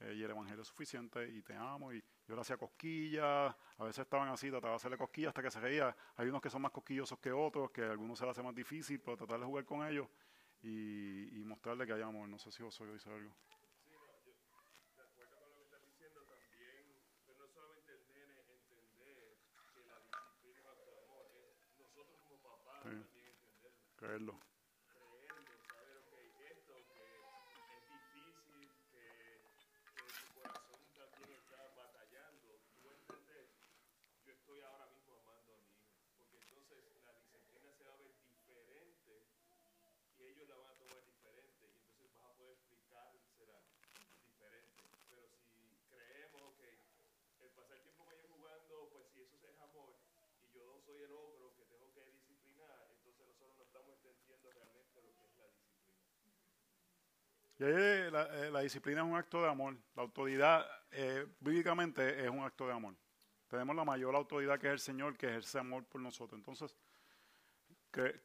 Eh, 0.00 0.14
y 0.16 0.22
el 0.22 0.30
evangelio 0.30 0.62
es 0.62 0.68
suficiente 0.68 1.28
y 1.28 1.42
te 1.42 1.54
amo. 1.54 1.92
Y 1.92 2.02
yo 2.26 2.34
le 2.34 2.40
hacía 2.40 2.56
cosquillas. 2.56 3.54
A 3.78 3.84
veces 3.84 4.00
estaban 4.00 4.28
así, 4.28 4.50
trataba 4.50 4.72
de 4.72 4.76
hacerle 4.76 4.96
cosquillas 4.96 5.28
hasta 5.28 5.42
que 5.42 5.50
se 5.50 5.60
reía. 5.60 5.94
Hay 6.16 6.28
unos 6.28 6.40
que 6.40 6.48
son 6.50 6.62
más 6.62 6.72
cosquillosos 6.72 7.18
que 7.18 7.32
otros, 7.32 7.70
que 7.70 7.82
a 7.82 7.90
algunos 7.90 8.18
se 8.18 8.24
les 8.24 8.32
hace 8.32 8.42
más 8.42 8.54
difícil, 8.54 9.00
pero 9.00 9.16
tratar 9.16 9.40
de 9.40 9.46
jugar 9.46 9.64
con 9.64 9.86
ellos 9.86 10.08
y, 10.64 11.40
y 11.40 11.44
mostrarle 11.44 11.86
que 11.86 11.92
hay 11.92 12.02
amor. 12.02 12.28
No 12.28 12.38
sé 12.38 12.50
si 12.50 12.62
vos 12.62 12.74
dice 12.94 13.10
algo. 13.10 13.30
Creerlo. 23.96 24.38
Soy 50.84 51.00
el 51.02 51.12
otro 51.12 51.54
que 51.56 51.64
tengo 51.64 51.90
que 51.94 52.04
disciplinar, 52.12 52.88
entonces 52.90 53.26
nosotros 53.26 53.56
no 53.56 53.64
estamos 53.64 53.96
entendiendo 54.04 54.52
realmente 54.52 55.00
lo 55.02 55.14
que 55.16 55.24
es 55.24 55.36
la 55.38 55.46
disciplina. 55.48 56.04
Y 57.58 57.64
ahí 57.64 58.10
la, 58.10 58.46
eh, 58.46 58.50
la 58.50 58.60
disciplina 58.60 59.00
es 59.00 59.06
un 59.06 59.16
acto 59.16 59.40
de 59.40 59.48
amor. 59.48 59.76
La 59.94 60.02
autoridad, 60.02 60.66
eh, 60.90 61.26
bíblicamente, 61.40 62.22
es 62.22 62.28
un 62.28 62.40
acto 62.40 62.66
de 62.66 62.74
amor. 62.74 62.94
Tenemos 63.48 63.74
la 63.76 63.84
mayor 63.84 64.14
autoridad 64.14 64.58
que 64.58 64.66
es 64.66 64.72
el 64.74 64.80
Señor, 64.80 65.16
que 65.16 65.26
ejerce 65.26 65.58
amor 65.58 65.84
por 65.84 66.00
nosotros. 66.00 66.38
Entonces, 66.38 66.76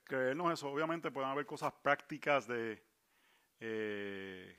creernos 0.03 0.53
eso. 0.53 0.69
Obviamente 0.69 1.11
pueden 1.11 1.29
haber 1.29 1.45
cosas 1.45 1.73
prácticas 1.81 2.47
de... 2.47 2.83
Eh, 3.59 4.57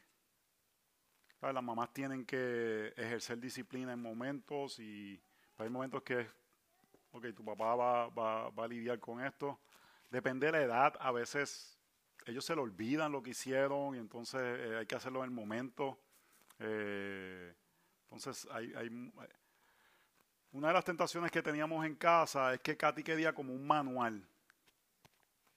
las 1.40 1.62
mamás 1.62 1.92
tienen 1.92 2.26
que 2.26 2.92
ejercer 2.96 3.38
disciplina 3.38 3.94
en 3.94 4.02
momentos 4.02 4.78
y 4.78 5.18
hay 5.56 5.70
momentos 5.70 6.02
que 6.02 6.28
ok, 7.12 7.26
tu 7.34 7.44
papá 7.44 7.74
va, 7.74 8.08
va, 8.08 8.50
va 8.50 8.64
a 8.64 8.68
lidiar 8.68 8.98
con 9.00 9.24
esto. 9.24 9.58
Depende 10.10 10.46
de 10.46 10.52
la 10.52 10.62
edad, 10.62 10.94
a 11.00 11.12
veces 11.12 11.78
ellos 12.26 12.44
se 12.44 12.54
lo 12.54 12.62
olvidan 12.62 13.12
lo 13.12 13.22
que 13.22 13.30
hicieron 13.30 13.94
y 13.96 13.98
entonces 13.98 14.40
eh, 14.42 14.76
hay 14.78 14.86
que 14.86 14.94
hacerlo 14.94 15.20
en 15.20 15.26
el 15.26 15.30
momento. 15.30 15.98
Eh, 16.58 17.54
entonces, 18.04 18.46
hay, 18.50 18.72
hay, 18.74 18.88
una 20.52 20.68
de 20.68 20.74
las 20.74 20.84
tentaciones 20.84 21.30
que 21.30 21.42
teníamos 21.42 21.84
en 21.86 21.94
casa 21.94 22.54
es 22.54 22.60
que 22.60 22.76
Katy 22.76 23.02
quería 23.02 23.32
como 23.32 23.54
un 23.54 23.66
manual 23.66 24.26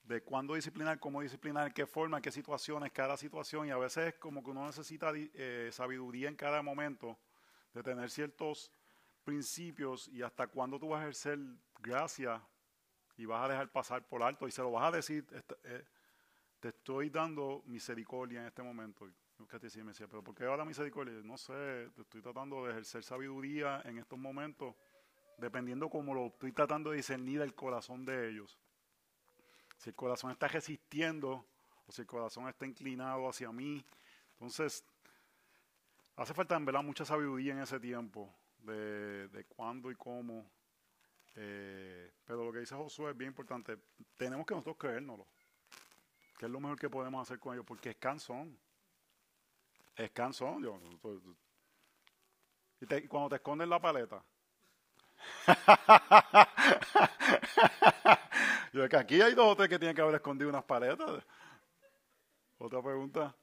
de 0.04 0.22
cuándo 0.22 0.56
disciplinar, 0.56 1.00
cómo 1.00 1.22
disciplinar, 1.22 1.74
qué 1.74 1.86
forma, 1.86 2.22
qué 2.22 2.32
situaciones, 2.32 2.92
cada 2.92 3.18
situación. 3.18 3.68
Y 3.68 3.72
a 3.72 3.78
veces 3.78 4.08
es 4.10 4.14
como 4.16 4.44
que 4.44 4.52
uno 4.52 4.66
necesita 4.66 5.12
eh, 5.16 5.70
sabiduría 5.72 6.30
en 6.30 6.36
cada 6.36 6.62
momento 6.62 7.18
de 7.74 7.84
tener 7.84 8.10
ciertos 8.10 8.72
principios 9.24 10.10
y 10.10 10.22
hasta 10.22 10.48
cuándo 10.48 10.78
tú 10.78 10.90
vas 10.90 11.00
a 11.00 11.04
ejercer 11.04 11.40
gracia 11.80 12.42
y 13.16 13.26
vas 13.26 13.46
a 13.46 13.48
dejar 13.50 13.72
pasar 13.72 14.06
por 14.08 14.24
alto 14.24 14.48
y 14.48 14.52
se 14.52 14.62
lo 14.62 14.72
vas 14.72 14.92
a 14.94 14.96
decir, 14.98 15.26
eh, 15.64 15.86
te 16.60 16.70
estoy 16.70 17.10
dando 17.10 17.64
misericordia 17.66 18.42
en 18.42 18.48
este 18.48 18.64
momento. 18.64 19.08
Que 19.50 19.60
te 19.60 19.68
decía, 19.68 19.84
me 19.84 19.92
decía, 19.92 20.08
pero 20.08 20.24
¿por 20.24 20.34
qué 20.36 20.46
ahora 20.46 20.64
misericordia? 20.64 21.14
No 21.24 21.38
sé, 21.38 21.90
te 21.94 22.02
estoy 22.02 22.22
tratando 22.22 22.64
de 22.64 22.72
ejercer 22.72 23.04
sabiduría 23.04 23.82
en 23.84 23.98
estos 23.98 24.18
momentos, 24.18 24.74
dependiendo 25.38 25.90
cómo 25.90 26.14
lo 26.14 26.28
estoy 26.28 26.54
tratando 26.54 26.92
de 26.92 26.98
discernir 26.98 27.42
el 27.42 27.54
corazón 27.54 28.06
de 28.06 28.30
ellos. 28.30 28.58
Si 29.84 29.90
el 29.90 29.96
corazón 29.98 30.32
está 30.32 30.48
resistiendo 30.48 31.46
o 31.86 31.92
si 31.92 32.04
el 32.04 32.08
corazón 32.08 32.48
está 32.48 32.66
inclinado 32.66 33.28
hacia 33.28 33.52
mí, 33.52 33.84
entonces 34.32 34.86
hace 36.16 36.34
falta 36.34 36.56
en 36.56 36.64
verdad 36.64 36.82
mucha 36.82 37.04
sabiduría 37.04 37.52
en 37.52 37.60
ese 37.60 37.82
tiempo 37.82 38.34
de, 38.60 39.28
de 39.28 39.44
cuándo 39.44 39.92
y 39.92 39.96
cómo. 39.96 40.50
Eh, 41.36 42.14
pero 42.24 42.46
lo 42.46 42.54
que 42.54 42.60
dice 42.60 42.76
Josué 42.76 43.12
es 43.12 43.18
bien 43.18 43.32
importante. 43.32 43.78
Tenemos 44.16 44.46
que 44.46 44.54
nosotros 44.54 44.78
creérnoslo. 44.80 45.28
Que 46.38 46.46
es 46.46 46.52
lo 46.52 46.62
mejor 46.62 46.80
que 46.80 46.90
podemos 46.90 47.22
hacer 47.22 47.40
con 47.40 47.54
ellos, 47.54 47.66
porque 47.66 47.90
es 47.90 47.98
cansón. 47.98 48.58
Es 49.98 50.12
cansón. 50.12 50.64
Yo, 50.64 50.80
y, 52.80 53.08
cuando 53.10 53.28
te 53.28 53.36
escondes 53.36 53.68
la 53.68 53.82
paleta. 53.82 54.24
yo 58.74 58.90
que 58.90 58.98
aquí 58.98 59.22
hay 59.22 59.34
dos 59.34 59.46
o 59.46 59.56
tres 59.56 59.70
que 59.70 59.80
tienen 59.80 59.96
que 59.96 60.02
haber 60.02 60.16
escondido 60.16 60.50
unas 60.50 60.64
paletas. 60.64 61.24
Otra 62.58 62.82
pregunta. 62.82 63.36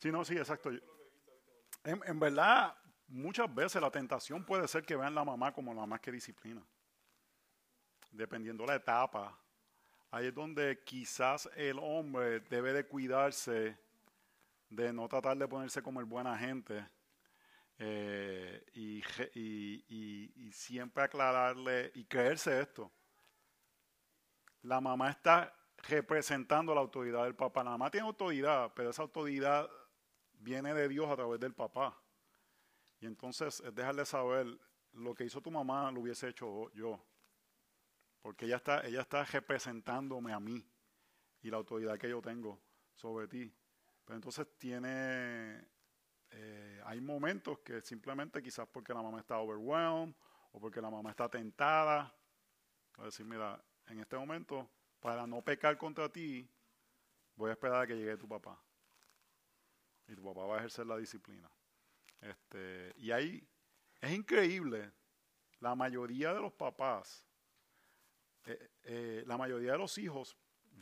Sí, 0.00 0.10
no, 0.10 0.24
sí, 0.24 0.36
exacto. 0.36 0.70
En, 1.84 2.18
verdad, 2.18 2.74
muchas 3.08 3.54
veces 3.54 3.82
la 3.82 3.90
tentación 3.90 4.44
puede 4.46 4.66
ser 4.66 4.82
que 4.82 4.96
vean 4.96 5.14
la 5.14 5.24
mamá 5.24 5.52
como 5.52 5.74
la 5.74 5.84
más 5.84 6.00
que 6.00 6.10
disciplina. 6.10 6.62
Dependiendo 8.10 8.64
la 8.64 8.76
etapa. 8.76 9.38
Ahí 10.10 10.26
es 10.26 10.34
donde 10.34 10.80
quizás 10.84 11.48
el 11.56 11.78
hombre 11.78 12.40
debe 12.40 12.72
de 12.72 12.86
cuidarse 12.86 13.78
de 14.70 14.92
no 14.92 15.08
tratar 15.08 15.36
de 15.36 15.48
ponerse 15.48 15.82
como 15.82 16.00
el 16.00 16.06
buena 16.06 16.36
gente. 16.38 16.86
Eh, 17.78 18.64
y- 18.74 19.02
y 20.36 20.52
siempre 20.52 21.02
aclararle 21.04 21.90
y 21.94 22.04
creerse 22.04 22.60
esto. 22.60 22.90
La 24.62 24.80
mamá 24.80 25.10
está 25.10 25.54
representando 25.88 26.74
la 26.74 26.80
autoridad 26.80 27.24
del 27.24 27.34
papá. 27.34 27.64
La 27.64 27.70
mamá 27.70 27.90
tiene 27.90 28.06
autoridad, 28.06 28.72
pero 28.74 28.90
esa 28.90 29.02
autoridad 29.02 29.68
viene 30.34 30.74
de 30.74 30.88
Dios 30.88 31.08
a 31.10 31.16
través 31.16 31.40
del 31.40 31.54
papá. 31.54 31.98
Y 33.00 33.06
entonces 33.06 33.60
es 33.60 33.74
dejarle 33.74 34.04
saber 34.04 34.46
lo 34.92 35.14
que 35.14 35.24
hizo 35.24 35.40
tu 35.40 35.50
mamá 35.50 35.90
lo 35.90 36.00
hubiese 36.00 36.28
hecho 36.28 36.70
yo. 36.72 37.00
Porque 38.20 38.44
ella 38.46 38.56
está, 38.56 38.86
ella 38.86 39.00
está 39.00 39.24
representándome 39.24 40.32
a 40.32 40.40
mí 40.40 40.64
y 41.42 41.50
la 41.50 41.56
autoridad 41.56 41.98
que 41.98 42.08
yo 42.08 42.20
tengo 42.20 42.60
sobre 42.94 43.28
ti. 43.28 43.52
Pero 44.04 44.16
entonces 44.16 44.46
tiene, 44.58 45.66
eh, 46.30 46.82
hay 46.84 47.00
momentos 47.00 47.60
que 47.60 47.80
simplemente 47.80 48.42
quizás 48.42 48.68
porque 48.68 48.92
la 48.92 49.02
mamá 49.02 49.20
está 49.20 49.38
overwhelmed 49.38 50.14
o 50.52 50.60
porque 50.60 50.80
la 50.80 50.90
mamá 50.90 51.10
está 51.10 51.28
tentada, 51.28 52.14
a 52.98 53.04
decir, 53.04 53.24
mira, 53.24 53.62
en 53.86 54.00
este 54.00 54.16
momento, 54.16 54.68
para 55.00 55.26
no 55.26 55.42
pecar 55.42 55.78
contra 55.78 56.08
ti, 56.08 56.48
voy 57.36 57.50
a 57.50 57.52
esperar 57.52 57.82
a 57.82 57.86
que 57.86 57.96
llegue 57.96 58.16
tu 58.16 58.28
papá. 58.28 58.60
Y 60.08 60.14
tu 60.14 60.22
papá 60.22 60.44
va 60.44 60.56
a 60.56 60.58
ejercer 60.58 60.86
la 60.86 60.96
disciplina. 60.96 61.50
Este, 62.20 62.92
y 62.96 63.10
ahí 63.12 63.48
es 64.00 64.12
increíble, 64.12 64.92
la 65.60 65.74
mayoría 65.74 66.34
de 66.34 66.40
los 66.40 66.52
papás, 66.52 67.26
eh, 68.46 68.70
eh, 68.84 69.24
la 69.26 69.36
mayoría 69.36 69.72
de 69.72 69.78
los 69.78 69.96
hijos 69.98 70.36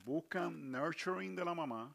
buscan 0.04 0.70
nurturing 0.70 1.34
de 1.34 1.44
la 1.44 1.54
mamá 1.54 1.94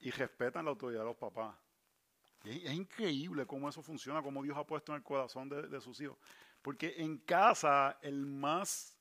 y 0.00 0.10
respetan 0.10 0.64
la 0.64 0.70
autoridad 0.70 1.00
de 1.00 1.06
los 1.06 1.16
papás. 1.16 1.54
Es, 2.44 2.72
increíble 2.72 3.46
cómo 3.46 3.68
eso 3.68 3.82
funciona, 3.82 4.22
cómo 4.22 4.42
Dios 4.42 4.56
ha 4.56 4.64
puesto 4.64 4.92
en 4.92 4.96
el 4.96 5.02
corazón 5.02 5.48
de, 5.48 5.68
de 5.68 5.80
sus 5.80 6.00
hijos. 6.00 6.18
Porque 6.62 6.94
en 6.98 7.18
casa 7.18 7.98
el 8.02 8.26
más 8.26 8.96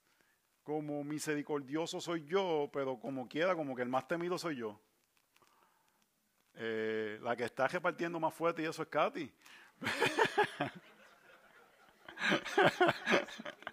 como 0.63 1.03
misericordioso 1.03 2.01
soy 2.01 2.25
yo, 2.25 2.69
pero 2.73 2.99
como 2.99 3.27
quiera, 3.27 3.55
como 3.55 3.75
que 3.75 3.83
el 3.83 3.89
más 3.89 4.07
temido 4.07 4.37
soy 4.37 4.57
yo. 4.57 4.79
Eh, 6.55 7.19
la 7.21 7.35
que 7.35 7.43
está 7.43 7.67
repartiendo 7.67 8.19
más 8.19 8.33
fuerte 8.33 8.63
y 8.63 8.65
eso 8.65 8.81
es 8.81 8.87
Katy. 8.87 9.31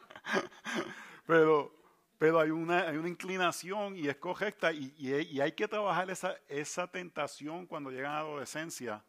pero, 1.27 1.73
pero 2.19 2.41
hay 2.41 2.51
una, 2.51 2.89
hay 2.89 2.97
una 2.97 3.09
inclinación 3.09 3.97
y 3.97 4.09
es 4.09 4.17
correcta 4.17 4.73
y, 4.73 4.95
y 4.99 5.41
hay- 5.41 5.53
que 5.53 5.69
trabajar 5.69 6.11
esa, 6.11 6.37
esa 6.49 6.87
tentación 6.91 7.67
cuando 7.67 7.91
llegan 7.91 8.13
a 8.13 8.15
la 8.17 8.21
adolescencia 8.21 9.05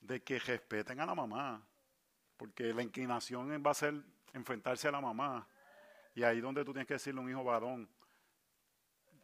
de 0.00 0.22
que 0.22 0.38
respeten 0.38 1.00
a 1.00 1.06
la 1.06 1.14
mamá, 1.14 1.62
porque 2.36 2.72
la 2.74 2.82
inclinación 2.82 3.50
va 3.66 3.72
a 3.72 3.74
ser 3.74 3.94
enfrentarse 4.34 4.88
a 4.88 4.92
la 4.92 5.00
mamá. 5.00 5.46
Y 6.14 6.22
ahí 6.24 6.40
donde 6.40 6.64
tú 6.64 6.72
tienes 6.72 6.88
que 6.88 6.94
decirle 6.94 7.20
a 7.20 7.24
un 7.24 7.30
hijo 7.30 7.44
varón, 7.44 7.88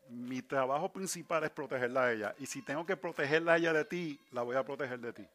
mi 0.09 0.43
trabajo 0.43 0.93
principal 0.93 1.45
es 1.45 1.51
protegerla 1.51 2.05
a 2.05 2.13
ella. 2.13 2.35
Y 2.39 2.47
si 2.47 2.63
tengo 2.63 2.85
que 2.87 2.97
protegerla 2.97 3.55
a 3.55 3.57
ella 3.57 3.73
de 3.73 3.85
ti, 3.85 4.21
la 4.33 4.43
voy 4.43 4.57
a 4.57 4.65
proteger 4.65 5.01
de 5.01 5.13
ti. 5.13 5.29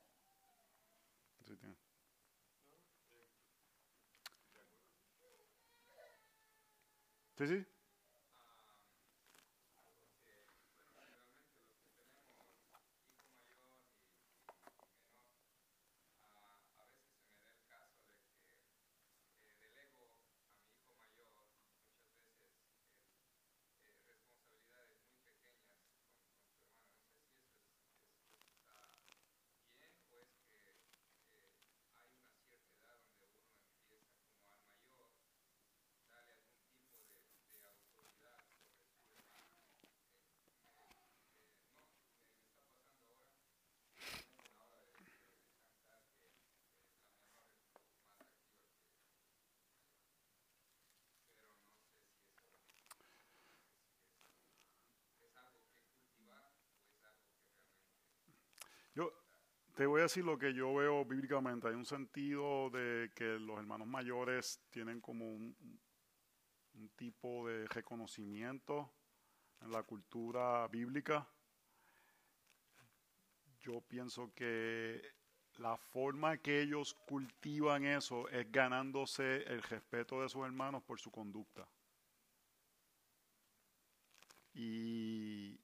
Sí, 7.40 7.48
tiene- 7.48 7.79
Yo 58.96 59.12
te 59.76 59.86
voy 59.86 60.00
a 60.00 60.04
decir 60.04 60.26
lo 60.26 60.38
que 60.38 60.54
yo 60.54 60.74
veo 60.74 61.06
bíblicamente. 61.06 61.68
Hay 61.68 61.76
un 61.76 61.86
sentido 61.86 62.70
de 62.70 63.12
que 63.16 63.40
los 63.40 63.58
hermanos 63.58 63.88
mayores 63.88 64.62
tienen 64.70 65.00
como 65.00 65.26
un, 65.26 65.56
tipo 66.96 67.48
de 67.48 67.68
reconocimiento 67.68 68.94
en 69.62 69.72
la 69.72 69.84
cultura 69.84 70.68
bíblica. 70.68 71.28
Yo 73.60 73.82
pienso 73.82 74.34
que 74.34 75.02
la 75.58 75.78
forma 75.78 76.38
que 76.38 76.62
ellos 76.62 76.94
cultivan 77.06 77.84
eso 77.84 78.30
es 78.30 78.50
ganándose 78.52 79.44
el 79.44 79.62
respeto 79.62 80.22
de 80.22 80.30
sus 80.30 80.46
hermanos 80.46 80.84
por 80.84 81.00
su 81.00 81.12
conducta. 81.12 81.68
Y, 84.54 85.60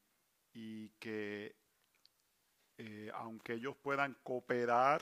y 0.54 0.90
que 1.00 1.56
eh, 2.78 3.12
aunque 3.14 3.54
ellos 3.54 3.76
puedan 3.78 4.16
cooperar, 4.24 5.02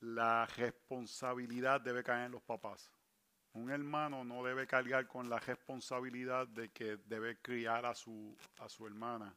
la 0.00 0.46
responsabilidad 0.56 1.80
debe 1.80 2.02
caer 2.02 2.26
en 2.26 2.32
los 2.32 2.42
papás. 2.42 2.90
Un 3.54 3.70
hermano 3.70 4.24
no 4.24 4.42
debe 4.42 4.66
cargar 4.66 5.06
con 5.06 5.30
la 5.30 5.38
responsabilidad 5.38 6.46
de 6.48 6.70
que 6.70 6.96
debe 6.96 7.40
criar 7.40 7.86
a 7.86 7.94
su, 7.94 8.36
a 8.58 8.68
su 8.68 8.86
hermana, 8.86 9.34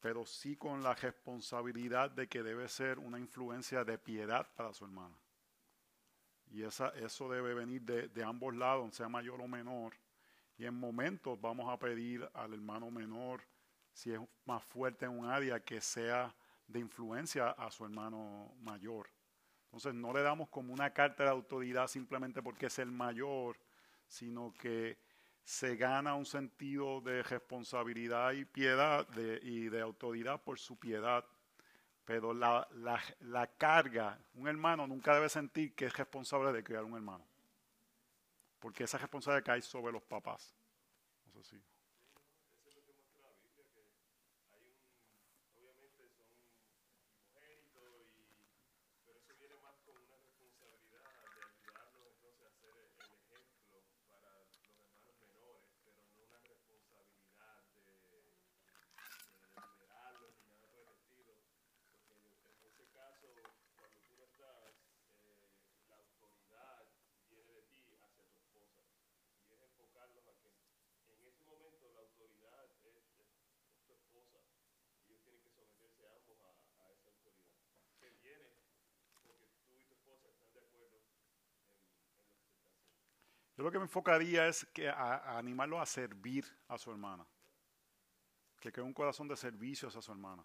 pero 0.00 0.26
sí 0.26 0.56
con 0.56 0.82
la 0.82 0.94
responsabilidad 0.94 2.10
de 2.10 2.28
que 2.28 2.42
debe 2.42 2.68
ser 2.68 2.98
una 2.98 3.18
influencia 3.18 3.84
de 3.84 3.96
piedad 3.96 4.46
para 4.56 4.72
su 4.72 4.84
hermana. 4.84 5.16
Y 6.50 6.62
esa, 6.62 6.88
eso 6.90 7.28
debe 7.28 7.54
venir 7.54 7.82
de, 7.82 8.08
de 8.08 8.24
ambos 8.24 8.54
lados, 8.54 8.94
sea 8.94 9.08
mayor 9.08 9.40
o 9.40 9.48
menor. 9.48 9.94
Y 10.58 10.64
en 10.64 10.74
momentos 10.74 11.40
vamos 11.40 11.72
a 11.72 11.78
pedir 11.78 12.28
al 12.34 12.54
hermano 12.54 12.90
menor, 12.90 13.42
si 13.96 14.12
es 14.12 14.20
más 14.46 14.64
fuerte 14.64 15.06
en 15.06 15.12
un 15.18 15.26
área, 15.26 15.60
que 15.64 15.80
sea 15.80 16.34
de 16.68 16.80
influencia 16.80 17.50
a 17.52 17.70
su 17.72 17.84
hermano 17.86 18.54
mayor. 18.62 19.08
Entonces 19.66 19.94
no 19.94 20.12
le 20.12 20.22
damos 20.22 20.48
como 20.50 20.74
una 20.74 20.92
carta 20.92 21.24
de 21.24 21.30
autoridad 21.30 21.88
simplemente 21.88 22.42
porque 22.42 22.66
es 22.66 22.78
el 22.80 22.92
mayor, 22.92 23.58
sino 24.08 24.54
que 24.54 24.98
se 25.44 25.76
gana 25.76 26.14
un 26.16 26.26
sentido 26.26 27.00
de 27.02 27.22
responsabilidad 27.24 28.32
y 28.32 28.44
piedad 28.46 29.06
y 29.42 29.68
de 29.70 29.80
autoridad 29.82 30.42
por 30.42 30.58
su 30.58 30.78
piedad. 30.78 31.24
Pero 32.04 32.34
la 32.34 33.50
carga, 33.58 34.18
un 34.34 34.48
hermano 34.48 34.86
nunca 34.86 35.14
debe 35.14 35.28
sentir 35.30 35.74
que 35.74 35.86
es 35.86 35.96
responsable 35.96 36.52
de 36.52 36.64
criar 36.64 36.84
un 36.84 36.94
hermano. 36.96 37.26
Porque 38.60 38.84
esa 38.84 38.98
responsabilidad 38.98 39.44
cae 39.46 39.62
sobre 39.62 39.92
los 39.92 40.02
papás. 40.02 40.54
No 41.26 41.32
sé 41.42 41.44
si. 41.44 41.56
Eso 41.56 42.68
es 42.68 42.74
lo 42.76 42.82
que 42.84 42.92
muestra 42.92 43.22
la 43.24 43.32
Biblia, 43.40 43.64
que 43.72 43.80
hay 44.52 44.60
un, 44.68 44.76
obviamente 45.56 46.10
son 46.12 46.28
primogénitos, 47.00 47.96
y, 48.12 48.24
pero 49.06 49.18
eso 49.20 49.32
viene 49.40 49.56
más 49.64 49.76
con 49.86 49.96
una 49.96 50.16
responsabilidad 50.20 51.16
de 51.32 51.40
ayudarlos 51.48 52.04
entonces 52.12 52.44
a 52.44 52.52
ser 52.60 52.74
el, 52.76 52.90
el 53.00 53.20
ejemplo 53.24 53.80
para 54.04 54.44
los 54.44 54.52
hermanos 54.60 55.16
menores, 55.16 55.64
pero 55.80 55.96
no 56.12 56.20
una 56.28 56.38
responsabilidad 56.44 57.64
de, 57.72 57.84
de 58.12 58.20
liderarlos 59.64 60.32
ni 60.36 60.44
nada 60.50 60.66
por 60.74 60.82
el 60.84 60.92
estilo, 61.00 61.32
porque 62.04 62.28
en 62.52 62.60
ese 62.66 62.84
caso, 62.92 63.30
cuando 63.78 64.00
tú 64.04 64.12
no 64.18 64.24
estás, 64.26 64.74
eh, 65.22 65.46
la 65.88 65.96
autoridad 65.96 66.84
viene 67.30 67.52
de 67.54 67.64
ti 67.72 67.96
hacia 68.02 68.26
tu 68.28 68.36
esposa, 68.38 68.82
y 69.46 69.52
es 69.54 69.62
enfocarlos 69.62 70.26
a 70.28 70.34
que 70.36 70.50
en 71.08 71.22
ese 71.24 71.44
momento 71.44 71.88
la 71.94 72.00
autoridad 72.00 72.64
es, 72.84 72.96
es- 73.18 73.30
es 73.72 73.82
tu 73.86 73.92
esposa 73.94 74.40
y 75.06 75.12
ellos 75.12 75.22
tienen 75.22 75.42
que 75.42 75.50
someterse 75.50 76.06
ambos 76.08 76.38
a, 76.42 76.50
a 76.84 76.90
esa 76.92 77.08
autoridad 77.10 77.54
que 77.98 78.10
viene 78.22 78.50
porque 79.22 79.48
tú 79.66 79.74
y 79.76 79.82
tu 79.84 79.94
esposa 79.94 80.28
están 80.28 80.52
de 80.52 80.60
acuerdo 80.60 80.96
en, 80.98 81.06
en 81.94 82.18
lo 82.18 82.26
que 82.26 82.36
se 82.36 82.54
está 82.54 82.68
haciendo. 83.06 83.36
Yo 83.56 83.64
lo 83.64 83.70
que 83.70 83.78
me 83.78 83.84
enfocaría 83.84 84.46
es 84.48 84.66
que 84.66 84.88
a, 84.88 85.16
a 85.16 85.38
animarlo 85.38 85.80
a 85.80 85.86
servir 85.86 86.46
a 86.68 86.76
su 86.76 86.90
hermana. 86.90 87.26
Que 88.60 88.70
cree 88.70 88.84
un 88.84 88.92
corazón 88.92 89.28
de 89.28 89.36
servicio 89.36 89.88
hacia 89.88 90.02
su 90.02 90.12
hermana. 90.12 90.44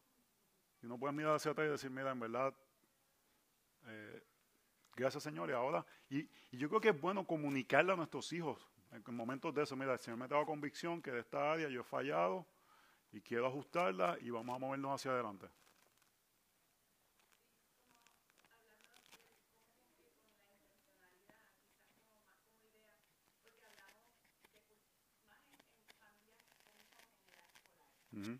Y 0.82 0.86
no 0.86 0.98
puedes 0.98 1.14
mirar 1.14 1.34
hacia 1.34 1.50
atrás 1.50 1.66
y 1.66 1.70
decir, 1.72 1.90
mira, 1.90 2.10
en 2.10 2.20
verdad, 2.20 2.54
eh, 3.84 4.24
gracias 4.96 5.22
Señor, 5.22 5.50
y 5.50 5.52
ahora, 5.52 5.84
y 6.08 6.26
yo 6.52 6.70
creo 6.70 6.80
que 6.80 6.88
es 6.88 7.00
bueno 7.00 7.26
comunicarle 7.26 7.92
a 7.92 7.96
nuestros 7.96 8.32
hijos 8.32 8.69
en 8.92 9.02
en 9.06 9.14
momentos 9.14 9.54
de 9.54 9.62
eso, 9.62 9.76
mira, 9.76 9.92
el 9.94 9.98
Señor 9.98 10.18
me 10.18 10.24
ha 10.26 10.28
dado 10.28 10.46
convicción 10.46 11.02
que 11.02 11.10
de 11.12 11.20
esta 11.20 11.52
área 11.52 11.68
yo 11.68 11.80
he 11.80 11.84
fallado 11.84 12.46
y 13.12 13.22
quiero 13.22 13.46
ajustarla 13.48 14.18
y 14.20 14.30
vamos 14.30 14.56
a 14.56 14.58
movernos 14.60 14.92
hacia 15.00 15.12
adelante. 15.12 15.48
Ujú. 28.12 28.38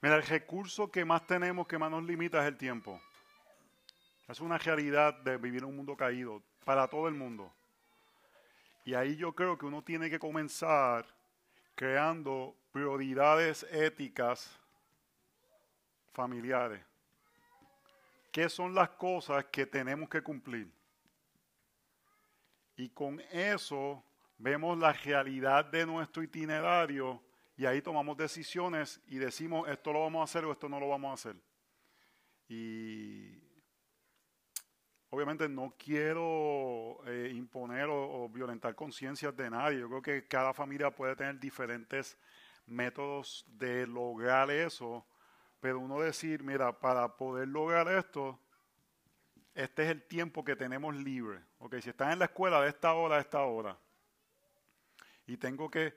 Mira, 0.00 0.16
el 0.16 0.22
recurso 0.22 0.90
que 0.90 1.04
más 1.04 1.26
tenemos, 1.26 1.66
que 1.66 1.78
más 1.78 1.90
nos 1.90 2.04
limita, 2.04 2.40
es 2.40 2.48
el 2.48 2.56
tiempo. 2.56 3.00
Es 4.28 4.40
una 4.40 4.58
realidad 4.58 5.14
de 5.20 5.36
vivir 5.36 5.62
en 5.62 5.68
un 5.68 5.76
mundo 5.76 5.96
caído 5.96 6.42
para 6.64 6.88
todo 6.88 7.08
el 7.08 7.14
mundo. 7.14 7.52
Y 8.84 8.94
ahí 8.94 9.16
yo 9.16 9.34
creo 9.34 9.56
que 9.56 9.66
uno 9.66 9.82
tiene 9.82 10.10
que 10.10 10.18
comenzar 10.18 11.06
creando 11.74 12.56
prioridades 12.72 13.64
éticas 13.70 14.58
familiares. 16.12 16.84
¿Qué 18.32 18.48
son 18.48 18.74
las 18.74 18.90
cosas 18.90 19.44
que 19.46 19.66
tenemos 19.66 20.08
que 20.08 20.22
cumplir? 20.22 20.70
Y 22.76 22.90
con 22.90 23.20
eso 23.30 24.04
vemos 24.38 24.78
la 24.78 24.92
realidad 24.92 25.64
de 25.64 25.86
nuestro 25.86 26.22
itinerario 26.22 27.22
y 27.56 27.66
ahí 27.66 27.80
tomamos 27.80 28.16
decisiones 28.16 29.00
y 29.06 29.16
decimos 29.16 29.68
esto 29.68 29.92
lo 29.92 30.02
vamos 30.02 30.20
a 30.20 30.24
hacer 30.24 30.44
o 30.44 30.52
esto 30.52 30.68
no 30.68 30.78
lo 30.78 30.88
vamos 30.88 31.10
a 31.10 31.14
hacer. 31.14 31.36
Y 32.48 33.42
obviamente 35.10 35.48
no 35.48 35.74
quiero 35.78 37.00
eh, 37.06 37.32
imponer 37.34 37.86
o, 37.88 38.24
o 38.24 38.28
violentar 38.28 38.74
conciencias 38.74 39.34
de 39.36 39.50
nadie. 39.50 39.80
Yo 39.80 39.88
creo 39.88 40.02
que 40.02 40.28
cada 40.28 40.52
familia 40.52 40.90
puede 40.90 41.16
tener 41.16 41.40
diferentes 41.40 42.18
métodos 42.66 43.44
de 43.48 43.86
lograr 43.86 44.50
eso, 44.50 45.06
pero 45.60 45.78
uno 45.78 46.00
decir, 46.00 46.42
mira, 46.42 46.78
para 46.78 47.16
poder 47.16 47.48
lograr 47.48 47.88
esto, 47.88 48.38
este 49.54 49.84
es 49.84 49.90
el 49.90 50.02
tiempo 50.02 50.44
que 50.44 50.56
tenemos 50.56 50.94
libre. 50.94 51.40
Ok, 51.58 51.76
si 51.80 51.90
están 51.90 52.12
en 52.12 52.18
la 52.18 52.26
escuela 52.26 52.60
de 52.60 52.68
esta 52.68 52.92
hora 52.92 53.16
a 53.16 53.20
esta 53.20 53.42
hora, 53.42 53.78
y 55.26 55.36
tengo 55.36 55.70
que, 55.70 55.94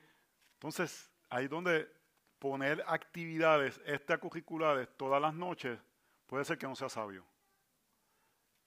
entonces, 0.53 1.08
ahí 1.29 1.47
donde 1.47 1.91
poner 2.39 2.83
actividades 2.87 3.79
extracurriculares 3.85 4.87
todas 4.97 5.21
las 5.21 5.33
noches, 5.33 5.79
puede 6.27 6.45
ser 6.45 6.57
que 6.57 6.67
no 6.67 6.75
sea 6.75 6.89
sabio. 6.89 7.25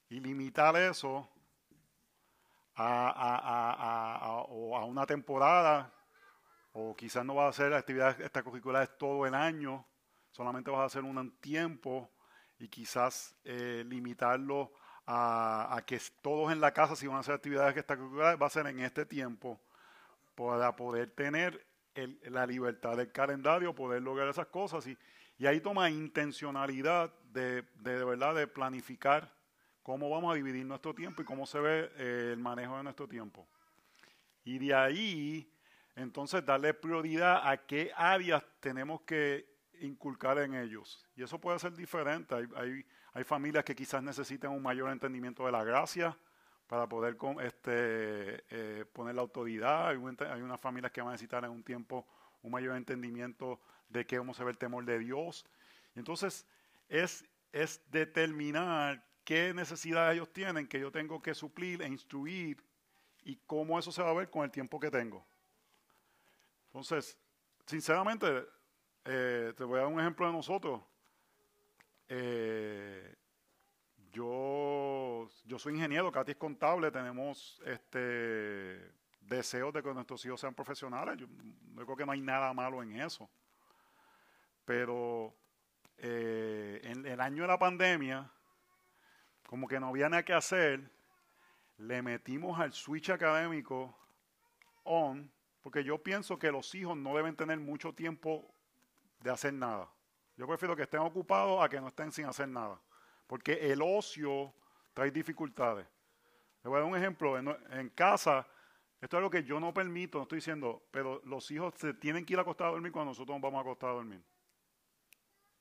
Y 0.08 0.20
limitar 0.20 0.76
eso 0.76 1.28
a, 2.74 3.08
a- 3.10 4.16
a- 4.16 4.42
o 4.48 4.76
a 4.76 4.84
una 4.84 5.06
temporada, 5.06 5.92
o 6.72 6.94
quizás 6.96 7.24
no 7.24 7.34
vas 7.34 7.46
a 7.46 7.48
hacer 7.50 7.74
actividades 7.74 8.20
extracurriculares 8.20 8.96
todo 8.98 9.26
el 9.26 9.34
año, 9.34 9.86
solamente 10.30 10.70
vas 10.70 10.80
a 10.80 10.84
hacer 10.86 11.04
un 11.04 11.32
tiempo 11.40 12.10
y 12.58 12.68
quizás 12.68 13.34
eh, 13.44 13.84
limitarlo 13.86 14.72
a, 15.06 15.76
a 15.76 15.82
que 15.84 16.00
todos 16.22 16.52
en 16.52 16.60
la 16.60 16.72
casa, 16.72 16.96
si 16.96 17.06
van 17.06 17.16
a 17.16 17.20
hacer 17.20 17.34
actividades 17.34 17.76
extracurriculares, 17.76 18.40
va 18.40 18.46
a 18.46 18.50
ser 18.50 18.66
en 18.66 18.80
este 18.80 19.04
tiempo 19.06 19.60
para 20.34 20.74
poder 20.76 21.10
tener 21.10 21.66
la 21.94 22.46
libertad 22.46 22.96
del 22.96 23.12
calendario, 23.12 23.74
poder 23.74 24.02
lograr 24.02 24.28
esas 24.28 24.46
cosas. 24.46 24.86
Y, 24.86 24.96
y 25.38 25.46
ahí 25.46 25.60
toma 25.60 25.90
intencionalidad 25.90 27.12
de, 27.32 27.62
de, 27.76 27.98
de 27.98 28.04
verdad 28.04 28.34
de 28.34 28.46
planificar 28.46 29.32
cómo 29.82 30.08
vamos 30.08 30.32
a 30.32 30.36
dividir 30.36 30.64
nuestro 30.64 30.94
tiempo 30.94 31.22
y 31.22 31.24
cómo 31.24 31.46
se 31.46 31.60
ve 31.60 31.90
eh, 31.96 32.30
el 32.32 32.38
manejo 32.38 32.76
de 32.76 32.84
nuestro 32.84 33.08
tiempo. 33.08 33.48
Y 34.44 34.58
de 34.58 34.74
ahí, 34.74 35.52
entonces, 35.94 36.44
darle 36.44 36.74
prioridad 36.74 37.48
a 37.48 37.56
qué 37.56 37.92
áreas 37.96 38.44
tenemos 38.60 39.02
que 39.02 39.46
inculcar 39.80 40.38
en 40.38 40.54
ellos. 40.54 41.06
Y 41.16 41.22
eso 41.22 41.40
puede 41.40 41.58
ser 41.58 41.74
diferente. 41.74 42.34
Hay, 42.34 42.46
hay, 42.56 42.86
hay 43.12 43.24
familias 43.24 43.64
que 43.64 43.74
quizás 43.74 44.02
necesitan 44.02 44.52
un 44.52 44.62
mayor 44.62 44.90
entendimiento 44.90 45.44
de 45.46 45.52
la 45.52 45.64
gracia 45.64 46.16
para 46.66 46.88
poder 46.88 47.16
con, 47.16 47.40
este, 47.40 48.44
eh, 48.50 48.84
poner 48.92 49.14
la 49.14 49.22
autoridad. 49.22 49.88
Hay, 49.88 49.96
unas 49.96 50.60
familias 50.60 50.92
que 50.92 51.00
van 51.00 51.08
a 51.08 51.12
necesitar 51.12 51.44
en 51.44 51.50
un 51.50 51.62
tiempo 51.62 52.06
un 52.42 52.50
mayor 52.50 52.76
entendimiento 52.76 53.60
de 53.88 54.06
qué 54.06 54.18
cómo 54.18 54.34
se 54.34 54.42
ve 54.42 54.50
el 54.50 54.58
temor 54.58 54.84
de 54.84 54.98
Dios. 54.98 55.44
Entonces 55.94 56.46
es, 56.88 57.24
determinar 57.90 59.04
qué 59.24 59.52
necesidades 59.54 60.14
ellos 60.14 60.32
tienen 60.32 60.66
que 60.66 60.80
yo 60.80 60.90
tengo 60.90 61.20
que 61.20 61.34
suplir 61.34 61.82
e 61.82 61.88
instruir 61.88 62.62
y 63.24 63.36
cómo 63.46 63.78
eso 63.78 63.92
se 63.92 64.02
va 64.02 64.10
a 64.10 64.14
ver 64.14 64.30
con 64.30 64.44
el 64.44 64.50
tiempo 64.50 64.80
que 64.80 64.90
tengo. 64.90 65.24
Entonces, 66.66 67.18
sinceramente, 67.66 68.46
eh, 69.04 69.52
te 69.56 69.64
voy 69.64 69.78
a 69.78 69.82
dar 69.82 69.92
un 69.92 70.00
ejemplo 70.00 70.26
de 70.26 70.32
nosotros. 70.32 70.80
eh, 72.08 73.14
yo, 74.12 75.28
yo 75.44 75.58
soy 75.58 75.74
ingeniero, 75.74 76.12
Katy 76.12 76.32
es 76.32 76.36
contable, 76.36 76.90
tenemos 76.90 77.60
este 77.64 78.92
deseos 79.20 79.72
de 79.72 79.82
que 79.82 79.94
nuestros 79.94 80.24
hijos 80.24 80.40
sean 80.40 80.54
profesionales. 80.54 81.16
Yo, 81.16 81.26
yo 81.76 81.84
creo 81.84 81.96
que 81.96 82.06
no 82.06 82.12
hay 82.12 82.20
nada 82.20 82.52
malo 82.52 82.82
en 82.82 83.00
eso. 83.00 83.30
Pero 84.64 85.34
eh, 85.98 86.80
en 86.84 87.06
el 87.06 87.20
año 87.20 87.42
de 87.42 87.48
la 87.48 87.58
pandemia, 87.58 88.30
como 89.46 89.68
que 89.68 89.80
no 89.80 89.88
había 89.88 90.08
nada 90.08 90.24
que 90.24 90.32
hacer, 90.32 90.90
le 91.78 92.02
metimos 92.02 92.58
al 92.60 92.72
switch 92.72 93.10
académico 93.10 93.96
on, 94.84 95.30
porque 95.62 95.84
yo 95.84 96.02
pienso 96.02 96.38
que 96.38 96.50
los 96.52 96.74
hijos 96.74 96.96
no 96.96 97.16
deben 97.16 97.36
tener 97.36 97.58
mucho 97.58 97.92
tiempo 97.92 98.52
de 99.20 99.30
hacer 99.30 99.54
nada. 99.54 99.88
Yo 100.36 100.46
prefiero 100.46 100.74
que 100.74 100.82
estén 100.82 101.00
ocupados 101.00 101.62
a 101.62 101.68
que 101.68 101.80
no 101.80 101.88
estén 101.88 102.10
sin 102.10 102.26
hacer 102.26 102.48
nada, 102.48 102.80
porque 103.32 103.72
el 103.72 103.80
ocio 103.80 104.52
trae 104.92 105.10
dificultades. 105.10 105.86
Le 106.62 106.68
voy 106.68 106.76
a 106.76 106.80
dar 106.82 106.90
un 106.90 106.98
ejemplo. 106.98 107.38
En, 107.38 107.88
casa, 107.88 108.46
esto 109.00 109.16
es 109.16 109.18
algo 109.18 109.30
que 109.30 109.42
yo 109.42 109.58
no 109.58 109.72
permito, 109.72 110.18
no 110.18 110.24
estoy 110.24 110.36
diciendo, 110.36 110.82
pero 110.90 111.22
los 111.24 111.50
hijos 111.50 111.72
se 111.78 111.94
tienen 111.94 112.26
que 112.26 112.34
ir 112.34 112.38
a 112.38 112.42
acostar 112.42 112.66
a 112.66 112.70
dormir 112.72 112.92
cuando 112.92 113.12
nosotros 113.12 113.34
nos 113.34 113.40
vamos 113.40 113.56
a 113.56 113.62
acostar 113.62 113.88
a 113.88 113.92
dormir. 113.94 114.22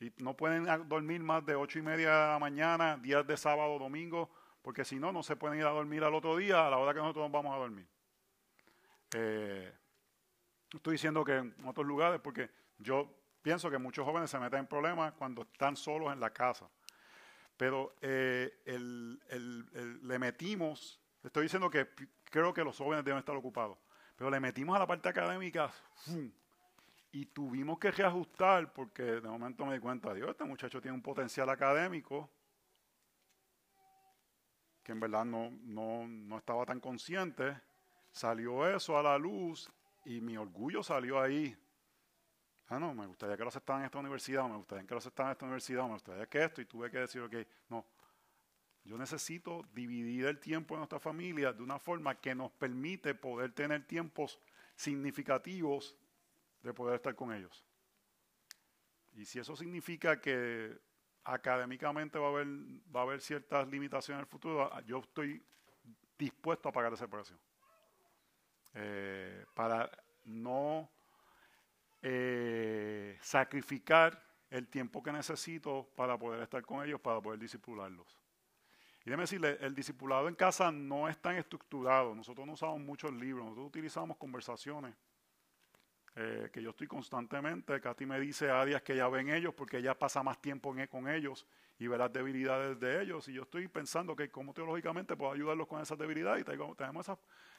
Y 0.02 0.12
no 0.18 0.36
pueden 0.36 0.66
dormir 0.90 1.22
más 1.24 1.46
de 1.46 1.56
ocho 1.56 1.80
y 1.80 1.82
media 1.82 2.12
de 2.12 2.28
la 2.34 2.40
mañana, 2.40 2.98
días 2.98 3.26
de 3.26 3.38
sábado, 3.38 3.80
domingo, 3.80 4.30
porque 4.62 4.84
si 4.84 5.00
no, 5.00 5.14
no 5.14 5.24
se 5.24 5.38
pueden 5.38 5.58
ir 5.58 5.66
a 5.66 5.70
dormir 5.70 6.04
al 6.04 6.14
otro 6.14 6.36
día 6.36 6.68
a 6.68 6.70
la 6.70 6.78
hora 6.78 6.94
que 6.94 7.00
nosotros 7.00 7.24
nos 7.24 7.32
vamos 7.32 7.56
a 7.56 7.58
dormir. 7.58 7.88
Eh, 9.14 9.74
estoy 10.74 10.96
diciendo 10.96 11.24
que 11.24 11.38
en 11.38 11.56
otros 11.66 11.88
lugares, 11.88 12.20
porque 12.20 12.50
yo 12.80 13.10
pienso 13.42 13.72
que 13.72 13.78
muchos 13.78 14.04
jóvenes 14.04 14.30
se 14.30 14.38
meten 14.40 14.60
en 14.60 14.68
problemas 14.68 15.14
cuando 15.14 15.44
están 15.44 15.78
solos 15.78 16.12
en 16.12 16.20
la 16.20 16.32
casa. 16.32 16.70
Pero 17.62 17.94
eh, 18.02 18.60
le 20.02 20.18
metimos, 20.18 21.00
estoy 21.24 21.44
diciendo 21.44 21.70
que 21.70 21.90
creo 22.24 22.52
que 22.56 22.64
los 22.64 22.76
jóvenes 22.76 23.06
deben 23.06 23.20
estar 23.20 23.36
ocupados, 23.36 23.78
pero 24.16 24.32
le 24.32 24.40
metimos 24.40 24.76
a 24.76 24.80
la 24.80 24.88
parte 24.88 25.10
académica 25.10 25.72
y 27.12 27.28
tuvimos 27.28 27.78
que 27.78 27.92
reajustar 27.92 28.74
porque 28.74 29.04
de 29.04 29.30
momento 29.30 29.64
me 29.68 29.76
di 29.76 29.80
cuenta, 29.80 30.12
Dios, 30.12 30.32
este 30.32 30.44
muchacho 30.44 30.82
tiene 30.82 30.96
un 30.96 31.04
potencial 31.04 31.48
académico 31.52 32.32
que 34.82 34.94
en 34.94 35.00
verdad 35.00 35.24
no, 35.24 35.52
no, 35.62 36.08
no 36.08 36.40
estaba 36.40 36.66
tan 36.66 36.80
consciente. 36.80 37.62
Salió 38.12 38.68
eso 38.76 38.98
a 38.98 39.04
la 39.04 39.20
luz 39.20 39.70
y 40.04 40.20
mi 40.20 40.36
orgullo 40.36 40.82
salió 40.82 41.22
ahí. 41.22 41.56
Ah, 42.72 42.80
no, 42.80 42.94
me 42.94 43.06
gustaría 43.06 43.36
que 43.36 43.44
lo 43.44 43.50
aceptaran 43.50 43.82
en 43.82 43.88
esta 43.88 44.00
universidad, 44.00 44.48
me 44.48 44.56
gustaría 44.56 44.88
que 44.88 44.94
lo 44.94 45.00
aceptaran 45.00 45.32
en 45.32 45.32
esta 45.34 45.46
universidad, 45.46 45.84
me 45.84 45.94
gustaría 45.96 46.26
que 46.26 46.42
esto, 46.42 46.62
y 46.62 46.66
tuve 46.66 46.90
que 46.90 47.00
decir, 47.00 47.22
ok, 47.22 47.36
no. 47.68 47.86
Yo 48.86 48.98
necesito 48.98 49.68
dividir 49.74 50.26
el 50.26 50.40
tiempo 50.40 50.76
de 50.76 50.78
nuestra 50.78 50.98
familia 50.98 51.52
de 51.52 51.62
una 51.64 51.80
forma 51.80 52.16
que 52.16 52.34
nos 52.34 52.50
permite 52.54 53.14
poder 53.14 53.52
tener 53.52 53.86
tiempos 53.86 54.40
significativos 54.74 55.98
de 56.64 56.74
poder 56.74 56.96
estar 56.96 57.14
con 57.14 57.34
ellos. 57.34 57.62
Y 59.16 59.26
si 59.26 59.40
eso 59.40 59.54
significa 59.54 60.22
que 60.22 60.80
académicamente 61.26 62.18
va 62.20 62.28
a 62.28 62.30
haber, 62.30 62.48
va 62.96 63.02
a 63.02 63.04
haber 63.04 63.20
ciertas 63.20 63.68
limitaciones 63.68 64.20
en 64.20 64.22
el 64.22 64.32
futuro, 64.32 64.72
yo 64.84 65.00
estoy 65.00 65.44
dispuesto 66.18 66.70
a 66.70 66.72
pagar 66.72 66.94
ese 66.94 67.10
precio. 67.10 67.38
Eh, 68.74 69.46
para 69.54 69.92
no 70.24 70.90
eh, 72.02 73.18
sacrificar 73.22 74.22
el 74.50 74.68
tiempo 74.68 75.02
que 75.02 75.12
necesito 75.12 75.88
para 75.96 76.18
poder 76.18 76.42
estar 76.42 76.62
con 76.66 76.86
ellos, 76.86 77.00
para 77.00 77.22
poder 77.22 77.40
disipularlos. 77.40 78.18
Y 79.02 79.06
déjeme 79.06 79.24
decirle, 79.24 79.58
el 79.62 79.74
discipulado 79.74 80.28
en 80.28 80.36
casa 80.36 80.72
no 80.72 81.08
es 81.08 81.18
tan 81.18 81.36
estructurado. 81.36 82.14
Nosotros 82.14 82.46
no 82.46 82.54
usamos 82.54 82.80
muchos 82.80 83.12
libros, 83.14 83.46
nosotros 83.46 83.68
utilizamos 83.68 84.18
conversaciones 84.18 84.94
eh, 86.16 86.50
que 86.52 86.62
yo 86.62 86.72
estoy 86.72 86.88
constantemente. 86.88 87.80
Katy 87.80 88.06
me 88.06 88.20
dice 88.20 88.52
áreas 88.52 88.82
que 88.82 88.94
ella 88.94 89.08
ve 89.08 89.22
en 89.22 89.30
ellos 89.30 89.54
porque 89.54 89.78
ella 89.78 89.98
pasa 89.98 90.22
más 90.22 90.42
tiempo 90.42 90.76
en- 90.76 90.88
con 90.88 91.08
ellos 91.08 91.48
y 91.80 91.88
ve 91.88 91.98
las 91.98 92.12
debilidades 92.12 92.80
de 92.80 93.02
ellos. 93.02 93.28
Y 93.30 93.34
yo 93.34 93.44
estoy 93.44 93.68
pensando 93.70 94.16
que 94.16 94.30
cómo 94.30 94.54
teológicamente 94.54 95.16
puedo 95.16 95.32
ayudarlos 95.32 95.68
con 95.68 95.82
esas 95.82 95.98
debilidades. 95.98 96.42
Y 96.42 96.76
tenemos 96.76 97.10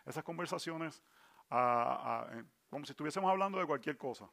esas 0.06 0.22
conversaciones 0.22 1.02
a- 1.52 2.26
eh, 2.32 2.44
como 2.70 2.84
si 2.84 2.92
estuviésemos 2.92 3.30
hablando 3.30 3.58
de 3.58 3.66
cualquier 3.66 3.98
cosa. 3.98 4.30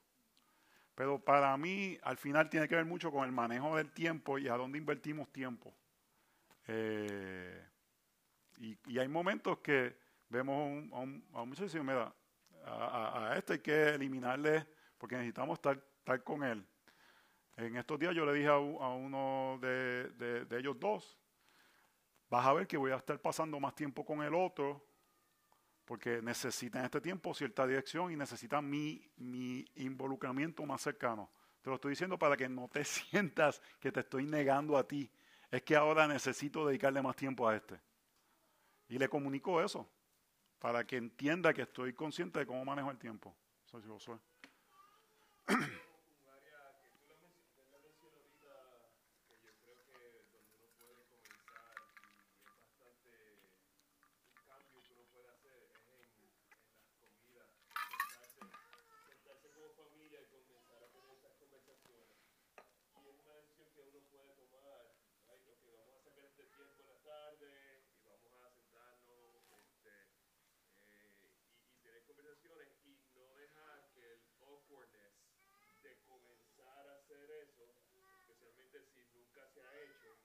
Pero 0.96 1.20
para 1.20 1.56
mí, 1.58 1.98
al 2.04 2.18
final, 2.18 2.50
tiene 2.50 2.68
que 2.68 2.76
ver 2.76 2.86
mucho 2.86 3.12
con 3.12 3.26
el 3.26 3.32
manejo 3.32 3.76
del 3.76 3.92
tiempo 3.92 4.38
y 4.38 4.48
a 4.48 4.56
dónde 4.56 4.78
invertimos 4.78 5.32
tiempo. 5.32 5.74
Eh, 6.68 7.66
y, 8.58 9.00
hay 9.00 9.08
momentos 9.08 9.60
que 9.60 9.98
vemos 10.30 10.92
a 10.94 11.00
un, 11.00 11.26
a 11.34 11.46
muchacho 11.46 11.64
y 11.64 11.68
decimos, 11.68 11.88
mira, 11.88 12.14
a, 12.66 13.34
este 13.38 13.54
hay 13.54 13.60
que 13.60 13.90
eliminarle 13.90 14.68
porque 14.98 15.16
necesitamos 15.16 15.58
estar, 15.58 15.82
con 16.24 16.44
él. 16.44 16.66
En 17.56 17.76
estos 17.76 18.00
días 18.00 18.16
yo 18.16 18.26
le 18.26 18.34
dije 18.34 18.48
a, 18.48 18.58
uno 18.58 19.58
de 19.62 20.48
ellos 20.52 20.80
dos, 20.80 21.18
vas 22.30 22.46
a 22.46 22.54
ver 22.54 22.68
que 22.68 22.78
voy 22.78 22.92
a 22.92 22.98
estar 22.98 23.20
pasando 23.20 23.60
más 23.60 23.76
tiempo 23.76 24.06
con 24.06 24.22
el 24.22 24.34
otro 24.34 24.89
porque 25.90 26.22
necesitan 26.22 26.86
este 26.86 27.02
tiempo 27.02 27.34
cierta 27.34 27.66
dirección 27.66 28.12
y 28.12 28.16
necesitan 28.16 28.70
mi, 28.70 29.02
mi 29.18 29.66
involucramiento 29.74 30.64
más 30.64 30.82
cercano. 30.84 31.32
Te 31.64 31.72
lo 31.72 31.78
estoy 31.78 31.90
diciendo 31.94 32.20
para 32.20 32.38
que 32.38 32.48
no 32.48 32.68
te 32.68 32.86
sientas 32.86 33.60
que 33.80 33.92
te 33.92 34.02
estoy 34.02 34.28
negando 34.28 34.78
a 34.78 34.88
ti. 34.88 35.10
Es 35.50 35.64
que 35.64 35.76
ahora 35.76 36.08
necesito 36.08 36.68
dedicarle 36.68 37.02
más 37.02 37.16
tiempo 37.16 37.50
a 37.50 37.56
este. 37.56 37.82
Y 38.88 39.00
le 39.00 39.10
comunico 39.10 39.64
eso, 39.64 39.90
para 40.60 40.86
que 40.86 40.98
entienda 40.98 41.56
que 41.56 41.64
estoy 41.64 41.94
consciente 41.94 42.38
de 42.38 42.46
cómo 42.46 42.64
manejo 42.64 42.92
el 42.92 43.00
tiempo. 43.00 43.36
Soy 43.66 43.82
Josué. 43.82 44.20
un 45.48 46.30
área 46.30 46.78
que 46.84 46.90
tú 47.00 47.08
la, 47.10 47.16
menc- 47.18 47.50
usted 47.50 47.66
la 47.72 47.80
mencionó 47.80 48.14
ahorita, 48.14 48.54
que 49.26 49.42
yo 49.42 49.52
creo 49.58 49.82
que 49.88 50.22
donde 50.38 50.54
uno 50.54 50.70
puede 50.78 50.94
comenzar 50.94 51.74
y 51.98 52.46
es 52.46 52.62
bastante 52.62 53.50
un 54.30 54.46
cambio 54.46 54.84
que 54.86 54.94
uno 54.94 55.04
puede 55.14 55.30
hacer 55.30 55.70
es 56.00 56.10
en, 56.18 56.30
en 56.78 56.86
las 56.86 56.94
comidas, 57.02 57.50
sentarse, 57.98 58.40
sentarse 59.08 59.50
como 59.54 59.70
familia 59.74 60.22
y 60.22 60.26
comenzar 60.28 60.84
a 60.84 60.88
tener 60.90 61.12
esas 61.18 61.34
conversaciones. 61.38 62.18
Y 63.02 63.08
es 63.10 63.16
una 63.20 63.34
decisión 63.34 63.70
que 63.74 63.82
uno 63.82 64.02
puede 64.10 64.48
tomar, 64.50 64.86
right? 65.30 65.48
ok, 65.50 65.64
vamos 65.78 65.96
a 65.98 66.04
sacar 66.10 66.26
este 66.26 66.46
tiempo 66.46 66.82
en 66.84 66.88
la 66.90 67.00
tarde 67.02 67.50
y 67.96 68.04
vamos 68.06 68.34
a 68.46 68.50
sentarnos 68.52 69.46
este, 69.62 69.94
eh, 70.80 72.04
y, 72.08 72.09
y 72.20 72.22
tener 72.22 72.36
conversaciones 72.36 72.68
y 72.86 72.98
no 73.16 73.36
dejar 73.36 73.92
que 73.94 74.12
el 74.12 74.22
awkwardness 74.42 75.14
de 75.84 75.96
comenzar 76.04 76.90
a 76.90 76.96
hacer 76.96 77.32
eso, 77.32 77.74
especialmente 78.28 78.84
si 78.94 79.06
nunca 79.14 79.48
se 79.54 79.62
ha 79.62 79.80
hecho, 79.80 80.18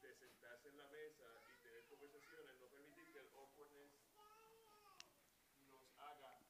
de 0.00 0.14
sentarse 0.14 0.68
en 0.68 0.78
la 0.78 0.86
mesa 0.88 1.42
y 1.50 1.62
tener 1.62 1.84
conversaciones, 1.88 2.56
no 2.58 2.68
permitir 2.68 3.12
que 3.12 3.18
el 3.18 3.28
awkwardness 3.34 3.92
nos 5.70 5.82
haga 5.98 6.40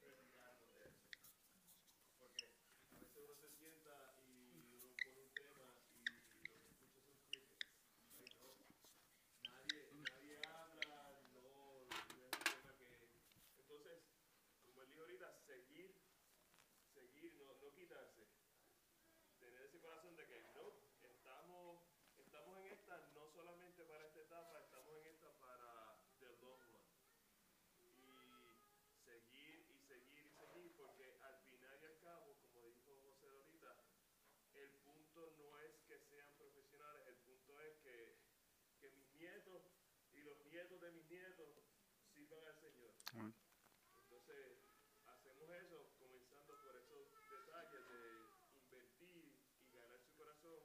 retirarnos 0.00 0.74
de 0.74 0.88
eso. 0.88 1.04
Porque 2.18 2.46
a 2.46 2.98
veces 2.98 3.16
uno 3.16 3.34
se 3.34 3.50
sienta 3.50 4.14
y 4.24 4.72
uno 4.72 4.96
pone 5.04 5.20
un 5.20 5.32
tema 5.34 5.76
y 5.98 6.04
lo 6.40 6.48
que 6.48 6.56
escucha 6.56 7.00
son 7.04 7.16
crickets. 7.28 7.66
Ay, 8.16 8.30
no. 8.40 8.56
Nadie, 9.44 9.92
nadie 10.08 10.40
habla, 10.46 11.20
no, 11.34 11.84
no 11.84 12.26
es 12.26 12.36
un 12.36 12.44
tema 12.44 12.72
que... 12.78 13.26
Entonces, 13.58 13.98
como 14.64 14.82
él 14.82 14.88
dijo 14.88 15.00
ahorita, 15.00 15.34
seguir, 15.46 15.94
seguir, 16.94 17.34
no, 17.66 17.74
quitarse. 17.74 18.22
Tener 19.40 19.62
ese 19.62 19.80
corazón 19.80 20.14
de 20.16 20.26
que 20.26 20.40
no, 20.54 20.70
estamos, 21.02 21.82
estamos 22.16 22.58
en 22.58 22.66
esta 22.72 22.98
no 23.14 23.26
solamente 23.34 23.82
para 23.84 24.06
esta 24.06 24.20
etapa, 24.20 24.60
estamos 24.60 24.94
en 25.00 25.06
esta 25.06 25.30
para 25.40 25.98
the 26.20 26.30
long 26.40 26.62
run. 26.62 26.86
Y 27.82 28.94
seguir 29.04 29.66
y 29.74 29.78
seguir 29.80 30.26
y 30.26 30.30
seguir, 30.30 30.76
porque 30.76 31.18
al 31.22 31.38
final 31.50 31.78
y 31.82 31.86
al 31.86 31.98
cabo, 32.00 32.38
como 32.40 32.62
dijo 32.66 33.00
José 33.02 33.28
ahorita, 33.30 33.74
el 34.54 34.70
punto 34.86 35.34
no 35.38 35.58
es 35.58 35.74
que 35.88 35.98
sean 35.98 36.30
profesionales, 36.38 37.06
el 37.08 37.16
punto 37.16 37.60
es 37.60 37.74
que, 37.82 38.16
que 38.78 38.90
mis 38.90 39.12
nietos 39.14 39.62
y 40.12 40.22
los 40.22 40.38
nietos 40.46 40.80
de 40.80 40.90
mis 40.92 41.10
nietos 41.10 41.50
sirvan 42.14 42.46
al 42.46 42.58
Señor. 42.60 42.94
Amén. 43.12 43.34
Entonces, 44.02 44.66
hacemos 45.06 45.50
eso 45.50 45.90
comenzando 45.98 46.54
por 46.62 46.76
esos 46.76 47.08
detalles 47.30 47.88
de 47.88 48.36
invertir 48.60 49.38
y 49.66 49.72
ganar 49.72 50.00
su 50.00 50.14
corazón 50.16 50.62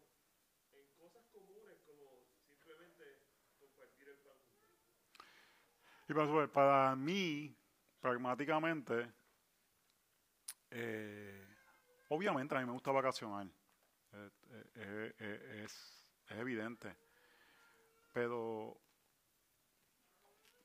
en 0.71 0.87
cosas 0.95 1.25
comunes 1.31 1.79
como 1.85 2.25
simplemente 2.47 3.03
compartir 3.59 4.09
el 4.09 4.17
pan 4.19 4.35
juntos. 4.37 4.71
Y 6.11 6.13
para, 6.13 6.47
para 6.47 6.95
mí, 6.97 7.55
pragmáticamente, 8.01 9.09
eh, 10.69 11.47
obviamente 12.09 12.53
a 12.53 12.59
mí 12.59 12.65
me 12.65 12.73
gusta 12.73 12.91
vacacionar. 12.91 13.47
Eh, 14.11 14.29
eh, 14.75 15.63
es, 15.63 16.05
evidente. 16.31 16.93
Pero 18.11 18.77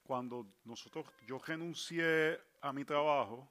cuando 0.02 0.48
nosotros, 0.64 1.06
yo 1.24 1.38
renuncié 1.38 2.40
a 2.60 2.72
mi 2.72 2.84
trabajo, 2.84 3.48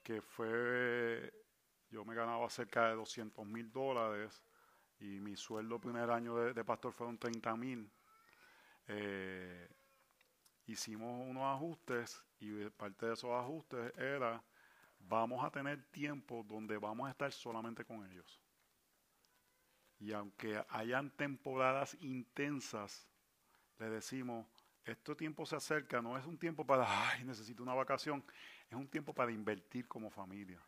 que 0.00 0.22
fue, 0.22 1.44
yo 1.90 2.04
me 2.04 2.14
ganaba 2.14 2.48
cerca 2.50 2.90
de 2.90 2.94
200 2.94 3.44
mil 3.44 3.72
dólares 3.72 4.44
y 5.00 5.18
mi 5.18 5.36
sueldo 5.36 5.80
primer 5.80 6.08
año 6.08 6.36
de, 6.36 6.54
de 6.54 6.64
pastor 6.64 6.92
fueron 6.92 7.18
30 7.18 7.56
mil. 7.56 7.90
Hicimos 10.66 11.28
unos 11.28 11.44
ajustes 11.44 12.24
y 12.38 12.68
parte 12.70 13.06
de 13.06 13.14
esos 13.14 13.30
ajustes 13.30 13.96
era, 13.96 14.42
vamos 14.98 15.44
a 15.44 15.50
tener 15.50 15.82
tiempo 15.90 16.44
donde 16.46 16.76
vamos 16.76 17.08
a 17.08 17.10
estar 17.10 17.32
solamente 17.32 17.84
con 17.84 18.04
ellos. 18.10 18.40
Y 19.98 20.12
aunque 20.12 20.62
hayan 20.68 21.10
temporadas 21.10 21.96
intensas, 22.00 23.08
le 23.78 23.88
decimos, 23.88 24.46
este 24.84 25.14
tiempo 25.14 25.46
se 25.46 25.56
acerca, 25.56 26.02
no 26.02 26.16
es 26.16 26.24
un 26.26 26.38
tiempo 26.38 26.64
para, 26.64 27.10
ay, 27.10 27.24
necesito 27.24 27.62
una 27.62 27.74
vacación, 27.74 28.24
es 28.68 28.76
un 28.76 28.88
tiempo 28.88 29.12
para 29.12 29.32
invertir 29.32 29.88
como 29.88 30.10
familia. 30.10 30.60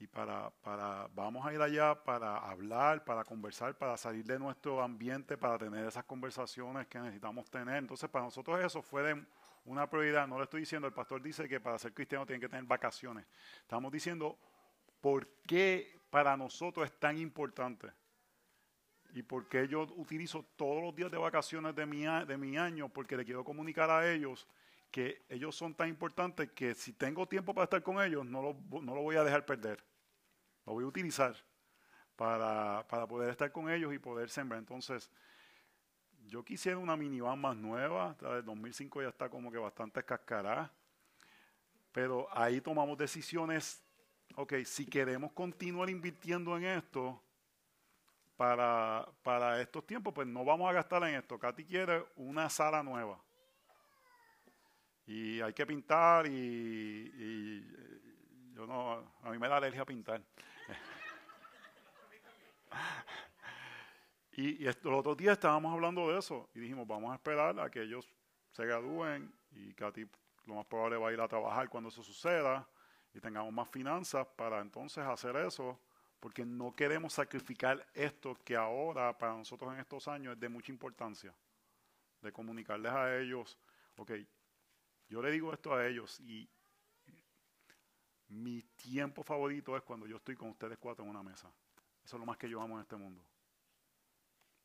Y 0.00 0.06
para, 0.06 0.48
para, 0.62 1.08
vamos 1.14 1.46
a 1.46 1.52
ir 1.52 1.60
allá 1.60 1.94
para 1.94 2.38
hablar, 2.38 3.04
para 3.04 3.22
conversar, 3.22 3.76
para 3.76 3.98
salir 3.98 4.24
de 4.24 4.38
nuestro 4.38 4.80
ambiente, 4.80 5.36
para 5.36 5.58
tener 5.58 5.84
esas 5.84 6.04
conversaciones 6.04 6.86
que 6.86 6.98
necesitamos 6.98 7.50
tener. 7.50 7.76
Entonces, 7.76 8.08
para 8.08 8.24
nosotros 8.24 8.58
eso 8.64 8.80
fue 8.80 9.02
de 9.02 9.22
una 9.66 9.90
prioridad. 9.90 10.26
No 10.26 10.38
le 10.38 10.44
estoy 10.44 10.60
diciendo, 10.60 10.88
el 10.88 10.94
pastor 10.94 11.20
dice 11.20 11.46
que 11.46 11.60
para 11.60 11.78
ser 11.78 11.92
cristiano 11.92 12.24
tienen 12.24 12.40
que 12.40 12.48
tener 12.48 12.64
vacaciones. 12.64 13.26
Estamos 13.60 13.92
diciendo 13.92 14.38
por 15.02 15.28
qué 15.46 16.00
para 16.08 16.34
nosotros 16.34 16.86
es 16.86 16.98
tan 16.98 17.18
importante. 17.18 17.92
Y 19.12 19.22
por 19.22 19.48
qué 19.48 19.68
yo 19.68 19.82
utilizo 19.96 20.46
todos 20.56 20.82
los 20.82 20.94
días 20.94 21.10
de 21.10 21.18
vacaciones 21.18 21.74
de 21.74 21.84
mi, 21.84 22.04
de 22.04 22.36
mi 22.38 22.56
año, 22.56 22.88
porque 22.88 23.18
le 23.18 23.24
quiero 23.26 23.44
comunicar 23.44 23.90
a 23.90 24.10
ellos 24.10 24.48
que 24.90 25.22
ellos 25.28 25.54
son 25.54 25.74
tan 25.74 25.88
importantes 25.88 26.50
que 26.52 26.74
si 26.74 26.94
tengo 26.94 27.26
tiempo 27.26 27.52
para 27.52 27.64
estar 27.64 27.82
con 27.82 28.02
ellos, 28.02 28.24
no 28.24 28.40
lo, 28.40 28.80
no 28.80 28.94
lo 28.94 29.02
voy 29.02 29.16
a 29.16 29.24
dejar 29.24 29.44
perder. 29.44 29.89
Lo 30.70 30.74
voy 30.74 30.84
a 30.84 30.86
utilizar 30.86 31.34
para, 32.14 32.86
para 32.86 33.04
poder 33.04 33.30
estar 33.30 33.50
con 33.50 33.68
ellos 33.68 33.92
y 33.92 33.98
poder 33.98 34.30
sembrar. 34.30 34.60
Entonces, 34.60 35.10
yo 36.28 36.44
quisiera 36.44 36.78
una 36.78 36.96
minivan 36.96 37.40
más 37.40 37.56
nueva. 37.56 38.14
La 38.20 38.36
del 38.36 38.44
2005 38.44 39.02
ya 39.02 39.08
está 39.08 39.28
como 39.28 39.50
que 39.50 39.58
bastante 39.58 40.04
cascarada. 40.04 40.72
Pero 41.90 42.28
ahí 42.30 42.60
tomamos 42.60 42.96
decisiones. 42.96 43.82
Ok, 44.36 44.54
si 44.64 44.86
queremos 44.86 45.32
continuar 45.32 45.90
invirtiendo 45.90 46.56
en 46.56 46.62
esto 46.62 47.20
para, 48.36 49.08
para 49.24 49.60
estos 49.60 49.84
tiempos, 49.84 50.14
pues 50.14 50.28
no 50.28 50.44
vamos 50.44 50.70
a 50.70 50.72
gastar 50.72 51.02
en 51.02 51.16
esto. 51.16 51.36
Katy 51.36 51.64
quiere 51.64 52.06
una 52.14 52.48
sala 52.48 52.80
nueva. 52.84 53.20
Y 55.04 55.40
hay 55.40 55.52
que 55.52 55.66
pintar 55.66 56.28
y, 56.28 56.30
y, 56.30 58.54
yo 58.54 58.68
no, 58.68 59.14
a 59.24 59.30
mí 59.32 59.36
me 59.36 59.48
da 59.48 59.56
alergia 59.56 59.82
a 59.82 59.84
pintar. 59.84 60.22
Y, 64.32 64.62
y 64.62 64.64
los 64.64 65.00
otros 65.00 65.16
días 65.16 65.32
estábamos 65.32 65.74
hablando 65.74 66.08
de 66.08 66.18
eso 66.18 66.48
y 66.54 66.60
dijimos, 66.60 66.86
vamos 66.86 67.10
a 67.10 67.16
esperar 67.16 67.58
a 67.60 67.68
que 67.68 67.82
ellos 67.82 68.08
se 68.52 68.64
gradúen 68.64 69.34
y 69.50 69.74
Katy 69.74 70.06
lo 70.46 70.54
más 70.54 70.66
probable 70.66 70.96
va 70.96 71.08
a 71.08 71.12
ir 71.12 71.20
a 71.20 71.28
trabajar 71.28 71.68
cuando 71.68 71.88
eso 71.88 72.02
suceda 72.02 72.66
y 73.12 73.20
tengamos 73.20 73.52
más 73.52 73.68
finanzas 73.68 74.26
para 74.36 74.60
entonces 74.60 75.04
hacer 75.04 75.36
eso, 75.36 75.78
porque 76.20 76.44
no 76.44 76.74
queremos 76.74 77.14
sacrificar 77.14 77.86
esto 77.94 78.36
que 78.44 78.56
ahora 78.56 79.16
para 79.16 79.34
nosotros 79.34 79.72
en 79.72 79.80
estos 79.80 80.06
años 80.08 80.34
es 80.34 80.40
de 80.40 80.48
mucha 80.48 80.70
importancia, 80.70 81.34
de 82.20 82.32
comunicarles 82.32 82.92
a 82.92 83.18
ellos, 83.18 83.58
ok, 83.96 84.12
yo 85.08 85.22
le 85.22 85.30
digo 85.30 85.52
esto 85.52 85.74
a 85.74 85.86
ellos 85.86 86.20
y 86.20 86.48
mi 88.30 88.62
tiempo 88.76 89.22
favorito 89.22 89.76
es 89.76 89.82
cuando 89.82 90.06
yo 90.06 90.16
estoy 90.16 90.36
con 90.36 90.50
ustedes 90.50 90.78
cuatro 90.78 91.04
en 91.04 91.10
una 91.10 91.22
mesa. 91.22 91.52
Eso 92.04 92.16
es 92.16 92.20
lo 92.20 92.26
más 92.26 92.36
que 92.36 92.48
yo 92.48 92.60
amo 92.60 92.76
en 92.76 92.82
este 92.82 92.96
mundo. 92.96 93.22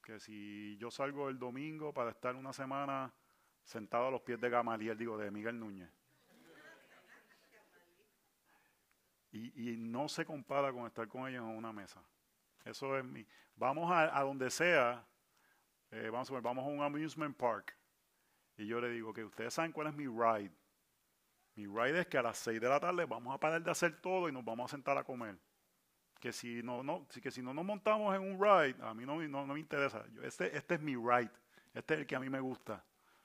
Que 0.04 0.20
si 0.20 0.78
yo 0.78 0.92
salgo 0.92 1.30
el 1.30 1.40
domingo 1.40 1.92
para 1.94 2.12
estar 2.12 2.36
una 2.36 2.54
semana 2.54 3.12
sentado 3.64 4.08
a 4.08 4.12
los 4.12 4.22
pies 4.22 4.40
de 4.40 4.50
Gamaliel, 4.50 4.98
digo, 4.98 5.18
de 5.18 5.32
Miguel 5.32 5.60
Núñez. 5.60 5.90
Y, 9.32 9.72
y 9.72 9.78
no 9.78 10.08
se 10.08 10.26
compara 10.26 10.72
con 10.72 10.86
estar 10.86 11.08
con 11.08 11.28
ellos 11.28 11.44
en 11.44 11.58
una 11.58 11.74
mesa. 11.74 12.02
Eso 12.64 12.98
es 12.98 13.04
mi. 13.04 13.26
Vamos 13.56 13.92
a, 13.92 14.18
a 14.18 14.24
donde 14.24 14.50
sea, 14.50 15.06
eh, 15.92 16.10
vamos 16.10 16.32
a 16.32 16.40
vamos 16.40 16.64
a 16.64 16.68
un 16.68 16.82
amusement 16.82 17.36
park. 17.36 17.76
Y 18.58 18.68
yo 18.68 18.80
le 18.80 18.90
digo 18.90 19.12
que 19.12 19.26
ustedes 19.26 19.54
saben 19.54 19.72
cuál 19.72 19.88
es 19.88 19.94
mi 19.94 20.06
ride. 20.06 20.56
Mi 21.56 21.66
ride 21.66 22.02
es 22.02 22.08
que 22.08 22.18
a 22.18 22.22
las 22.22 22.38
6 22.40 22.60
de 22.60 22.68
la 22.68 22.80
tarde 22.80 23.06
vamos 23.06 23.34
a 23.34 23.40
parar 23.40 23.64
de 23.64 23.72
hacer 23.72 24.02
todo 24.02 24.28
y 24.28 24.32
nos 24.32 24.44
vamos 24.44 24.72
a 24.72 24.76
sentar 24.76 24.98
a 24.98 25.04
comer. 25.04 25.38
Que 26.20 26.34
si 26.34 26.62
no, 26.62 26.84
no, 26.84 27.08
que 27.08 27.32
si 27.32 27.42
no 27.42 27.54
nos 27.54 27.64
montamos 27.64 28.14
en 28.16 28.22
un 28.22 28.42
ride, 28.42 28.76
a 28.82 28.94
mí 28.94 29.06
no, 29.06 29.18
me 29.46 29.60
interesa. 29.60 30.06
Yo, 30.14 30.24
este, 30.24 30.56
este 30.56 30.76
es 30.76 30.82
mi 30.82 30.96
ride. 30.96 31.32
Este 31.74 31.94
es 31.94 32.00
el 32.02 32.08
que 32.08 32.16
a 32.16 32.20
mí 32.20 32.30
me 32.30 32.40
gusta. 32.40 32.84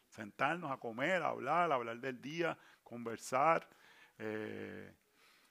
Sentarnos 0.08 0.70
a 0.70 0.76
comer, 0.76 1.22
a 1.22 1.28
hablar, 1.28 1.72
hablar 1.72 1.98
del 1.98 2.20
día, 2.20 2.56
conversar. 2.82 3.68
eh, 4.18 4.92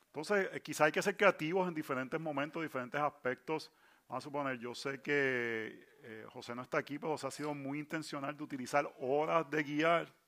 entonces, 0.07 0.49
eh, 0.53 0.61
quizá 0.61 0.85
hay 0.85 0.91
que 0.91 1.01
ser 1.01 1.15
creativos 1.15 1.68
en 1.68 1.73
diferentes 1.73 2.19
momentos, 2.19 2.64
diferentes 2.64 2.99
aspectos. 2.99 3.72
Vamos 4.07 4.23
a 4.23 4.26
suponer, 4.26 4.57
yo 4.57 4.73
sé 4.73 5.01
que 5.01 5.88
eh, 6.01 6.26
José 6.30 6.56
no 6.56 6.64
está 6.64 6.80
aquí, 6.80 6.97
pero 6.97 7.11
José 7.11 7.27
ha 7.27 7.31
sido 7.31 7.53
muy 7.53 7.77
intencional 7.80 8.35
de 8.35 8.43
utilizar 8.43 8.91
horas 8.99 9.49
de 9.49 9.64
guiar 9.64 10.18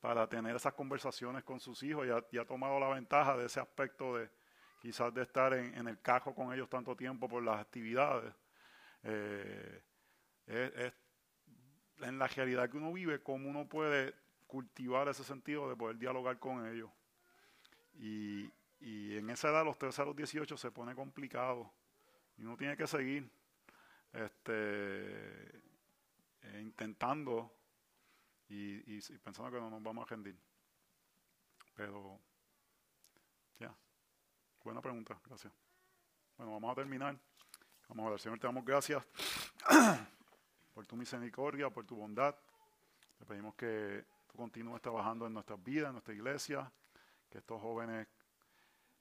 para 0.00 0.28
tener 0.28 0.54
esas 0.54 0.74
conversaciones 0.74 1.44
con 1.44 1.60
sus 1.60 1.82
hijos 1.82 2.06
y 2.30 2.38
ha, 2.38 2.44
tomado 2.44 2.78
la 2.78 2.88
ventaja 2.88 3.36
de 3.36 3.46
ese 3.46 3.60
aspecto 3.60 4.16
de 4.16 4.30
quizás 4.80 5.12
de 5.12 5.22
estar 5.22 5.52
en, 5.54 5.88
el 5.88 6.00
cajo 6.00 6.34
con 6.34 6.52
ellos 6.52 6.68
tanto 6.68 6.94
tiempo 6.96 7.28
por 7.28 7.42
las 7.42 7.60
actividades. 7.60 8.32
Eh, 9.02 9.82
es, 10.46 10.92
en 12.00 12.18
la 12.18 12.28
realidad 12.28 12.70
que 12.70 12.76
uno 12.76 12.92
vive, 12.92 13.20
cómo 13.22 13.48
uno 13.48 13.68
puede 13.68 14.14
cultivar 14.46 15.08
ese 15.08 15.24
sentido 15.24 15.68
de 15.68 15.76
poder 15.76 15.98
dialogar 15.98 16.38
con 16.38 16.66
ellos. 16.66 16.90
Y, 17.94 18.48
y 18.80 19.16
en 19.16 19.30
esa 19.30 19.48
edad, 19.48 19.64
los 19.64 19.76
13 19.78 20.02
a 20.02 20.04
los 20.04 20.16
18, 20.16 20.56
se 20.56 20.70
pone 20.70 20.94
complicado. 20.94 21.72
Y 22.36 22.42
uno 22.44 22.56
tiene 22.56 22.76
que 22.76 22.86
seguir 22.86 23.28
este, 24.12 25.58
eh, 26.42 26.60
intentando 26.60 27.57
y, 28.48 28.96
y, 28.96 29.00
pensando 29.18 29.50
que 29.50 29.60
no 29.60 29.70
nos 29.70 29.82
vamos 29.82 30.06
a 30.06 30.10
rendir. 30.10 30.38
Pero, 31.74 32.18
ya, 33.58 33.74
buena 34.64 34.80
pregunta, 34.80 35.20
gracias. 35.24 35.52
Bueno, 36.36 36.52
vamos 36.52 36.72
a 36.72 36.74
terminar. 36.74 37.18
Vamos 37.88 38.06
a 38.06 38.10
ver, 38.10 38.20
Señor, 38.20 38.38
te 38.38 38.46
damos 38.46 38.64
gracias 38.64 39.02
por 40.74 40.86
tu 40.86 40.96
misericordia, 40.96 41.70
por 41.70 41.86
tu 41.86 41.96
bondad. 41.96 42.34
Te 43.18 43.24
pedimos 43.24 43.54
que 43.54 44.04
tú 44.26 44.36
continúes 44.36 44.82
trabajando 44.82 45.26
en 45.26 45.32
nuestras 45.32 45.62
vidas, 45.62 45.88
en 45.88 45.92
nuestra 45.92 46.14
iglesia, 46.14 46.70
que 47.30 47.38
estos 47.38 47.60
jóvenes 47.60 48.06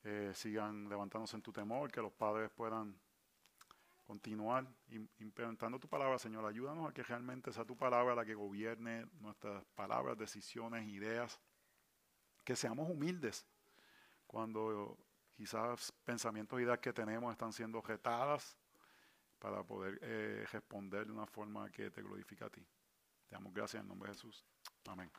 eh, 0.04 0.32
sigan 0.34 0.88
levantándose 0.88 1.36
en 1.36 1.42
tu 1.42 1.52
temor, 1.52 1.92
que 1.92 2.02
los 2.02 2.14
padres 2.14 2.50
puedan 2.52 2.98
continuar 4.08 4.66
im- 4.90 5.10
implementando 5.20 5.78
tu 5.78 5.88
palabra, 5.88 6.18
Señor. 6.18 6.46
Ayúdanos 6.46 6.90
a 6.90 6.94
que 6.94 7.04
realmente 7.04 7.52
sea 7.52 7.66
tu 7.66 7.76
palabra 7.76 8.16
la 8.16 8.26
que 8.26 8.34
gobierne 8.34 9.06
nuestras 9.20 9.64
palabras, 9.76 10.18
decisiones, 10.18 10.88
ideas. 10.88 11.40
Que 12.46 12.56
seamos 12.56 12.90
humildes 12.90 13.46
cuando 14.26 14.98
quizás 15.36 15.92
pensamientos 16.06 16.58
e 16.58 16.64
ideas 16.64 16.80
que 16.80 16.94
tenemos 16.94 17.32
están 17.34 17.52
siendo 17.52 17.82
retadas 17.82 18.58
para 19.40 19.62
poder 19.64 20.00
eh, 20.02 20.46
responder 20.52 21.06
de 21.06 21.12
una 21.12 21.28
forma 21.28 21.70
que 21.70 21.92
te 21.92 22.02
glorifica 22.02 22.46
a 22.46 22.50
ti. 22.50 22.66
Te 23.28 23.36
damos 23.36 23.54
gracias 23.54 23.76
en 23.76 23.82
el 23.82 23.88
nombre 23.90 24.10
de 24.10 24.16
Jesús. 24.16 24.46
Amén. 24.88 25.12